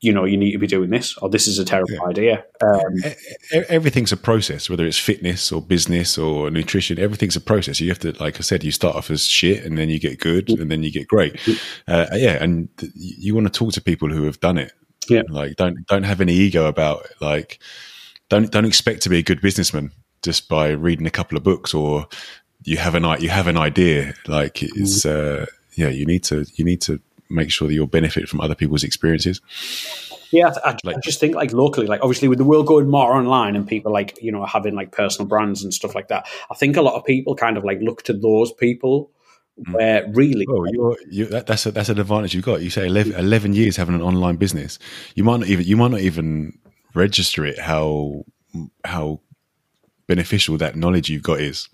you 0.00 0.12
know, 0.12 0.24
you 0.24 0.36
need 0.36 0.52
to 0.52 0.58
be 0.58 0.66
doing 0.66 0.90
this, 0.90 1.16
or 1.18 1.30
this 1.30 1.46
is 1.46 1.58
a 1.58 1.64
terrible 1.64 1.94
Yeah. 1.94 2.04
idea. 2.08 2.44
Um, 2.62 3.62
everything's 3.68 4.12
a 4.12 4.16
process, 4.16 4.68
whether 4.68 4.86
it's 4.86 4.98
fitness 4.98 5.50
or 5.50 5.62
business 5.62 6.18
or 6.18 6.50
nutrition. 6.50 6.98
Everything's 6.98 7.34
a 7.36 7.40
process. 7.40 7.80
You 7.80 7.88
have 7.88 7.98
to, 8.00 8.12
like 8.20 8.36
I 8.36 8.40
said, 8.42 8.62
you 8.62 8.72
start 8.72 8.94
off 8.94 9.10
as 9.10 9.24
shit, 9.24 9.64
and 9.64 9.78
then 9.78 9.88
you 9.88 9.98
get 9.98 10.20
good, 10.20 10.50
and 10.50 10.70
then 10.70 10.82
you 10.82 10.92
get 10.92 11.08
great. 11.08 11.40
Uh, 11.88 12.06
yeah, 12.12 12.42
and 12.42 12.68
you 12.94 13.34
want 13.34 13.46
to 13.46 13.58
talk 13.58 13.72
to 13.72 13.80
people 13.80 14.10
who 14.10 14.24
have 14.24 14.38
done 14.40 14.58
it. 14.58 14.72
Yeah. 15.08 15.22
like 15.30 15.54
don't 15.56 15.86
don't 15.86 16.02
have 16.02 16.20
any 16.20 16.34
ego 16.34 16.66
about 16.66 17.04
it. 17.04 17.12
Like 17.20 17.58
don't 18.28 18.50
don't 18.50 18.64
expect 18.64 19.02
to 19.02 19.08
be 19.08 19.18
a 19.18 19.22
good 19.22 19.40
businessman 19.40 19.92
just 20.22 20.48
by 20.48 20.70
reading 20.70 21.06
a 21.06 21.10
couple 21.10 21.36
of 21.36 21.44
books 21.44 21.74
or 21.74 22.08
you 22.64 22.76
have 22.76 22.94
an 22.94 23.04
you 23.20 23.28
have 23.28 23.46
an 23.46 23.56
idea. 23.56 24.14
Like 24.26 24.62
it's 24.62 25.04
mm-hmm. 25.04 25.42
uh, 25.42 25.46
yeah, 25.74 25.88
you 25.88 26.06
need 26.06 26.24
to 26.24 26.44
you 26.54 26.64
need 26.64 26.80
to 26.82 27.00
make 27.28 27.50
sure 27.50 27.68
that 27.68 27.74
you'll 27.74 27.86
benefit 27.86 28.28
from 28.28 28.40
other 28.40 28.54
people's 28.54 28.84
experiences. 28.84 29.40
Yeah, 30.32 30.52
I, 30.64 30.76
I 30.86 30.94
just 31.02 31.20
think 31.20 31.36
like 31.36 31.52
locally, 31.52 31.86
like 31.86 32.00
obviously 32.02 32.28
with 32.28 32.38
the 32.38 32.44
world 32.44 32.66
going 32.66 32.88
more 32.88 33.14
online 33.14 33.54
and 33.54 33.66
people 33.66 33.92
like 33.92 34.20
you 34.20 34.32
know 34.32 34.44
having 34.44 34.74
like 34.74 34.90
personal 34.90 35.28
brands 35.28 35.62
and 35.62 35.72
stuff 35.72 35.94
like 35.94 36.08
that, 36.08 36.26
I 36.50 36.54
think 36.54 36.76
a 36.76 36.82
lot 36.82 36.94
of 36.94 37.04
people 37.04 37.34
kind 37.36 37.56
of 37.56 37.64
like 37.64 37.80
look 37.80 38.02
to 38.04 38.12
those 38.12 38.52
people 38.52 39.10
mm. 39.60 39.72
where 39.72 40.10
really, 40.12 40.44
Well, 40.48 40.66
you're, 40.72 40.96
you, 41.08 41.26
that, 41.26 41.46
that's 41.46 41.66
a, 41.66 41.70
that's 41.70 41.88
an 41.88 42.00
advantage 42.00 42.34
you've 42.34 42.44
got. 42.44 42.62
You 42.62 42.70
say 42.70 42.86
11, 42.86 43.12
mm. 43.12 43.18
11 43.18 43.52
years 43.52 43.76
having 43.76 43.94
an 43.94 44.02
online 44.02 44.36
business. 44.36 44.80
You 45.14 45.22
might 45.22 45.40
not 45.40 45.48
even 45.48 45.64
you 45.64 45.76
might 45.76 45.92
not 45.92 46.00
even 46.00 46.58
register 46.96 47.44
it 47.44 47.58
how 47.58 48.24
how 48.84 49.20
beneficial 50.06 50.56
that 50.58 50.76
knowledge 50.76 51.08
you've 51.08 51.22
got 51.22 51.40
is. 51.40 51.68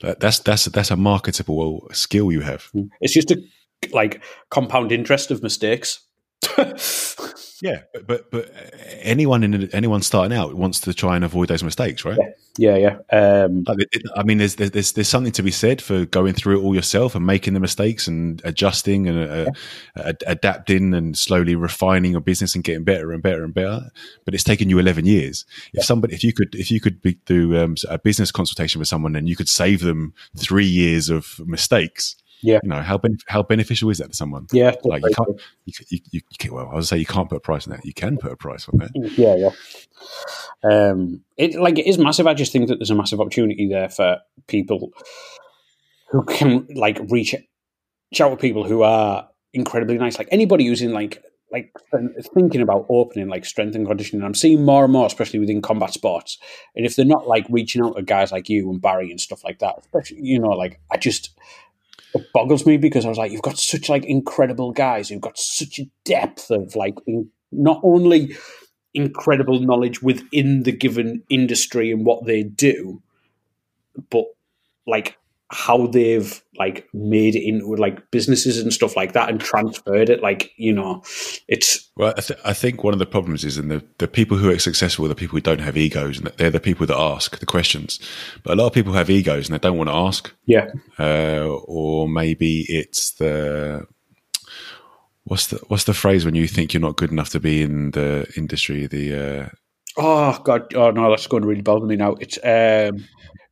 That's 0.00 0.38
that's 0.40 0.64
that's 0.66 0.90
a 0.90 0.96
marketable 0.96 1.88
skill 1.92 2.32
you 2.32 2.40
have. 2.40 2.70
it's 3.00 3.14
just 3.14 3.30
a 3.30 3.42
like 3.92 4.22
compound 4.50 4.92
interest 4.92 5.30
of 5.30 5.42
mistakes. 5.42 6.00
Yeah, 7.62 7.82
but 7.92 8.06
but, 8.06 8.30
but 8.30 8.50
anyone 9.02 9.44
in 9.44 9.68
anyone 9.74 10.00
starting 10.00 10.34
out 10.36 10.54
wants 10.54 10.80
to 10.80 10.94
try 10.94 11.14
and 11.16 11.24
avoid 11.26 11.48
those 11.48 11.62
mistakes, 11.62 12.06
right? 12.06 12.18
yeah, 12.56 12.76
yeah, 12.76 12.96
um, 13.12 13.64
Like, 13.66 13.80
it- 13.92 14.02
I 14.16 14.22
mean, 14.22 14.38
there's, 14.38 14.56
there's 14.56 14.92
there's 14.92 15.08
something 15.08 15.32
to 15.32 15.42
be 15.42 15.50
said 15.50 15.82
for 15.82 16.06
going 16.06 16.32
through 16.32 16.58
it 16.58 16.62
all 16.64 16.74
yourself 16.74 17.14
and 17.14 17.26
making 17.26 17.52
the 17.52 17.60
mistakes 17.60 18.08
and 18.08 18.40
adjusting 18.46 19.06
and 19.08 19.30
uh, 19.30 19.50
ad- 19.96 20.22
adapting 20.26 20.94
and 20.94 21.18
slowly 21.18 21.54
refining 21.54 22.12
your 22.12 22.22
business 22.22 22.54
and 22.54 22.64
getting 22.64 22.82
better 22.84 23.12
and 23.12 23.22
better 23.22 23.44
and 23.44 23.52
better. 23.52 23.90
But 24.24 24.32
it's 24.32 24.44
taken 24.44 24.70
you 24.70 24.78
11 24.78 25.04
years. 25.04 25.44
If 25.74 25.84
somebody, 25.84 26.14
if 26.14 26.24
you 26.24 26.32
could, 26.32 26.54
if 26.54 26.70
you 26.70 26.80
could 26.80 27.02
be, 27.02 27.18
do 27.26 27.58
um, 27.62 27.74
a 27.90 27.98
business 27.98 28.32
consultation 28.32 28.78
with 28.78 28.88
someone 28.88 29.14
and 29.16 29.28
you 29.28 29.36
could 29.36 29.50
save 29.50 29.80
them 29.80 30.14
three 30.34 30.64
years 30.66 31.10
of 31.10 31.38
mistakes, 31.44 32.16
Yeah. 32.42 32.60
you 32.62 32.68
know 32.70 32.80
how 32.80 33.00
how 33.26 33.42
beneficial 33.42 33.90
is 33.90 33.98
that 33.98 34.10
to 34.10 34.16
someone? 34.16 34.46
yeah, 34.52 34.74
Like 34.84 35.02
you 35.04 35.14
can't, 35.14 35.40
you, 35.66 35.72
you, 35.90 35.98
you, 36.10 36.20
you 36.42 36.54
well, 36.54 36.70
I 36.72 36.74
was 36.74 36.88
say 36.88 36.98
you 36.98 37.06
can't 37.06 37.28
put 37.28 37.36
a 37.36 37.40
price 37.40 37.66
on 37.66 37.72
that. 37.72 37.84
You 37.84 37.92
can 37.94 38.18
put 38.18 38.32
a 38.32 38.36
price 38.36 38.68
on 38.68 38.78
that. 38.78 38.90
yeah, 39.16 39.36
yeah. 39.36 39.50
Um, 40.62 41.22
it 41.36 41.54
like 41.54 41.78
it 41.78 41.86
is 41.86 41.98
massive. 41.98 42.26
I 42.26 42.34
just 42.34 42.52
think 42.52 42.68
that 42.68 42.78
there's 42.78 42.90
a 42.90 42.94
massive 42.94 43.20
opportunity 43.20 43.68
there 43.68 43.88
for 43.88 44.18
people 44.46 44.92
who 46.10 46.24
can 46.24 46.66
like 46.74 46.98
reach 47.08 47.34
out 47.34 48.30
to 48.30 48.36
people 48.36 48.64
who 48.64 48.82
are 48.82 49.28
incredibly 49.52 49.98
nice. 49.98 50.18
Like 50.18 50.28
anybody 50.30 50.66
who's 50.66 50.82
in 50.82 50.92
like 50.92 51.22
like 51.52 51.72
thinking 52.32 52.60
about 52.60 52.86
opening 52.88 53.28
like 53.28 53.44
strength 53.44 53.74
and 53.74 53.86
conditioning. 53.86 54.24
I'm 54.24 54.34
seeing 54.34 54.64
more 54.64 54.84
and 54.84 54.92
more, 54.92 55.06
especially 55.06 55.40
within 55.40 55.62
combat 55.62 55.92
sports. 55.92 56.38
And 56.76 56.86
if 56.86 56.94
they're 56.94 57.04
not 57.04 57.26
like 57.26 57.44
reaching 57.50 57.82
out 57.82 57.96
to 57.96 58.02
guys 58.02 58.30
like 58.30 58.48
you 58.48 58.70
and 58.70 58.80
Barry 58.80 59.10
and 59.10 59.20
stuff 59.20 59.42
like 59.44 59.58
that, 59.58 59.76
especially 59.80 60.18
you 60.22 60.38
know, 60.38 60.50
like 60.50 60.80
I 60.90 60.96
just 60.96 61.30
it 62.14 62.32
boggles 62.32 62.66
me 62.66 62.76
because 62.76 63.04
I 63.04 63.08
was 63.08 63.18
like, 63.18 63.32
you've 63.32 63.42
got 63.42 63.58
such 63.58 63.88
like 63.88 64.04
incredible 64.04 64.72
guys 64.72 65.08
who've 65.08 65.20
got 65.20 65.38
such 65.38 65.78
a 65.78 65.88
depth 66.04 66.50
of 66.50 66.74
like 66.74 66.96
in, 67.06 67.30
not 67.52 67.80
only 67.82 68.36
incredible 68.94 69.60
knowledge 69.60 70.02
within 70.02 70.64
the 70.64 70.72
given 70.72 71.22
industry 71.28 71.90
and 71.92 72.04
what 72.04 72.24
they 72.26 72.42
do, 72.42 73.02
but 74.10 74.24
like 74.86 75.16
how 75.50 75.88
they've 75.88 76.42
like 76.56 76.88
made 76.94 77.34
it 77.34 77.42
into 77.42 77.74
like 77.74 78.10
businesses 78.12 78.58
and 78.58 78.72
stuff 78.72 78.96
like 78.96 79.12
that 79.14 79.28
and 79.28 79.40
transferred 79.40 80.08
it. 80.08 80.22
Like 80.22 80.52
you 80.56 80.72
know, 80.72 81.02
it's 81.48 81.90
Well, 81.96 82.14
I, 82.16 82.20
th- 82.20 82.40
I 82.44 82.52
think 82.52 82.84
one 82.84 82.92
of 82.92 83.00
the 83.00 83.06
problems 83.06 83.44
is 83.44 83.58
in 83.58 83.68
the, 83.68 83.84
the 83.98 84.06
people 84.06 84.36
who 84.36 84.50
are 84.50 84.58
successful 84.58 85.04
are 85.04 85.08
the 85.08 85.14
people 85.14 85.36
who 85.36 85.42
don't 85.42 85.60
have 85.60 85.76
egos, 85.76 86.18
and 86.18 86.28
they're 86.36 86.50
the 86.50 86.60
people 86.60 86.86
that 86.86 86.96
ask 86.96 87.38
the 87.38 87.46
questions. 87.46 87.98
But 88.44 88.54
a 88.54 88.56
lot 88.56 88.68
of 88.68 88.72
people 88.72 88.92
have 88.92 89.10
egos 89.10 89.48
and 89.48 89.54
they 89.54 89.66
don't 89.66 89.76
want 89.78 89.90
to 89.90 89.94
ask, 89.94 90.32
yeah, 90.46 90.68
uh, 90.98 91.46
or 91.64 92.08
maybe 92.08 92.64
it's 92.68 93.12
the 93.14 93.86
what's 95.24 95.48
the 95.48 95.60
what's 95.68 95.84
the 95.84 95.94
phrase 95.94 96.24
when 96.24 96.36
you 96.36 96.46
think 96.46 96.72
you're 96.72 96.80
not 96.80 96.96
good 96.96 97.10
enough 97.10 97.30
to 97.30 97.40
be 97.40 97.62
in 97.62 97.90
the 97.90 98.30
industry? 98.36 98.86
The 98.86 99.14
uh, 99.14 99.48
Oh 99.96 100.38
god! 100.44 100.72
Oh 100.74 100.92
no, 100.92 101.10
that's 101.10 101.26
going 101.26 101.42
to 101.42 101.48
really 101.48 101.62
bother 101.62 101.86
me 101.86 101.96
now. 101.96 102.12
It's 102.20 102.38
um, 102.44 103.04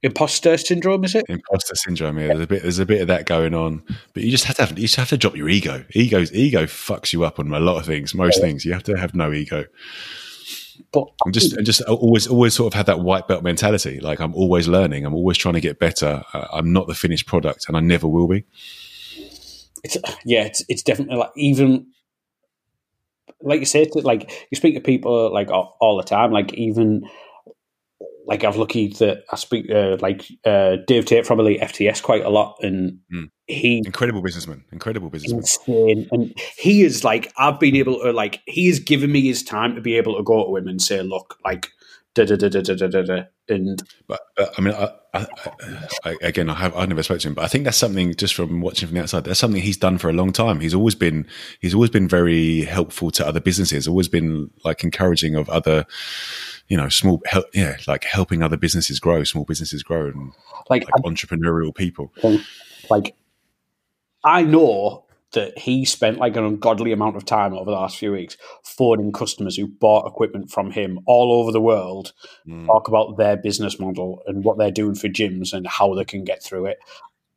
imposter 0.02 0.56
syndrome, 0.56 1.04
is 1.04 1.14
it? 1.14 1.24
imposter 1.28 1.74
syndrome. 1.74 2.18
Yeah, 2.18 2.28
there's 2.28 2.40
a 2.40 2.46
bit 2.46 2.62
there's 2.62 2.78
a 2.78 2.86
bit 2.86 3.00
of 3.00 3.08
that 3.08 3.26
going 3.26 3.54
on, 3.54 3.82
but 4.14 4.22
you 4.22 4.30
just 4.30 4.44
have 4.44 4.56
to 4.56 4.66
have 4.66 4.78
you 4.78 4.86
just 4.86 4.96
have 4.96 5.08
to 5.10 5.16
drop 5.16 5.36
your 5.36 5.48
ego. 5.48 5.84
Ego's 5.90 6.32
ego 6.32 6.64
fucks 6.64 7.12
you 7.12 7.24
up 7.24 7.38
on 7.38 7.52
a 7.52 7.60
lot 7.60 7.78
of 7.78 7.86
things. 7.86 8.14
Most 8.14 8.40
things 8.40 8.64
you 8.64 8.72
have 8.72 8.84
to 8.84 8.96
have 8.96 9.14
no 9.14 9.32
ego. 9.32 9.64
But 10.92 11.08
I'm 11.26 11.32
just, 11.32 11.54
and 11.54 11.66
just 11.66 11.82
always, 11.82 12.26
always 12.26 12.54
sort 12.54 12.72
of 12.72 12.76
had 12.76 12.86
that 12.86 13.00
white 13.00 13.28
belt 13.28 13.42
mentality. 13.42 14.00
Like 14.00 14.20
I'm 14.20 14.34
always 14.34 14.68
learning. 14.68 15.04
I'm 15.04 15.14
always 15.14 15.36
trying 15.36 15.54
to 15.54 15.60
get 15.60 15.78
better. 15.78 16.22
I'm 16.32 16.72
not 16.72 16.86
the 16.86 16.94
finished 16.94 17.26
product, 17.26 17.66
and 17.68 17.76
I 17.76 17.80
never 17.80 18.06
will 18.08 18.28
be. 18.28 18.44
it's 19.84 19.96
yeah, 20.24 20.44
it's 20.44 20.64
it's 20.68 20.82
definitely 20.82 21.16
like 21.16 21.30
even 21.36 21.88
like 23.40 23.60
you 23.60 23.66
say, 23.66 23.82
it's 23.82 23.94
like 23.96 24.30
you 24.50 24.56
speak 24.56 24.74
to 24.74 24.80
people 24.80 25.32
like 25.32 25.50
all, 25.50 25.76
all 25.80 25.96
the 25.96 26.02
time. 26.02 26.32
Like 26.32 26.54
even 26.54 27.08
like 28.28 28.44
I've 28.44 28.56
lucky 28.56 28.88
that 28.98 29.24
I 29.32 29.36
speak 29.36 29.70
uh, 29.70 29.96
like 30.00 30.26
uh, 30.44 30.76
Dave 30.86 31.06
Tate 31.06 31.26
from 31.26 31.40
Elite 31.40 31.60
FTS 31.60 32.02
quite 32.02 32.24
a 32.24 32.28
lot, 32.30 32.56
and 32.60 33.00
Mm. 33.12 33.30
he 33.46 33.78
Incredible 33.84 34.20
businessman. 34.22 34.64
Incredible 34.70 35.08
businessman. 35.10 35.40
insane. 35.40 36.08
And 36.12 36.34
he 36.58 36.82
is 36.82 37.02
like, 37.02 37.32
I've 37.38 37.58
been 37.58 37.74
able 37.74 37.98
to 38.00 38.12
like, 38.12 38.40
he 38.46 38.68
has 38.68 38.78
given 38.78 39.10
me 39.10 39.22
his 39.22 39.42
time 39.42 39.74
to 39.74 39.80
be 39.80 39.96
able 39.96 40.16
to 40.16 40.22
go 40.22 40.46
to 40.46 40.56
him 40.56 40.68
and 40.68 40.80
say, 40.80 41.02
look, 41.02 41.38
like, 41.44 41.70
da 42.14 42.24
da 42.24 42.36
da 42.36 42.48
da 42.48 42.60
da 42.62 42.74
da 42.74 42.86
da, 42.88 43.02
da. 43.02 43.22
and 43.48 43.82
But, 44.06 44.20
but 44.36 44.54
I 44.56 44.60
mean, 44.60 44.74
I, 44.74 44.90
I, 45.14 45.26
I, 46.04 46.16
again, 46.22 46.50
I 46.50 46.54
have 46.54 46.74
I've 46.76 46.88
never 46.88 47.02
spoke 47.02 47.20
to 47.20 47.28
him, 47.28 47.34
but 47.34 47.44
I 47.44 47.48
think 47.48 47.64
that's 47.64 47.76
something 47.76 48.14
just 48.14 48.34
from 48.34 48.60
watching 48.60 48.88
from 48.88 48.96
the 48.96 49.02
outside. 49.02 49.24
That's 49.24 49.38
something 49.38 49.62
he's 49.62 49.76
done 49.76 49.98
for 49.98 50.08
a 50.10 50.12
long 50.12 50.32
time. 50.32 50.60
He's 50.60 50.74
always 50.74 50.94
been 50.94 51.26
he's 51.60 51.74
always 51.74 51.90
been 51.90 52.08
very 52.08 52.62
helpful 52.62 53.10
to 53.12 53.26
other 53.26 53.40
businesses. 53.40 53.86
Always 53.86 54.08
been 54.08 54.50
like 54.64 54.84
encouraging 54.84 55.34
of 55.34 55.48
other, 55.48 55.86
you 56.68 56.76
know, 56.76 56.88
small 56.88 57.22
help, 57.26 57.46
yeah, 57.54 57.76
like 57.86 58.04
helping 58.04 58.42
other 58.42 58.56
businesses 58.56 58.98
grow, 58.98 59.24
small 59.24 59.44
businesses 59.44 59.82
grow, 59.82 60.06
and 60.06 60.32
like, 60.68 60.84
like 60.84 61.04
um, 61.04 61.14
entrepreneurial 61.14 61.74
people. 61.74 62.12
Um, 62.22 62.44
like, 62.90 63.14
I 64.24 64.42
know 64.42 65.04
that 65.32 65.58
he 65.58 65.84
spent 65.84 66.18
like 66.18 66.36
an 66.36 66.44
ungodly 66.44 66.90
amount 66.92 67.16
of 67.16 67.24
time 67.24 67.52
over 67.52 67.66
the 67.66 67.76
last 67.76 67.98
few 67.98 68.12
weeks 68.12 68.36
phoning 68.64 69.12
customers 69.12 69.56
who 69.56 69.66
bought 69.66 70.06
equipment 70.06 70.50
from 70.50 70.70
him 70.70 70.98
all 71.06 71.32
over 71.32 71.52
the 71.52 71.60
world, 71.60 72.12
Mm. 72.46 72.66
talk 72.66 72.88
about 72.88 73.18
their 73.18 73.36
business 73.36 73.78
model 73.78 74.22
and 74.26 74.42
what 74.44 74.56
they're 74.58 74.70
doing 74.70 74.94
for 74.94 75.08
gyms 75.08 75.52
and 75.52 75.66
how 75.66 75.94
they 75.94 76.04
can 76.04 76.24
get 76.24 76.42
through 76.42 76.66
it. 76.66 76.78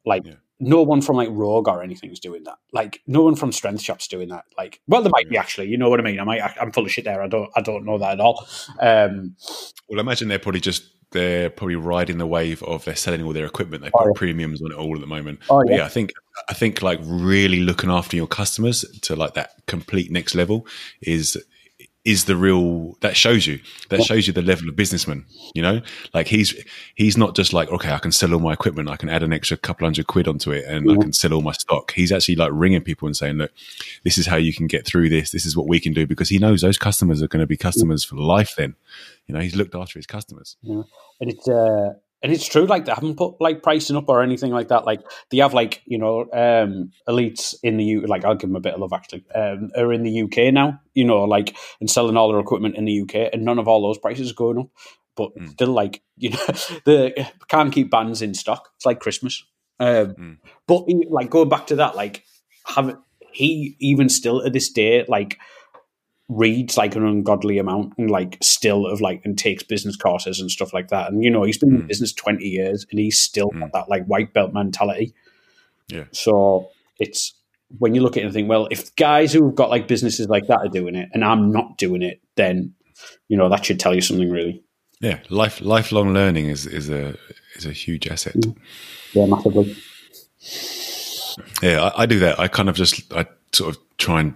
Like, 0.06 0.26
Yeah. 0.26 0.36
no 0.60 0.82
one 0.84 1.02
from 1.02 1.18
like 1.18 1.30
Rogue 1.32 1.68
or 1.68 1.84
anything 1.84 2.12
is 2.12 2.20
doing 2.20 2.44
that. 2.46 2.58
Like, 2.72 3.02
no 3.08 3.24
one 3.24 3.36
from 3.36 3.52
Strength 3.52 3.82
Shop's 3.82 4.08
doing 4.08 4.30
that. 4.30 4.46
Like, 4.58 4.80
well, 4.88 5.02
there 5.02 5.12
might 5.14 5.30
be 5.30 5.36
actually. 5.38 5.68
You 5.68 5.78
know 5.78 5.90
what 5.90 6.00
I 6.00 6.04
mean? 6.04 6.20
I 6.20 6.24
might. 6.24 6.42
I'm 6.62 6.72
full 6.72 6.86
of 6.86 6.92
shit 6.92 7.04
there. 7.06 7.22
I 7.22 7.28
don't. 7.28 7.50
I 7.56 7.62
don't 7.62 7.84
know 7.86 7.98
that 7.98 8.14
at 8.14 8.20
all. 8.22 8.48
Um, 8.80 9.36
Well, 9.90 10.00
I 10.00 10.02
imagine 10.02 10.28
they're 10.30 10.40
probably 10.40 10.62
just 10.62 10.84
they're 11.12 11.50
probably 11.50 11.76
riding 11.76 12.18
the 12.18 12.28
wave 12.28 12.64
of 12.64 12.86
they're 12.86 12.96
selling 12.96 13.24
all 13.24 13.34
their 13.34 13.46
equipment. 13.46 13.84
They 13.84 13.90
put 13.92 14.08
Oh, 14.10 14.14
premiums 14.14 14.62
on 14.62 14.72
it 14.72 14.76
all 14.76 14.96
at 14.96 15.02
the 15.02 15.08
moment. 15.08 15.40
Oh, 15.50 15.64
yeah. 15.68 15.78
yeah, 15.78 15.86
I 15.86 15.90
think 15.90 16.12
I 16.50 16.54
think 16.54 16.82
like 16.82 17.00
really 17.04 17.60
looking 17.62 17.90
after 17.92 18.16
your 18.16 18.28
customers 18.28 18.86
to 19.02 19.16
like 19.16 19.34
that 19.34 19.54
complete 19.68 20.12
next 20.12 20.36
level 20.36 20.66
is 21.02 21.38
is 22.04 22.26
the 22.26 22.36
real 22.36 22.96
that 23.02 23.16
shows 23.16 23.46
you 23.46 23.60
that 23.90 24.04
shows 24.04 24.26
you 24.26 24.34
the 24.34 24.42
level 24.42 24.68
of 24.68 24.76
businessman 24.76 25.26
you 25.54 25.62
know? 25.62 25.82
Like 26.14 26.28
he's 26.28 26.56
he's 26.96 27.18
not 27.18 27.36
just 27.36 27.54
like 27.54 27.70
okay 27.70 27.92
i 27.92 28.00
can 28.00 28.12
sell 28.12 28.34
all 28.34 28.40
my 28.40 28.54
equipment 28.54 28.90
i 28.90 28.96
can 28.96 29.10
add 29.10 29.24
an 29.24 29.34
extra 29.34 29.58
couple 29.58 29.86
hundred 29.86 30.08
quid 30.08 30.28
onto 30.28 30.52
it 30.52 30.66
and 30.66 30.90
i 30.92 30.96
can 30.96 31.14
sell 31.14 31.34
all 31.34 31.42
my 31.42 31.52
stock. 31.52 31.92
He's 31.94 32.12
actually 32.12 32.36
like 32.36 32.52
ringing 32.54 32.82
people 32.82 33.08
and 33.08 33.16
saying 33.16 33.36
look 33.36 33.52
this 34.04 34.18
is 34.18 34.28
how 34.28 34.38
you 34.38 34.54
can 34.54 34.68
get 34.68 34.86
through 34.86 35.10
this. 35.10 35.32
This 35.32 35.46
is 35.46 35.56
what 35.56 35.68
we 35.68 35.80
can 35.80 35.94
do 35.94 36.08
because 36.08 36.30
he 36.30 36.40
knows 36.40 36.62
those 36.62 36.78
customers 36.78 37.22
are 37.22 37.28
going 37.28 37.42
to 37.42 37.48
be 37.48 37.58
customers 37.58 38.04
for 38.04 38.16
life 38.16 38.54
then. 38.58 38.76
You 39.28 39.36
know 39.36 39.42
he's 39.42 39.56
looked 39.56 39.76
after 39.76 40.00
his 40.00 40.08
customers. 40.08 40.58
Yeah. 40.62 40.84
and 41.20 41.32
it's 41.32 41.48
uh, 41.48 41.94
and 42.24 42.32
it's 42.32 42.48
true. 42.48 42.66
Like 42.66 42.86
they 42.86 42.94
haven't 42.94 43.18
put 43.18 43.40
like 43.40 43.64
pricing 43.64 43.96
up 43.96 44.10
or 44.10 44.22
anything 44.22 44.52
like 44.52 44.68
that. 44.68 44.86
Like 44.86 45.02
they 45.30 45.38
have 45.38 45.54
like 45.54 45.82
you 45.86 45.98
know 45.98 46.22
um 46.34 46.92
elites 47.08 47.56
in 47.64 47.78
the 47.78 47.84
U. 47.84 48.02
Like 48.02 48.26
I'll 48.26 48.36
give 48.36 48.50
them 48.50 48.56
a 48.56 48.62
bit 48.62 48.74
of 48.74 48.80
love 48.80 48.94
actually. 48.94 49.26
Um, 49.34 49.72
are 49.76 49.92
in 49.92 50.04
the 50.04 50.22
UK 50.24 50.54
now. 50.54 50.80
You 50.94 51.06
know, 51.06 51.24
like 51.24 51.56
and 51.80 51.90
selling 51.90 52.18
all 52.18 52.32
their 52.32 52.40
equipment 52.40 52.76
in 52.76 52.86
the 52.86 53.02
UK, 53.02 53.30
and 53.34 53.44
none 53.44 53.60
of 53.60 53.68
all 53.68 53.82
those 53.82 53.98
prices 53.98 54.32
are 54.32 54.36
going 54.36 54.60
up. 54.60 54.70
But 55.16 55.32
still, 55.50 55.74
like 55.74 56.02
you 56.18 56.32
know, 56.32 56.46
they 56.86 57.28
can't 57.48 57.74
keep 57.74 57.90
bands 57.90 58.22
in 58.22 58.34
stock. 58.34 58.70
It's 58.76 58.86
like 58.86 59.00
Christmas. 59.00 59.44
Um, 59.80 60.40
But 60.68 60.86
like 61.10 61.30
going 61.30 61.50
back 61.50 61.68
to 61.68 61.76
that, 61.78 61.96
like 61.96 62.24
have 62.66 62.98
he 63.32 63.76
even 63.80 64.10
still 64.10 64.46
at 64.46 64.54
this 64.54 64.70
day 64.70 65.06
like 65.08 65.40
reads 66.32 66.78
like 66.78 66.96
an 66.96 67.06
ungodly 67.06 67.58
amount 67.58 67.94
and 67.98 68.10
like 68.10 68.38
still 68.42 68.88
of 68.88 69.02
like 69.02 69.22
and 69.26 69.38
takes 69.38 69.64
business 69.64 69.98
courses 69.98 70.40
and 70.40 70.50
stuff 70.50 70.74
like 70.74 70.88
that. 70.88 71.12
And 71.12 71.24
you 71.24 71.30
know, 71.30 71.44
he's 71.44 71.58
been 71.58 71.76
in 71.76 71.82
hmm. 71.82 71.88
business 71.88 72.14
twenty 72.14 72.48
years 72.48 72.86
and 72.90 73.00
he's 73.00 73.20
still 73.20 73.50
hmm. 73.50 73.60
got 73.60 73.74
that 73.74 73.90
like 73.90 74.06
white 74.06 74.34
belt 74.34 74.54
mentality. 74.54 75.14
Yeah. 75.90 76.06
So 76.12 76.70
it's 77.00 77.34
when 77.78 77.94
you 77.94 78.02
look 78.02 78.16
at 78.16 78.24
it 78.24 78.26
and 78.26 78.34
think, 78.34 78.50
well, 78.50 78.68
if 78.72 78.96
guys 78.96 79.34
who've 79.34 79.54
got 79.54 79.70
like 79.70 79.88
businesses 79.88 80.30
like 80.30 80.48
that 80.48 80.60
are 80.60 80.70
doing 80.70 80.96
it 80.96 81.10
and 81.14 81.24
I'm 81.24 81.52
not 81.52 81.78
doing 81.78 82.02
it, 82.02 82.22
then 82.36 82.74
you 83.28 83.36
know 83.36 83.50
that 83.50 83.66
should 83.66 83.80
tell 83.80 83.94
you 83.94 84.02
something 84.02 84.30
really. 84.30 84.64
Yeah, 85.02 85.20
life 85.30 85.60
lifelong 85.60 86.14
learning 86.14 86.48
is 86.48 86.66
is 86.66 86.90
a 86.90 87.18
is 87.56 87.66
a 87.66 87.74
huge 87.74 88.08
asset. 88.08 88.36
Mm. 88.36 88.58
Yeah, 89.14 89.26
massively. 89.26 89.76
Yeah, 91.62 91.84
I, 91.84 92.04
I 92.04 92.06
do 92.06 92.20
that. 92.20 92.40
I 92.40 92.48
kind 92.48 92.70
of 92.70 92.76
just 92.76 93.12
I 93.14 93.26
sort 93.52 93.76
of 93.76 93.82
try 93.98 94.22
and 94.22 94.34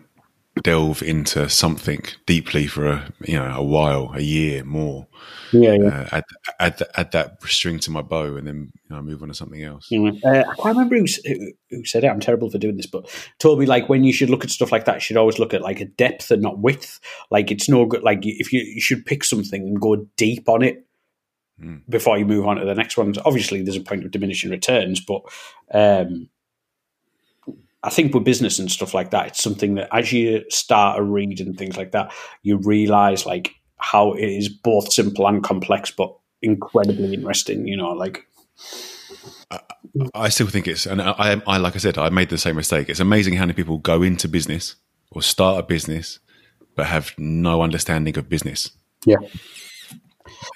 delve 0.64 1.04
into 1.04 1.50
something 1.50 2.04
deeply 2.26 2.68
for 2.68 2.88
a 2.88 3.14
you 3.26 3.36
know 3.36 3.52
a 3.56 3.64
while, 3.64 4.12
a 4.14 4.22
year 4.22 4.64
more. 4.64 5.08
Yeah, 5.52 5.74
yeah. 5.74 5.88
Uh, 5.88 6.08
add 6.12 6.24
add 6.60 6.84
add 6.96 7.12
that 7.12 7.44
string 7.44 7.80
to 7.80 7.92
my 7.92 8.02
bow, 8.02 8.36
and 8.36 8.48
then 8.48 8.72
you 8.90 8.96
know, 8.96 9.02
move 9.02 9.22
on 9.22 9.30
to 9.30 9.34
something 9.34 9.62
else. 9.62 9.92
Know, 9.92 10.08
uh, 10.08 10.44
I 10.50 10.56
can't 10.56 10.78
remember 10.78 10.98
who, 10.98 11.06
who, 11.26 11.52
who 11.70 11.86
said 11.86 12.04
it. 12.04 12.08
I'm 12.08 12.20
terrible 12.20 12.50
for 12.50 12.58
doing 12.58 12.78
this, 12.78 12.88
but 12.88 13.10
told 13.40 13.60
me 13.60 13.66
like 13.66 13.90
when 13.90 14.04
you 14.04 14.14
should 14.14 14.30
look 14.30 14.44
at 14.44 14.50
stuff 14.50 14.72
like 14.72 14.86
that, 14.86 14.96
you 14.96 15.02
should 15.02 15.18
always 15.18 15.40
look 15.40 15.54
at 15.54 15.62
like 15.62 15.82
a 15.82 15.86
depth 15.86 16.32
and 16.32 16.42
not 16.42 16.60
width. 16.60 17.00
Like 17.32 17.52
it's 17.52 17.70
no 17.70 17.86
good. 17.86 18.04
Like 18.04 18.20
if 18.24 18.52
you 18.52 18.62
you 18.62 18.82
should 18.82 19.06
pick 19.06 19.24
something 19.24 19.62
and 19.62 19.80
go 19.80 20.08
deep 20.18 20.48
on 20.50 20.64
it 20.64 20.86
before 21.90 22.18
you 22.18 22.26
move 22.26 22.46
on 22.46 22.58
to 22.58 22.66
the 22.66 22.76
next 22.76 22.98
one. 22.98 23.14
Obviously, 23.24 23.62
there's 23.62 23.78
a 23.78 23.82
point 23.82 24.04
of 24.04 24.12
diminishing 24.12 24.52
returns, 24.52 25.00
but 25.00 25.22
um, 25.74 26.30
I 27.86 27.90
think 27.90 28.14
with 28.14 28.24
business 28.24 28.58
and 28.58 28.72
stuff 28.72 28.96
like 28.96 29.12
that, 29.12 29.28
it's 29.28 29.44
something 29.44 29.76
that 29.76 29.90
as 29.96 30.12
you 30.12 30.44
start 30.50 31.00
a 31.00 31.04
read 31.04 31.40
and 31.40 31.56
things 31.56 31.78
like 31.78 31.92
that, 31.92 32.12
you 32.42 32.58
realize 32.58 33.28
like 33.28 33.54
how 33.78 34.14
it 34.14 34.26
is 34.26 34.50
both 34.50 34.92
simple 34.92 35.28
and 35.28 35.44
complex, 35.44 35.92
but 35.92 36.16
incredibly 36.42 37.14
interesting. 37.14 37.68
You 37.68 37.78
know, 37.78 37.92
like 37.92 38.26
I 40.16 40.30
still 40.30 40.48
think 40.48 40.68
it's, 40.68 40.88
and 40.88 41.02
I, 41.02 41.42
I, 41.46 41.58
like 41.58 41.76
I 41.76 41.80
said, 41.80 41.98
I 42.00 42.10
made 42.10 42.30
the 42.30 42.40
same 42.40 42.56
mistake. 42.56 42.90
It's 42.90 43.00
amazing 43.00 43.36
how 43.36 43.44
many 43.44 43.54
people 43.54 43.78
go 43.78 44.02
into 44.02 44.28
business 44.28 44.76
or 45.12 45.22
start 45.22 45.60
a 45.60 45.64
business, 45.64 46.20
but 46.76 46.88
have 46.88 47.14
no 47.18 47.62
understanding 47.62 48.18
of 48.18 48.28
business. 48.30 48.72
yeah, 49.06 49.18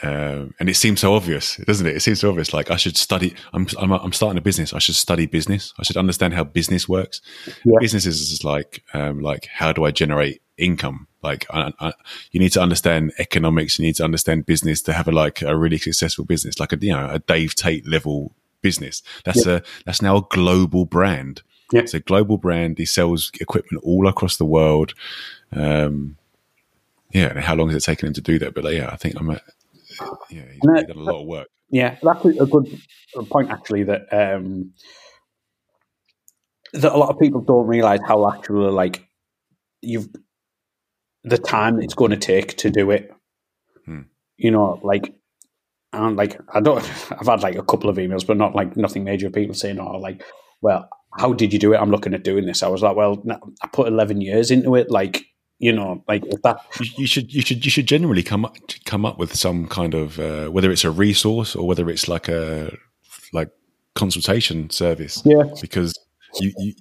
Um, 0.02 0.54
and 0.60 0.70
it 0.70 0.76
seems 0.76 1.00
so 1.00 1.14
obvious, 1.14 1.58
doesn't 1.58 1.86
it? 1.86 1.96
It 1.96 2.02
seems 2.02 2.20
so 2.20 2.30
obvious. 2.30 2.54
Like 2.54 2.72
I 2.72 2.76
should 2.76 2.98
study. 2.98 3.36
I'm, 3.54 3.68
I'm, 3.78 3.92
I'm 3.92 4.14
starting 4.14 4.38
a 4.38 4.42
business. 4.42 4.74
I 4.74 4.80
should 4.80 4.96
study 4.96 5.26
business. 5.26 5.74
I 5.80 5.84
should 5.84 5.98
understand 5.98 6.34
how 6.34 6.44
business 6.44 6.90
works. 6.90 7.22
Yeah. 7.64 7.78
Business 7.80 8.06
is 8.06 8.44
like, 8.44 8.84
um, 8.94 9.22
like 9.22 9.48
how 9.52 9.72
do 9.72 9.86
I 9.86 9.92
generate 9.92 10.42
income? 10.58 11.08
Like 11.22 11.46
I, 11.50 11.74
I, 11.80 11.94
you 12.32 12.40
need 12.40 12.54
to 12.54 12.62
understand 12.62 13.14
economics. 13.20 13.78
You 13.78 13.86
need 13.86 13.96
to 13.96 14.04
understand 14.04 14.46
business 14.46 14.82
to 14.84 14.94
have 14.94 15.08
a 15.08 15.12
like 15.12 15.42
a 15.42 15.56
really 15.56 15.78
successful 15.78 16.26
business, 16.26 16.60
like 16.60 16.74
a 16.74 16.78
you 16.80 16.94
know 16.94 17.10
a 17.10 17.20
Dave 17.20 17.56
Tate 17.56 17.88
level 17.88 18.34
business. 18.62 19.04
That's 19.26 19.46
a 19.46 19.62
that's 19.86 20.02
now 20.02 20.18
a 20.18 20.28
global 20.30 20.86
brand. 20.86 21.42
Yeah. 21.72 21.82
It's 21.82 21.94
a 21.94 22.00
global 22.00 22.38
brand. 22.38 22.78
He 22.78 22.86
sells 22.86 23.32
equipment 23.40 23.84
all 23.84 24.08
across 24.08 24.38
the 24.38 24.46
world. 24.46 24.94
Um, 25.52 26.18
yeah, 27.12 27.28
and 27.28 27.40
how 27.40 27.56
long 27.56 27.70
has 27.70 27.78
it 27.78 27.86
taken 27.86 28.08
him 28.08 28.14
to 28.14 28.22
do 28.22 28.40
that? 28.40 28.54
But 28.54 28.64
like, 28.64 28.76
yeah, 28.76 28.90
I 28.92 28.96
think 28.96 29.16
I'm. 29.20 29.30
A, 29.32 29.42
yeah, 30.30 30.44
he's 30.52 30.86
done 30.86 30.98
a 30.98 31.00
lot 31.00 31.22
of 31.22 31.28
work. 31.28 31.48
Yeah, 31.70 31.98
that's 32.02 32.26
a 32.26 32.30
a 32.30 32.46
good 32.46 32.68
point 33.30 33.52
actually. 33.52 33.84
That 33.84 34.12
um, 34.12 34.74
that 36.74 36.92
a 36.92 36.98
lot 36.98 37.10
of 37.10 37.20
people 37.20 37.42
don't 37.42 37.68
realize 37.68 38.00
how 38.08 38.32
actually 38.32 38.72
like 38.72 39.06
you've 39.82 40.10
the 41.24 41.38
time 41.38 41.82
it's 41.82 41.94
going 41.94 42.12
to 42.12 42.18
take 42.18 42.58
to 42.58 42.70
do 42.70 42.92
it. 42.92 43.12
Hmm. 43.86 44.02
You 44.38 44.52
know, 44.52 44.80
like 44.84 45.14
and 45.94 46.16
like 46.16 46.40
I 46.54 46.60
don't. 46.62 46.80
I've 47.12 47.28
had 47.28 47.42
like 47.42 47.56
a 47.56 47.64
couple 47.64 47.90
of 47.90 47.98
emails, 47.98 48.26
but 48.26 48.38
not 48.38 48.56
like 48.56 48.78
nothing 48.78 49.04
major. 49.04 49.30
People 49.30 49.56
saying, 49.56 49.80
"Oh, 49.80 49.98
like, 49.98 50.24
well, 50.62 50.90
how 51.18 51.34
did 51.34 51.54
you 51.54 51.60
do 51.60 51.74
it? 51.74 51.78
I'm 51.78 51.92
looking 51.92 52.14
at 52.14 52.24
doing 52.24 52.46
this." 52.46 52.64
I 52.64 52.68
was 52.68 52.82
like, 52.82 52.96
"Well, 52.96 53.24
I 53.62 53.68
put 53.68 53.88
11 53.88 54.22
years 54.22 54.52
into 54.52 54.76
it. 54.76 54.90
Like, 54.92 55.26
you 55.60 55.72
know, 55.74 56.04
like 56.08 56.24
that 56.44 56.58
You, 56.98 57.06
should 57.06 57.34
you 57.34 57.42
should 57.42 57.64
you 57.66 57.72
should 57.72 57.86
generally 57.86 58.24
come 58.24 58.46
up 58.46 58.56
come 58.86 59.06
up 59.06 59.18
with 59.20 59.36
some 59.36 59.68
kind 59.68 59.94
of 59.94 60.20
uh, 60.20 60.48
whether 60.50 60.72
it's 60.72 60.86
a 60.86 60.92
resource 60.92 61.56
or 61.56 61.68
whether 61.68 61.90
it's 61.90 62.08
like 62.08 62.28
a 62.30 62.76
like 63.34 63.50
consultation 63.96 64.70
service. 64.70 65.22
Yeah. 65.26 65.44
because 65.62 65.94
you, 66.40 66.54
you 66.58 66.74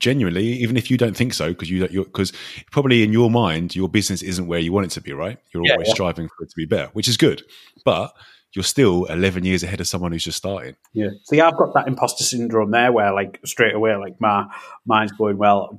genuinely 0.00 0.44
even 0.44 0.76
if 0.76 0.90
you 0.90 0.96
don't 0.96 1.16
think 1.16 1.34
so 1.34 1.48
because 1.48 1.70
you 1.70 1.86
you're 1.90 2.04
because 2.04 2.32
probably 2.70 3.02
in 3.02 3.12
your 3.12 3.30
mind 3.30 3.74
your 3.74 3.88
business 3.88 4.22
isn't 4.22 4.46
where 4.46 4.58
you 4.60 4.72
want 4.72 4.86
it 4.86 4.90
to 4.90 5.00
be 5.00 5.12
right 5.12 5.38
you're 5.52 5.64
Yeah, 5.64 5.72
always 5.72 5.88
yeah. 5.88 5.94
striving 5.94 6.28
for 6.28 6.44
it 6.44 6.50
to 6.50 6.56
be 6.56 6.66
better 6.66 6.90
which 6.92 7.08
is 7.08 7.16
good 7.16 7.42
but 7.84 8.12
you're 8.52 8.62
still 8.62 9.04
11 9.06 9.44
years 9.44 9.62
ahead 9.64 9.80
of 9.80 9.86
someone 9.88 10.12
who's 10.12 10.22
just 10.24 10.38
starting 10.38 10.76
Yeah. 10.92 11.08
See, 11.24 11.40
I've 11.40 11.56
got 11.56 11.74
that 11.74 11.88
imposter 11.88 12.22
syndrome 12.22 12.70
there 12.70 12.92
where, 12.92 13.12
like, 13.12 13.40
straight 13.44 13.74
away, 13.74 13.96
like, 13.96 14.20
my 14.20 14.46
mind's 14.86 15.10
going, 15.10 15.38
well, 15.38 15.76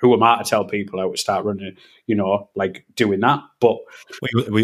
who 0.00 0.12
am 0.14 0.22
I 0.22 0.38
to 0.42 0.44
tell 0.48 0.64
people 0.64 1.00
how 1.00 1.10
to 1.10 1.16
start 1.16 1.44
running, 1.44 1.76
you 2.06 2.14
know, 2.14 2.48
like 2.54 2.84
doing 2.96 3.20
that? 3.20 3.40
But, 3.60 3.76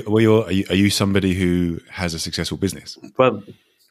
Were 0.09 0.20
you, 0.20 0.43
are, 0.43 0.53
you, 0.53 0.64
are 0.68 0.74
you 0.74 0.91
somebody 0.91 1.35
who 1.35 1.81
has 1.91 2.14
a 2.14 2.18
successful 2.18 2.59
business 2.59 2.99
well, 3.18 3.43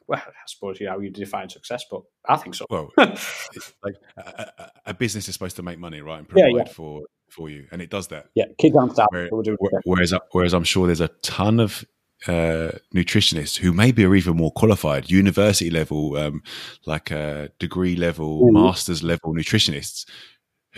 well, 0.08 0.22
I 0.26 0.32
suppose, 0.48 0.80
you 0.80 0.86
know, 0.88 0.94
how 0.94 1.00
you 1.00 1.10
define 1.12 1.50
success, 1.50 1.86
but 1.90 2.02
I 2.28 2.36
think 2.38 2.56
so. 2.56 2.66
well 2.70 2.92
like 2.98 3.96
a, 4.18 4.22
a, 4.58 4.72
a 4.88 4.94
business 4.94 5.28
is 5.28 5.34
supposed 5.36 5.56
to 5.58 5.64
make 5.64 5.80
money 5.80 6.02
right 6.02 6.20
and 6.20 6.28
provide 6.28 6.50
Yeah, 6.52 6.58
yeah. 6.66 6.72
for 6.72 7.02
for 7.30 7.48
you 7.48 7.68
and 7.72 7.80
it 7.80 7.92
does 7.92 8.08
that 8.08 8.26
yeah, 8.34 8.46
kids 8.58 8.76
aren't 8.76 8.94
starting. 8.94 9.30
Where- 9.30 9.58
whereas, 9.84 10.14
whereas 10.32 10.54
I'm 10.54 10.64
sure 10.64 10.88
there's 10.88 11.00
a 11.02 11.10
ton 11.22 11.60
of 11.60 11.86
uh, 12.28 12.72
nutritionists 12.94 13.56
who 13.58 13.72
maybe 13.72 14.04
are 14.04 14.14
even 14.16 14.36
more 14.36 14.52
qualified, 14.52 15.10
university 15.10 15.70
level, 15.70 16.18
um, 16.18 16.42
like 16.86 17.12
uh, 17.14 17.48
degree 17.60 17.96
level, 17.96 18.42
Mhm. 18.48 18.54
masters 18.54 19.04
level 19.04 19.34
nutritionists 19.34 20.06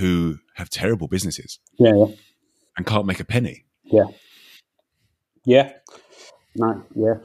who 0.01 0.37
have 0.59 0.69
terrible 0.69 1.07
businesses 1.07 1.59
Yeah, 1.79 1.93
yeah, 1.95 2.15
and 2.77 2.85
can't 2.85 3.05
make 3.05 3.19
a 3.19 3.25
penny. 3.35 3.57
yeah. 3.85 4.05
Yeah. 5.45 5.67
No, 6.55 6.83
yeah. 6.95 7.15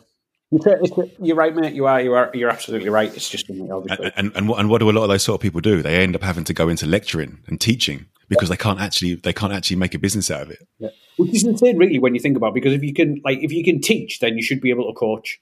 It's 0.52 0.66
a- 0.66 0.78
it's 0.84 0.96
a- 0.98 1.10
You're 1.26 1.36
right, 1.36 1.54
mate. 1.54 1.74
You 1.74 1.86
are. 1.86 2.00
You 2.00 2.14
are. 2.14 2.30
You're 2.32 2.48
absolutely 2.50 2.88
right. 2.88 3.12
It's 3.14 3.28
just. 3.28 3.48
And, 3.50 3.68
and, 4.16 4.32
and, 4.36 4.48
what, 4.48 4.60
and 4.60 4.70
what 4.70 4.78
do 4.78 4.88
a 4.88 4.92
lot 4.92 5.02
of 5.02 5.08
those 5.10 5.24
sort 5.24 5.38
of 5.38 5.42
people 5.42 5.60
do? 5.60 5.82
They 5.82 5.96
end 6.02 6.14
up 6.14 6.22
having 6.22 6.44
to 6.44 6.54
go 6.54 6.68
into 6.68 6.86
lecturing 6.86 7.40
and 7.48 7.60
teaching 7.60 8.06
because 8.28 8.48
they 8.48 8.56
can't 8.56 8.80
actually 8.80 9.16
they 9.16 9.32
can't 9.32 9.52
actually 9.52 9.76
make 9.76 9.94
a 9.94 9.98
business 9.98 10.30
out 10.30 10.42
of 10.42 10.50
it. 10.50 10.66
Yeah. 10.78 10.90
Which 11.18 11.34
is 11.34 11.44
insane, 11.44 11.76
really, 11.76 11.98
when 11.98 12.14
you 12.14 12.20
think 12.20 12.36
about. 12.36 12.48
it, 12.52 12.54
Because 12.54 12.72
if 12.74 12.82
you 12.82 12.94
can, 12.94 13.20
like, 13.24 13.40
if 13.42 13.52
you 13.52 13.64
can 13.64 13.80
teach, 13.80 14.20
then 14.20 14.36
you 14.36 14.42
should 14.42 14.60
be 14.60 14.70
able 14.70 14.86
to 14.86 14.94
coach. 14.94 15.38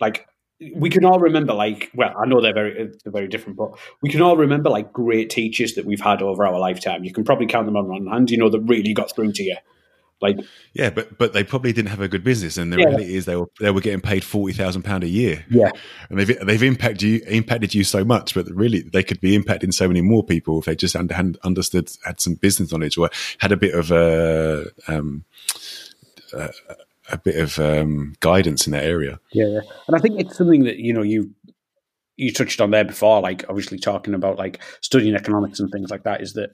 Like, 0.00 0.27
we 0.74 0.90
can 0.90 1.04
all 1.04 1.20
remember, 1.20 1.54
like, 1.54 1.90
well, 1.94 2.12
I 2.18 2.26
know 2.26 2.40
they're 2.40 2.52
very 2.52 2.90
they're 3.04 3.12
very 3.12 3.28
different, 3.28 3.56
but 3.56 3.78
we 4.02 4.10
can 4.10 4.22
all 4.22 4.36
remember 4.36 4.70
like 4.70 4.92
great 4.92 5.30
teachers 5.30 5.74
that 5.74 5.84
we've 5.84 6.00
had 6.00 6.20
over 6.22 6.46
our 6.46 6.58
lifetime. 6.58 7.04
You 7.04 7.12
can 7.12 7.24
probably 7.24 7.46
count 7.46 7.66
them 7.66 7.76
on 7.76 7.88
one 7.88 8.06
hand, 8.06 8.30
you 8.30 8.38
know, 8.38 8.50
that 8.50 8.60
really 8.60 8.92
got 8.92 9.14
through 9.14 9.32
to 9.32 9.42
you. 9.42 9.56
Like, 10.20 10.40
Yeah, 10.72 10.90
but 10.90 11.16
but 11.16 11.32
they 11.32 11.44
probably 11.44 11.72
didn't 11.72 11.90
have 11.90 12.00
a 12.00 12.08
good 12.08 12.24
business, 12.24 12.56
and 12.56 12.72
the 12.72 12.78
Yeah. 12.78 12.86
reality 12.86 13.14
is 13.14 13.24
they 13.24 13.36
were 13.36 13.48
they 13.60 13.70
were 13.70 13.80
getting 13.80 14.00
paid 14.00 14.24
forty 14.24 14.52
thousand 14.52 14.82
pound 14.82 15.04
a 15.04 15.08
year. 15.08 15.44
yeah, 15.48 15.70
and 16.10 16.18
they've 16.18 16.44
they've 16.44 16.62
impacted 16.64 17.02
you 17.02 17.20
impacted 17.28 17.72
you 17.72 17.84
so 17.84 18.04
much, 18.04 18.34
but 18.34 18.48
really 18.50 18.80
they 18.80 19.04
could 19.04 19.20
be 19.20 19.38
impacting 19.38 19.72
so 19.72 19.86
many 19.86 20.00
more 20.00 20.24
people 20.24 20.58
if 20.58 20.64
they 20.64 20.74
just 20.74 20.96
under, 20.96 21.14
had 21.14 21.38
understood 21.44 21.88
had 22.04 22.20
some 22.20 22.34
business 22.34 22.72
knowledge 22.72 22.98
or 22.98 23.10
had 23.38 23.52
a 23.52 23.56
bit 23.56 23.74
of 23.74 23.92
a 23.92 24.66
um, 24.88 25.22
a, 26.32 26.50
a 27.10 27.18
bit 27.18 27.36
of 27.36 27.58
um, 27.58 28.14
guidance 28.20 28.66
in 28.66 28.72
that 28.72 28.84
area. 28.84 29.18
yeah. 29.32 29.60
And 29.86 29.96
I 29.96 29.98
think 29.98 30.20
it's 30.20 30.36
something 30.36 30.64
that 30.64 30.78
you 30.78 30.92
know 30.92 31.02
you 31.02 31.34
you 32.16 32.32
touched 32.32 32.60
on 32.60 32.70
there 32.70 32.84
before, 32.84 33.20
like 33.20 33.44
obviously 33.48 33.78
talking 33.78 34.14
about 34.14 34.38
like 34.38 34.60
studying 34.80 35.14
economics 35.14 35.60
and 35.60 35.70
things 35.70 35.90
like 35.90 36.02
that. 36.04 36.20
Is 36.20 36.32
that 36.34 36.50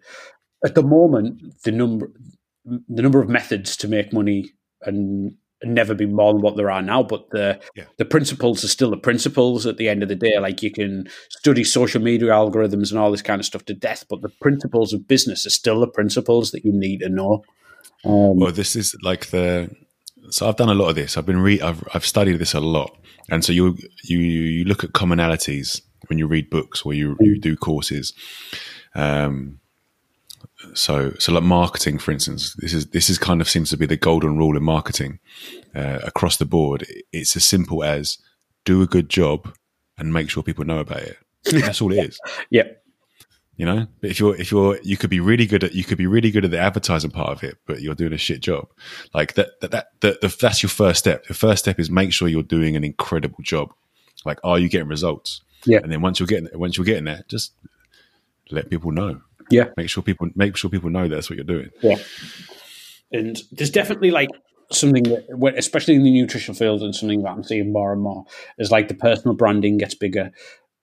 at 0.65 0.75
the 0.75 0.83
moment 0.83 1.41
the 1.65 1.73
number 1.73 2.11
the 2.65 3.03
number 3.03 3.21
of 3.21 3.29
methods 3.29 3.77
to 3.79 3.89
make 3.89 4.13
money 4.13 4.51
and 4.83 5.35
never 5.63 5.95
be 5.95 6.05
more 6.05 6.33
than 6.33 6.43
what 6.43 6.57
there 6.57 6.71
are 6.71 6.83
now, 6.83 7.03
but 7.03 7.31
the 7.31 7.59
Yeah. 7.75 7.85
the 7.97 8.05
principles 8.05 8.63
are 8.65 8.69
still 8.69 8.91
the 8.91 8.97
principles 8.99 9.67
at 9.67 9.77
the 9.79 9.89
end 9.89 10.03
of 10.03 10.09
the 10.09 10.15
day. 10.15 10.39
Like 10.39 10.63
you 10.63 10.71
can 10.71 11.09
study 11.31 11.65
social 11.65 12.03
media 12.03 12.29
algorithms 12.29 12.91
and 12.91 12.99
all 12.99 13.11
this 13.11 13.23
kind 13.23 13.41
of 13.41 13.47
stuff 13.47 13.65
to 13.67 13.75
death, 13.75 14.05
but 14.11 14.21
the 14.21 14.33
principles 14.41 14.93
of 14.93 15.09
business 15.09 15.47
are 15.47 15.51
still 15.51 15.81
the 15.81 15.87
principles 15.89 16.51
that 16.51 16.65
you 16.65 16.73
need 16.73 17.01
to 17.01 17.09
know. 17.09 17.43
Um, 18.05 18.39
Well, 18.39 18.53
this 18.53 18.77
is 18.77 18.95
like 19.03 19.27
the 19.27 19.71
so 20.31 20.49
I've 20.49 20.57
done 20.57 20.69
a 20.69 20.75
lot 20.75 20.89
of 20.89 20.95
this. 20.95 21.17
I've 21.17 21.27
been 21.27 21.41
re- 21.41 21.61
I've 21.61 21.87
I've 21.95 22.07
studied 22.07 22.39
this 22.39 22.55
a 22.55 22.61
lot, 22.61 22.97
and 23.31 23.45
so 23.45 23.53
you 23.53 23.77
you 24.03 24.19
you 24.19 24.65
look 24.65 24.85
at 24.85 24.93
commonalities 24.93 25.83
when 26.09 26.19
you 26.19 26.27
read 26.27 26.51
books 26.51 26.83
or 26.83 26.93
you 26.93 27.17
you 27.21 27.39
do 27.39 27.57
courses. 27.57 28.13
Um, 28.95 29.61
so 30.73 31.13
so 31.19 31.33
like 31.33 31.43
marketing, 31.43 31.99
for 31.99 32.13
instance, 32.13 32.55
this 32.59 32.73
is 32.73 32.87
this 32.87 33.11
is 33.11 33.19
kind 33.19 33.41
of 33.41 33.49
seems 33.49 33.71
to 33.71 33.77
be 33.77 33.87
the 33.87 33.97
golden 33.97 34.37
rule 34.37 34.57
in 34.57 34.63
marketing 34.63 35.19
uh, 35.75 36.01
across 36.03 36.37
the 36.37 36.45
board. 36.45 36.87
It's 37.13 37.37
as 37.37 37.45
simple 37.45 37.85
as 37.85 38.19
do 38.65 38.83
a 38.83 38.87
good 38.87 39.09
job 39.09 39.55
and 39.99 40.13
make 40.13 40.31
sure 40.31 40.43
people 40.43 40.65
know 40.65 40.79
about 40.79 41.03
it. 41.03 41.17
That's 41.45 41.81
all 41.83 41.93
it 41.93 42.05
is. 42.05 42.19
Yeah. 42.51 42.65
You 43.57 43.67
know, 43.67 43.87
but 44.01 44.11
if 44.11 44.19
you're 44.19 44.35
if 44.35 44.51
you're 44.51 44.81
you 44.83 44.97
could 44.97 45.11
be 45.11 45.21
really 45.21 45.47
good 45.47 45.63
at 45.63 45.75
you 45.75 45.85
could 45.85 45.99
be 45.99 46.09
really 46.09 46.33
good 46.33 46.45
at 46.45 46.51
the 46.51 46.59
advertising 46.59 47.13
part 47.13 47.31
of 47.31 47.45
it, 47.45 47.57
but 47.67 47.81
you're 47.81 47.95
doing 47.95 48.13
a 48.13 48.19
shit 48.19 48.41
job. 48.41 48.69
Like 49.13 49.35
that 49.35 49.61
that 49.61 49.71
that, 49.71 49.87
that, 50.01 50.21
that 50.21 50.39
that's 50.41 50.63
your 50.63 50.71
first 50.71 50.99
step. 50.99 51.27
The 51.27 51.35
first 51.35 51.65
step 51.65 51.79
is 51.79 51.89
make 51.89 52.13
sure 52.13 52.27
you're 52.27 52.43
doing 52.43 52.75
an 52.75 52.83
incredible 52.83 53.39
job. 53.43 53.73
Like, 54.25 54.41
are 54.43 54.59
you 54.59 54.69
getting 54.69 54.89
results? 54.89 55.43
Yeah. 55.67 55.79
And 55.83 55.93
then 55.93 56.01
once 56.01 56.19
you're 56.19 56.27
getting 56.27 56.49
once 56.59 56.77
you're 56.77 56.85
getting 56.85 57.05
there 57.05 57.25
just 57.29 57.53
let 58.51 58.71
people 58.71 58.91
know. 58.91 59.21
Yeah. 59.51 59.69
Make 59.77 59.89
sure 59.89 60.03
people 60.03 60.29
make 60.35 60.57
sure 60.57 60.71
people 60.71 60.91
know 60.91 61.07
that's 61.07 61.31
what 61.31 61.37
you're 61.37 61.45
doing. 61.45 61.71
Yeah. 61.81 61.99
And 63.13 63.41
there's 63.53 63.71
definitely 63.71 64.11
like 64.11 64.31
something 64.73 65.05
that, 65.05 65.55
especially 65.57 65.95
in 65.95 66.03
the 66.03 66.11
nutrition 66.11 66.55
field, 66.55 66.83
and 66.83 66.95
something 66.95 67.23
that 67.23 67.31
I'm 67.31 67.45
seeing 67.45 67.73
more 67.73 67.93
and 67.93 68.03
more 68.03 68.25
is 68.59 68.71
like 68.71 68.89
the 68.89 68.95
personal 68.95 69.37
branding 69.37 69.79
gets 69.79 69.95
bigger. 69.95 70.33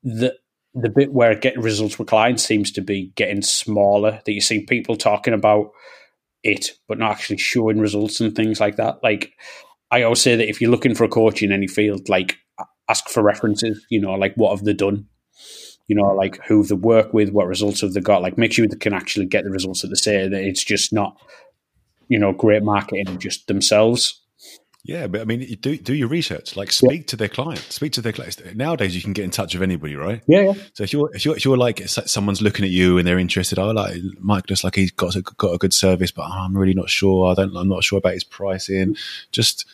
The 0.04 0.36
the 0.74 0.90
bit 0.90 1.12
where 1.12 1.36
getting 1.36 1.62
results 1.62 2.00
with 2.00 2.08
clients 2.08 2.44
seems 2.44 2.72
to 2.74 2.82
be 2.82 3.12
getting 3.16 3.42
smaller. 3.42 4.22
That 4.26 4.32
you 4.32 4.42
see 4.42 4.66
people 4.66 4.96
talking 4.96 5.34
about 5.34 5.72
it, 6.44 6.72
but 6.88 6.98
not 6.98 7.12
actually 7.12 7.38
showing 7.38 7.80
results 7.80 8.22
and 8.22 8.36
things 8.36 8.60
like 8.60 8.78
that. 8.78 9.04
Like 9.04 9.34
I 9.90 10.04
always 10.04 10.22
say 10.22 10.36
that 10.36 10.50
if 10.50 10.62
you're 10.62 10.72
looking 10.72 10.96
for 10.96 11.04
a 11.04 11.10
coach 11.10 11.44
in 11.44 11.52
any 11.52 11.68
field, 11.68 12.10
like 12.10 12.38
ask 12.90 13.10
for 13.10 13.24
references. 13.24 13.86
You 13.90 14.02
know, 14.02 14.14
like 14.14 14.36
what 14.36 14.56
have 14.56 14.66
they 14.66 14.74
done? 14.74 15.08
You 15.88 15.96
know, 15.96 16.14
like 16.14 16.40
who 16.46 16.64
they 16.64 16.76
work 16.76 17.14
with, 17.14 17.32
what 17.32 17.48
results 17.48 17.82
have 17.82 17.94
they 17.94 18.02
got? 18.02 18.22
Like 18.22 18.38
make 18.38 18.54
sure 18.54 18.68
they 18.68 18.78
can 18.78 18.94
actually 18.94 19.26
get 19.26 19.44
the 19.44 19.52
results 19.52 19.82
that 19.82 19.90
they 19.90 19.96
say. 19.96 20.28
That 20.28 20.44
it's 20.44 20.64
just 20.64 20.94
not 20.94 21.18
you 22.12 22.20
know, 22.20 22.34
great 22.34 22.62
marketing 22.62 23.18
just 23.20 23.48
themselves. 23.48 24.21
Yeah, 24.84 25.08
but 25.08 25.22
I 25.22 25.26
mean, 25.26 25.42
do 25.62 25.78
do 25.78 25.94
your 25.94 26.08
research. 26.08 26.56
Like, 26.56 26.72
speak 26.72 27.08
to 27.08 27.16
their 27.16 27.28
clients. 27.28 27.76
Speak 27.76 27.92
to 27.94 28.02
their 28.02 28.12
clients. 28.12 28.42
Nowadays, 28.56 28.96
you 28.96 29.02
can 29.02 29.14
get 29.14 29.26
in 29.26 29.32
touch 29.32 29.54
with 29.54 29.62
anybody, 29.62 29.96
right? 29.96 30.24
Yeah, 30.28 30.42
yeah. 30.42 30.54
So 30.74 30.84
if 30.84 30.94
you're 30.94 31.14
if 31.14 31.24
you're 31.24 31.36
if 31.36 31.46
you're 31.46 31.58
like 31.58 31.88
someone's 31.88 32.42
looking 32.42 32.66
at 32.66 32.72
you 32.72 32.98
and 32.98 33.08
they're 33.08 33.20
interested, 33.20 33.60
oh, 33.60 33.72
like 33.72 34.02
Mike 34.20 34.50
looks 34.50 34.64
like 34.64 34.76
he's 34.76 34.92
got 34.92 35.16
a, 35.16 35.22
got 35.22 35.54
a 35.54 35.58
good 35.60 35.74
service, 35.74 36.12
but 36.12 36.24
oh, 36.24 36.32
I'm 36.32 36.58
really 36.58 36.74
not 36.74 36.90
sure. 36.90 37.32
I 37.32 37.36
don't. 37.36 37.56
I'm 37.56 37.70
not 37.70 37.84
sure 37.84 38.00
about 38.00 38.14
his 38.14 38.24
pricing. 38.24 38.96
Just 39.32 39.66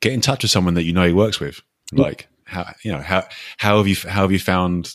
get 0.00 0.12
in 0.12 0.20
touch 0.20 0.42
with 0.44 0.50
someone 0.50 0.74
that 0.74 0.84
you 0.84 0.92
know 0.92 1.06
he 1.06 1.12
works 1.12 1.40
with. 1.40 1.60
Like 1.92 2.28
how 2.44 2.72
you 2.82 2.92
know 2.92 3.00
how 3.00 3.24
how 3.58 3.78
have 3.78 3.88
you 3.88 3.96
how 3.96 4.22
have 4.22 4.32
you 4.32 4.38
found 4.38 4.94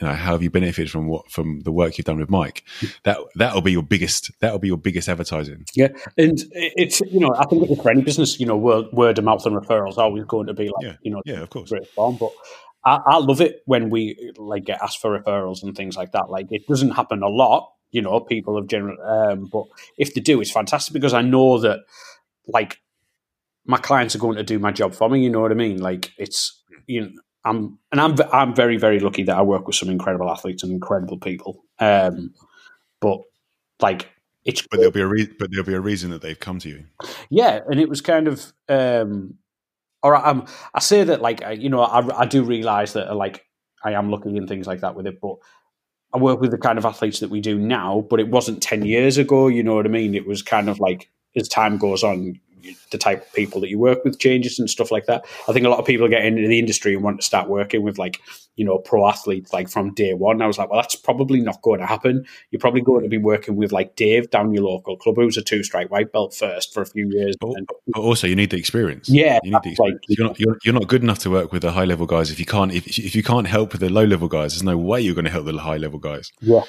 you 0.00 0.06
know 0.06 0.14
how 0.14 0.32
have 0.32 0.42
you 0.42 0.50
benefited 0.50 0.90
from 0.90 1.06
what 1.08 1.30
from 1.30 1.60
the 1.60 1.72
work 1.72 1.98
you've 1.98 2.04
done 2.04 2.18
with 2.18 2.30
Mike? 2.30 2.64
That 3.04 3.18
that'll 3.36 3.62
be 3.62 3.72
your 3.72 3.82
biggest 3.82 4.30
that'll 4.40 4.58
be 4.58 4.68
your 4.68 4.76
biggest 4.76 5.08
advertising. 5.08 5.64
Yeah, 5.74 5.88
and 6.16 6.38
it's 6.52 7.00
you 7.00 7.20
know 7.20 7.34
I 7.36 7.44
think 7.46 7.68
it's 7.68 7.82
for 7.82 7.90
any 7.90 8.02
business, 8.02 8.38
you 8.38 8.46
know, 8.46 8.56
word, 8.56 8.86
word 8.92 9.18
of 9.18 9.24
mouth 9.24 9.44
and 9.46 9.56
referrals 9.56 9.98
are 9.98 10.04
always 10.04 10.24
going 10.24 10.46
to 10.46 10.54
be 10.54 10.66
like 10.66 10.82
Yeah, 10.82 10.96
you 11.02 11.10
know 11.10 11.22
yeah, 11.24 11.40
of 11.40 11.50
course. 11.50 11.70
great 11.70 11.88
form. 11.88 12.16
But 12.16 12.30
I, 12.84 13.00
I 13.06 13.18
love 13.18 13.40
it 13.40 13.62
when 13.66 13.90
we 13.90 14.32
like 14.36 14.64
get 14.64 14.82
asked 14.82 15.00
for 15.00 15.18
referrals 15.18 15.62
and 15.62 15.76
things 15.76 15.96
like 15.96 16.12
that. 16.12 16.30
Like 16.30 16.46
it 16.50 16.66
doesn't 16.66 16.92
happen 16.92 17.22
a 17.22 17.28
lot, 17.28 17.72
you 17.90 18.02
know. 18.02 18.20
People 18.20 18.56
have 18.56 18.68
general, 18.68 18.96
um, 19.02 19.48
but 19.52 19.64
if 19.96 20.14
they 20.14 20.20
do, 20.20 20.40
it's 20.40 20.50
fantastic 20.50 20.92
because 20.92 21.14
I 21.14 21.22
know 21.22 21.58
that 21.58 21.80
like 22.46 22.78
my 23.66 23.78
clients 23.78 24.14
are 24.14 24.20
going 24.20 24.36
to 24.36 24.42
do 24.44 24.58
my 24.58 24.72
job 24.72 24.94
for 24.94 25.08
me. 25.08 25.22
You 25.22 25.30
know 25.30 25.40
what 25.40 25.50
I 25.50 25.56
mean? 25.56 25.78
Like 25.80 26.12
it's 26.18 26.62
you 26.86 27.02
know. 27.02 27.10
I'm 27.48 27.78
and 27.92 28.00
I'm 28.00 28.14
I'm 28.32 28.54
very 28.54 28.76
very 28.76 29.00
lucky 29.00 29.22
that 29.24 29.36
I 29.36 29.42
work 29.42 29.66
with 29.66 29.76
some 29.76 29.88
incredible 29.88 30.30
athletes 30.30 30.62
and 30.62 30.72
incredible 30.72 31.18
people. 31.18 31.64
Um, 31.78 32.34
but 33.00 33.20
like 33.80 34.10
it's 34.44 34.62
But 34.70 34.78
there'll 34.78 34.92
be 34.92 35.00
a 35.00 35.06
re- 35.06 35.32
but 35.38 35.50
there'll 35.50 35.66
be 35.66 35.74
a 35.74 35.80
reason 35.80 36.10
that 36.10 36.22
they've 36.22 36.38
come 36.38 36.58
to 36.60 36.68
you. 36.68 36.84
yeah, 37.30 37.60
and 37.68 37.78
it 37.80 37.88
was 37.88 38.00
kind 38.00 38.28
of, 38.28 38.52
um, 38.68 39.34
or 40.02 40.14
um, 40.16 40.46
I 40.74 40.80
say 40.80 41.04
that 41.04 41.20
like 41.20 41.42
I- 41.42 41.52
you 41.52 41.68
know 41.68 41.82
I, 41.82 42.22
I 42.22 42.26
do 42.26 42.42
realize 42.44 42.92
that 42.94 43.14
like 43.14 43.44
I 43.84 43.92
am 43.92 44.10
lucky 44.10 44.36
and 44.36 44.48
things 44.48 44.66
like 44.66 44.80
that 44.80 44.94
with 44.94 45.06
it, 45.06 45.20
but 45.20 45.36
I 46.14 46.18
work 46.18 46.40
with 46.40 46.50
the 46.50 46.58
kind 46.58 46.78
of 46.78 46.86
athletes 46.86 47.20
that 47.20 47.30
we 47.30 47.40
do 47.40 47.58
now, 47.58 48.06
but 48.08 48.20
it 48.20 48.28
wasn't 48.28 48.62
ten 48.62 48.84
years 48.84 49.18
ago. 49.18 49.48
You 49.48 49.62
know 49.62 49.74
what 49.74 49.86
I 49.86 49.90
mean? 49.90 50.14
It 50.14 50.26
was 50.26 50.42
kind 50.42 50.68
of 50.68 50.80
like 50.80 51.10
as 51.36 51.48
time 51.48 51.76
goes 51.78 52.02
on, 52.02 52.40
the 52.90 52.98
type 52.98 53.22
of 53.26 53.32
people 53.32 53.60
that 53.60 53.68
you 53.68 53.78
work 53.78 54.04
with 54.04 54.18
changes 54.18 54.58
and 54.58 54.68
stuff 54.68 54.90
like 54.90 55.06
that. 55.06 55.24
I 55.48 55.52
think 55.52 55.66
a 55.66 55.68
lot 55.68 55.78
of 55.78 55.86
people 55.86 56.08
get 56.08 56.24
into 56.24 56.46
the 56.46 56.58
industry 56.58 56.94
and 56.94 57.02
want 57.02 57.20
to 57.20 57.26
start 57.26 57.48
working 57.48 57.82
with 57.82 57.98
like 57.98 58.20
you 58.56 58.64
know 58.64 58.78
pro 58.78 59.06
athletes 59.08 59.52
like 59.52 59.68
from 59.68 59.94
day 59.94 60.14
one. 60.14 60.42
I 60.42 60.46
was 60.46 60.58
like, 60.58 60.70
well, 60.70 60.80
that's 60.80 60.96
probably 60.96 61.40
not 61.40 61.62
going 61.62 61.80
to 61.80 61.86
happen. 61.86 62.24
You're 62.50 62.60
probably 62.60 62.80
going 62.80 63.02
to 63.02 63.08
be 63.08 63.18
working 63.18 63.56
with 63.56 63.72
like 63.72 63.96
Dave 63.96 64.30
down 64.30 64.52
your 64.52 64.64
local 64.64 64.96
club, 64.96 65.16
who's 65.16 65.36
a 65.36 65.42
two 65.42 65.62
stripe 65.62 65.90
white 65.90 66.12
belt 66.12 66.34
first 66.34 66.74
for 66.74 66.82
a 66.82 66.86
few 66.86 67.08
years. 67.10 67.36
But, 67.40 67.54
but 67.86 68.00
also, 68.00 68.26
you 68.26 68.36
need 68.36 68.50
the 68.50 68.58
experience. 68.58 69.08
Yeah, 69.08 69.38
you 69.42 69.50
need 69.52 69.62
the 69.62 69.70
that's 69.70 69.78
like- 69.78 69.94
experience. 69.94 70.06
you're, 70.08 70.26
not, 70.26 70.40
you're, 70.40 70.58
you're 70.64 70.74
not 70.74 70.88
good 70.88 71.02
enough 71.02 71.18
to 71.20 71.30
work 71.30 71.52
with 71.52 71.62
the 71.62 71.72
high 71.72 71.84
level 71.84 72.06
guys 72.06 72.30
if 72.30 72.38
you 72.38 72.46
can't 72.46 72.72
if, 72.72 72.98
if 72.98 73.14
you 73.14 73.22
can't 73.22 73.46
help 73.46 73.72
with 73.72 73.80
the 73.80 73.88
low 73.90 74.04
level 74.04 74.28
guys. 74.28 74.52
There's 74.52 74.62
no 74.62 74.76
way 74.76 75.00
you're 75.00 75.14
going 75.14 75.24
to 75.24 75.30
help 75.30 75.46
the 75.46 75.56
high 75.58 75.76
level 75.76 75.98
guys. 75.98 76.30
Yeah. 76.40 76.62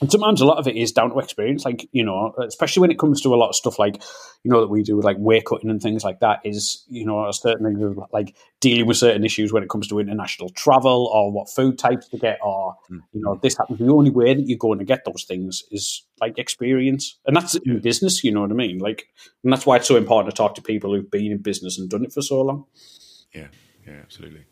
And 0.00 0.12
sometimes 0.12 0.42
a 0.42 0.44
lot 0.44 0.58
of 0.58 0.68
it 0.68 0.76
is 0.76 0.92
down 0.92 1.10
to 1.10 1.18
experience, 1.18 1.64
like, 1.64 1.88
you 1.90 2.04
know, 2.04 2.34
especially 2.46 2.82
when 2.82 2.90
it 2.90 2.98
comes 2.98 3.22
to 3.22 3.34
a 3.34 3.36
lot 3.36 3.48
of 3.48 3.56
stuff 3.56 3.78
like, 3.78 4.02
you 4.42 4.50
know, 4.50 4.60
that 4.60 4.68
we 4.68 4.82
do 4.82 4.94
with 4.96 5.06
like 5.06 5.16
weight 5.18 5.46
cutting 5.46 5.70
and 5.70 5.80
things 5.80 6.04
like 6.04 6.20
that, 6.20 6.40
is, 6.44 6.84
you 6.88 7.06
know, 7.06 7.26
a 7.26 7.32
certain 7.32 7.64
things 7.64 7.82
of 7.82 7.98
like 8.12 8.36
dealing 8.60 8.86
with 8.86 8.98
certain 8.98 9.24
issues 9.24 9.54
when 9.54 9.62
it 9.62 9.70
comes 9.70 9.88
to 9.88 9.98
international 9.98 10.50
travel 10.50 11.10
or 11.14 11.32
what 11.32 11.48
food 11.48 11.78
types 11.78 12.08
to 12.08 12.18
get 12.18 12.38
or, 12.42 12.76
mm. 12.90 13.00
you 13.12 13.22
know, 13.22 13.38
this 13.42 13.56
happens. 13.56 13.78
The 13.78 13.88
only 13.88 14.10
way 14.10 14.34
that 14.34 14.42
you're 14.46 14.58
going 14.58 14.80
to 14.80 14.84
get 14.84 15.06
those 15.06 15.24
things 15.24 15.62
is 15.70 16.04
like 16.20 16.38
experience. 16.38 17.18
And 17.26 17.34
that's 17.34 17.54
in 17.54 17.80
business, 17.80 18.22
you 18.22 18.32
know 18.32 18.42
what 18.42 18.50
I 18.50 18.54
mean? 18.54 18.78
Like, 18.78 19.08
and 19.44 19.52
that's 19.52 19.64
why 19.64 19.76
it's 19.76 19.88
so 19.88 19.96
important 19.96 20.34
to 20.34 20.36
talk 20.36 20.56
to 20.56 20.62
people 20.62 20.94
who've 20.94 21.10
been 21.10 21.32
in 21.32 21.38
business 21.38 21.78
and 21.78 21.88
done 21.88 22.04
it 22.04 22.12
for 22.12 22.20
so 22.20 22.42
long. 22.42 22.66
Yeah, 23.34 23.48
yeah, 23.86 24.00
absolutely. 24.02 24.44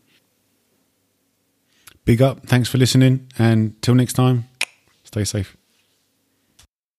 Big 2.05 2.21
up. 2.21 2.47
Thanks 2.47 2.69
for 2.69 2.77
listening. 2.77 3.31
And 3.39 3.81
till 3.81 3.95
next 3.95 4.13
time, 4.13 4.45
stay 5.15 5.25
safe. 5.25 5.57